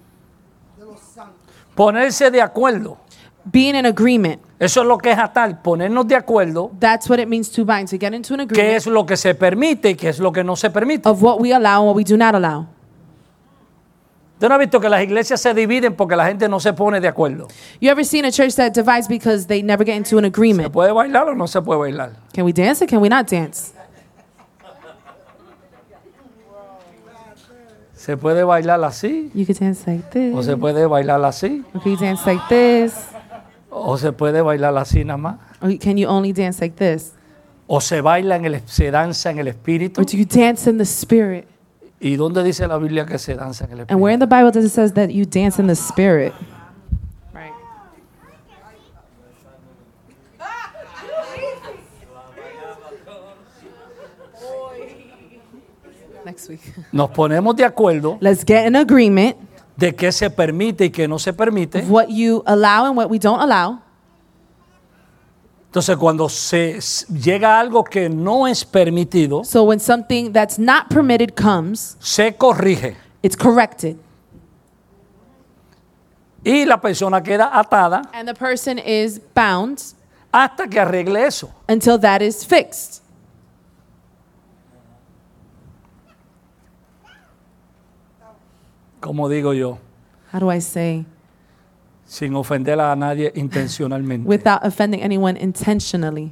de 0.78 0.86
los 0.86 1.00
santos. 1.00 1.48
Ponerse 1.76 2.32
de 2.32 2.42
acuerdo. 2.42 2.98
Being 3.46 3.76
in 3.76 3.86
agreement. 3.86 4.42
Eso 4.60 4.82
es 4.82 4.88
lo 4.88 4.98
que 4.98 5.12
es 5.12 5.18
atar, 5.18 5.62
ponernos 5.62 6.06
de 6.08 6.16
acuerdo 6.16 6.72
That's 6.80 7.10
what 7.10 7.20
it 7.20 7.28
means 7.28 7.50
to 7.52 7.64
bind, 7.64 7.88
to 7.90 7.98
get 7.98 8.14
into 8.14 8.34
an 8.34 8.48
qué 8.48 8.54
agreement 8.54 8.78
es 8.78 8.88
lo 8.88 9.06
que 9.06 9.16
se 9.16 9.36
permite 9.36 9.92
y 9.92 9.96
qué 9.96 10.10
es 10.10 10.20
lo 10.20 10.32
que 10.32 10.44
no 10.44 10.56
se 10.56 10.70
permite. 10.70 11.08
of 11.08 11.22
what 11.24 11.40
we 11.40 11.54
allow 11.54 11.80
and 11.82 11.88
what 11.88 11.96
we 11.96 12.04
do 12.04 12.18
not 12.18 12.36
allow. 12.36 12.68
¿Usted 14.38 14.50
no 14.50 14.54
ha 14.54 14.58
visto 14.60 14.80
que 14.80 14.88
las 14.88 15.02
iglesias 15.02 15.42
se 15.42 15.52
dividen 15.52 15.96
porque 15.96 16.16
la 16.16 16.28
gente 16.28 16.48
no 16.48 16.60
se 16.60 16.72
pone 16.72 17.00
de 17.02 17.08
acuerdo? 17.08 17.48
You 17.82 17.90
ever 17.90 18.06
seen 18.06 18.24
a 18.24 18.32
church 18.32 18.54
that 18.58 18.72
divides 18.72 19.08
because 19.08 19.48
they 19.48 19.64
never 19.64 19.84
get 19.84 19.96
into 19.96 20.20
an 20.20 20.26
¿Se 20.26 20.28
agreement? 20.28 20.72
puede 20.72 20.92
bailar 20.92 21.28
o 21.30 21.34
no 21.34 21.48
se 21.48 21.60
puede 21.60 21.80
bailar? 21.80 22.12
Can 22.36 22.46
we 22.46 22.54
dance 22.54 22.84
or 22.84 22.88
can 22.88 23.02
we 23.02 23.10
not 23.10 23.28
dance? 23.28 23.74
¿Se 27.96 28.16
puede 28.16 28.44
bailar 28.44 28.84
así? 28.84 29.32
You 29.34 29.44
could 29.46 29.58
dance 29.60 29.84
like 29.88 30.04
this. 30.12 30.36
¿O 30.36 30.44
se 30.44 30.56
puede 30.56 30.86
bailar 30.86 31.26
así? 31.26 31.66
Or 31.74 31.82
can 31.82 31.94
you 31.94 31.98
dance 31.98 32.24
like 32.28 32.44
this? 32.48 32.94
¿O 33.72 33.98
se 33.98 34.12
puede 34.12 34.42
bailar 34.44 34.78
así 34.78 35.04
nada 35.04 35.18
más? 35.18 35.38
Or 35.62 35.76
can 35.80 35.98
you 35.98 36.08
only 36.08 36.32
dance 36.32 36.62
like 36.62 36.76
this? 36.78 37.14
¿O 37.66 37.82
se 37.82 38.02
baila 38.02 38.36
en 38.36 38.46
el, 38.46 38.62
se 38.68 38.92
danza 38.92 39.32
en 39.32 39.40
el 39.40 39.48
espíritu? 39.48 40.00
Or 40.00 40.06
do 40.06 40.16
you 40.16 40.26
dance 40.26 40.70
in 40.70 40.78
the 40.78 40.86
spirit? 40.86 41.48
¿Y 42.00 42.16
dónde 42.16 42.44
dice 42.44 42.68
la 42.68 42.78
Biblia 42.78 43.06
que 43.06 43.18
se 43.18 43.36
danza 43.36 43.66
en 43.66 43.72
el 43.72 43.80
And 43.90 44.00
where 44.00 44.14
espíritu? 44.14 44.14
in 44.14 44.20
the 44.20 44.28
Bible 44.36 44.52
does 44.52 44.66
it 44.66 44.74
says 44.74 44.94
that 44.94 45.10
you 45.10 45.26
dance 45.26 45.60
in 45.60 45.68
the 45.68 45.76
spirit? 45.76 46.34
Right. 47.34 47.52
next 56.26 56.50
week. 56.50 56.62
nos 56.92 57.10
ponemos 57.12 57.56
de 57.56 57.64
acuerdo 57.66 58.18
Let's 58.22 58.44
get 58.46 58.66
an 58.68 58.76
agreement 58.76 59.36
de 59.76 59.96
qué 59.96 60.12
se 60.12 60.30
permite 60.30 60.86
y 60.86 60.90
qué 60.90 61.08
no 61.08 61.20
se 61.20 61.34
permite. 61.34 61.82
what 61.88 62.08
you 62.10 62.44
allow 62.46 62.86
and 62.86 62.98
what 62.98 63.10
we 63.10 63.20
don't 63.20 63.40
allow. 63.42 63.80
Entonces, 65.68 65.98
cuando 65.98 66.30
se 66.30 66.80
llega 67.10 67.60
algo 67.60 67.84
que 67.84 68.10
no 68.10 68.48
es 68.48 68.64
permitido, 68.66 69.44
So 69.44 69.64
when 69.64 69.80
something 69.80 70.32
that's 70.32 70.58
not 70.58 70.88
permitted 70.90 71.34
comes, 71.36 71.98
se 72.00 72.32
corrige 72.36 72.96
it's 73.22 73.36
corrected. 73.36 73.98
y 76.44 76.66
la 76.66 76.78
persona 76.80 77.22
queda 77.22 77.50
atada 77.54 78.04
And 78.14 78.28
the 78.28 78.34
person 78.34 78.80
is 78.80 79.20
bound 79.36 79.80
hasta 80.32 80.68
que 80.70 80.80
arregle 80.80 81.26
eso. 81.28 81.50
until 81.68 82.00
that 82.00 82.22
is 82.22 82.46
fixed. 82.46 83.02
Como 89.00 89.30
digo 89.30 89.54
yo, 89.54 89.78
How 90.34 90.40
do 90.40 90.52
I 90.52 90.60
say? 90.60 91.06
Sin 92.08 92.34
ofender 92.36 92.80
a 92.80 92.96
nadie 92.96 93.32
intencionalmente. 93.36 94.28
Without 94.28 94.64
offending 94.64 95.04
anyone 95.04 95.38
intentionally. 95.40 96.32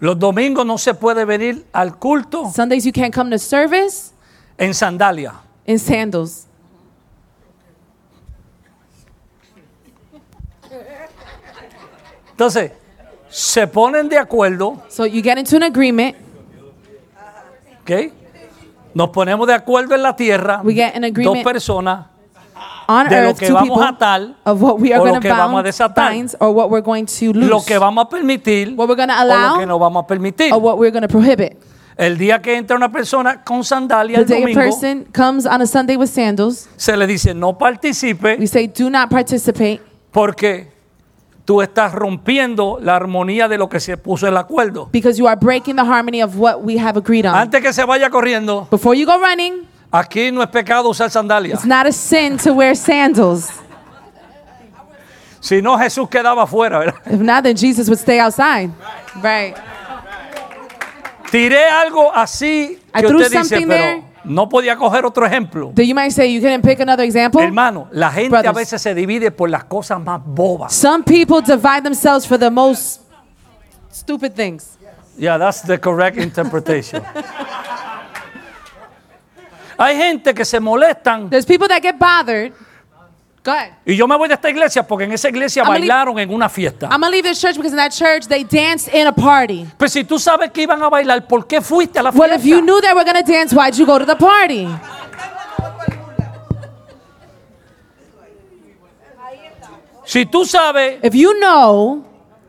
Los 0.00 0.18
domingos 0.18 0.66
no 0.66 0.78
se 0.78 0.94
puede 0.94 1.24
venir 1.24 1.64
al 1.72 1.96
culto 1.98 2.50
Sundays 2.52 2.84
you 2.84 2.92
can't 2.92 3.14
come 3.14 3.30
to 3.30 3.38
service 3.38 4.12
en 4.58 4.74
sandalia. 4.74 5.34
in 5.64 5.78
sandals. 5.78 6.46
Entonces, 12.30 12.72
se 13.28 13.66
ponen 13.66 14.08
de 14.08 14.18
acuerdo, 14.18 14.82
So 14.88 15.04
you 15.06 15.22
get 15.22 15.38
into 15.38 15.56
an 15.56 15.62
agreement. 15.62 16.16
¿Ok? 17.82 18.12
Nos 18.94 19.10
ponemos 19.10 19.46
de 19.46 19.54
acuerdo 19.54 19.94
en 19.94 20.02
la 20.02 20.14
tierra, 20.16 20.62
dos 20.62 21.38
personas, 21.38 22.06
on 22.88 23.08
de 23.08 23.16
lo 23.16 23.28
earth 23.28 23.38
que 23.38 23.46
two 23.46 23.54
vamos 23.54 23.80
a 23.80 23.88
atar 23.88 24.34
of 24.44 24.62
what 24.62 24.78
we 24.78 24.92
are 24.92 25.00
o 25.00 25.06
lo 25.06 25.20
que 25.20 25.30
vamos 25.30 25.60
a 25.60 25.62
desatar. 25.62 26.12
binds, 26.12 26.36
or 26.40 26.50
what 26.50 26.70
we're 26.70 26.84
going 26.84 27.06
to 27.06 27.32
lose, 27.32 27.48
lo 27.48 27.64
que 27.64 27.78
vamos 27.78 28.06
a 28.06 28.08
permitir 28.08 28.74
what 28.76 28.88
we're 28.88 28.96
going 28.96 29.08
to 29.08 29.14
o 29.14 29.24
lo 29.24 29.32
allow, 29.32 29.58
que 29.58 29.66
no 29.66 29.78
vamos 29.78 30.04
a 30.04 30.06
permitir. 30.06 30.52
or 30.52 30.60
what 30.60 30.78
we're 30.78 30.90
going 30.90 31.02
to 31.02 31.08
prohibit. 31.08 31.56
El 31.96 32.16
día 32.16 32.40
que 32.40 32.56
entra 32.56 32.74
una 32.74 32.90
persona 32.90 33.42
con 33.44 33.64
sandalia 33.64 34.16
The 34.16 34.22
el 34.22 34.28
day 34.28 34.36
a 34.36 34.40
domingo, 34.40 34.60
person 34.60 35.04
comes 35.12 35.46
on 35.46 35.60
a 35.60 35.66
Sunday 35.66 35.96
with 35.96 36.08
sandals, 36.08 36.68
se 36.76 36.96
le 36.96 37.06
dice 37.06 37.34
no 37.34 37.56
participe 37.56 38.36
we 38.38 38.46
say, 38.46 38.66
do 38.66 38.90
not 38.90 39.10
participate 39.10 39.80
porque 40.10 40.71
tú 41.52 41.60
estás 41.60 41.92
rompiendo 41.92 42.78
la 42.80 42.96
armonía 42.96 43.46
de 43.46 43.58
lo 43.58 43.68
que 43.68 43.78
se 43.78 43.98
puso 43.98 44.26
el 44.26 44.38
acuerdo. 44.38 44.88
because 44.90 45.18
you 45.18 45.28
are 45.28 45.36
breaking 45.38 45.76
the 45.76 45.82
harmony 45.82 46.22
of 46.22 46.34
what 46.38 46.62
we 46.62 46.78
have 46.78 46.96
agreed 46.98 47.26
on. 47.26 47.34
Antes 47.34 47.60
que 47.60 47.74
se 47.74 47.84
vaya 47.84 48.08
corriendo, 48.08 48.66
Before 48.70 48.96
you 48.96 49.04
go 49.04 49.18
running, 49.20 49.66
aquí 49.90 50.32
no 50.32 50.42
es 50.42 50.48
pecado 50.48 50.88
usar 50.88 51.10
sandalias. 51.10 51.58
it's 51.58 51.66
not 51.66 51.86
a 51.86 51.92
sin 51.92 52.38
to 52.38 52.54
wear 52.54 52.74
sandals. 52.74 53.50
Si 55.40 55.60
no, 55.60 55.76
Jesús 55.76 56.08
quedaba 56.08 56.44
afuera, 56.44 56.78
¿verdad? 56.78 56.94
If 57.04 57.20
not, 57.20 57.42
then 57.42 57.54
Jesus 57.54 57.86
would 57.88 57.98
stay 57.98 58.18
outside. 58.18 58.70
Right. 59.22 59.54
Tiré 61.30 61.64
algo 61.68 62.10
así 62.14 62.78
I 62.94 63.00
que 63.02 63.08
threw 63.08 63.20
usted 63.20 63.40
dice, 63.40 63.56
pero 63.56 63.68
there. 63.68 64.02
No 64.24 64.48
podía 64.48 64.76
coger 64.76 65.04
otro 65.04 65.26
ejemplo. 65.26 65.72
You 65.76 65.94
might 65.94 66.12
say, 66.12 66.32
you 66.32 66.40
couldn't 66.40 66.62
pick 66.62 66.80
another 66.80 67.04
example? 67.04 67.40
Hermano, 67.42 67.88
la 67.92 68.10
gente 68.10 68.36
a 68.36 68.42
Brothers. 68.42 68.54
veces 68.56 68.82
se 68.82 68.94
divide 68.94 69.30
por 69.30 69.48
las 69.50 69.64
cosas 69.64 70.00
más 70.00 70.20
bobas. 70.24 70.72
Some 70.72 71.04
people 71.04 71.40
divide 71.40 71.82
themselves 71.82 72.26
for 72.26 72.38
the 72.38 72.50
most 72.50 73.00
stupid 73.90 74.34
things. 74.34 74.78
Yeah, 75.18 75.38
that's 75.38 75.62
the 75.62 75.78
correct 75.78 76.16
interpretation. 76.18 77.02
Hay 79.78 79.96
gente 79.96 80.32
que 80.34 80.44
se 80.44 80.60
molestan 80.60 81.28
There's 81.28 81.46
people 81.46 81.66
that 81.68 81.82
get 81.82 81.98
bothered. 81.98 82.52
Go 83.44 83.50
ahead. 83.50 83.72
y 83.84 83.96
yo 83.96 84.06
me 84.06 84.16
voy 84.16 84.28
de 84.28 84.34
esta 84.34 84.48
iglesia 84.50 84.86
porque 84.86 85.02
en 85.04 85.12
esa 85.12 85.28
iglesia 85.28 85.62
I'm 85.62 85.66
gonna 85.66 85.78
leave- 85.80 85.88
bailaron 85.88 86.18
en 86.20 86.32
una 86.32 86.48
fiesta. 86.48 86.86
I'm 86.86 87.00
gonna 87.00 87.10
leave 87.10 87.28
this 87.28 87.40
church 87.40 87.56
because 87.56 87.72
in 87.72 87.76
that 87.76 87.90
church 87.90 88.28
they 88.28 88.44
danced 88.44 88.88
in 88.94 89.06
a 89.08 89.12
party. 89.12 89.66
Pero 89.76 89.88
si 89.88 90.04
tú 90.04 90.18
sabes 90.20 90.52
que 90.52 90.62
iban 90.62 90.80
a 90.80 90.88
bailar, 90.88 91.26
¿por 91.26 91.44
qué 91.46 91.60
fuiste 91.60 91.98
a 91.98 92.02
la 92.04 92.10
Well, 92.10 92.28
fiesta? 92.30 92.36
if 92.36 92.44
you 92.44 92.60
knew 92.60 92.80
they 92.80 92.92
were 92.94 93.04
gonna 93.04 93.22
dance, 93.24 93.52
why'd 93.52 93.74
you 93.76 93.84
go 93.84 93.98
to 93.98 94.06
the 94.06 94.14
party? 94.14 94.68
Si 100.04 100.26
tú 100.26 100.44
sabes 100.44 100.98
If 101.02 101.14
you 101.14 101.32
know 101.40 102.04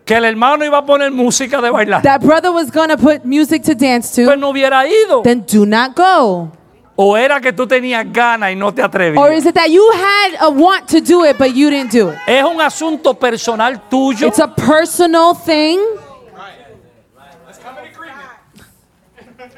que 0.06 0.16
el 0.18 0.26
hermano 0.26 0.66
iba 0.66 0.80
a 0.80 0.86
poner 0.86 1.12
música 1.12 1.62
de 1.62 1.70
bailar, 1.70 2.02
that 2.02 2.20
brother 2.22 2.52
was 2.52 2.70
gonna 2.72 2.98
put 2.98 3.24
music 3.24 3.64
to 3.64 3.74
dance 3.74 4.14
pues 4.16 4.28
to, 4.28 4.36
no 4.36 4.50
hubiera 4.52 4.86
ido. 4.86 5.22
then 5.24 5.46
do 5.50 5.66
not 5.66 5.96
go. 5.96 6.52
O 6.96 7.18
era 7.18 7.42
que 7.42 7.52
tú 7.52 7.66
tenías 7.66 8.06
ganas 8.14 8.52
y 8.52 8.56
no 8.56 8.72
te 8.72 8.82
Or 8.82 8.86
atrevías. 8.88 9.38
is 9.38 9.46
it 9.48 9.56
that 9.56 9.70
you 9.70 9.84
had 9.94 10.38
a 10.42 10.50
want 10.50 10.88
to 10.90 11.02
do 11.02 11.24
it, 11.26 11.38
but 11.40 11.56
you 11.56 11.70
didn't 11.72 11.92
do 11.92 12.10
it? 12.10 12.18
Es 12.28 12.44
un 12.44 12.62
asunto 12.62 13.16
personal 13.16 13.82
tuyo. 13.90 14.28
It's 14.28 14.40
a 14.40 14.48
personal 14.48 15.34
thing. 15.34 15.80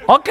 Ok, 0.08 0.30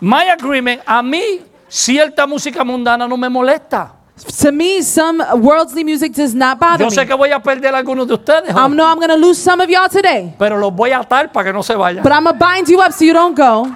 my 0.00 0.28
agreement, 0.30 0.82
a 0.86 1.02
mí 1.02 1.40
cierta 1.68 2.26
música 2.26 2.64
mundana 2.64 3.06
no 3.08 3.16
me 3.16 3.28
molesta. 3.28 3.92
To 4.40 4.52
me, 4.52 4.82
some 4.82 5.22
worldly 5.40 5.82
music 5.84 6.12
does 6.12 6.34
not 6.34 6.58
bother 6.58 6.84
Yo 6.84 6.90
sé 6.90 7.00
me. 7.02 7.06
que 7.06 7.14
voy 7.14 7.30
a 7.32 7.40
perder 7.40 7.74
a 7.74 7.78
algunos 7.78 8.06
de 8.06 8.14
ustedes, 8.14 8.50
I 8.50 8.52
joven, 8.52 8.76
know 8.76 8.84
I'm 8.86 9.00
gonna 9.00 9.16
lose 9.16 9.38
some 9.42 9.60
of 9.62 9.68
y'all 9.70 9.88
today, 9.88 10.34
pero 10.38 10.58
los 10.58 10.72
voy 10.72 10.90
a 10.92 10.98
atar 11.00 11.32
para 11.32 11.46
que 11.46 11.52
no 11.52 11.62
se 11.62 11.74
vayan. 11.74 12.02
but 12.02 12.12
I'm 12.12 12.24
gonna 12.24 12.38
bind 12.38 12.68
you 12.68 12.80
up 12.80 12.92
so 12.92 13.04
you 13.04 13.12
don't 13.14 13.34
go. 13.36 13.74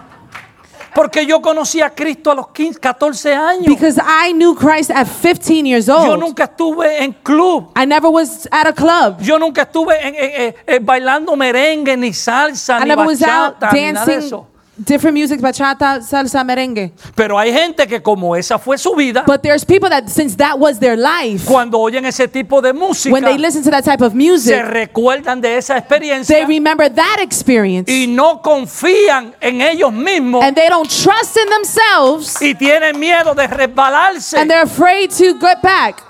Porque 0.97 1.27
yo 1.27 1.43
conocí 1.43 1.83
a 1.83 1.91
Cristo 1.91 2.31
a 2.31 2.35
los 2.35 2.49
15, 2.49 2.81
14 2.81 3.35
años. 3.35 3.67
Because 3.67 4.01
I 4.01 4.33
knew 4.33 4.55
Christ 4.55 4.91
at 4.91 5.07
15 5.07 5.67
years 5.67 5.87
Yo 5.87 5.95
old. 6.13 6.19
nunca 6.21 6.45
estuve 6.45 7.05
en 7.05 7.13
club. 7.23 7.71
I 7.77 7.85
never 7.87 8.11
was 8.11 8.49
at 8.51 8.67
a 8.67 8.73
club. 8.73 9.21
Yo 9.21 9.39
nunca 9.39 9.63
estuve 9.65 9.95
en- 10.01 10.15
en- 10.15 10.31
en- 10.41 10.55
en 10.67 10.87
bailando 10.87 11.37
merengue, 11.37 11.99
ni 11.99 12.15
salsa, 12.15 12.79
I 12.79 12.85
ni 12.85 12.89
never 12.89 13.07
was 13.07 13.21
out 13.23 13.61
bachata, 13.61 13.73
ni 13.73 13.93
nada 13.93 14.07
de 14.07 14.15
eso. 14.17 14.47
Different 14.79 15.17
music, 15.17 15.41
bachata, 15.41 16.01
salsa, 16.03 16.45
merengue. 16.45 16.93
Pero 17.15 17.39
hay 17.39 17.53
gente 17.53 17.87
que 17.87 18.03
como 18.03 18.37
esa 18.37 18.59
fue 18.59 18.79
su 18.79 18.95
vida, 18.95 19.25
But 19.27 19.43
there's 19.43 19.65
people 19.65 19.89
that 19.89 20.09
since 20.09 20.37
that 20.37 20.59
was 20.59 20.79
their 20.79 20.97
life, 20.97 21.45
cuando 21.47 21.79
oyen 21.79 22.05
ese 22.07 22.29
tipo 22.29 22.61
de 22.61 22.73
música, 22.73 23.13
when 23.13 23.25
they 23.25 23.39
listen 23.39 23.63
to 23.63 23.71
that 23.71 23.85
type 23.85 24.03
of 24.05 24.13
se 24.13 24.17
music, 24.19 24.63
recuerdan 24.65 25.41
de 25.41 25.57
esa 25.57 25.75
they 25.75 25.81
experiencia 25.81 26.47
remember 26.47 26.89
that 26.93 27.19
experience. 27.21 27.91
y 27.91 28.07
no 28.07 28.41
confían 28.43 29.35
en 29.41 29.61
ellos 29.61 29.93
mismos 29.93 30.43
And 30.45 30.55
they 30.57 30.69
don't 30.69 30.89
trust 30.89 31.37
in 31.37 31.49
themselves 31.49 32.37
y 32.41 32.55
tienen 32.55 32.99
miedo 32.99 33.35
de 33.35 33.47
resbalarse. 33.47 34.37
and 34.39 34.51
they're 34.51 34.63
afraid 34.65 35.11
to 35.11 35.35
get 35.39 35.63
back. 35.63 36.06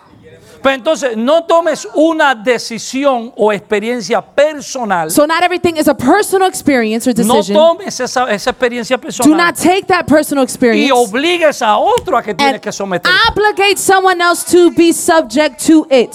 Pero 0.66 0.74
entonces 0.74 1.16
no 1.16 1.44
tomes 1.44 1.86
una 1.94 2.34
decisión 2.34 3.32
o 3.36 3.52
experiencia 3.52 4.20
personal. 4.20 5.12
So 5.12 5.24
not 5.24 5.40
everything 5.44 5.76
is 5.76 5.86
a 5.86 5.94
personal 5.94 6.48
experience 6.48 7.08
or 7.08 7.14
no 7.24 7.36
decision. 7.36 7.54
tomes 7.56 8.00
esa, 8.00 8.28
esa 8.32 8.50
experiencia 8.50 8.96
Do 8.96 9.02
personal 9.02 9.36
not 9.36 9.54
take 9.54 9.86
that 9.86 10.06
personal 10.06 10.42
y 10.42 10.44
experience 10.44 10.92
obligues 10.92 11.62
a 11.62 11.76
otro 11.78 12.18
a 12.18 12.22
que 12.24 12.34
tiene 12.34 12.54
and 12.54 12.60
que 12.60 12.72
someter. 12.72 13.08
obligate 13.30 13.78
someone 13.78 14.20
else 14.20 14.42
to 14.50 14.72
be 14.72 14.92
subject 14.92 15.64
to 15.68 15.86
it. 15.88 16.10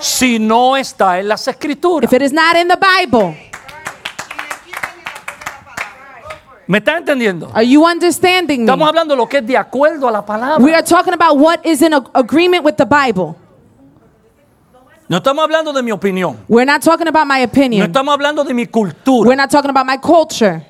Si 0.00 0.40
no 0.40 0.76
está 0.76 1.20
en 1.20 1.28
las 1.28 1.46
escrituras. 1.46 2.12
If 2.12 2.16
it 2.16 2.22
is 2.22 2.32
not 2.32 2.56
in 2.56 2.66
the 2.66 2.76
Bible, 2.76 3.36
¿Me 6.66 6.78
está 6.78 6.96
entendiendo? 6.98 7.48
are 7.54 7.64
you 7.64 7.86
understanding 7.86 8.62
me? 8.62 8.64
Estamos 8.64 8.88
hablando 8.88 9.14
de 9.14 9.18
lo 9.18 9.28
que 9.28 9.38
es 9.38 9.46
de 9.46 9.56
acuerdo 9.56 10.08
a 10.08 10.10
la 10.10 10.20
We 10.22 10.26
palabra. 10.26 10.76
are 10.78 10.82
talking 10.82 11.14
about 11.14 11.38
what 11.38 11.60
is 11.64 11.80
in 11.80 11.94
agreement 11.94 12.64
with 12.64 12.74
the 12.74 12.84
Bible. 12.84 13.36
No 15.08 15.16
estamos 15.18 15.42
hablando 15.42 15.72
de 15.72 15.82
mi 15.82 15.90
opinión. 15.90 16.36
We're 16.48 16.66
not 16.70 16.82
talking 16.82 17.08
about 17.08 17.26
my 17.26 17.38
No 17.40 17.44
opinion. 17.46 17.86
estamos 17.86 18.12
hablando 18.12 18.44
de 18.44 18.52
mi 18.52 18.66
cultura. 18.66 19.26
We're 19.28 19.36
not 19.40 19.50
talking 19.50 19.70
about 19.70 19.86
my 19.86 19.96
culture. 19.98 20.62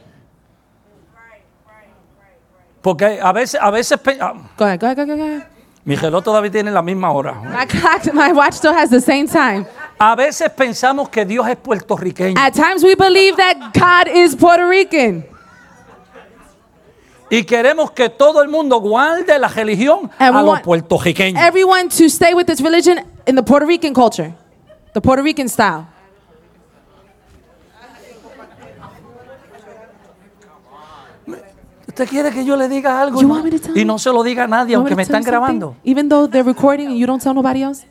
Porque 2.81 3.19
a 3.21 3.33
veces, 3.33 3.59
a 3.61 3.71
veces 3.71 3.99
pe- 3.99 4.19
ah, 4.21 4.33
Go 4.57 4.65
ahead, 4.65 4.79
go 4.81 4.87
ahead, 4.87 4.97
go 4.97 5.03
ahead, 5.03 5.19
go 5.19 5.25
ahead. 5.25 5.47
mi 5.85 5.97
reloj 5.97 6.23
todavía 6.23 6.51
tiene 6.51 6.71
la 6.71 6.83
misma 6.83 7.11
hora. 7.11 7.33
My 7.35 7.67
clock, 7.67 8.13
my 8.15 8.33
watch 8.33 8.55
still 8.55 8.73
has 8.73 8.91
the 8.91 9.01
same 9.01 9.27
time. 9.27 9.67
A 9.99 10.15
veces 10.15 10.49
pensamos 10.51 11.09
que 11.09 11.25
Dios 11.25 11.47
es 11.49 11.57
puertorriqueño. 11.57 12.39
At 12.39 12.55
times 12.55 12.85
we 12.85 12.95
believe 12.95 13.37
that 13.37 13.73
God 13.75 14.07
is 14.15 14.37
Puerto 14.37 14.69
Rican. 14.69 15.25
Y 17.31 17.45
queremos 17.45 17.91
que 17.91 18.09
todo 18.09 18.43
el 18.43 18.49
mundo 18.49 18.81
guarde 18.81 19.39
la 19.39 19.49
religión 19.49 20.11
And 20.19 20.35
a 20.35 20.39
we 20.39 20.43
los 20.43 20.49
want 20.51 20.65
puertorriqueños. 20.65 21.43
Everyone 21.43 21.89
to 21.89 22.05
stay 22.09 22.33
with 22.35 22.47
this 22.47 22.61
religion 22.61 23.01
in 23.27 23.37
the 23.37 23.43
Puerto 23.43 23.67
Rican 23.67 23.93
culture, 23.93 24.33
the 24.95 25.01
Puerto 25.01 25.23
Rican 25.23 25.49
style. 25.49 25.87
¿Usted 31.87 32.09
quiere 32.09 32.31
que 32.31 32.45
yo 32.45 32.57
le 32.57 32.69
diga 32.69 33.01
algo? 33.01 33.21
You 33.21 33.29
want 33.29 33.45
me 33.45 33.51
to 33.51 33.59
tell 33.59 33.77
Y 33.77 33.85
no 33.85 33.99
se 33.99 34.11
lo 34.11 34.23
diga 34.23 34.45
a 34.45 34.47
nadie, 34.47 34.73
You 34.73 34.79
want 34.81 34.91
aunque 34.91 34.95
me 34.97 35.03
me 35.03 35.05
to 35.07 35.11
tell 35.13 35.21
están 35.21 35.33
you 35.33 35.39
something? 35.41 35.59
grabando. 35.61 35.77
Even 35.85 36.09
though 36.09 36.29
they're 36.29 36.47
recording 36.47 36.89
and 36.89 36.97
you 36.97 37.07
don't 37.07 37.23
tell 37.23 37.35
nobody 37.35 37.63
else? 37.63 37.85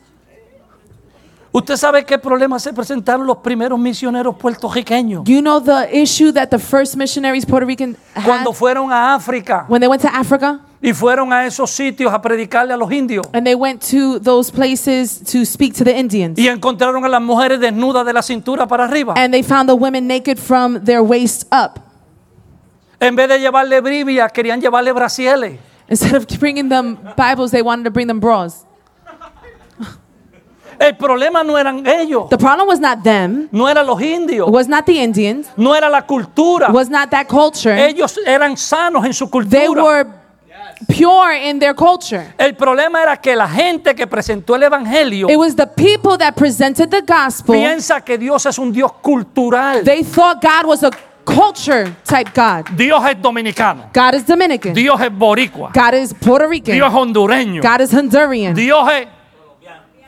¿Usted 1.50 1.76
sabe 1.76 2.04
qué 2.04 2.18
problemas 2.18 2.62
se 2.62 2.72
presentaron 2.72 3.26
los 3.26 3.38
primeros 3.38 3.78
misioneros 3.78 4.36
puertorriqueños? 4.36 5.24
You 5.24 5.40
know 5.40 5.60
the 5.60 5.88
issue 5.90 6.30
that 6.32 6.48
the 6.50 6.58
first 6.58 6.94
missionaries 6.96 7.46
Puerto 7.46 7.66
Rican 7.66 7.96
had 8.14 8.24
Cuando 8.24 8.52
fueron 8.52 8.92
a 8.92 9.14
África 9.14 9.64
when 9.68 9.80
they 9.80 9.88
went 9.88 10.02
to 10.02 10.08
Africa 10.08 10.60
y 10.82 10.92
fueron 10.92 11.32
a 11.32 11.46
esos 11.46 11.70
sitios 11.70 12.12
a 12.12 12.20
predicarle 12.20 12.72
a 12.74 12.76
los 12.76 12.92
indios. 12.92 13.26
and 13.32 13.46
they 13.46 13.54
went 13.54 13.80
to 13.82 14.18
those 14.20 14.52
places 14.52 15.20
to 15.24 15.44
speak 15.46 15.74
to 15.74 15.84
the 15.84 15.98
Indians. 15.98 16.38
Y 16.38 16.48
encontraron 16.48 17.04
a 17.04 17.08
las 17.08 17.22
mujeres 17.22 17.58
desnudas 17.60 18.04
de 18.04 18.12
la 18.12 18.22
cintura 18.22 18.68
para 18.68 18.84
arriba. 18.84 19.14
And 19.16 19.32
they 19.32 19.42
found 19.42 19.68
the 19.68 19.74
women 19.74 20.06
naked 20.06 20.38
from 20.38 20.84
their 20.84 21.02
waist 21.02 21.44
up. 21.50 21.80
En 23.00 23.16
vez 23.16 23.28
de 23.28 23.38
llevarle 23.40 23.80
Biblia, 23.80 24.28
querían 24.28 24.60
llevarle 24.60 24.92
brasieles. 24.92 25.58
Instead 25.88 26.14
of 26.14 26.26
bringing 26.38 26.68
them 26.68 26.98
Bibles, 27.16 27.50
they 27.52 27.62
wanted 27.62 27.84
to 27.84 27.90
bring 27.90 28.06
them 28.06 28.20
bras. 28.20 28.66
El 30.78 30.96
problema 30.96 31.42
no 31.42 31.58
eran 31.58 31.84
ellos, 31.86 32.28
The 32.30 32.38
problem 32.38 32.68
was 32.68 32.78
not 32.80 33.02
them, 33.02 33.48
no 33.50 33.68
eran 33.68 33.86
los 33.86 34.00
indios, 34.00 34.46
it 34.48 34.54
was 34.54 34.68
not 34.68 34.84
the 34.86 35.02
Indians, 35.02 35.48
no 35.56 35.74
era 35.74 35.88
la 35.90 36.02
cultura. 36.06 36.68
it 36.68 36.74
was 36.74 36.88
not 36.88 37.10
that 37.10 37.26
culture. 37.26 37.74
Ellos 37.88 38.18
eran 38.26 38.56
sanos 38.56 39.04
en 39.04 39.12
su 39.12 39.26
They 39.26 39.66
cultura. 39.66 39.82
were 39.82 40.06
pure 40.86 41.34
in 41.34 41.58
their 41.58 41.74
culture. 41.74 42.32
El 42.38 42.54
problema 42.54 43.02
era 43.02 43.16
que 43.16 43.34
la 43.34 43.48
gente 43.48 43.94
que 43.94 44.06
presentó 44.06 44.54
el 44.54 44.62
evangelio 44.62 45.28
It 45.28 45.36
was 45.36 45.56
the 45.56 45.66
people 45.66 46.16
that 46.18 46.34
presented 46.36 46.88
the 46.90 47.00
gospel. 47.02 47.54
piensa 47.56 48.00
que 48.00 48.16
Dios 48.16 48.46
es 48.46 48.58
un 48.58 48.72
Dios 48.72 48.92
cultural. 49.02 49.82
They 49.84 50.04
thought 50.04 50.40
God 50.40 50.66
was 50.66 50.82
a 50.84 50.90
culture 51.24 51.92
type 52.04 52.30
God. 52.34 52.66
Dios 52.76 53.02
es 53.10 53.20
dominicano. 53.20 53.90
God 53.92 54.14
is 54.14 54.24
Dominican. 54.24 54.72
Dios 54.74 55.00
es 55.00 55.10
boricua. 55.10 55.72
God 55.74 55.94
is 55.94 56.14
Puerto 56.14 56.48
Rican. 56.48 56.74
Dios 56.74 56.88
es 56.88 56.94
hondureño. 56.94 57.62
God 57.62 57.80
is 57.82 57.92
Honduran. 57.92 58.54
Dios 58.54 58.88
es 58.92 59.08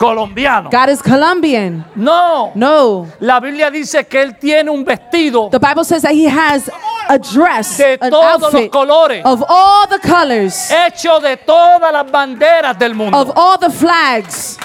colombiano. 0.01 0.69
God 0.69 0.89
is 0.89 1.01
Colombian. 1.01 1.85
No. 1.95 2.51
No. 2.55 3.07
La 3.19 3.39
Biblia 3.39 3.69
dice 3.69 4.05
que 4.07 4.21
él 4.21 4.37
tiene 4.39 4.69
un 4.69 4.83
vestido 4.83 5.49
The 5.51 5.59
Bible 5.59 5.83
says 5.85 6.01
that 6.01 6.13
he 6.13 6.27
has 6.27 6.69
a 7.07 7.17
dress, 7.19 7.77
de 7.77 7.97
an 8.01 8.09
todos 8.09 8.41
los 8.41 8.53
outfit 8.53 8.71
colores, 8.71 9.21
of 9.25 9.43
all 9.47 9.87
the 9.87 9.99
colors, 9.99 10.71
hecho 10.71 11.19
de 11.19 11.37
todas 11.37 11.91
las 11.91 12.09
banderas 12.09 12.77
del 12.79 12.95
mundo. 12.95 13.17
of 13.17 13.31
all 13.35 13.57
the 13.59 13.69
flags. 13.69 14.57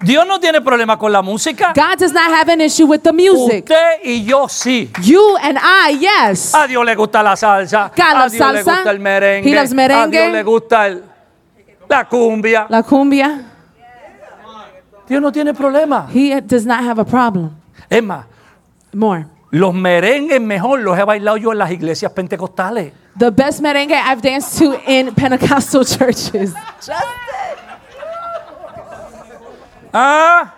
Dios 0.00 0.26
no 0.26 0.40
tiene 0.40 0.60
problema 0.60 0.98
con 0.98 1.12
la 1.12 1.22
música. 1.22 1.72
God 1.76 1.96
does 1.98 2.12
not 2.12 2.28
have 2.32 2.48
an 2.48 2.60
issue 2.60 2.86
with 2.86 3.02
the 3.02 3.12
music. 3.12 3.62
Usted 3.70 4.00
y 4.02 4.24
yo 4.24 4.48
sí. 4.48 4.90
You 5.00 5.36
and 5.40 5.56
I, 5.62 5.92
yes. 6.00 6.52
A 6.54 6.66
Dios 6.66 6.84
le 6.84 6.96
gusta 6.96 7.22
la 7.22 7.36
salsa. 7.36 7.92
God 7.94 8.04
a 8.04 8.14
loves 8.14 8.32
Dios 8.32 8.52
le 8.52 8.64
salsa. 8.64 8.74
gusta 8.78 8.90
el 8.90 8.98
merengue. 8.98 9.48
He 9.48 9.54
loves 9.54 9.70
A 9.70 9.74
merengue. 9.76 10.10
Dios 10.10 10.32
le 10.32 10.42
gusta 10.42 10.86
el- 10.88 11.04
la 11.88 12.08
cumbia. 12.08 12.66
La 12.68 12.82
cumbia. 12.82 13.51
Dios 15.12 15.20
no 15.20 15.30
tiene 15.30 15.52
problema. 15.52 16.08
He 16.10 16.40
does 16.40 16.64
not 16.64 16.80
have 16.80 16.98
a 16.98 17.04
problem. 17.04 17.50
Es 17.90 18.02
más, 18.02 18.24
More. 18.94 19.26
los 19.50 19.74
merengues 19.74 20.40
mejor 20.40 20.80
los 20.80 20.98
he 20.98 21.04
bailado 21.04 21.36
yo 21.36 21.52
en 21.52 21.58
las 21.58 21.70
iglesias 21.70 22.10
pentecostales. 22.12 22.94
The 23.18 23.30
best 23.30 23.60
merengue 23.60 23.92
I've 23.94 24.22
danced 24.22 24.58
to 24.60 24.80
in 24.86 25.14
Pentecostal 25.14 25.84
churches. 25.84 26.54
Ah, 29.92 30.54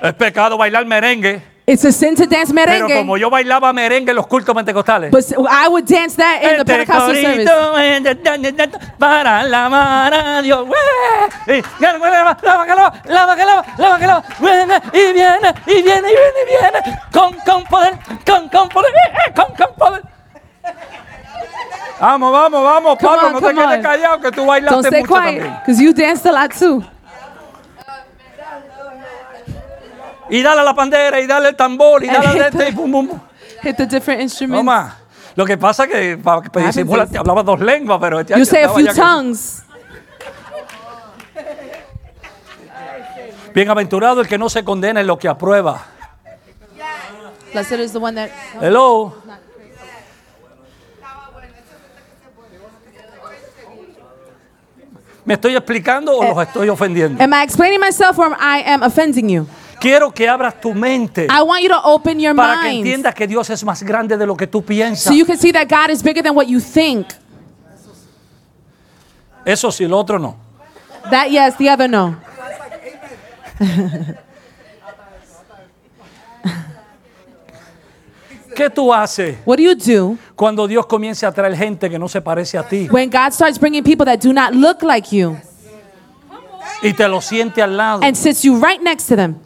es 0.00 0.14
pecado 0.14 0.56
bailar 0.56 0.86
merengue. 0.86 1.42
It's 1.66 1.84
a 1.84 1.92
sin 1.92 2.16
to 2.16 2.26
dance 2.26 2.52
Pero 2.52 2.66
merengue. 2.66 2.96
como 2.96 3.16
yo 3.16 3.30
bailaba 3.30 3.72
merengue 3.72 4.10
en 4.10 4.16
los 4.16 4.26
cultos 4.26 4.54
pentecostales. 4.54 5.10
But 5.12 5.24
I 5.48 5.68
would 5.68 5.84
dance 5.84 6.16
that 6.16 6.42
in 6.42 6.48
the 6.48 6.54
Este 6.56 6.64
Pentecostal 6.64 7.14
service. 7.14 7.50
eh, 8.56 8.70
para 8.98 9.40
alabar 9.40 10.12
a 10.12 10.42
Dios. 10.42 10.66
Lava, 11.78 11.98
que 11.98 12.10
lava, 12.10 12.36
lava, 12.42 12.66
que 12.66 12.74
lava, 13.44 13.64
lava, 13.78 13.98
que 13.98 14.06
lava. 14.06 14.24
Viene 14.40 14.80
y 14.92 15.12
viene 15.12 15.54
y 15.66 15.82
viene 15.82 16.08
y 16.08 16.12
viene 16.12 16.38
y 16.42 16.46
viene. 16.48 17.00
Con, 17.12 17.34
con 17.46 17.64
poder, 17.64 17.94
con, 18.26 18.48
con 18.48 18.68
poder, 18.68 18.90
eh, 18.92 19.12
eh, 19.28 19.32
con, 19.34 19.54
con 19.54 19.74
poder. 19.76 20.02
Vamos, 22.00 22.32
vamos, 22.32 22.64
vamos, 22.64 22.98
Pablo, 22.98 23.30
no 23.30 23.40
te 23.40 23.54
quedes 23.54 23.82
callado 23.82 24.20
que 24.20 24.30
tú 24.32 24.36
Don't 24.36 24.48
bailaste 24.48 24.88
stay 24.88 25.00
mucho 25.02 25.12
quiet, 25.14 25.24
también. 25.42 25.60
because 25.60 25.82
you 25.82 25.92
danced 25.92 26.26
a 26.26 26.32
lot 26.32 26.50
too. 26.58 26.82
Y 30.30 30.42
dale 30.42 30.60
a 30.60 30.64
la 30.64 30.74
pandera 30.74 31.20
y 31.20 31.26
dale 31.26 31.48
el 31.50 31.56
tambor 31.56 32.04
y 32.04 32.06
dale 32.06 32.26
al 32.26 32.32
hit 32.34 32.42
este 32.42 32.58
the- 32.58 32.68
y 32.70 32.72
bum, 32.74 32.90
bum, 32.92 33.08
bum. 33.08 33.20
Hit 33.62 33.76
the 33.76 33.86
different 33.86 34.22
instruments. 34.22 34.64
No 34.64 34.70
más. 34.70 34.94
Lo 35.36 35.44
que 35.44 35.56
pasa 35.56 35.86
que 35.86 36.16
para 36.16 36.40
que 36.42 36.48
happens 36.48 36.66
disimular, 36.74 37.08
hablaba 37.16 37.42
dos 37.42 37.60
lenguas, 37.60 37.98
pero 38.00 38.20
este 38.20 38.38
You 38.38 38.44
say 38.44 38.62
a 38.62 38.68
few 38.68 38.86
tongues. 38.94 39.62
Bienaventurado 43.54 44.20
el 44.20 44.28
que 44.28 44.38
no 44.38 44.48
se 44.48 44.62
condena 44.64 45.00
en 45.00 45.06
lo 45.06 45.18
que 45.18 45.28
aprueba. 45.28 45.82
Blessed 47.52 47.80
is 47.80 47.92
the 47.92 47.98
one 47.98 48.14
that. 48.14 48.30
Hello. 48.60 49.14
¿Me 55.24 55.34
estoy 55.34 55.54
explicando 55.54 56.16
o 56.16 56.24
los 56.24 56.42
estoy 56.46 56.68
ofendiendo? 56.68 57.22
Am 57.22 57.32
I 57.32 57.42
explaining 57.44 57.80
myself 57.80 58.18
or 58.18 58.32
I 58.40 58.62
am 58.66 58.82
offending 58.82 59.28
you? 59.28 59.46
Quiero 59.80 60.12
que 60.12 60.28
abras 60.28 60.60
tu 60.60 60.74
mente 60.74 61.26
I 61.26 61.42
want 61.42 61.62
you 61.62 61.70
to 61.70 61.80
open 61.84 62.20
your 62.20 62.36
para 62.36 62.60
que 62.60 62.68
mind 62.68 62.86
entiendas 62.86 63.14
que 63.14 63.26
Dios 63.26 63.48
es 63.48 63.64
más 63.64 63.82
grande 63.82 64.16
de 64.16 64.26
lo 64.26 64.36
que 64.36 64.46
tú 64.46 64.62
piensas. 64.62 65.04
so 65.04 65.12
you 65.12 65.24
can 65.24 65.38
see 65.38 65.52
that 65.52 65.68
God 65.68 65.90
is 65.90 66.02
bigger 66.02 66.22
than 66.22 66.36
what 66.36 66.46
you 66.46 66.60
think. 66.60 67.06
Eso 69.44 69.72
sí, 69.72 69.86
lo 69.86 69.98
otro 69.98 70.18
no. 70.18 70.36
That 71.10 71.30
yes, 71.30 71.56
the 71.56 71.70
other 71.70 71.88
no. 71.88 72.16
¿Qué 78.54 78.68
tú 78.68 78.92
haces 78.92 79.38
What 79.46 79.56
do 79.56 79.62
you 79.62 79.74
do 79.74 80.18
cuando 80.36 80.66
Dios 80.66 80.84
comience 80.84 81.24
a 81.24 81.32
traer 81.32 81.56
gente 81.56 81.88
que 81.88 81.98
no 81.98 82.08
se 82.08 82.20
parece 82.20 82.58
a 82.58 82.62
ti 82.68 82.88
when 82.90 83.08
God 83.08 83.32
starts 83.32 83.58
bringing 83.58 83.82
people 83.82 84.04
that 84.04 84.20
do 84.20 84.32
not 84.32 84.52
look 84.52 84.82
like 84.82 85.16
you 85.16 85.36
y 86.82 86.92
te 86.92 87.08
lo 87.08 87.20
siente 87.20 87.62
al 87.62 87.76
lado? 87.76 88.00
and 88.02 88.14
sits 88.16 88.42
you 88.42 88.58
right 88.60 88.82
next 88.82 89.06
to 89.06 89.16
them? 89.16 89.36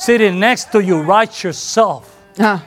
Sitting 0.00 0.38
next 0.40 0.70
to 0.72 0.80
you, 0.80 1.02
right 1.02 1.30
yourself. 1.42 2.04
Ah. 2.38 2.62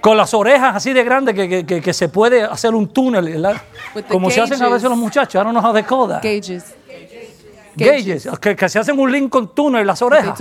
Con 0.00 0.16
las 0.16 0.34
orejas 0.34 0.74
así 0.74 0.92
de 0.92 1.04
grandes 1.04 1.32
que, 1.36 1.48
que- 1.48 1.64
que- 1.64 1.80
que 1.80 1.92
se 1.92 2.08
puede 2.08 2.42
hacer 2.42 2.74
un 2.74 2.88
túnel. 2.88 3.26
¿verdad? 3.26 3.62
Como 4.08 4.28
se 4.30 4.40
hacen 4.40 4.60
a 4.60 4.68
veces 4.68 4.88
los 4.88 4.98
muchachos. 4.98 5.34
I 5.40 5.44
don't 5.44 5.52
know 5.56 5.62
how 5.64 5.72
they 5.72 5.84
call 5.84 6.08
that. 6.08 6.20
Gauges. 6.22 6.74
Gauges. 7.76 8.28
Que, 8.40 8.56
que 8.56 8.68
se 8.68 8.80
hacen 8.80 8.98
un 8.98 9.10
Lincoln 9.12 9.54
tunnel 9.54 9.82
en 9.82 9.86
las 9.86 10.02
orejas. 10.02 10.36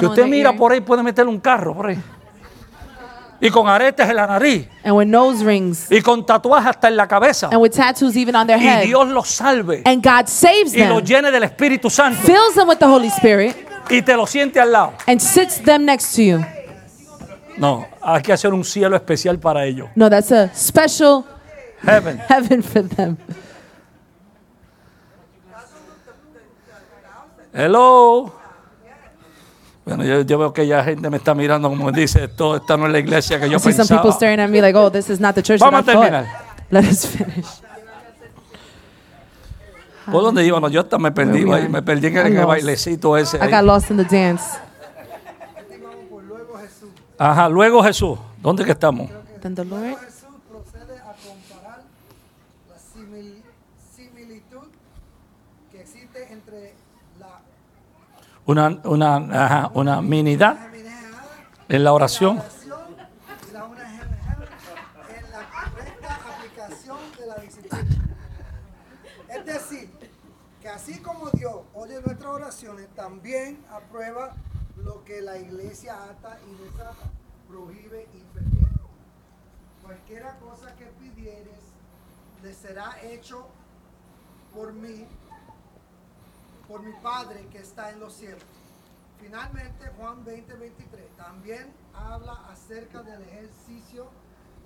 Que 0.00 0.06
usted 0.06 0.26
mira 0.26 0.50
por 0.58 0.72
ahí, 0.72 0.80
puede 0.82 1.02
meterle 1.02 1.30
un 1.32 1.40
carro 1.40 1.74
por 1.74 1.86
ahí. 1.86 1.98
Y 3.46 3.50
con 3.50 3.68
aretes 3.68 4.08
en 4.08 4.16
la 4.16 4.26
nariz. 4.26 4.66
and 4.82 4.96
with 4.96 5.06
nose 5.06 5.44
rings 5.44 5.90
Y 5.92 6.00
con 6.00 6.24
tatuajes 6.24 6.70
hasta 6.70 6.88
en 6.88 6.96
la 6.96 7.06
cabeza. 7.06 7.48
and 7.52 7.60
with 7.60 7.72
tattoos 7.72 8.16
even 8.16 8.34
on 8.34 8.46
their 8.46 8.58
Y 8.58 8.64
head. 8.66 8.84
Dios 8.84 9.06
los 9.08 9.28
salve. 9.28 9.82
And 9.84 10.02
God 10.02 10.26
saves 10.28 10.74
Y 10.74 10.78
los 10.86 11.02
them, 11.02 11.04
llene 11.04 11.30
del 11.30 11.42
Espíritu 11.42 11.90
Santo. 11.90 12.22
fills 12.22 12.54
them 12.54 12.66
with 12.68 12.78
the 12.78 12.86
Holy 12.86 13.08
Spirit, 13.08 13.54
Y 13.90 14.00
te 14.00 14.16
lo 14.16 14.26
siente 14.26 14.58
al 14.58 14.72
lado. 14.72 14.94
and 15.06 15.20
sits 15.20 15.60
them 15.62 15.84
next 15.84 16.14
to 16.16 16.22
you. 16.22 16.44
No, 17.58 17.86
hay 18.02 18.22
que 18.22 18.32
hacer 18.32 18.54
un 18.54 18.64
cielo 18.64 18.96
especial 18.96 19.38
para 19.38 19.66
ellos. 19.66 19.90
No, 19.94 20.08
that's 20.08 20.32
a 20.32 20.48
special 20.54 21.24
Heaven. 21.82 22.18
heaven 22.28 22.62
for 22.62 22.82
them. 22.82 23.18
Hello. 27.52 28.32
Bueno, 29.84 30.02
yo, 30.04 30.22
yo 30.22 30.38
veo 30.38 30.52
que 30.52 30.66
ya 30.66 30.82
gente 30.82 31.10
me 31.10 31.18
está 31.18 31.34
mirando 31.34 31.68
como 31.68 31.92
dice, 31.92 32.24
esto, 32.24 32.56
esta 32.56 32.76
no 32.76 32.86
es 32.86 32.92
la 32.92 32.98
iglesia 33.00 33.38
que 33.38 33.50
yo 33.50 33.56
I 33.58 33.60
see 33.60 33.72
some 33.72 33.76
pensaba. 33.86 34.00
people 34.02 34.12
staring 34.16 34.40
at 34.40 34.48
me 34.48 34.60
like, 34.62 34.76
oh, 34.78 34.90
this 34.90 35.10
is 35.10 35.20
not 35.20 35.34
the 35.34 35.42
church 35.42 35.60
that 35.60 35.68
I 35.68 35.70
Vamos 35.70 35.88
a 35.88 35.92
thought. 35.92 36.02
terminar. 36.04 36.44
Let 36.70 36.84
us 36.90 37.06
finish. 37.06 37.46
¿Por 40.10 40.22
dónde 40.22 40.44
íbamos? 40.44 40.70
Yo 40.72 40.80
hasta 40.80 40.98
me 40.98 41.10
perdí, 41.12 41.50
ahí, 41.50 41.68
me 41.68 41.82
perdí 41.82 42.06
en 42.08 42.36
el, 42.36 42.46
bailecito 42.46 43.16
ese. 43.16 43.36
I 43.38 43.50
got 43.50 43.64
lost 43.64 43.90
in 43.90 43.96
the 43.96 44.04
dance. 44.04 44.44
Ajá, 47.18 47.48
luego 47.48 47.82
Jesús. 47.82 48.18
¿Dónde 48.42 48.64
que 48.64 48.72
estamos? 48.72 49.08
Then 49.40 49.54
the 49.54 49.64
Lord 49.64 49.96
Jesús 50.00 50.34
procede 50.50 50.98
a 50.98 51.14
comparar 51.14 51.82
la 52.68 52.76
simil- 52.76 53.42
similitud 53.94 54.68
que 55.70 55.80
existe 55.80 56.32
entre 56.32 56.74
la 57.20 57.40
Una, 58.46 58.80
una, 58.84 59.16
ajá, 59.16 59.70
una 59.74 60.02
minidad 60.02 60.58
en 61.68 61.84
la 61.84 61.92
oración. 61.92 62.42
Es 69.28 69.44
decir, 69.46 69.90
que 70.60 70.68
así 70.68 70.98
como 71.00 71.30
Dios 71.30 71.56
oye 71.74 72.00
nuestras 72.02 72.32
oraciones, 72.32 72.88
también 72.94 73.64
aprueba 73.70 74.34
lo 74.76 75.04
que 75.04 75.20
la 75.22 75.38
iglesia 75.38 75.94
ata 76.04 76.38
y 76.48 76.64
desata, 76.64 77.10
prohíbe 77.48 78.06
y 78.14 78.22
permite. 78.34 78.64
Cualquiera 79.82 80.38
cosa 80.38 80.74
que 80.76 80.86
pidieres 80.86 81.60
le 82.42 82.52
será 82.54 82.96
hecho 83.02 83.46
por 84.54 84.72
mí 84.72 85.06
por 86.68 86.82
mi 86.82 86.92
Padre 87.02 87.46
que 87.50 87.58
está 87.58 87.90
en 87.90 88.00
los 88.00 88.14
cielos. 88.14 88.42
Finalmente, 89.20 89.90
Juan 89.96 90.24
20, 90.24 90.54
23 90.54 91.08
también 91.16 91.72
habla 91.94 92.32
acerca 92.50 93.02
del 93.02 93.22
ejercicio 93.22 94.06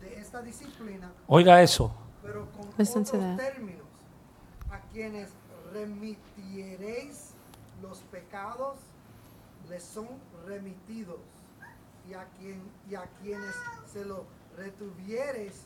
de 0.00 0.18
esta 0.20 0.42
disciplina, 0.42 1.12
Oiga 1.26 1.62
eso. 1.62 1.92
pero 2.22 2.50
con 2.52 2.68
Listen 2.76 3.04
to 3.04 3.16
otros 3.16 3.36
términos. 3.36 3.86
A 4.70 4.80
quienes 4.92 5.30
remitiereis 5.72 7.30
los 7.82 7.98
pecados, 8.10 8.76
les 9.68 9.82
son 9.82 10.08
remitidos. 10.46 11.20
Y 12.08 12.14
a, 12.14 12.24
quien, 12.38 12.62
y 12.88 12.94
a 12.94 13.04
quienes 13.22 13.54
se 13.92 14.04
lo 14.04 14.24
retuviereis, 14.56 15.64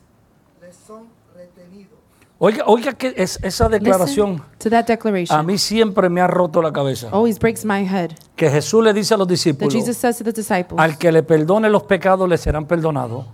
les 0.61 0.75
son 0.77 1.09
retenidos. 1.35 2.01
Oiga, 2.45 2.65
oiga 2.67 2.93
que 2.93 3.15
es, 3.17 3.39
esa 3.41 3.69
declaración 3.69 4.33
Listen 4.33 4.59
to 4.59 4.71
that 4.71 4.85
declaration. 4.87 5.39
a 5.39 5.45
mí 5.45 5.59
siempre 5.59 6.09
me 6.09 6.21
ha 6.21 6.27
roto 6.27 6.61
la 6.61 6.73
cabeza. 6.73 7.09
Always 7.13 7.39
breaks 7.39 7.65
my 7.65 7.87
head. 7.87 8.11
Que 8.35 8.51
Jesús 8.51 8.83
le 8.83 8.93
dice 8.93 9.15
a 9.15 9.17
los 9.17 9.29
That 9.29 9.33
discípulos, 9.33 9.73
Jesus 9.73 9.97
says 9.97 10.19
to 10.19 10.25
the 10.25 10.33
disciples, 10.33 10.81
al 10.81 10.99
que 10.99 11.13
le 11.13 11.23
perdone 11.23 11.71
los 11.71 11.85
pecados 11.85 12.29
le 12.29 12.37
serán 12.37 12.67
perdonados. 12.67 13.27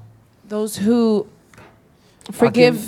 those 0.46 0.78
who 0.78 1.24
A 2.28 2.50
quien, 2.52 2.74
forgive, 2.76 2.78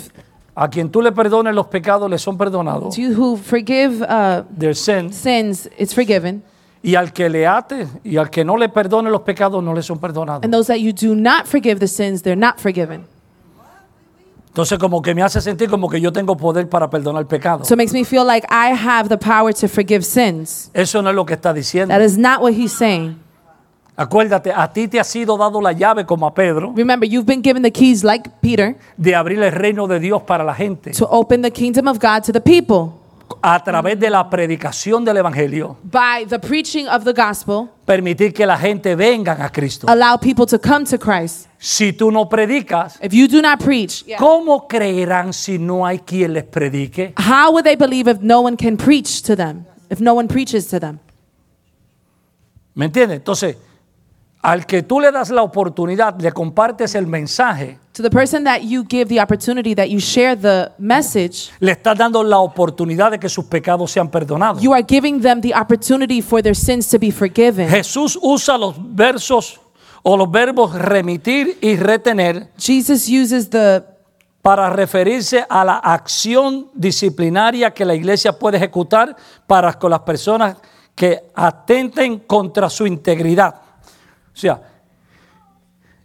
a 0.53 0.69
quien 0.69 0.91
tú 0.91 1.01
le 1.01 1.11
perdones 1.11 1.55
los 1.55 1.65
pecados 1.65 2.07
le 2.07 2.19
son 2.19 2.37
perdonados. 2.37 2.93
to 2.93 3.01
you 3.01 3.15
who 3.15 3.35
forgive 3.35 4.03
uh, 4.03 4.43
Their 4.55 4.75
sins. 4.75 5.15
sins, 5.15 5.67
it's 5.75 5.95
forgiven. 5.95 6.43
Y 6.83 6.93
al 6.93 7.13
que 7.13 7.29
le 7.29 7.47
ate 7.47 7.87
y 8.03 8.17
al 8.17 8.29
que 8.29 8.45
no 8.45 8.57
le 8.57 8.69
perdone 8.69 9.09
los 9.09 9.21
pecados 9.21 9.63
no 9.63 9.73
le 9.73 9.81
son 9.81 9.97
perdonados. 9.97 10.43
And 10.43 10.53
those 10.53 10.67
that 10.67 10.77
you 10.79 10.93
do 10.93 11.15
not 11.15 11.47
forgive 11.47 11.79
the 11.79 11.87
sins, 11.87 12.21
they're 12.21 12.35
not 12.39 12.59
forgiven. 12.59 13.07
Entonces 14.51 14.77
como 14.79 15.01
que 15.01 15.15
me 15.15 15.23
hace 15.23 15.39
sentir 15.39 15.69
como 15.69 15.87
que 15.89 16.01
yo 16.01 16.11
tengo 16.11 16.35
poder 16.35 16.67
para 16.67 16.89
perdonar 16.89 17.25
pecado. 17.25 17.63
So 17.63 17.73
it 17.73 17.77
makes 17.77 17.93
me 17.93 18.03
feel 18.03 18.25
like 18.27 18.45
I 18.51 18.73
have 18.73 19.07
the 19.07 19.17
power 19.17 19.53
to 19.53 19.69
forgive 19.69 20.03
sins. 20.03 20.69
Eso 20.73 21.01
no 21.01 21.09
es 21.09 21.15
lo 21.15 21.25
que 21.25 21.35
está 21.35 21.53
diciendo. 21.53 21.95
That 21.95 22.03
is 22.03 22.17
not 22.17 22.41
what 22.41 22.51
he's 22.51 22.73
saying. 22.73 23.17
Acuérdate, 23.95 24.51
a 24.53 24.67
ti 24.73 24.89
te 24.89 24.99
ha 24.99 25.05
sido 25.05 25.37
dado 25.37 25.61
la 25.61 25.71
llave 25.71 26.05
como 26.05 26.25
a 26.25 26.33
Pedro 26.33 26.73
Remember, 26.75 27.07
you've 27.07 27.25
been 27.25 27.41
given 27.41 27.61
the 27.61 27.71
keys 27.71 28.03
like 28.03 28.29
Peter 28.41 28.75
de 28.97 29.15
abrir 29.15 29.41
el 29.41 29.51
reino 29.51 29.87
de 29.87 29.99
Dios 29.99 30.21
para 30.23 30.43
la 30.43 30.53
gente 30.53 30.91
to 30.91 31.07
open 31.09 31.41
the 31.41 31.51
kingdom 31.51 31.87
of 31.87 31.99
God 31.99 32.23
to 32.23 32.33
the 32.33 32.41
people 32.41 33.00
a 33.41 33.63
través 33.63 33.99
de 33.99 34.09
la 34.09 34.29
predicación 34.29 35.03
del 35.05 35.17
evangelio. 35.17 35.77
by 35.83 36.25
the 36.27 36.39
preaching 36.39 36.87
of 36.87 37.03
the 37.03 37.13
gospel. 37.13 37.69
Permitir 37.85 38.33
que 38.33 38.45
la 38.45 38.57
gente 38.57 38.95
venga 38.95 39.33
a 39.43 39.49
Cristo. 39.49 39.87
Allow 39.89 40.17
people 40.19 40.45
to 40.45 40.59
come 40.59 40.85
to 40.85 40.97
Christ. 40.97 41.47
Si 41.59 41.93
tú 41.93 42.11
no 42.11 42.27
predicas, 42.27 42.97
If 43.03 43.13
you 43.13 43.27
do 43.27 43.41
not 43.41 43.59
preach, 43.63 44.03
¿cómo 44.17 44.67
creerán 44.67 45.33
si 45.33 45.57
no 45.59 45.85
hay 45.85 45.99
quien 45.99 46.33
les 46.33 46.43
predique? 46.43 47.13
how 47.17 47.51
would 47.51 47.63
they 47.63 47.75
believe 47.75 48.07
if 48.09 48.19
no 48.21 48.41
one 48.41 48.55
can 48.57 48.77
preach 48.77 49.21
to 49.23 49.35
them? 49.35 49.65
If 49.89 49.99
no 49.99 50.13
one 50.13 50.27
preaches 50.27 50.67
to 50.69 50.79
them? 50.79 50.99
¿Me 52.73 52.85
entiendes? 52.85 53.17
Entonces, 53.17 53.57
al 54.41 54.65
que 54.65 54.81
tú 54.83 54.99
le 54.99 55.11
das 55.11 55.29
la 55.29 55.43
oportunidad, 55.43 56.19
le 56.19 56.31
compartes 56.31 56.95
el 56.95 57.07
mensaje, 57.07 57.77
To 57.93 58.01
the 58.01 58.09
person 58.09 58.45
that 58.45 58.61
you 58.61 58.85
give 58.89 59.09
the 59.09 59.21
opportunity 59.21 59.75
that 59.75 59.87
you 59.87 59.99
share 59.99 60.35
the 60.35 60.71
message, 60.77 61.51
le 61.59 61.73
estás 61.73 61.97
dando 61.97 62.23
la 62.23 62.39
oportunidad 62.39 63.11
de 63.11 63.19
que 63.19 63.27
sus 63.29 63.45
pecados 63.45 63.91
sean 63.91 64.09
perdonados. 64.09 64.61
you 64.61 64.73
are 64.73 64.83
giving 64.87 65.21
them 65.21 65.41
the 65.41 65.53
opportunity 65.53 66.21
for 66.21 66.41
their 66.41 66.55
sins 66.55 66.87
to 66.89 66.97
be 66.97 67.11
forgiven. 67.11 67.67
Jesús 67.69 68.17
usa 68.21 68.57
los 68.57 68.75
versos 68.95 69.59
o 70.03 70.17
los 70.17 70.31
verbos 70.31 70.73
remitir 70.73 71.57
y 71.61 71.75
retener 71.75 72.47
Jesus 72.57 73.07
uses 73.07 73.49
the 73.49 73.83
para 74.41 74.71
referirse 74.71 75.45
a 75.47 75.63
la 75.63 75.77
acción 75.77 76.67
disciplinaria 76.73 77.71
que 77.71 77.85
la 77.85 77.93
iglesia 77.93 78.31
puede 78.39 78.57
ejecutar 78.57 79.15
para 79.45 79.73
con 79.73 79.91
las 79.91 79.99
personas 79.99 80.57
que 80.95 81.25
atenten 81.35 82.19
contra 82.19 82.67
su 82.69 82.87
integridad. 82.87 83.53
O 84.33 84.37
sea, 84.37 84.61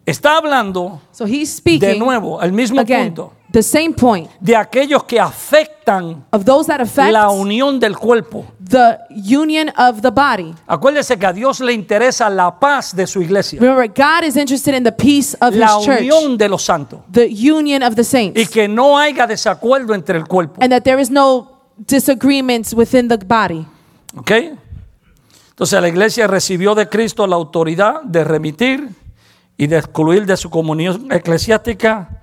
está 0.05 0.37
hablando 0.37 1.01
so 1.11 1.27
he's 1.27 1.51
de 1.51 1.57
speaking 1.59 1.99
nuevo 1.99 2.41
el 2.41 2.53
mismo 2.53 2.81
again 2.81 3.15
punto 3.15 3.33
the 3.53 3.63
same 3.63 3.93
point 3.93 4.29
de 4.41 4.55
aquellos 4.55 5.05
que 5.05 5.19
afectan 5.19 6.25
of 6.33 6.45
those 6.45 6.67
that 6.67 6.81
affect 6.81 7.13
la 7.13 7.31
unión 7.31 7.81
del 7.81 7.97
cuerpo. 7.97 8.45
the 8.61 8.99
union 9.11 9.73
of 9.79 10.03
the 10.03 10.11
body. 10.11 10.55
Acuérdese 10.67 11.19
que 11.19 11.27
a 11.27 11.33
Dios 11.33 11.61
le 11.61 11.73
interesa 11.73 12.29
la 12.29 12.59
paz 12.59 12.95
de 12.95 13.07
su 13.07 13.23
iglesia, 13.23 13.61
Remember, 13.61 13.87
God 13.89 14.25
is 14.27 14.37
interested 14.37 14.75
in 14.75 14.83
the 14.83 14.93
peace 14.93 15.37
of 15.41 15.55
la 15.55 15.79
His 15.79 15.87
church, 15.87 16.01
unión 16.01 16.37
de 16.37 16.49
los 16.49 16.63
santos 16.63 17.01
the 17.11 17.29
union 17.29 17.83
of 17.83 17.95
the 17.95 18.03
y 18.03 18.05
saints, 18.05 18.51
que 18.51 18.69
no 18.69 18.99
haya 18.99 19.27
desacuerdo 19.27 19.95
entre 19.95 20.19
el 20.19 20.27
cuerpo. 20.27 20.61
and 20.61 20.71
that 20.71 20.83
there 20.83 21.01
is 21.01 21.11
no 21.11 21.49
disagreements 21.79 22.75
within 22.75 23.09
the 23.09 23.17
body. 23.17 23.67
¿Ok? 24.17 24.31
Entonces 25.57 25.81
la 25.81 25.89
iglesia 25.89 26.27
recibió 26.27 26.75
de 26.75 26.87
Cristo 26.87 27.27
la 27.27 27.37
autoridad 27.37 28.03
de 28.03 28.25
remitir 28.25 28.91
y 29.57 29.67
de 29.67 29.79
excluir 29.79 30.27
de 30.27 30.37
su 30.37 30.51
comunión 30.51 31.11
eclesiástica 31.11 32.21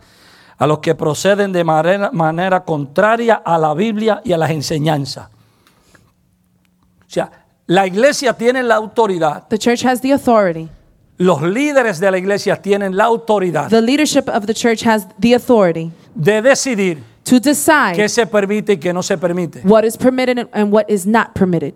a 0.56 0.68
los 0.68 0.78
que 0.78 0.94
proceden 0.94 1.52
de 1.52 1.64
manera, 1.64 2.12
manera 2.12 2.64
contraria 2.64 3.42
a 3.44 3.58
la 3.58 3.74
Biblia 3.74 4.22
y 4.24 4.34
a 4.34 4.38
las 4.38 4.52
enseñanzas. 4.52 5.30
O 5.32 7.10
sea, 7.10 7.32
la 7.66 7.88
iglesia 7.88 8.34
tiene 8.34 8.62
la 8.62 8.76
autoridad, 8.76 9.48
The 9.48 9.58
church 9.58 9.84
has 9.84 10.00
the 10.00 10.14
authority. 10.14 10.70
los 11.18 11.42
líderes 11.42 12.00
de 12.00 12.12
la 12.12 12.20
iglesia 12.20 12.62
tienen 12.62 12.96
la 12.96 13.06
autoridad 13.06 13.68
The 13.68 13.82
leadership 13.82 14.30
of 14.30 14.46
the 14.46 14.54
church 14.54 14.86
has 14.86 15.08
the 15.20 15.34
authority 15.34 15.92
de 16.14 16.40
decidir 16.40 17.02
to 17.24 17.42
qué 17.42 17.50
decide 17.50 18.10
se 18.10 18.28
permite 18.28 18.74
y 18.74 18.78
qué 18.78 18.94
no 18.94 19.02
se 19.02 19.18
permite. 19.18 19.62
what 19.64 19.84
is 19.86 19.98
permitted 19.98 20.48
and 20.54 20.72
what 20.72 20.86
is 20.88 21.08
not 21.08 21.34
permitted. 21.34 21.74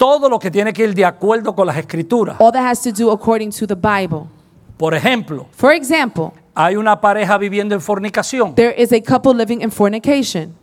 Todo 0.00 0.30
lo 0.30 0.38
que 0.38 0.50
tiene 0.50 0.72
que 0.72 0.82
ir 0.82 0.94
de 0.94 1.04
acuerdo 1.04 1.54
con 1.54 1.66
las 1.66 1.76
escrituras. 1.76 2.36
All 2.40 2.50
that 2.52 2.66
has 2.66 2.80
to 2.80 2.90
do 2.90 3.10
according 3.10 3.50
to 3.50 3.66
the 3.66 3.74
Bible. 3.74 4.28
Por 4.78 4.94
ejemplo, 4.94 5.46
For 5.52 5.72
example, 5.74 6.30
hay 6.54 6.76
una 6.76 6.98
pareja 6.98 7.36
viviendo 7.36 7.74
en 7.74 7.82
fornicación. 7.82 8.54
there 8.54 8.74
is 8.82 8.94
a 8.94 9.00
couple 9.02 9.34
living 9.34 9.60
in 9.60 9.70
fornication. 9.70 10.54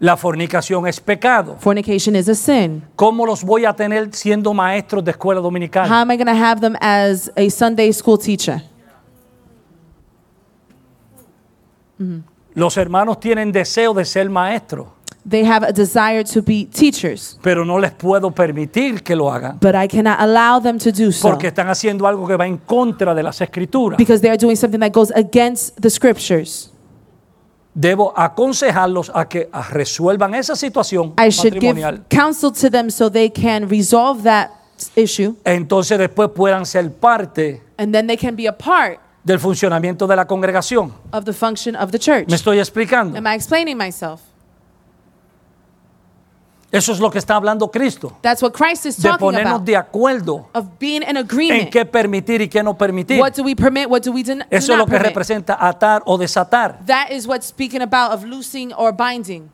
La 0.00 0.16
fornicación 0.16 0.88
es 0.88 0.98
pecado. 0.98 1.56
Fornication 1.60 2.16
is 2.16 2.28
a 2.28 2.34
sin. 2.34 2.82
¿Cómo 2.96 3.24
los 3.24 3.44
voy 3.44 3.64
a 3.66 3.72
tener 3.72 4.12
siendo 4.16 4.52
maestros 4.52 5.04
de 5.04 5.12
escuela 5.12 5.40
dominical? 5.40 5.88
How 5.88 6.00
am 6.00 6.10
I 6.10 6.16
going 6.16 6.26
to 6.26 6.44
have 6.44 6.60
them 6.60 6.74
as 6.80 7.30
a 7.36 7.48
Sunday 7.50 7.92
school 7.92 8.18
teacher? 8.18 8.64
Los 12.54 12.76
hermanos 12.76 13.20
tienen 13.20 13.52
deseo 13.52 13.94
de 13.94 14.04
ser 14.04 14.28
maestros, 14.28 14.88
They 15.28 15.44
have 15.44 15.64
a 15.64 15.72
desire 15.72 16.24
to 16.24 16.42
be 16.42 16.64
teachers, 16.66 17.38
pero 17.42 17.64
no 17.64 17.78
les 17.78 17.92
puedo 17.92 18.32
permitir 18.32 19.04
que 19.04 19.14
lo 19.14 19.30
hagan 19.30 19.58
but 19.60 19.76
I 19.76 19.86
cannot 19.86 20.18
allow 20.18 20.60
them 20.60 20.78
to 20.78 20.90
do 20.90 21.12
so 21.12 21.28
porque 21.30 21.46
están 21.46 21.68
haciendo 21.68 22.08
algo 22.08 22.26
que 22.26 22.36
va 22.36 22.44
en 22.46 22.58
contra 22.58 23.14
de 23.14 23.22
las 23.22 23.40
escrituras. 23.40 23.96
because 23.98 24.20
they 24.20 24.30
are 24.30 24.36
doing 24.36 24.56
something 24.56 24.80
that 24.80 24.90
goes 24.92 25.12
against 25.14 25.80
the 25.80 25.88
scriptures. 25.90 26.70
Debo 27.74 28.12
aconsejarlos 28.16 29.10
a 29.14 29.26
que 29.28 29.48
resuelvan 29.70 30.34
esa 30.34 30.56
situación 30.56 31.14
I 31.16 31.30
should 31.30 31.54
give 31.54 31.72
matrimonial. 31.72 32.04
counsel 32.10 32.50
to 32.52 32.68
them 32.68 32.90
so 32.90 33.08
they 33.08 33.30
can 33.30 33.68
resolve 33.68 34.24
that 34.24 34.50
issue 34.96 35.36
Entonces 35.44 35.98
después 35.98 36.30
puedan 36.34 36.66
ser 36.66 36.90
parte 36.92 37.62
and 37.78 37.92
then 37.94 38.08
they 38.08 38.16
can 38.16 38.34
be 38.34 38.48
a 38.48 38.52
part 38.58 38.98
del 39.24 39.38
funcionamiento 39.38 40.08
de 40.08 40.16
la 40.16 40.26
congregación. 40.26 40.92
of 41.12 41.24
the 41.24 41.32
function 41.32 41.76
of 41.76 41.92
the 41.92 41.98
church. 41.98 42.28
¿Me 42.28 42.34
estoy 42.34 42.58
explicando? 42.58 43.16
Am 43.16 43.24
I 43.26 43.36
explaining 43.36 43.78
myself? 43.78 44.20
Eso 46.72 46.90
es 46.92 47.00
lo 47.00 47.10
que 47.10 47.18
está 47.18 47.36
hablando 47.36 47.70
Cristo. 47.70 48.16
That's 48.22 48.42
what 48.42 48.52
Christ 48.52 48.86
is 48.86 48.96
De 48.96 49.10
ponernos 49.18 49.56
about. 49.56 49.66
de 49.66 49.76
acuerdo 49.76 50.48
Of 50.54 50.78
being 50.80 51.02
in 51.02 51.18
en 51.18 51.70
qué 51.70 51.84
permitir 51.84 52.40
y 52.40 52.48
qué 52.48 52.62
no 52.62 52.72
permitir. 52.72 53.20
What 53.20 53.34
do 53.36 53.44
we 53.44 53.54
permit? 53.54 53.90
What 53.90 54.00
do 54.02 54.10
we 54.10 54.22
do, 54.22 54.32
Eso 54.48 54.72
es 54.72 54.78
lo 54.78 54.86
que 54.86 54.92
permit? 54.92 55.08
representa 55.08 55.54
atar 55.60 56.02
o 56.06 56.16
desatar. 56.16 56.78
That 56.86 57.10
is 57.10 57.26
what's 57.26 57.46
speaking 57.46 57.82
about 57.82 58.12
of 58.14 58.24
loosing 58.24 58.72
or 58.72 58.90
binding. 58.90 59.50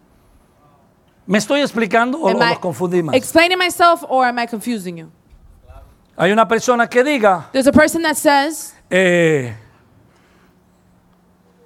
¿Me 1.27 1.39
estoy 1.39 1.61
explicando 1.61 2.19
o 2.23 2.29
Am 2.29 2.39
los 2.39 2.43
más? 2.45 3.15
explaining 3.17 3.59
myself 3.59 4.05
or 4.09 4.25
am 4.25 4.39
I 4.39 4.47
confusing 4.47 4.97
you? 4.97 5.11
Hay 6.17 6.31
una 6.33 6.47
persona 6.47 6.89
que 6.89 7.03
diga, 7.03 7.49
There's 7.53 7.67
a 7.67 7.73
person 7.73 8.01
that 8.03 8.17
says, 8.17 8.75
eh, 8.91 9.55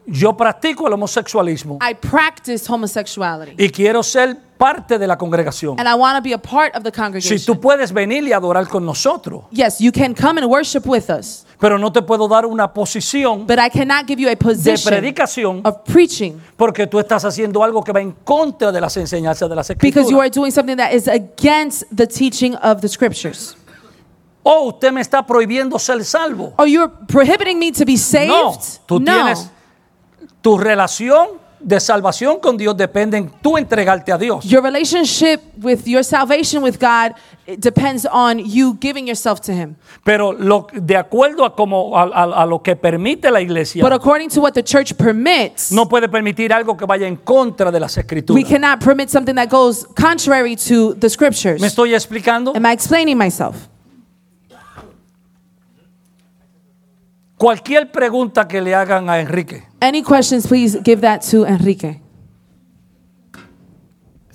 yo 0.06 0.36
practico 0.36 0.86
el 0.88 0.92
homosexualismo 0.94 1.78
I 1.80 1.94
practice 1.94 2.64
homosexuality 2.68 3.54
y 3.62 3.70
quiero 3.70 4.02
ser 4.02 4.36
parte 4.58 4.98
de 4.98 5.06
la 5.06 5.16
congregación. 5.16 5.78
and 5.78 5.88
I 5.88 5.94
want 5.94 6.16
to 6.16 6.22
be 6.22 6.32
a 6.34 6.38
part 6.38 6.74
of 6.76 6.82
the 6.82 6.90
Si 6.90 7.00
congregation. 7.00 7.38
tú 7.46 7.60
puedes 7.60 7.92
venir 7.92 8.24
y 8.24 8.32
adorar 8.32 8.66
con 8.68 8.84
nosotros, 8.84 9.44
Yes, 9.50 9.78
you 9.78 9.90
can 9.92 10.14
come 10.14 10.40
and 10.40 10.50
worship 10.50 10.86
with 10.86 11.08
us, 11.10 11.44
pero 11.60 11.78
no 11.78 11.90
te 11.92 12.02
puedo 12.02 12.26
dar 12.28 12.46
una 12.46 12.72
posición 12.72 13.46
but 13.46 13.58
I 13.58 13.68
cannot 13.70 14.06
give 14.06 14.20
you 14.20 14.28
a 14.28 14.32
de 14.32 14.36
position 14.36 14.92
predicación 14.92 15.60
of 15.64 15.84
preaching 15.84 16.40
porque 16.56 16.86
tú 16.86 16.98
estás 17.00 17.24
haciendo 17.24 17.62
algo 17.62 17.82
que 17.84 17.92
va 17.92 18.00
en 18.00 18.12
contra 18.24 18.70
de 18.72 18.80
las 18.80 18.96
enseñanzas 18.96 19.48
de 19.48 19.54
las 19.56 19.68
because 19.68 20.10
you 20.10 20.18
are 20.20 20.26
escrituras. 20.28 20.32
doing 20.34 20.50
something 20.52 20.76
that 20.76 20.92
is 20.92 21.06
against 21.08 21.84
the 21.94 22.06
teaching 22.06 22.54
of 22.56 22.80
the 22.80 22.88
scriptures. 22.88 23.56
O 24.44 24.68
usted 24.70 24.90
me 24.92 25.00
está 25.00 25.24
prohibiendo 25.24 25.78
ser 25.78 26.04
salvo. 26.04 26.52
Oh, 26.58 26.64
you're 26.64 26.90
prohibiting 27.06 27.60
me 27.60 27.70
to 27.70 27.84
be 27.84 27.96
saved? 27.96 28.28
No, 28.28 28.58
tú 28.86 28.98
no. 28.98 29.04
tienes 29.12 29.48
tu 30.42 30.58
relación 30.58 31.40
de 31.64 31.78
salvación 31.78 32.40
con 32.40 32.56
Dios 32.56 32.76
depende 32.76 33.16
en 33.16 33.30
tú 33.40 33.56
entregarte 33.56 34.10
a 34.10 34.18
Dios. 34.18 34.44
Your 34.44 34.60
relationship 34.64 35.38
with 35.62 35.84
your 35.86 36.02
salvation 36.02 36.60
with 36.60 36.74
God 36.80 37.14
it 37.46 37.60
depends 37.60 38.04
on 38.10 38.40
you 38.40 38.76
giving 38.80 39.06
yourself 39.06 39.40
to 39.42 39.52
Him. 39.52 39.76
Pero 40.02 40.32
lo, 40.32 40.66
de 40.72 40.96
acuerdo 40.96 41.44
a, 41.44 41.54
como, 41.54 41.96
a, 41.96 42.02
a- 42.02 42.42
a 42.42 42.46
lo 42.46 42.60
que 42.62 42.74
permite 42.74 43.30
la 43.30 43.40
iglesia, 43.40 43.80
But 43.84 43.92
according 43.92 44.28
to 44.30 44.40
what 44.40 44.54
the 44.54 44.62
church 44.64 44.94
permits, 44.96 45.70
no 45.70 45.88
puede 45.88 46.08
permitir 46.08 46.52
algo 46.52 46.76
que 46.76 46.84
vaya 46.84 47.06
en 47.06 47.14
contra 47.16 47.70
de 47.70 47.78
las 47.78 47.96
we 47.96 48.00
escrituras. 48.00 48.44
cannot 48.48 48.80
permit 48.84 49.08
something 49.08 49.36
that 49.36 49.48
goes 49.48 49.86
contrary 49.96 50.56
to 50.56 50.94
the 50.94 51.08
scriptures. 51.08 51.60
¿Me 51.60 51.68
estoy 51.68 51.94
explicando? 51.94 52.52
Am 52.56 52.66
I 52.66 52.72
explaining 52.72 53.16
myself? 53.16 53.68
Cualquier 57.42 57.90
pregunta 57.90 58.46
que 58.46 58.60
le 58.60 58.72
hagan 58.72 59.10
a 59.10 59.18
Enrique, 59.18 59.64
Any 59.80 60.00
questions, 60.04 60.46
please 60.46 60.78
give 60.84 61.00
that 61.00 61.22
to 61.32 61.44
Enrique. 61.44 62.00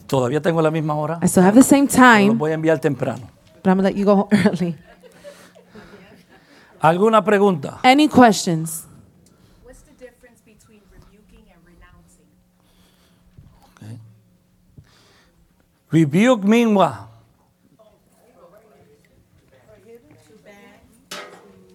todavía 0.07 0.41
tengo 0.41 0.61
la 0.61 0.69
misma 0.71 0.93
hora, 0.95 1.17
I 1.23 1.27
still 1.29 1.43
have 1.43 1.55
the 1.55 1.63
same 1.63 1.85
lo 1.85 1.88
time, 1.95 2.29
voy 2.38 2.51
a 2.51 2.55
enviar 2.55 2.79
temprano. 2.79 3.29
but 3.63 3.67
I'm 3.71 3.77
gonna 3.77 3.84
let 3.84 3.95
you 3.95 4.03
go 4.03 4.27
early. 4.45 4.75
¿Alguna 6.81 7.23
pregunta? 7.23 7.79
Any 7.84 8.09
questions? 8.09 8.84
What's 9.63 9.84
the 9.84 9.93
difference 9.93 10.41
between 10.43 10.81
rebuking 10.91 11.45
and 11.49 11.63
renouncing? 11.65 12.27
Rebuke 15.91 16.43
mean 16.45 16.75
what? 16.75 17.07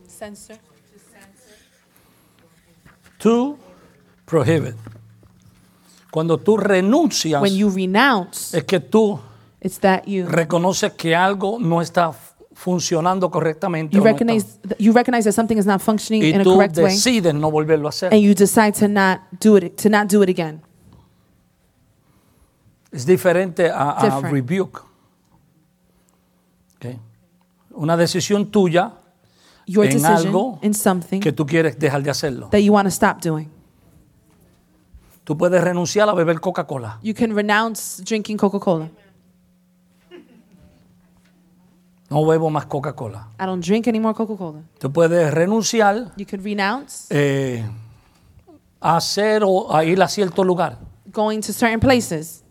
Censor. 0.06 0.58
To 3.22 3.58
prohibit. 4.24 4.74
Cuando 6.10 6.38
tú 6.38 6.56
renuncias, 6.56 7.40
When 7.40 7.54
you 7.54 7.70
renounce, 7.70 8.56
es 8.56 8.64
que 8.64 8.80
tú 8.80 9.18
it's 9.60 9.78
that 9.80 10.04
you 10.06 10.26
reconoces 10.26 10.92
que 10.92 11.14
algo 11.14 11.58
no 11.60 11.80
está 11.80 12.12
funcionando 12.54 13.30
correctamente 13.30 13.96
you 13.96 14.02
o 14.02 14.04
no 14.04 14.10
está- 14.10 14.18
recognize 14.26 14.58
you 14.78 14.92
recognize 14.92 15.24
that 15.24 15.32
something 15.34 15.56
is 15.56 15.66
not 15.66 15.80
functioning 15.80 16.22
y 16.22 16.30
in 16.30 16.40
a 16.40 16.44
tú 16.44 16.54
correct 16.54 16.76
way, 16.76 16.92
decides 16.92 17.32
no 17.34 17.50
volverlo 17.50 17.88
a 17.88 17.90
hacer. 17.90 18.12
and 18.12 18.22
you 18.22 18.34
decide 18.34 18.72
to 18.72 18.88
not 18.88 19.20
do 19.40 19.56
it 19.56 19.80
to 19.80 19.88
not 19.88 20.08
do 20.10 20.22
it 20.22 20.28
again. 20.28 20.60
Es 22.90 23.06
diferente 23.06 23.70
a, 23.70 23.92
a 23.92 24.20
rebuke. 24.20 24.80
Ok. 26.76 26.86
Una 27.74 27.96
decisión 27.96 28.50
tuya 28.50 28.92
Your 29.72 29.86
en 29.86 29.92
decision 29.92 30.26
algo 30.26 30.58
in 30.62 30.74
something 30.74 31.20
que 31.20 31.32
tú 31.32 31.46
quieres 31.46 31.78
dejar 31.78 32.02
de 32.02 32.10
hacerlo. 32.10 32.48
that 32.50 32.60
you 32.60 32.72
want 32.72 32.86
to 32.86 32.90
stop 32.90 33.22
doing. 33.22 33.48
Tú 35.24 35.36
puedes 35.38 35.62
renunciar 35.62 36.08
a 36.08 36.14
beber 36.14 36.40
Coca-Cola. 36.40 36.98
You 37.02 37.14
can 37.14 37.34
renounce 37.34 38.02
drinking 38.04 38.36
Coca-Cola. 38.36 38.90
No 42.10 42.26
bebo 42.26 42.50
más 42.50 42.66
Coca-Cola. 42.66 43.28
I 43.40 43.46
don't 43.46 43.64
drink 43.64 43.86
any 43.88 43.98
more 44.00 44.14
Coca-Cola. 44.14 44.60
Tú 44.78 44.92
puedes 44.92 45.32
renunciar 45.32 46.12
You 46.16 46.26
can 46.26 46.42
renounce 46.44 47.06
eh, 47.10 47.64
a 48.80 48.96
hacer 48.96 49.42
o 49.46 49.74
a 49.74 49.84
ir 49.84 50.02
a 50.02 50.08
cierto 50.08 50.44
lugar. 50.44 50.78
going 51.10 51.40
to 51.40 51.52
certain 51.52 51.80
places. 51.80 52.42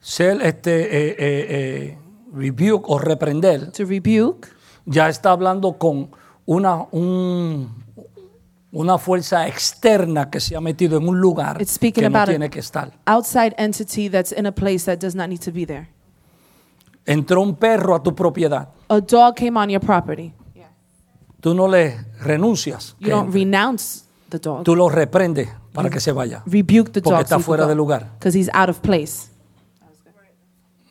Ser 0.00 0.40
este 0.42 0.70
eh, 0.70 1.16
eh, 1.18 1.46
eh, 1.48 1.98
rebuke 2.32 2.84
o 2.88 2.98
reprender 2.98 3.72
To 3.72 3.84
rebuke 3.84 4.48
ya 4.90 5.08
está 5.08 5.30
hablando 5.32 5.78
con 5.78 6.10
una, 6.46 6.86
un- 6.92 7.84
una 8.72 8.98
fuerza 8.98 9.46
externa 9.48 10.28
que 10.30 10.40
se 10.40 10.56
ha 10.56 10.60
metido 10.60 10.96
en 10.98 11.08
un 11.08 11.20
lugar 11.20 11.60
It's 11.60 11.72
speaking 11.72 12.04
que 12.04 12.10
no 12.10 12.16
about 12.18 12.28
tiene 12.30 12.50
que 12.50 12.58
estar. 12.60 12.92
outside 13.06 13.54
entity 13.58 14.08
that's 14.10 14.32
in 14.32 14.46
a 14.46 14.52
place 14.52 14.84
that 14.86 14.98
does 14.98 15.14
not 15.14 15.28
need 15.28 15.40
to 15.40 15.52
be 15.52 15.64
there. 15.66 15.88
Entró 17.06 17.40
un 17.42 17.56
perro 17.56 17.94
a 17.94 18.02
tu 18.02 18.14
propiedad. 18.14 18.68
A 18.88 19.00
dog 19.00 19.34
came 19.36 19.58
on 19.58 19.68
your 19.70 19.80
property. 19.80 20.32
Tú 21.40 21.54
no 21.54 21.68
le 21.68 21.96
renuncias. 22.20 22.96
You 22.98 23.04
que 23.06 23.10
don't 23.10 23.26
entre. 23.26 23.40
renounce 23.44 24.04
the 24.28 24.38
dog. 24.38 24.64
Tú 24.64 24.74
lo 24.74 24.88
reprendes 24.88 25.48
para 25.72 25.88
que 25.88 26.00
se 26.00 26.10
vaya. 26.12 26.42
Rebuke 26.46 26.90
the 26.90 27.00
Porque 27.00 27.14
dog 27.16 27.20
está 27.22 27.38
fuera 27.38 27.66
de 27.66 27.74
lugar. 27.74 28.10
because 28.18 28.36
he's 28.38 28.50
out 28.52 28.68
of 28.68 28.80
place. 28.80 29.28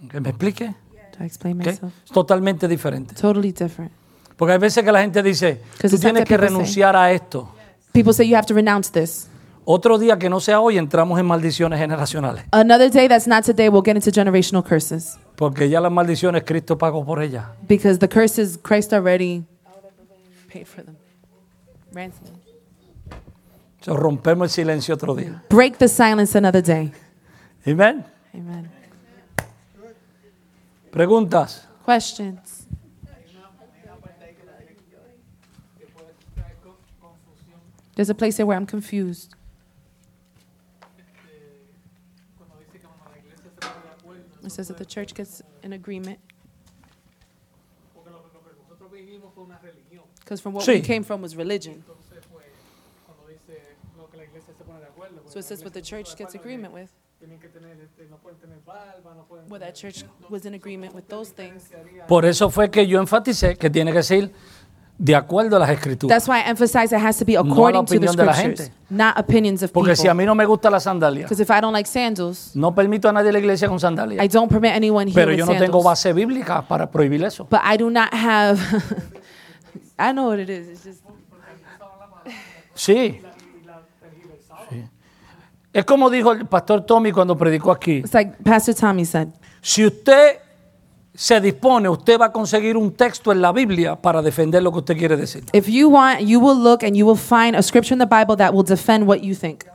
¿Que 0.09 0.21
me 0.21 0.29
explique? 0.29 0.73
Do 1.17 1.23
I 1.23 1.27
explain 1.27 1.59
¿Ok? 1.59 1.67
myself? 1.67 1.93
Es 2.05 2.11
totalmente 2.11 2.67
diferente. 2.67 3.15
Totally 3.15 3.51
different. 3.51 3.91
Porque 4.35 4.53
hay 4.53 4.59
veces 4.59 4.83
que 4.83 4.91
la 4.91 5.01
gente 5.01 5.23
dice, 5.23 5.61
tú 5.81 5.97
tienes 5.97 6.25
que 6.25 6.37
renunciar 6.37 6.95
a 6.95 7.11
esto. 7.11 7.49
People 7.91 8.13
say 8.13 8.27
you 8.29 8.35
have 8.35 8.45
to 8.45 8.53
renounce 8.53 8.91
this. 8.91 9.27
Otro 9.65 9.97
día 9.97 10.17
que 10.17 10.29
no 10.29 10.39
sea 10.39 10.61
hoy 10.61 10.77
entramos 10.77 11.19
en 11.19 11.25
maldiciones 11.25 11.79
generacionales. 11.79 12.45
Another 12.51 12.89
day 12.89 13.07
that's 13.07 13.27
not 13.27 13.43
today, 13.43 13.67
we'll 13.67 13.83
get 13.83 13.95
into 13.95 14.11
generational 14.11 14.63
curses 14.63 15.17
Porque 15.35 15.67
ya 15.67 15.81
las 15.81 15.91
maldiciones 15.91 16.43
Cristo 16.45 16.77
pagó 16.77 17.03
por 17.03 17.21
ellas. 17.21 17.45
because 17.67 17.99
the 17.99 18.07
curses 18.07 18.57
Christ 18.61 18.93
already 18.93 19.43
paid 20.53 20.65
for 20.65 20.83
them. 20.85 20.95
Ransom. 21.91 22.27
So, 23.81 23.95
rompemos 23.95 24.45
el 24.45 24.49
silencio 24.51 24.95
otro 24.95 25.15
día. 25.15 25.43
Break 25.49 25.77
the 25.79 25.87
silence 25.87 26.37
another 26.37 26.61
day. 26.63 26.91
Amén. 27.65 28.05
Amen. 28.33 28.69
Preguntas. 30.97 31.61
Questions. 31.85 32.65
There's 37.95 38.09
a 38.09 38.15
place 38.15 38.37
here 38.37 38.45
where 38.45 38.57
I'm 38.57 38.65
confused. 38.65 39.35
Cuando 42.37 42.55
dice 42.59 42.71
que 42.73 42.79
cuando 42.79 43.05
la 43.11 43.17
iglesia 43.17 43.43
se 43.43 43.59
pone 43.59 43.81
de 43.83 43.89
acuerdo, 43.89 44.45
It 44.45 44.51
says 44.51 44.67
that 44.69 44.77
the 44.77 44.85
church 44.85 45.13
gets 45.13 45.41
an 45.63 45.73
agreement 45.73 46.19
porque 47.93 48.11
lo, 48.11 48.17
lo 48.33 48.41
que 48.41 48.51
nosotros 48.61 48.91
vivimos 48.91 49.33
fue 49.33 49.43
una 49.43 49.59
religión. 49.61 50.03
because 50.19 50.41
from 50.41 50.53
what 50.53 50.63
Sí. 50.65 50.73
we 50.73 50.81
came 50.81 51.03
from 51.03 51.21
was 51.21 51.35
religion. 51.35 51.83
Entonces, 51.85 52.23
pues, 52.31 52.45
cuando 53.05 53.27
dice 53.27 53.61
lo 53.97 54.07
que 54.09 54.17
la 54.17 54.23
iglesia 54.23 54.53
se 54.57 54.63
pone 54.63 54.79
de 54.79 54.85
acuerdo, 54.87 55.21
pues, 55.21 55.33
So 55.33 55.39
it 55.39 55.45
says 55.45 55.63
what 55.63 55.73
the 55.73 55.81
church 55.81 56.15
gets 56.15 56.35
agreement 56.35 56.73
with. 56.73 56.89
Tienen 57.19 57.39
que 57.39 57.47
tener, 57.47 57.79
este, 57.81 58.05
no 58.09 58.17
pueden 58.17 58.39
tener 58.39 58.59
barba, 58.65 59.13
no 59.15 59.25
pueden 59.25 59.49
Well, 59.49 59.59
that 59.61 59.73
church 59.73 60.05
was 60.29 60.45
in 60.45 60.53
agreement 60.53 60.93
with 60.93 61.03
those 61.07 61.31
things. 61.33 61.69
Por 62.07 62.25
eso 62.25 62.49
fue 62.49 62.69
que 62.69 62.85
yo 62.87 62.99
enfaticé 62.99 63.55
que 63.57 63.69
tiene 63.69 63.91
que 63.91 64.03
ser 64.03 64.31
de 64.99 65.15
acuerdo 65.15 65.55
a 65.57 65.59
las 65.59 65.69
escrituras. 65.69 66.15
That's 66.15 66.27
why 66.27 66.39
I 66.39 66.49
emphasize 66.49 66.95
it 66.95 67.01
has 67.03 67.17
to 67.17 67.25
be 67.25 67.33
la 67.33 67.41
according 67.41 67.85
to 67.85 67.91
the 67.91 67.97
opinión 67.97 68.15
de 68.15 68.25
la 68.25 68.33
scriptures, 68.33 68.71
not 68.89 69.17
opinions 69.19 69.61
of 69.63 69.71
Porque 69.71 69.95
si 69.95 70.07
a 70.07 70.11
people. 70.11 70.23
mí 70.23 70.25
no 70.25 70.35
me 70.35 70.45
gusta 70.45 70.69
la 70.69 70.79
sandalia, 70.79 71.23
Because 71.23 71.41
if 71.41 71.49
I 71.49 71.59
don't 71.61 71.73
like 71.73 71.87
sandals, 71.87 72.55
no 72.55 72.73
permito 72.73 73.07
a 73.09 73.13
nadie 73.13 73.29
en 73.29 73.33
la 73.33 73.39
iglesia 73.39 73.67
con 73.67 73.79
sandalia. 73.79 74.23
I 74.23 74.27
don't 74.27 74.49
permit 74.49 74.71
anyone 74.73 75.07
here 75.07 75.15
Pero 75.15 75.31
with 75.31 75.39
yo 75.39 75.45
no 75.45 75.53
tengo 75.53 75.81
sandals. 75.81 75.85
base 75.85 76.13
bíblica 76.13 76.67
para 76.67 76.89
prohibir 76.89 77.23
eso. 77.23 77.45
But 77.49 77.61
I 77.63 77.77
do 77.77 77.89
not 77.89 78.13
have. 78.13 78.59
I 79.99 80.13
know 80.13 80.27
what 80.29 80.39
it 80.39 80.49
is. 80.49 80.67
It's 80.67 80.83
just. 80.83 81.03
Sí. 82.75 83.21
Es 85.77 85.85
como 85.85 86.09
dijo 86.09 86.31
el 86.31 86.47
pastor 86.47 86.87
Tommy 86.87 87.11
cuando 87.11 87.37
predicó 87.37 87.71
aquí. 87.71 87.97
it's 87.97 88.11
like 88.11 88.35
Pastor 88.43 88.73
Tommy 88.73 89.05
said. 89.05 89.27
Si 89.61 89.85
usted 89.85 90.39
se 91.13 91.39
dispone, 91.39 91.87
usted 91.87 92.19
va 92.19 92.25
a 92.25 92.31
conseguir 92.31 92.75
un 92.75 92.91
texto 92.93 93.31
en 93.31 93.43
la 93.43 93.51
Biblia 93.51 93.95
para 93.95 94.23
defender 94.23 94.63
lo 94.63 94.71
que 94.71 94.79
usted 94.79 94.97
quiere 94.97 95.15
decir. 95.15 95.43
If 95.53 95.67
you 95.67 95.91
want, 95.91 96.21
you 96.21 96.39
will 96.39 96.57
look 96.57 96.81
and 96.83 96.95
you 96.95 97.05
will 97.05 97.15
find 97.15 97.55
a 97.55 97.61
scripture 97.61 97.93
in 97.93 97.99
the 97.99 98.07
Bible 98.07 98.35
that 98.37 98.55
will 98.55 98.65
defend 98.65 99.07
what 99.07 99.19
you 99.19 99.35
think. 99.35 99.65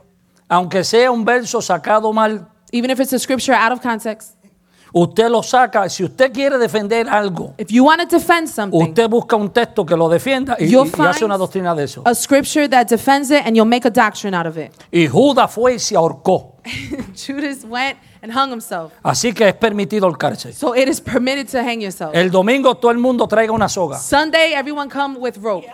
Aunque 0.49 0.83
sea 0.83 1.09
un 1.09 1.23
verso 1.23 1.61
sacado 1.61 2.11
mal, 2.11 2.49
Even 2.73 2.91
if 2.91 2.99
it's 2.99 3.13
a 3.13 3.19
scripture 3.19 3.53
out 3.53 3.71
of 3.71 3.81
context. 3.81 4.35
Usted 4.93 5.29
lo 5.29 5.43
saca. 5.43 5.89
Si 5.89 6.03
usted 6.03 6.31
quiere 6.31 6.57
defender 6.57 7.09
algo, 7.09 7.53
If 7.57 7.69
you 7.71 7.83
want 7.85 7.99
to 8.01 8.07
defend 8.17 8.47
something, 8.47 8.77
usted 8.81 9.09
busca 9.09 9.35
un 9.35 9.49
texto 9.49 9.85
que 9.85 9.95
lo 9.97 10.07
defienda 10.07 10.55
y, 10.59 10.67
You'll 10.67 10.87
y- 10.87 11.01
y 11.01 11.05
hace 11.05 11.25
una 11.25 11.37
doctrina 11.37 11.75
de 11.75 11.83
eso. 11.83 12.01
a 12.05 12.13
scripture 12.15 12.69
that 12.69 12.87
defends 12.87 13.29
it 13.31 13.41
and 13.45 13.55
you'll 13.55 13.65
make 13.69 13.85
a 13.85 13.91
doctrine 13.91 14.33
out 14.35 14.45
of 14.47 14.57
it. 14.57 14.71
Y 14.91 15.07
Judas 15.07 15.51
fue 15.51 15.73
y 15.75 15.79
se 15.79 15.95
ahorcó. 15.95 16.51
Judas 17.15 17.65
went 17.65 17.97
and 18.21 18.31
hung 18.31 18.49
himself. 18.51 18.93
Así 19.03 19.33
que 19.33 19.49
es 19.49 19.53
permitido 19.55 20.05
ahorcarse. 20.05 20.53
So 20.53 20.73
it 20.75 20.87
is 20.87 21.01
permitted 21.01 21.49
to 21.51 21.59
hang 21.59 21.81
yourself. 21.81 22.11
El 22.15 22.31
domingo 22.31 22.75
todo 22.75 22.91
el 22.91 22.97
mundo 22.99 23.27
traiga 23.27 23.51
una 23.51 23.67
soga. 23.67 23.97
Sunday, 23.99 24.53
everyone 24.53 24.89
come 24.89 25.17
with 25.19 25.37
rope. 25.41 25.67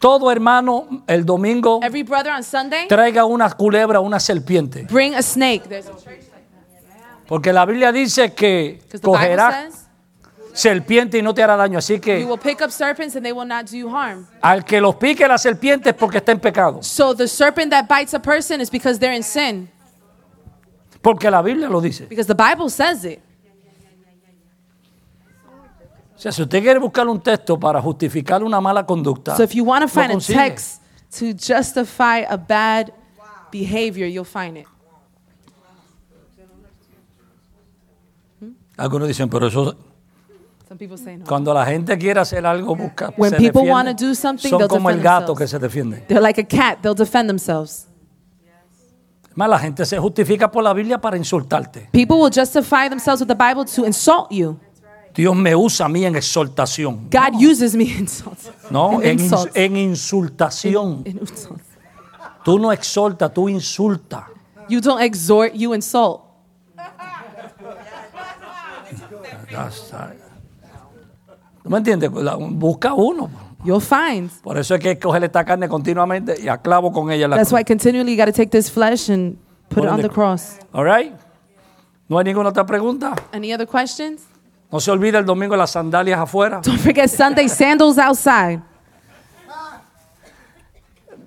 Todo 0.00 0.32
hermano 0.32 1.04
el 1.06 1.26
domingo 1.26 1.78
Every 1.82 2.02
brother 2.02 2.32
on 2.32 2.42
Sunday, 2.42 2.88
traiga 2.88 3.26
una 3.26 3.50
culebra, 3.50 4.00
una 4.00 4.18
serpiente. 4.18 4.86
bring 4.90 5.14
a 5.14 5.22
snake. 5.22 5.68
There's 5.68 5.86
a 5.86 5.92
Porque 7.28 7.52
la 7.52 7.66
Biblia 7.66 7.92
dice 7.92 8.32
que 8.32 8.80
cogerás 9.02 9.88
serpiente 10.54 11.18
y 11.18 11.22
no 11.22 11.34
te 11.34 11.42
hará 11.42 11.54
daño. 11.54 11.78
Así 11.78 12.00
que 12.00 12.26
al 14.40 14.64
que 14.64 14.80
los 14.80 14.96
pique 14.96 15.28
la 15.28 15.38
serpiente 15.38 15.90
es 15.90 15.94
porque 15.94 16.18
está 16.18 16.32
en 16.32 16.40
pecado. 16.40 16.82
So 16.82 17.14
the 17.14 17.28
serpent 17.28 17.70
that 17.70 17.86
bites 17.86 18.14
a 18.14 18.20
person 18.20 18.60
is 18.60 18.70
because 18.70 18.98
they're 18.98 19.14
in 19.14 19.22
sin. 19.22 19.68
Porque 21.02 21.30
la 21.30 21.42
Biblia 21.42 21.68
lo 21.68 21.80
dice. 21.80 22.06
Because 22.06 22.26
the 22.26 22.34
Bible 22.34 22.70
says 22.70 23.04
it. 23.04 23.20
O 26.20 26.22
sea, 26.22 26.32
si 26.32 26.42
usted 26.42 26.60
quiere 26.62 26.78
buscar 26.78 27.08
un 27.08 27.18
texto 27.18 27.58
para 27.58 27.80
justificar 27.80 28.44
una 28.44 28.60
mala 28.60 28.84
conducta, 28.84 29.34
So 29.38 29.42
if 29.42 29.52
you 29.54 29.64
want 29.64 29.80
to 29.80 29.88
find 29.88 30.10
a 30.10 30.12
consigue. 30.12 30.36
text 30.38 30.82
to 31.18 31.32
justify 31.32 32.26
a 32.28 32.36
bad 32.36 32.92
behavior, 33.50 34.06
you'll 34.06 34.26
find 34.26 34.58
it. 34.58 34.66
Algunos 38.76 39.08
dicen, 39.08 39.30
pero 39.30 39.46
eso, 39.46 39.74
Some 40.68 40.78
people 40.78 40.98
say 40.98 41.16
no. 41.16 41.24
cuando 41.26 41.52
la 41.54 41.64
gente 41.66 41.96
quiere 41.98 42.20
hacer 42.20 42.44
algo, 42.46 42.76
busca, 42.76 43.12
When 43.16 43.30
se 43.30 43.36
people 43.38 43.62
defiende. 43.62 43.72
wanna 43.72 43.94
do 43.94 44.14
something, 44.14 44.50
son 44.50 44.58
they'll 44.58 44.68
como 44.68 44.90
el 44.90 44.96
defend 44.96 45.04
gato 45.04 45.34
themselves. 45.34 45.38
que 45.38 45.48
se 45.48 45.58
defiende. 45.58 45.96
They're 46.06 46.20
like 46.22 46.38
a 46.40 46.46
cat, 46.46 46.80
they'll 46.82 46.94
defend 46.94 47.28
themselves. 47.28 47.86
Más, 49.34 49.48
la 49.48 49.58
gente 49.58 49.86
se 49.86 49.96
justifica 49.98 50.50
por 50.50 50.62
la 50.62 50.74
Biblia 50.74 51.00
para 51.00 51.16
insultarte. 51.16 51.88
People 51.92 52.16
will 52.16 52.30
justify 52.30 52.88
themselves 52.90 53.20
with 53.22 53.28
the 53.28 53.34
Bible 53.34 53.64
to 53.64 53.86
insult 53.86 54.30
you. 54.30 54.58
Dios 55.14 55.34
me 55.36 55.54
usa 55.56 55.86
a 55.86 55.88
mí 55.88 56.04
en 56.04 56.16
exhortación. 56.16 57.08
God 57.10 57.34
uses 57.34 57.74
me 57.74 57.84
in 57.84 58.00
insults. 58.00 58.50
No, 58.70 59.00
in 59.02 59.08
en, 59.10 59.18
ins- 59.18 59.50
en 59.54 59.76
insultación. 59.76 61.02
In 61.04 61.18
insults. 61.18 61.64
Tú 62.44 62.58
no 62.58 62.72
exhortas, 62.72 63.32
tú 63.34 63.48
insultas. 63.48 64.24
You 64.68 64.80
don't 64.80 65.02
exhort, 65.02 65.52
you 65.54 65.74
insult. 65.74 66.22
¿Tú 71.62 71.68
me 71.70 71.78
entiendes? 71.78 72.10
Busca 72.10 72.94
uno. 72.94 73.28
You'll 73.64 73.80
find. 73.82 74.30
Por 74.42 74.56
eso 74.56 74.74
es 74.74 74.80
que 74.80 74.98
coger 74.98 75.24
esta 75.24 75.44
carne 75.44 75.68
continuamente 75.68 76.40
y 76.40 76.48
aclavo 76.48 76.92
con 76.92 77.10
ella 77.10 77.28
la 77.28 77.36
That's 77.36 77.52
why 77.52 77.62
continually 77.62 78.12
you 78.12 78.16
got 78.16 78.26
to 78.26 78.32
take 78.32 78.50
this 78.50 78.70
flesh 78.70 79.10
and 79.10 79.36
put 79.68 79.84
it 79.84 79.90
on 79.90 80.00
the 80.00 80.08
cross. 80.08 80.58
All 80.72 80.84
right? 80.84 81.12
¿No 82.08 82.16
hay 82.18 82.24
ninguna 82.24 82.48
otra 82.48 82.64
pregunta? 82.64 83.14
Any 83.32 83.52
other 83.52 83.66
questions? 83.66 84.22
No 84.72 84.78
se 84.80 84.90
olvide 84.90 85.18
el 85.18 85.24
domingo 85.24 85.56
las 85.56 85.70
sandalias 85.72 86.18
afuera. 86.20 86.60
Don't 86.62 86.78
forget 86.80 87.08
Sunday 87.10 87.48
sandals 87.48 87.98
outside. 87.98 88.60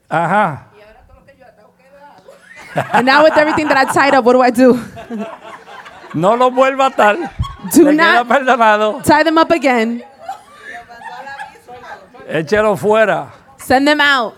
Ajá. 0.09 0.67
And 2.93 3.05
now 3.05 3.23
with 3.23 3.33
everything 3.37 3.67
that 3.67 3.77
I 3.77 3.85
tied 3.93 4.15
up, 4.15 4.25
what 4.25 4.33
do 4.33 4.41
I 4.41 4.49
do? 4.49 4.79
No 6.13 6.35
lo 6.35 6.49
vuelva 6.51 6.85
a 6.85 6.89
atar. 6.89 7.17
Do 7.75 7.83
Le 7.85 7.93
not- 7.93 8.27
perdonado. 8.27 9.01
Tie 9.03 9.23
them 9.23 9.37
up 9.37 9.51
again. 9.51 10.03
Échelo 12.27 12.75
fuera. 12.77 13.31
Send 13.57 13.87
them 13.87 13.99
out. 14.01 14.33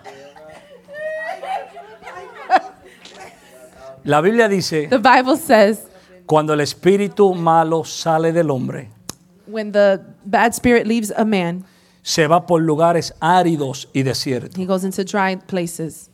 La 4.04 4.22
Biblia 4.22 4.48
dice, 4.48 4.88
The 4.88 5.00
Bible 5.00 5.36
says 5.38 5.88
cuando 6.28 6.54
el 6.54 6.62
espíritu 6.62 7.34
malo 7.34 7.84
sale 7.84 8.32
del 8.32 8.52
hombre, 8.52 8.90
when 9.48 9.72
the 9.72 10.02
bad 10.26 10.54
spirit 10.54 10.86
leaves 10.88 11.12
a 11.16 11.26
man, 11.26 11.64
se 12.02 12.28
va 12.28 12.46
por 12.46 12.62
lugares 12.62 13.14
áridos 13.20 13.88
y 13.94 14.04
desiertos. 14.04 14.58
he 14.58 14.66
goes 14.66 14.84
into 14.84 15.04
dry 15.04 15.36
places. 15.36 16.10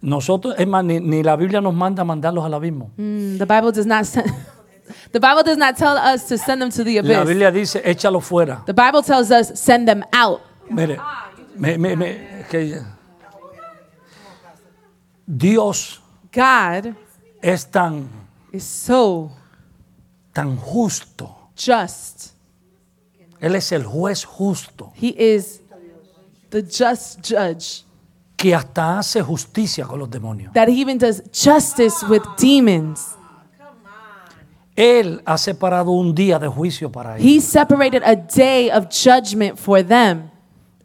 Nosotros, 0.00 0.54
es 0.58 0.66
más, 0.66 0.84
ni, 0.84 1.00
ni 1.00 1.22
la 1.22 1.34
Biblia 1.34 1.62
nos 1.62 1.72
manda 1.72 2.04
mandarlos 2.04 2.44
al 2.44 2.52
abismo. 2.52 2.90
Mm, 2.98 3.38
the 3.38 3.46
Bible 3.46 3.72
does 3.72 3.86
not 3.86 4.04
send. 4.04 4.30
The 5.12 5.18
Bible 5.18 5.42
does 5.42 5.56
not 5.56 5.78
tell 5.78 5.96
us 5.96 6.28
to 6.28 6.36
send 6.36 6.60
them 6.60 6.68
to 6.68 6.84
the 6.84 7.00
La 7.00 7.20
abyss. 7.22 7.28
Biblia 7.30 7.50
dice, 7.50 7.80
échalo 7.82 8.20
fuera. 8.20 8.62
The 8.66 8.74
Bible 8.74 9.02
tells 9.02 9.30
us 9.30 9.58
send 9.58 9.88
them 9.88 10.04
out. 10.12 10.42
Mire, 10.68 10.98
me- 11.56 11.78
me- 11.78 11.96
me- 11.96 12.18
que- 12.50 12.82
Dios 15.26 16.00
God 16.30 16.94
es 17.42 17.64
tan, 17.70 18.10
is 18.52 18.64
so 18.64 19.30
tan 20.34 20.56
justo. 20.58 21.34
just. 21.56 22.32
Él 23.40 23.54
es 23.56 23.72
el 23.72 23.84
juez 23.84 24.24
justo 24.24 24.92
He 25.00 25.14
is 25.18 25.60
the 26.50 26.62
just 26.62 27.20
judge 27.22 27.84
que 28.36 28.54
hasta 28.54 28.98
hace 28.98 29.22
justicia 29.22 29.84
con 29.86 29.98
los 29.98 30.10
demonios. 30.10 30.52
that 30.52 30.68
he 30.68 30.80
even 30.80 30.98
does 30.98 31.22
justice 31.32 32.04
with 32.08 32.22
demons. 32.38 33.14
Él 34.76 35.22
ha 35.24 35.38
separado 35.38 35.92
un 35.92 36.14
día 36.14 36.38
de 36.38 36.48
juicio 36.48 36.90
para 36.90 37.16
ellos. 37.16 37.24
He 37.26 37.40
separated 37.40 38.02
a 38.04 38.16
day 38.16 38.70
of 38.70 38.88
judgment 38.90 39.56
for 39.56 39.84
them, 39.86 40.30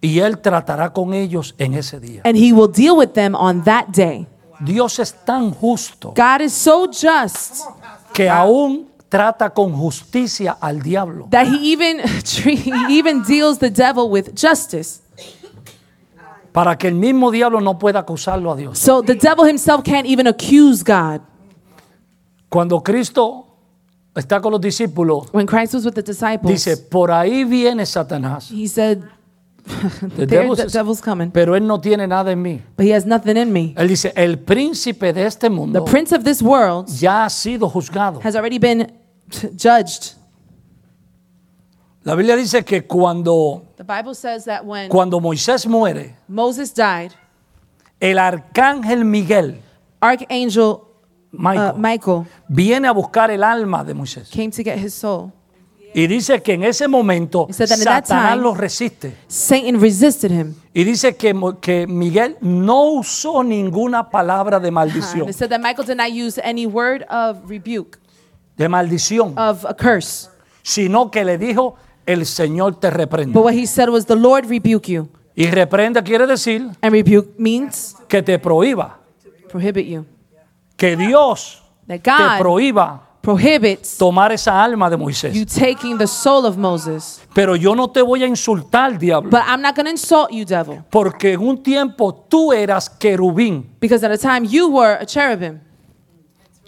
Y 0.01 0.19
Él 0.19 0.37
tratará 0.39 0.93
con 0.93 1.13
ellos 1.13 1.55
en 1.57 1.73
ese 1.73 1.99
día. 1.99 2.21
and 2.23 2.37
he 2.37 2.53
will 2.53 2.71
deal 2.71 2.95
with 2.95 3.13
them 3.13 3.33
on 3.35 3.63
that 3.63 3.87
day. 3.87 4.27
Dios 4.61 4.99
es 4.99 5.13
tan 5.25 5.51
justo 5.51 6.13
God 6.15 6.41
is 6.41 6.53
so 6.53 6.85
just 6.87 7.65
que 8.13 8.29
aún 8.29 8.88
trata 9.09 9.49
con 9.51 9.73
justicia 9.73 10.57
al 10.61 10.81
diablo. 10.81 11.27
that 11.31 11.47
he 11.47 11.71
even 11.73 11.99
he 12.45 12.97
even 12.97 13.23
deals 13.23 13.59
the 13.59 13.69
devil 13.69 14.09
with 14.09 14.33
justice. 14.35 15.01
Para 16.51 16.77
que 16.77 16.87
el 16.87 16.95
mismo 16.95 17.29
diablo 17.31 17.61
no 17.61 17.77
pueda 17.77 17.99
acusarlo 17.99 18.51
a 18.51 18.55
Dios. 18.55 18.79
So 18.79 19.01
the 19.03 19.13
devil 19.15 19.45
himself 19.45 19.83
can't 19.83 20.07
even 20.07 20.25
accuse 20.27 20.83
God. 20.83 21.21
Cuando 22.49 22.81
Cristo 22.81 23.45
está 24.15 24.41
con 24.41 24.51
los 24.53 24.59
discípulos, 24.61 25.27
When 25.31 25.45
Christ 25.45 25.75
was 25.75 25.85
with 25.85 25.93
the 25.93 26.01
disciples, 26.01 26.51
dice, 26.51 26.75
por 26.77 27.11
ahí 27.11 27.43
viene 27.43 27.85
Satanás. 27.85 28.49
he 28.51 28.67
said, 28.67 29.03
The 30.17 30.25
"There, 30.25 30.41
devil's- 30.41 30.57
the 30.57 30.65
devil's 30.75 30.99
coming, 31.01 31.29
Pero 31.31 31.55
él 31.55 31.67
no 31.67 31.79
tiene 31.79 32.07
nada 32.07 32.31
en 32.31 32.41
mí. 32.41 32.61
but 32.75 32.83
he 32.87 32.91
has 32.95 33.05
nothing 33.05 33.37
in 33.37 33.53
me." 33.53 33.75
Él 33.77 33.87
dice, 33.87 34.11
el 34.15 34.39
príncipe 34.39 35.13
de 35.13 35.27
este 35.27 35.41
The 35.47 35.49
mundo 35.51 35.85
prince 35.85 36.11
of 36.15 36.23
this 36.23 36.41
world 36.41 36.87
ya 36.87 37.25
ha 37.25 37.29
sido 37.29 37.69
juzgado. 37.69 38.19
has 38.23 38.35
already 38.35 38.57
been 38.57 38.91
judged. 39.55 40.15
La 42.03 42.15
Biblia 42.15 42.35
dice 42.35 42.63
que 42.63 42.85
cuando, 42.85 43.63
The 43.75 43.83
Bible 43.83 44.15
says 44.15 44.45
that 44.45 44.63
when 44.65 44.89
cuando 44.89 45.19
Moisés 45.19 45.67
muere, 45.67 46.15
Moses 46.27 46.73
died, 46.73 47.11
el 47.99 48.17
arcángel 48.17 49.03
Miguel, 49.05 49.61
Archangel 50.01 50.81
Michael, 51.31 51.73
uh, 51.75 51.77
Michael 51.77 52.25
viene 52.47 52.87
a 52.87 52.91
buscar 52.93 53.29
el 53.31 53.43
alma 53.43 53.83
de 53.83 53.93
Moisés. 53.93 54.29
came 54.29 54.49
to 54.49 54.63
get 54.63 54.77
his 54.79 54.93
soul. 54.93 55.31
Y 55.93 56.05
dice 56.05 56.41
que 56.43 56.53
en 56.53 56.63
ese 56.63 56.87
momento 56.87 57.47
He 57.49 57.53
said 57.53 57.67
that 57.67 57.77
Satanás 57.79 58.35
time- 58.35 58.43
los 58.43 58.57
resiste. 58.57 59.15
Satan 59.27 59.81
resisted 59.81 60.29
him. 60.31 60.55
Y 60.73 60.83
dice 60.83 61.15
que, 61.15 61.33
Mo- 61.33 61.59
que 61.59 61.87
Miguel 61.87 62.37
no 62.41 62.91
usó 62.93 63.43
ninguna 63.43 64.07
palabra 64.09 64.59
de 64.59 64.69
maldición. 64.69 65.27
It 65.27 65.35
said 65.35 65.49
that 65.49 65.59
Michael 65.59 65.85
did 65.85 65.97
not 65.97 66.11
use 66.11 66.39
any 66.43 66.67
word 66.67 67.03
of 67.09 67.37
rebuke, 67.49 67.97
De 68.59 68.69
maldición. 68.69 69.33
of 69.37 69.65
a 69.65 69.73
curse. 69.73 70.29
Sino 70.61 71.09
que 71.09 71.23
le 71.25 71.37
dijo, 71.39 71.75
el 72.05 72.25
Señor 72.25 72.75
te 72.79 72.91
reprende. 72.91 73.33
But 73.33 73.43
what 73.45 73.53
he 73.53 73.65
said 73.65 73.89
was, 73.89 74.05
The 74.05 74.15
Lord 74.15 74.45
rebuke 74.47 74.87
you. 74.87 75.09
Y 75.35 75.47
reprende 75.47 76.03
quiere 76.03 76.27
decir 76.27 76.69
And 76.81 76.91
rebuke 76.91 77.39
means 77.39 77.95
que 78.07 78.21
te 78.21 78.37
prohíba. 78.37 78.97
prohibit 79.49 79.87
you. 79.87 80.05
Que 80.75 80.95
Dios 80.97 81.63
That 81.87 82.01
te 82.01 82.11
God 82.11 82.37
prohíba 82.39 83.01
prohibits 83.21 83.97
tomar 83.97 84.31
esa 84.31 84.61
alma 84.63 84.89
de 84.89 84.95
you 84.95 85.03
Moisés. 85.03 85.45
taking 85.53 85.97
the 85.97 86.07
soul 86.07 86.45
of 86.45 86.57
Moses. 86.57 87.21
Pero 87.33 87.55
yo 87.55 87.75
no 87.75 87.89
te 87.89 88.01
voy 88.01 88.23
a 88.23 88.27
insultar, 88.27 88.97
diablo. 88.97 89.29
But 89.29 89.41
I'm 89.47 89.61
not 89.61 89.75
going 89.75 89.85
to 89.85 89.91
insult 89.91 90.31
you, 90.31 90.45
devil. 90.45 90.83
Porque 90.89 91.33
en 91.33 91.41
un 91.41 91.61
tiempo 91.63 92.13
tú 92.13 92.51
eras 92.53 92.89
querubín. 92.89 93.65
Because 93.79 94.05
at 94.05 94.11
a 94.11 94.17
time 94.17 94.45
you 94.45 94.67
were 94.69 94.97
a 94.99 95.05
cherubim. 95.05 95.59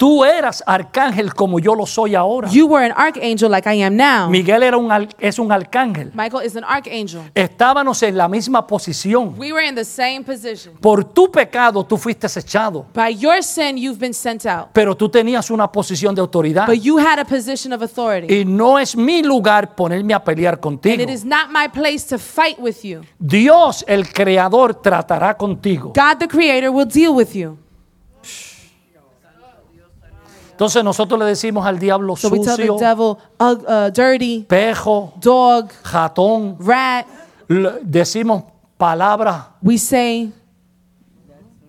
Tú 0.02 0.26
eras 0.26 0.64
arcángel 0.66 1.32
como 1.36 1.60
yo 1.60 1.76
lo 1.76 1.86
soy 1.86 2.16
ahora. 2.16 2.50
You 2.50 2.66
were 2.66 2.84
an 2.84 2.92
archangel 2.98 3.52
like 3.52 3.70
I 3.72 3.84
am 3.84 3.96
now. 3.96 4.32
Miguel 4.32 4.64
era 4.64 4.76
un, 4.76 4.90
es 5.20 5.38
un 5.38 5.52
arcángel. 5.52 6.12
Michael 6.16 6.44
is 6.44 6.56
an 6.56 6.64
archangel. 6.64 7.22
Estábamos 7.36 8.02
en 8.02 8.18
la 8.18 8.28
misma 8.28 8.66
posición. 8.66 9.36
We 9.38 9.54
were 9.54 9.64
in 9.64 9.76
the 9.76 9.86
same 9.86 10.24
position. 10.24 10.74
Por 10.82 11.04
tu 11.04 11.30
pecado 11.30 11.84
tú 11.86 11.98
fuiste 11.98 12.26
echado. 12.26 12.88
By 12.96 13.16
your 13.16 13.44
sin, 13.44 13.78
you've 13.78 14.00
been 14.00 14.16
sent 14.16 14.48
out. 14.48 14.70
Pero 14.74 14.98
tú 14.98 15.08
tenías 15.08 15.52
una 15.52 15.72
posición 15.72 16.16
de 16.16 16.22
autoridad. 16.22 16.66
But 16.66 16.82
you 16.82 16.98
had 16.98 17.20
a 17.20 17.26
position 17.26 17.72
of 17.72 17.84
authority. 17.84 18.42
Y 18.42 18.44
no 18.44 18.80
es 18.80 18.96
mi 18.96 19.22
lugar 19.22 19.76
ponerme 19.76 20.16
a 20.16 20.24
pelear 20.24 20.56
And 20.56 20.64
contigo. 20.64 21.04
it 21.04 21.12
is 21.12 21.24
not 21.24 21.52
my 21.52 21.68
place 21.68 22.08
to 22.08 22.18
fight 22.18 22.58
with 22.58 22.78
you. 22.82 23.02
Dios, 23.20 23.86
el 23.88 24.12
creador, 24.12 24.74
tratará 24.82 25.38
contigo. 25.38 25.94
God, 25.96 26.18
the 26.18 26.28
creator, 26.28 26.72
will 26.72 26.88
deal 26.88 27.14
with 27.14 27.36
you. 27.36 27.60
Entonces 30.62 30.84
nosotros 30.84 31.20
le 31.20 31.26
decimos 31.26 31.66
al 31.66 31.80
diablo 31.80 32.16
So 32.16 32.30
we 32.30 32.38
tell 32.38 32.56
the 32.56 32.68
sucio, 32.68 32.78
devil, 32.78 33.18
uh, 33.40 33.44
uh, 33.68 33.90
dirty, 33.92 34.46
pejo, 34.48 35.12
dog, 35.20 35.72
jatón. 35.84 36.56
rat. 36.60 37.08
Le- 37.48 37.80
Decimos 37.82 38.44
palabras 38.78 39.44
We 39.64 39.80
say, 39.80 40.32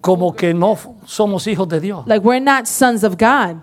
como 0.02 0.34
que 0.36 0.52
no 0.52 0.74
f- 0.74 0.90
somos 1.06 1.46
hijos 1.46 1.66
de 1.70 1.80
Dios. 1.80 2.06
like, 2.06 2.22
we're 2.22 2.38
not 2.38 2.66
sons 2.66 3.02
of 3.02 3.16
God. 3.16 3.62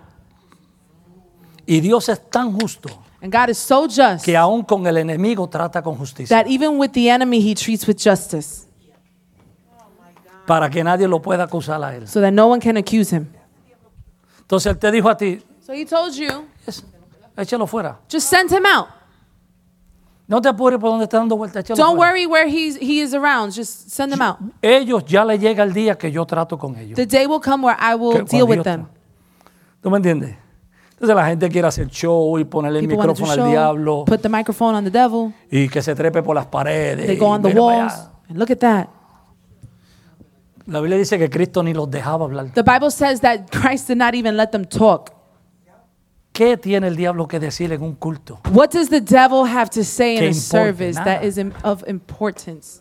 Y 1.64 1.78
Dios 1.80 2.08
es 2.08 2.20
tan 2.28 2.52
justo 2.58 2.88
And 3.22 3.32
God 3.32 3.50
is 3.50 3.58
so 3.58 3.86
just 3.86 4.24
que 4.24 4.36
aún 4.36 4.64
con 4.64 4.84
el 4.84 4.96
enemigo 4.96 5.48
trata 5.48 5.80
con 5.80 5.94
justicia. 5.96 6.36
that 6.36 6.48
even 6.50 6.76
with 6.76 6.90
the 6.90 7.08
enemy, 7.08 7.40
he 7.40 7.54
treats 7.54 7.86
with 7.86 7.98
justice 7.98 8.66
Para 10.44 10.68
que 10.68 10.82
nadie 10.82 11.06
lo 11.06 11.22
pueda 11.22 11.44
acusar 11.44 11.80
a 11.84 11.94
él. 11.94 12.08
so 12.08 12.20
that 12.20 12.32
no 12.32 12.48
one 12.48 12.60
can 12.60 12.76
accuse 12.76 13.14
him. 13.14 13.28
Entonces 14.50 14.72
él 14.72 14.78
te 14.78 14.90
dijo 14.90 15.08
a 15.08 15.16
ti, 15.16 15.40
So 15.64 15.72
he 15.72 15.86
told 15.86 16.12
you, 16.14 16.44
es- 16.66 16.84
échalo 17.36 17.68
fuera. 17.68 18.00
Just 18.10 18.28
send 18.28 18.50
him 18.50 18.66
out. 18.66 18.88
No 20.26 20.40
te 20.40 20.48
apures 20.48 20.78
por 20.80 20.90
donde 20.90 21.04
está 21.04 21.18
dando 21.18 21.36
vuelta, 21.36 21.60
échalo 21.60 21.76
Don't 21.76 21.96
fuera. 21.96 22.10
worry 22.12 22.26
where 22.26 22.48
he's, 22.50 22.76
he 22.80 23.00
is 23.00 23.14
around. 23.14 23.52
Just 23.54 23.88
send 23.90 24.12
him 24.12 24.20
out. 24.20 24.38
Ellos 24.60 25.04
ya 25.04 25.24
le 25.24 25.38
llega 25.38 25.62
el 25.62 25.72
día 25.72 25.96
que 25.96 26.10
yo 26.10 26.26
trato 26.26 26.58
con 26.58 26.76
ellos. 26.76 26.96
The 26.96 27.06
day 27.06 27.26
will 27.26 27.40
come 27.40 27.64
where 27.64 27.78
I 27.80 27.94
will 27.94 28.12
Que 28.12 28.22
deal 28.24 28.44
cuando 28.44 28.46
with 28.56 28.62
them. 28.64 28.80
tra- 28.86 28.88
¿Tú 29.82 29.90
me 29.90 29.98
entiendes? 29.98 30.36
Entonces 30.94 31.14
la 31.16 31.26
gente 31.28 31.48
quiere 31.48 31.68
hacer 31.68 31.86
show 31.88 32.36
y 32.38 32.44
ponerle 32.44 32.80
el 32.80 32.86
People 32.88 32.98
want 33.06 33.16
to 33.16 33.22
micrófono 33.22 33.32
al 33.32 33.38
show, 33.38 33.48
diablo 33.50 34.04
put 34.04 34.20
the 34.20 34.28
microphone 34.28 34.74
on 34.74 34.82
the 34.84 34.90
devil. 34.90 35.32
y 35.50 35.68
que 35.68 35.80
se 35.80 35.94
trepe 35.94 36.22
por 36.24 36.34
las 36.34 36.46
paredes. 36.46 37.06
They 37.06 37.14
y 37.14 37.18
go 37.18 37.26
on 37.28 37.40
the 37.40 37.48
mira 37.50 37.60
para 37.60 37.76
walls. 37.78 37.92
allá. 37.94 38.10
And 38.28 38.38
look 38.38 38.50
at 38.50 38.58
that. 38.58 38.88
La 40.70 40.78
Biblia 40.80 40.96
dice 40.98 41.18
que 41.18 41.28
Cristo 41.28 41.64
ni 41.64 41.74
los 41.74 41.90
dejaba 41.90 42.26
hablar. 42.26 42.52
The 42.54 42.62
Bible 42.62 42.92
says 42.92 43.20
that 43.22 43.50
Christ 43.50 43.88
did 43.88 43.96
not 43.96 44.14
even 44.14 44.36
let 44.36 44.50
them 44.52 44.64
talk. 44.64 45.10
¿Qué 46.32 46.56
tiene 46.56 46.86
el 46.86 46.94
diablo 46.94 47.26
que 47.26 47.40
decir 47.40 47.72
en 47.72 47.82
un 47.82 47.96
culto? 47.96 48.40
What 48.52 48.70
does 48.70 48.88
the 48.88 49.00
devil 49.00 49.44
have 49.44 49.68
to 49.70 49.82
say 49.82 50.16
in 50.16 50.30
a 50.30 50.32
service 50.32 50.94
nada. 50.94 51.18
that 51.18 51.24
is 51.24 51.38
of 51.64 51.82
importance? 51.88 52.80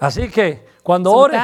Así 0.00 0.28
que 0.30 0.64
cuando 0.82 1.10
So 1.10 1.16
ores, 1.18 1.40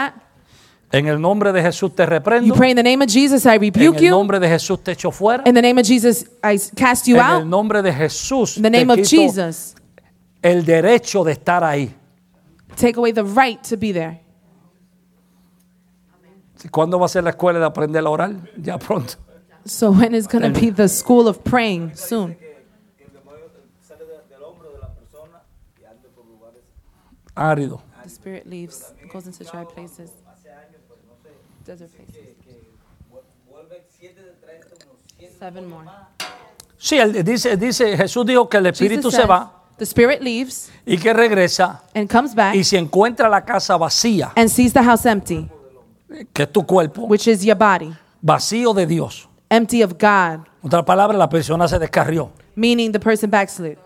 en 0.91 1.07
el 1.07 1.21
nombre 1.21 1.53
de 1.53 1.61
Jesús 1.61 1.95
te 1.95 2.05
you 2.05 2.09
reprendo, 2.09 2.55
pray 2.55 2.71
in 2.71 2.77
the 2.77 2.83
name 2.83 3.05
of 3.05 3.11
Jesus, 3.11 3.45
I 3.45 3.57
en 3.57 3.61
rebuke 3.61 3.99
el 3.99 4.05
you. 4.05 4.11
nombre 4.11 4.41
de 4.41 4.49
Jesús 4.49 4.83
te 4.83 4.93
echo 4.93 5.11
fuera, 5.11 5.43
In 5.47 5.55
the 5.55 5.61
name 5.61 5.79
of 5.79 5.87
Jesus, 5.87 6.25
I 6.43 6.59
cast 6.75 7.07
you 7.07 7.17
en 7.17 7.21
el 7.27 7.33
out. 7.43 7.45
nombre 7.45 7.83
de 7.83 7.93
Jesús 7.93 8.57
In 8.57 8.63
the 8.63 8.71
te 8.71 8.79
name 8.79 8.91
of 8.91 9.07
quito 9.07 9.23
Jesus, 9.23 9.75
el 10.41 10.65
derecho 10.65 11.23
de 11.25 11.33
estar 11.33 11.63
ahí. 11.63 11.95
Take 12.79 12.97
away 12.97 13.13
the 13.13 13.25
right 13.25 13.63
to 13.69 13.77
be 13.77 13.93
there. 13.93 14.21
¿Cuándo 16.71 16.99
va 16.99 17.07
a 17.07 17.09
ser 17.09 17.23
la 17.25 17.31
escuela 17.31 17.59
de 17.59 17.65
aprender 17.67 18.05
a 18.05 18.11
orar? 18.11 18.33
Ya 18.61 18.79
pronto. 18.79 19.15
So 19.65 19.91
when 19.91 20.15
is 20.15 20.27
going 20.27 20.43
to 20.53 20.59
be 20.61 20.71
the 20.71 20.89
school 20.89 21.29
of 21.29 21.43
praying? 21.45 21.95
Soon. 21.95 22.35
Que 22.35 23.05
el 23.05 23.13
demonio 23.13 23.47
sale 23.81 24.05
de- 24.07 24.35
del 24.35 24.43
hombro 24.43 24.73
de 24.73 24.79
la 24.79 24.89
persona 24.95 25.43
y 25.81 25.85
ande 25.85 26.09
por 26.09 26.25
lugares 26.27 26.63
Árido. 27.35 27.83
The 28.03 28.09
spirit 28.09 28.47
leaves, 28.47 28.93
goes 29.13 29.27
into 29.27 29.45
dry 29.45 29.65
places, 29.67 30.11
desert 31.65 31.91
places. 31.91 32.17
7 34.01 34.23
de 34.23 34.33
30, 34.33 34.67
unos 34.87 34.97
100 35.19 35.39
Seven 35.39 35.69
more. 35.69 35.87
Sí, 36.79 36.97
él 36.99 37.25
dice, 37.25 37.57
dice, 37.57 37.97
Jesús 37.97 38.25
dijo 38.25 38.49
que 38.49 38.57
el 38.59 38.67
Espíritu 38.67 39.11
se 39.11 39.27
va 39.27 39.58
the 39.79 39.85
spirit 39.87 40.21
leaves 40.23 40.71
y 40.87 40.97
que 40.99 41.13
regresa 41.13 41.83
and 41.95 42.11
comes 42.11 42.35
back 42.35 42.55
y 42.55 42.65
si 42.65 42.77
encuentra 42.77 43.29
la 43.29 43.45
casa 43.45 43.77
vacía, 43.77 44.33
and 44.37 44.49
sees 44.49 44.73
the 44.73 44.83
house 44.83 45.07
empty, 45.07 45.49
que 46.33 46.43
es 46.45 46.53
tu 46.53 46.63
cuerpo, 46.65 47.03
which 47.03 47.27
is 47.27 47.43
your 47.45 47.57
body, 47.57 47.93
vacío 48.23 48.75
de 48.75 48.87
Dios. 48.87 49.29
empty 49.51 49.83
of 49.83 49.93
God, 49.99 50.47
otra 50.63 50.85
palabra, 50.85 51.17
la 51.17 51.29
persona 51.29 51.67
se 51.69 51.79
descarrió. 51.79 52.31
meaning 52.57 52.93
the 52.93 53.01
person 53.01 53.31
backslid. 53.31 53.79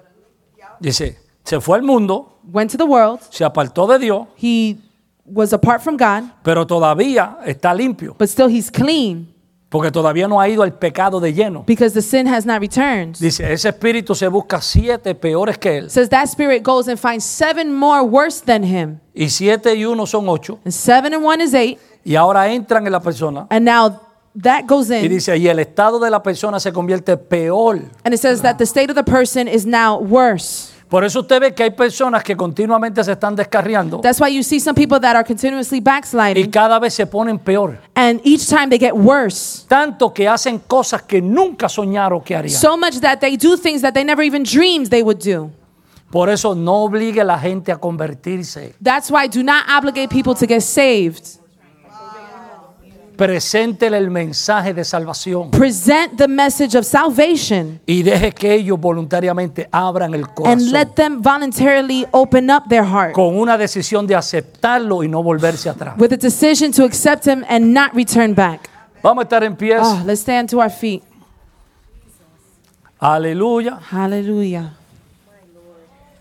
Dice, 0.81 1.17
se 1.45 1.61
fue 1.61 1.77
al 1.77 1.83
mundo, 1.83 2.29
Went 2.53 2.73
to 2.73 2.77
the 2.77 2.85
world, 2.85 3.21
se 3.31 3.45
apartó 3.45 3.87
de 3.87 3.99
Dios, 4.01 4.27
he 4.37 4.77
was 5.25 5.53
apart 5.53 5.81
from 5.81 5.97
God, 5.97 6.25
pero 6.43 6.67
todavía 6.67 7.39
está 7.47 7.73
limpio, 7.73 8.17
but 8.19 8.29
still 8.29 8.49
he's 8.49 8.69
clean 8.71 9.32
porque 9.73 9.91
todavía 9.91 10.29
no 10.29 10.39
ha 10.41 10.49
ido 10.49 10.63
al 10.63 10.75
pecado 10.75 11.19
de 11.19 11.33
lleno. 11.33 11.65
because 11.67 11.95
the 11.95 12.03
sin 12.03 12.27
has 12.29 12.45
not 12.47 12.61
returned. 12.61 13.17
Dice, 13.19 13.41
ese 13.53 13.71
espíritu 13.71 14.15
se 14.15 14.29
busca 14.29 14.61
siete 14.61 15.15
peores 15.15 15.57
que 15.59 15.79
él. 15.79 15.91
Says 15.91 16.09
that 16.11 16.27
spirit 16.29 16.63
goes 16.63 16.87
and 16.89 16.99
finds 16.99 17.25
seven 17.25 17.75
more 17.75 18.03
worse 18.05 18.41
than 18.45 18.63
him. 18.63 19.01
Y 19.15 19.29
siete 19.31 19.75
y 19.75 19.85
uno 19.85 20.07
son 20.07 20.29
ocho. 20.29 20.61
And 20.65 20.73
seven 20.73 21.15
and 21.15 21.25
one 21.25 21.43
is 21.43 21.55
eight. 21.55 21.79
Y 22.05 22.15
ahora 22.17 22.53
entran 22.53 22.87
en 22.87 22.93
la 22.93 23.01
persona. 23.01 23.47
And 23.51 23.65
now 23.65 23.99
that 24.41 24.67
goes 24.67 24.91
Y 24.91 24.97
in. 24.97 25.09
dice, 25.09 25.37
y 25.39 25.49
el 25.49 25.59
estado 25.59 25.99
de 25.99 26.11
la 26.11 26.23
persona 26.23 26.61
se 26.61 26.73
convierte 26.73 27.17
peor. 27.17 27.81
And 28.05 28.13
it 28.15 28.21
says 28.21 28.43
that 28.43 28.59
the 28.59 28.65
state 28.67 28.91
of 28.91 28.95
the 28.97 29.05
person 29.05 29.49
is 29.49 29.65
now 29.67 29.99
worse. 29.99 30.72
Por 30.93 31.05
eso 31.05 31.21
usted 31.21 31.41
ve 31.41 31.55
que 31.55 31.63
hay 31.63 31.71
personas 31.71 32.23
que 32.23 32.37
continuamente 32.37 33.03
se 33.03 33.13
están 33.13 33.35
descarriando 33.35 34.03
That's 34.03 34.21
why 34.21 34.29
you 34.29 34.43
see 34.43 34.61
some 34.61 34.75
people 34.75 35.01
that 35.01 35.17
are 35.17 35.25
continuously 35.25 35.79
y 35.79 35.81
backsliding. 35.81 36.51
cada 36.51 36.79
vez 36.79 36.93
se 36.93 37.07
ponen 37.07 37.39
peor. 37.39 37.81
And 37.95 38.21
each 38.25 38.47
time 38.47 38.69
they 38.69 38.79
get 38.79 38.93
worse. 38.93 39.65
Tanto 39.67 40.13
que 40.13 40.29
hacen 40.29 40.59
cosas 40.59 41.01
que 41.01 41.23
nunca 41.23 41.71
soñaron 41.71 42.23
que 42.23 42.37
harían. 42.37 42.61
So 42.61 42.77
much 42.77 43.01
that 43.01 43.21
they 43.21 43.39
do 43.39 43.57
things 43.57 43.81
that 43.81 43.95
they 43.95 44.05
never 44.05 44.23
even 44.23 44.43
dreamed 44.43 44.91
they 44.91 45.03
would 45.03 45.19
do. 45.19 45.51
Por 46.11 46.29
eso 46.29 46.55
no 46.55 46.85
obligue 46.85 47.23
a 47.23 47.25
la 47.25 47.39
gente 47.39 47.73
a 47.73 47.79
convertirse. 47.79 48.75
That's 48.79 49.11
why 49.11 49.29
do 49.29 49.43
not 49.43 49.65
obligate 49.71 50.09
people 50.11 50.35
to 50.35 50.47
get 50.47 50.61
saved. 50.61 51.41
Preséntele 53.17 53.99
el 53.99 54.11
mensaje 54.11 54.73
de 54.73 54.85
salvación 54.85 55.51
Present 55.51 56.17
the 56.17 56.27
message 56.29 56.77
of 56.77 56.85
salvation 56.85 57.81
y 57.87 58.03
deje 58.03 58.33
que 58.33 58.55
ellos 58.55 58.81
voluntariamente 58.81 59.69
abran 59.71 60.15
el 60.15 60.25
and 60.25 60.35
corazón 60.35 60.73
let 60.73 60.87
them 60.95 61.23
voluntarily 61.23 62.07
open 62.13 62.51
up 62.51 62.65
their 62.69 62.85
heart 62.85 63.13
con 63.13 63.37
una 63.37 63.59
decisión 63.59 64.07
de 64.07 64.17
aceptarlo 64.17 65.03
y 65.03 65.09
no 65.09 65.23
volverse 65.23 65.69
atrás. 65.69 65.95
with 65.99 66.13
a 66.13 66.17
decision 66.17 66.73
to 66.73 66.85
accept 66.85 67.27
him 67.27 67.45
and 67.49 67.73
not 67.73 67.95
return 67.95 68.35
back. 68.35 68.69
Vamos 69.03 69.23
a 69.23 69.25
estar 69.25 69.43
en 69.43 69.57
pie. 69.57 69.77
Oh, 69.79 70.03
let's 70.07 70.21
stand 70.21 70.49
to 70.49 70.61
our 70.61 70.71
feet. 70.71 71.03
Aleluya. 73.01 73.81
Hallelujah. 73.91 74.75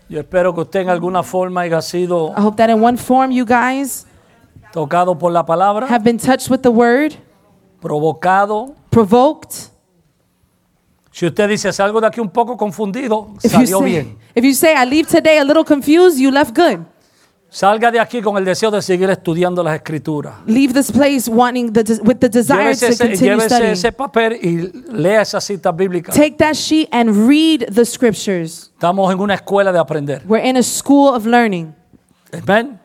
Yo 0.08 0.20
espero 0.20 0.52
que 0.52 0.62
usted 0.62 0.80
en 0.80 0.90
alguna 0.90 1.22
forma 1.22 1.62
haya 1.62 1.80
sido 1.80 2.34
I 2.36 2.40
hope 2.40 2.56
that 2.56 2.68
in 2.68 2.82
one 2.82 2.98
form 2.98 3.30
you 3.30 3.46
guys 3.46 4.04
tocado 4.72 5.18
por 5.18 5.32
la 5.32 5.44
palabra, 5.44 5.86
have 5.88 6.04
been 6.04 6.18
touched 6.18 6.50
with 6.50 6.60
the 6.62 6.70
word, 6.70 7.14
provocado. 7.80 8.74
provoked. 8.90 9.70
Si 11.10 11.26
usted 11.26 11.48
dice 11.48 11.72
salgo 11.72 12.00
de 12.00 12.06
aquí 12.06 12.20
un 12.20 12.30
poco 12.30 12.56
confundido, 12.56 13.34
If 13.42 13.52
you, 13.52 13.58
salió 13.66 13.78
say, 13.80 13.86
bien. 13.86 14.18
if 14.34 14.44
you 14.44 14.54
say, 14.54 14.74
I 14.74 14.86
leave 14.86 15.06
today 15.08 15.38
a 15.38 15.44
little 15.44 15.64
confused, 15.64 16.18
you 16.18 16.30
left 16.30 16.54
good. 16.56 16.86
Salga 17.50 17.90
de 17.90 18.00
aquí 18.00 18.22
con 18.22 18.38
el 18.38 18.46
deseo 18.46 18.70
de 18.70 18.80
seguir 18.80 19.10
estudiando 19.10 19.62
las 19.62 19.74
escrituras. 19.74 20.36
Leave 20.46 20.72
this 20.72 20.90
place 20.90 21.28
wanting 21.30 21.70
the, 21.74 22.00
with 22.02 22.16
the 22.18 22.30
desire 22.30 22.70
Llévese 22.72 22.86
to 22.86 22.92
ese, 22.92 22.98
continue 23.04 23.34
llévese 23.34 23.48
studying. 23.50 23.72
ese 23.72 23.92
papel 23.92 24.32
y 24.42 24.72
lea 24.90 25.20
esas 25.20 25.44
citas 25.44 25.76
bíblicas. 25.76 26.14
Take 26.14 26.36
that 26.38 26.54
sheet 26.54 26.88
and 26.92 27.28
read 27.28 27.66
the 27.74 27.84
scriptures. 27.84 28.70
Estamos 28.72 29.12
en 29.12 29.20
una 29.20 29.34
escuela 29.34 29.70
de 29.70 29.78
aprender. 29.78 30.22
We're 30.26 30.42
in 30.42 30.56
a 30.56 30.62
school 30.62 31.14
of 31.14 31.26
learning. 31.26 31.74
Amén. 32.32 32.80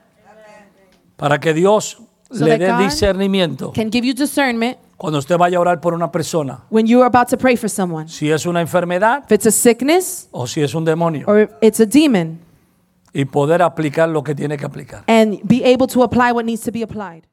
Para 1.18 1.40
que 1.40 1.54
Dios 1.54 1.98
So 2.32 2.46
le 2.46 2.52
that 2.52 2.60
dé 2.60 2.68
God 2.72 2.80
discernimiento 2.80 3.72
Can 3.74 3.90
give 3.92 4.06
you 4.08 4.14
discernment 4.14 4.78
cuando 4.98 5.20
usted 5.20 5.38
vaya 5.38 5.58
a 5.58 5.62
orar 5.62 5.80
por 5.82 5.94
una 5.94 6.12
persona. 6.12 6.64
when 6.70 6.88
you 6.88 7.00
are 7.02 7.08
about 7.08 7.28
to 7.30 7.38
pray 7.38 7.56
for 7.56 7.70
someone. 7.70 8.08
Si 8.10 8.32
es 8.32 8.46
una 8.46 8.62
enfermedad 8.62 9.24
If 9.26 9.32
it's 9.32 9.46
a 9.46 9.52
sickness 9.52 10.28
o 10.32 10.48
si 10.48 10.62
es 10.62 10.74
un 10.74 10.86
demonio. 10.86 11.26
or 11.28 11.40
if 11.42 11.50
it's 11.62 11.80
a 11.80 11.86
demon, 11.86 12.40
Y 13.14 13.26
poder 13.26 13.62
aplicar 13.62 14.10
lo 14.10 14.24
que 14.24 14.36
tiene 14.36 14.58
que 14.58 14.66
aplicar. 14.66 15.04
and 15.08 15.40
be 15.44 15.64
able 15.64 15.88
to 15.88 16.04
apply 16.04 16.32
what 16.32 16.44
needs 16.46 16.62
to 16.64 16.72
be 16.72 16.82
applied. 16.84 17.24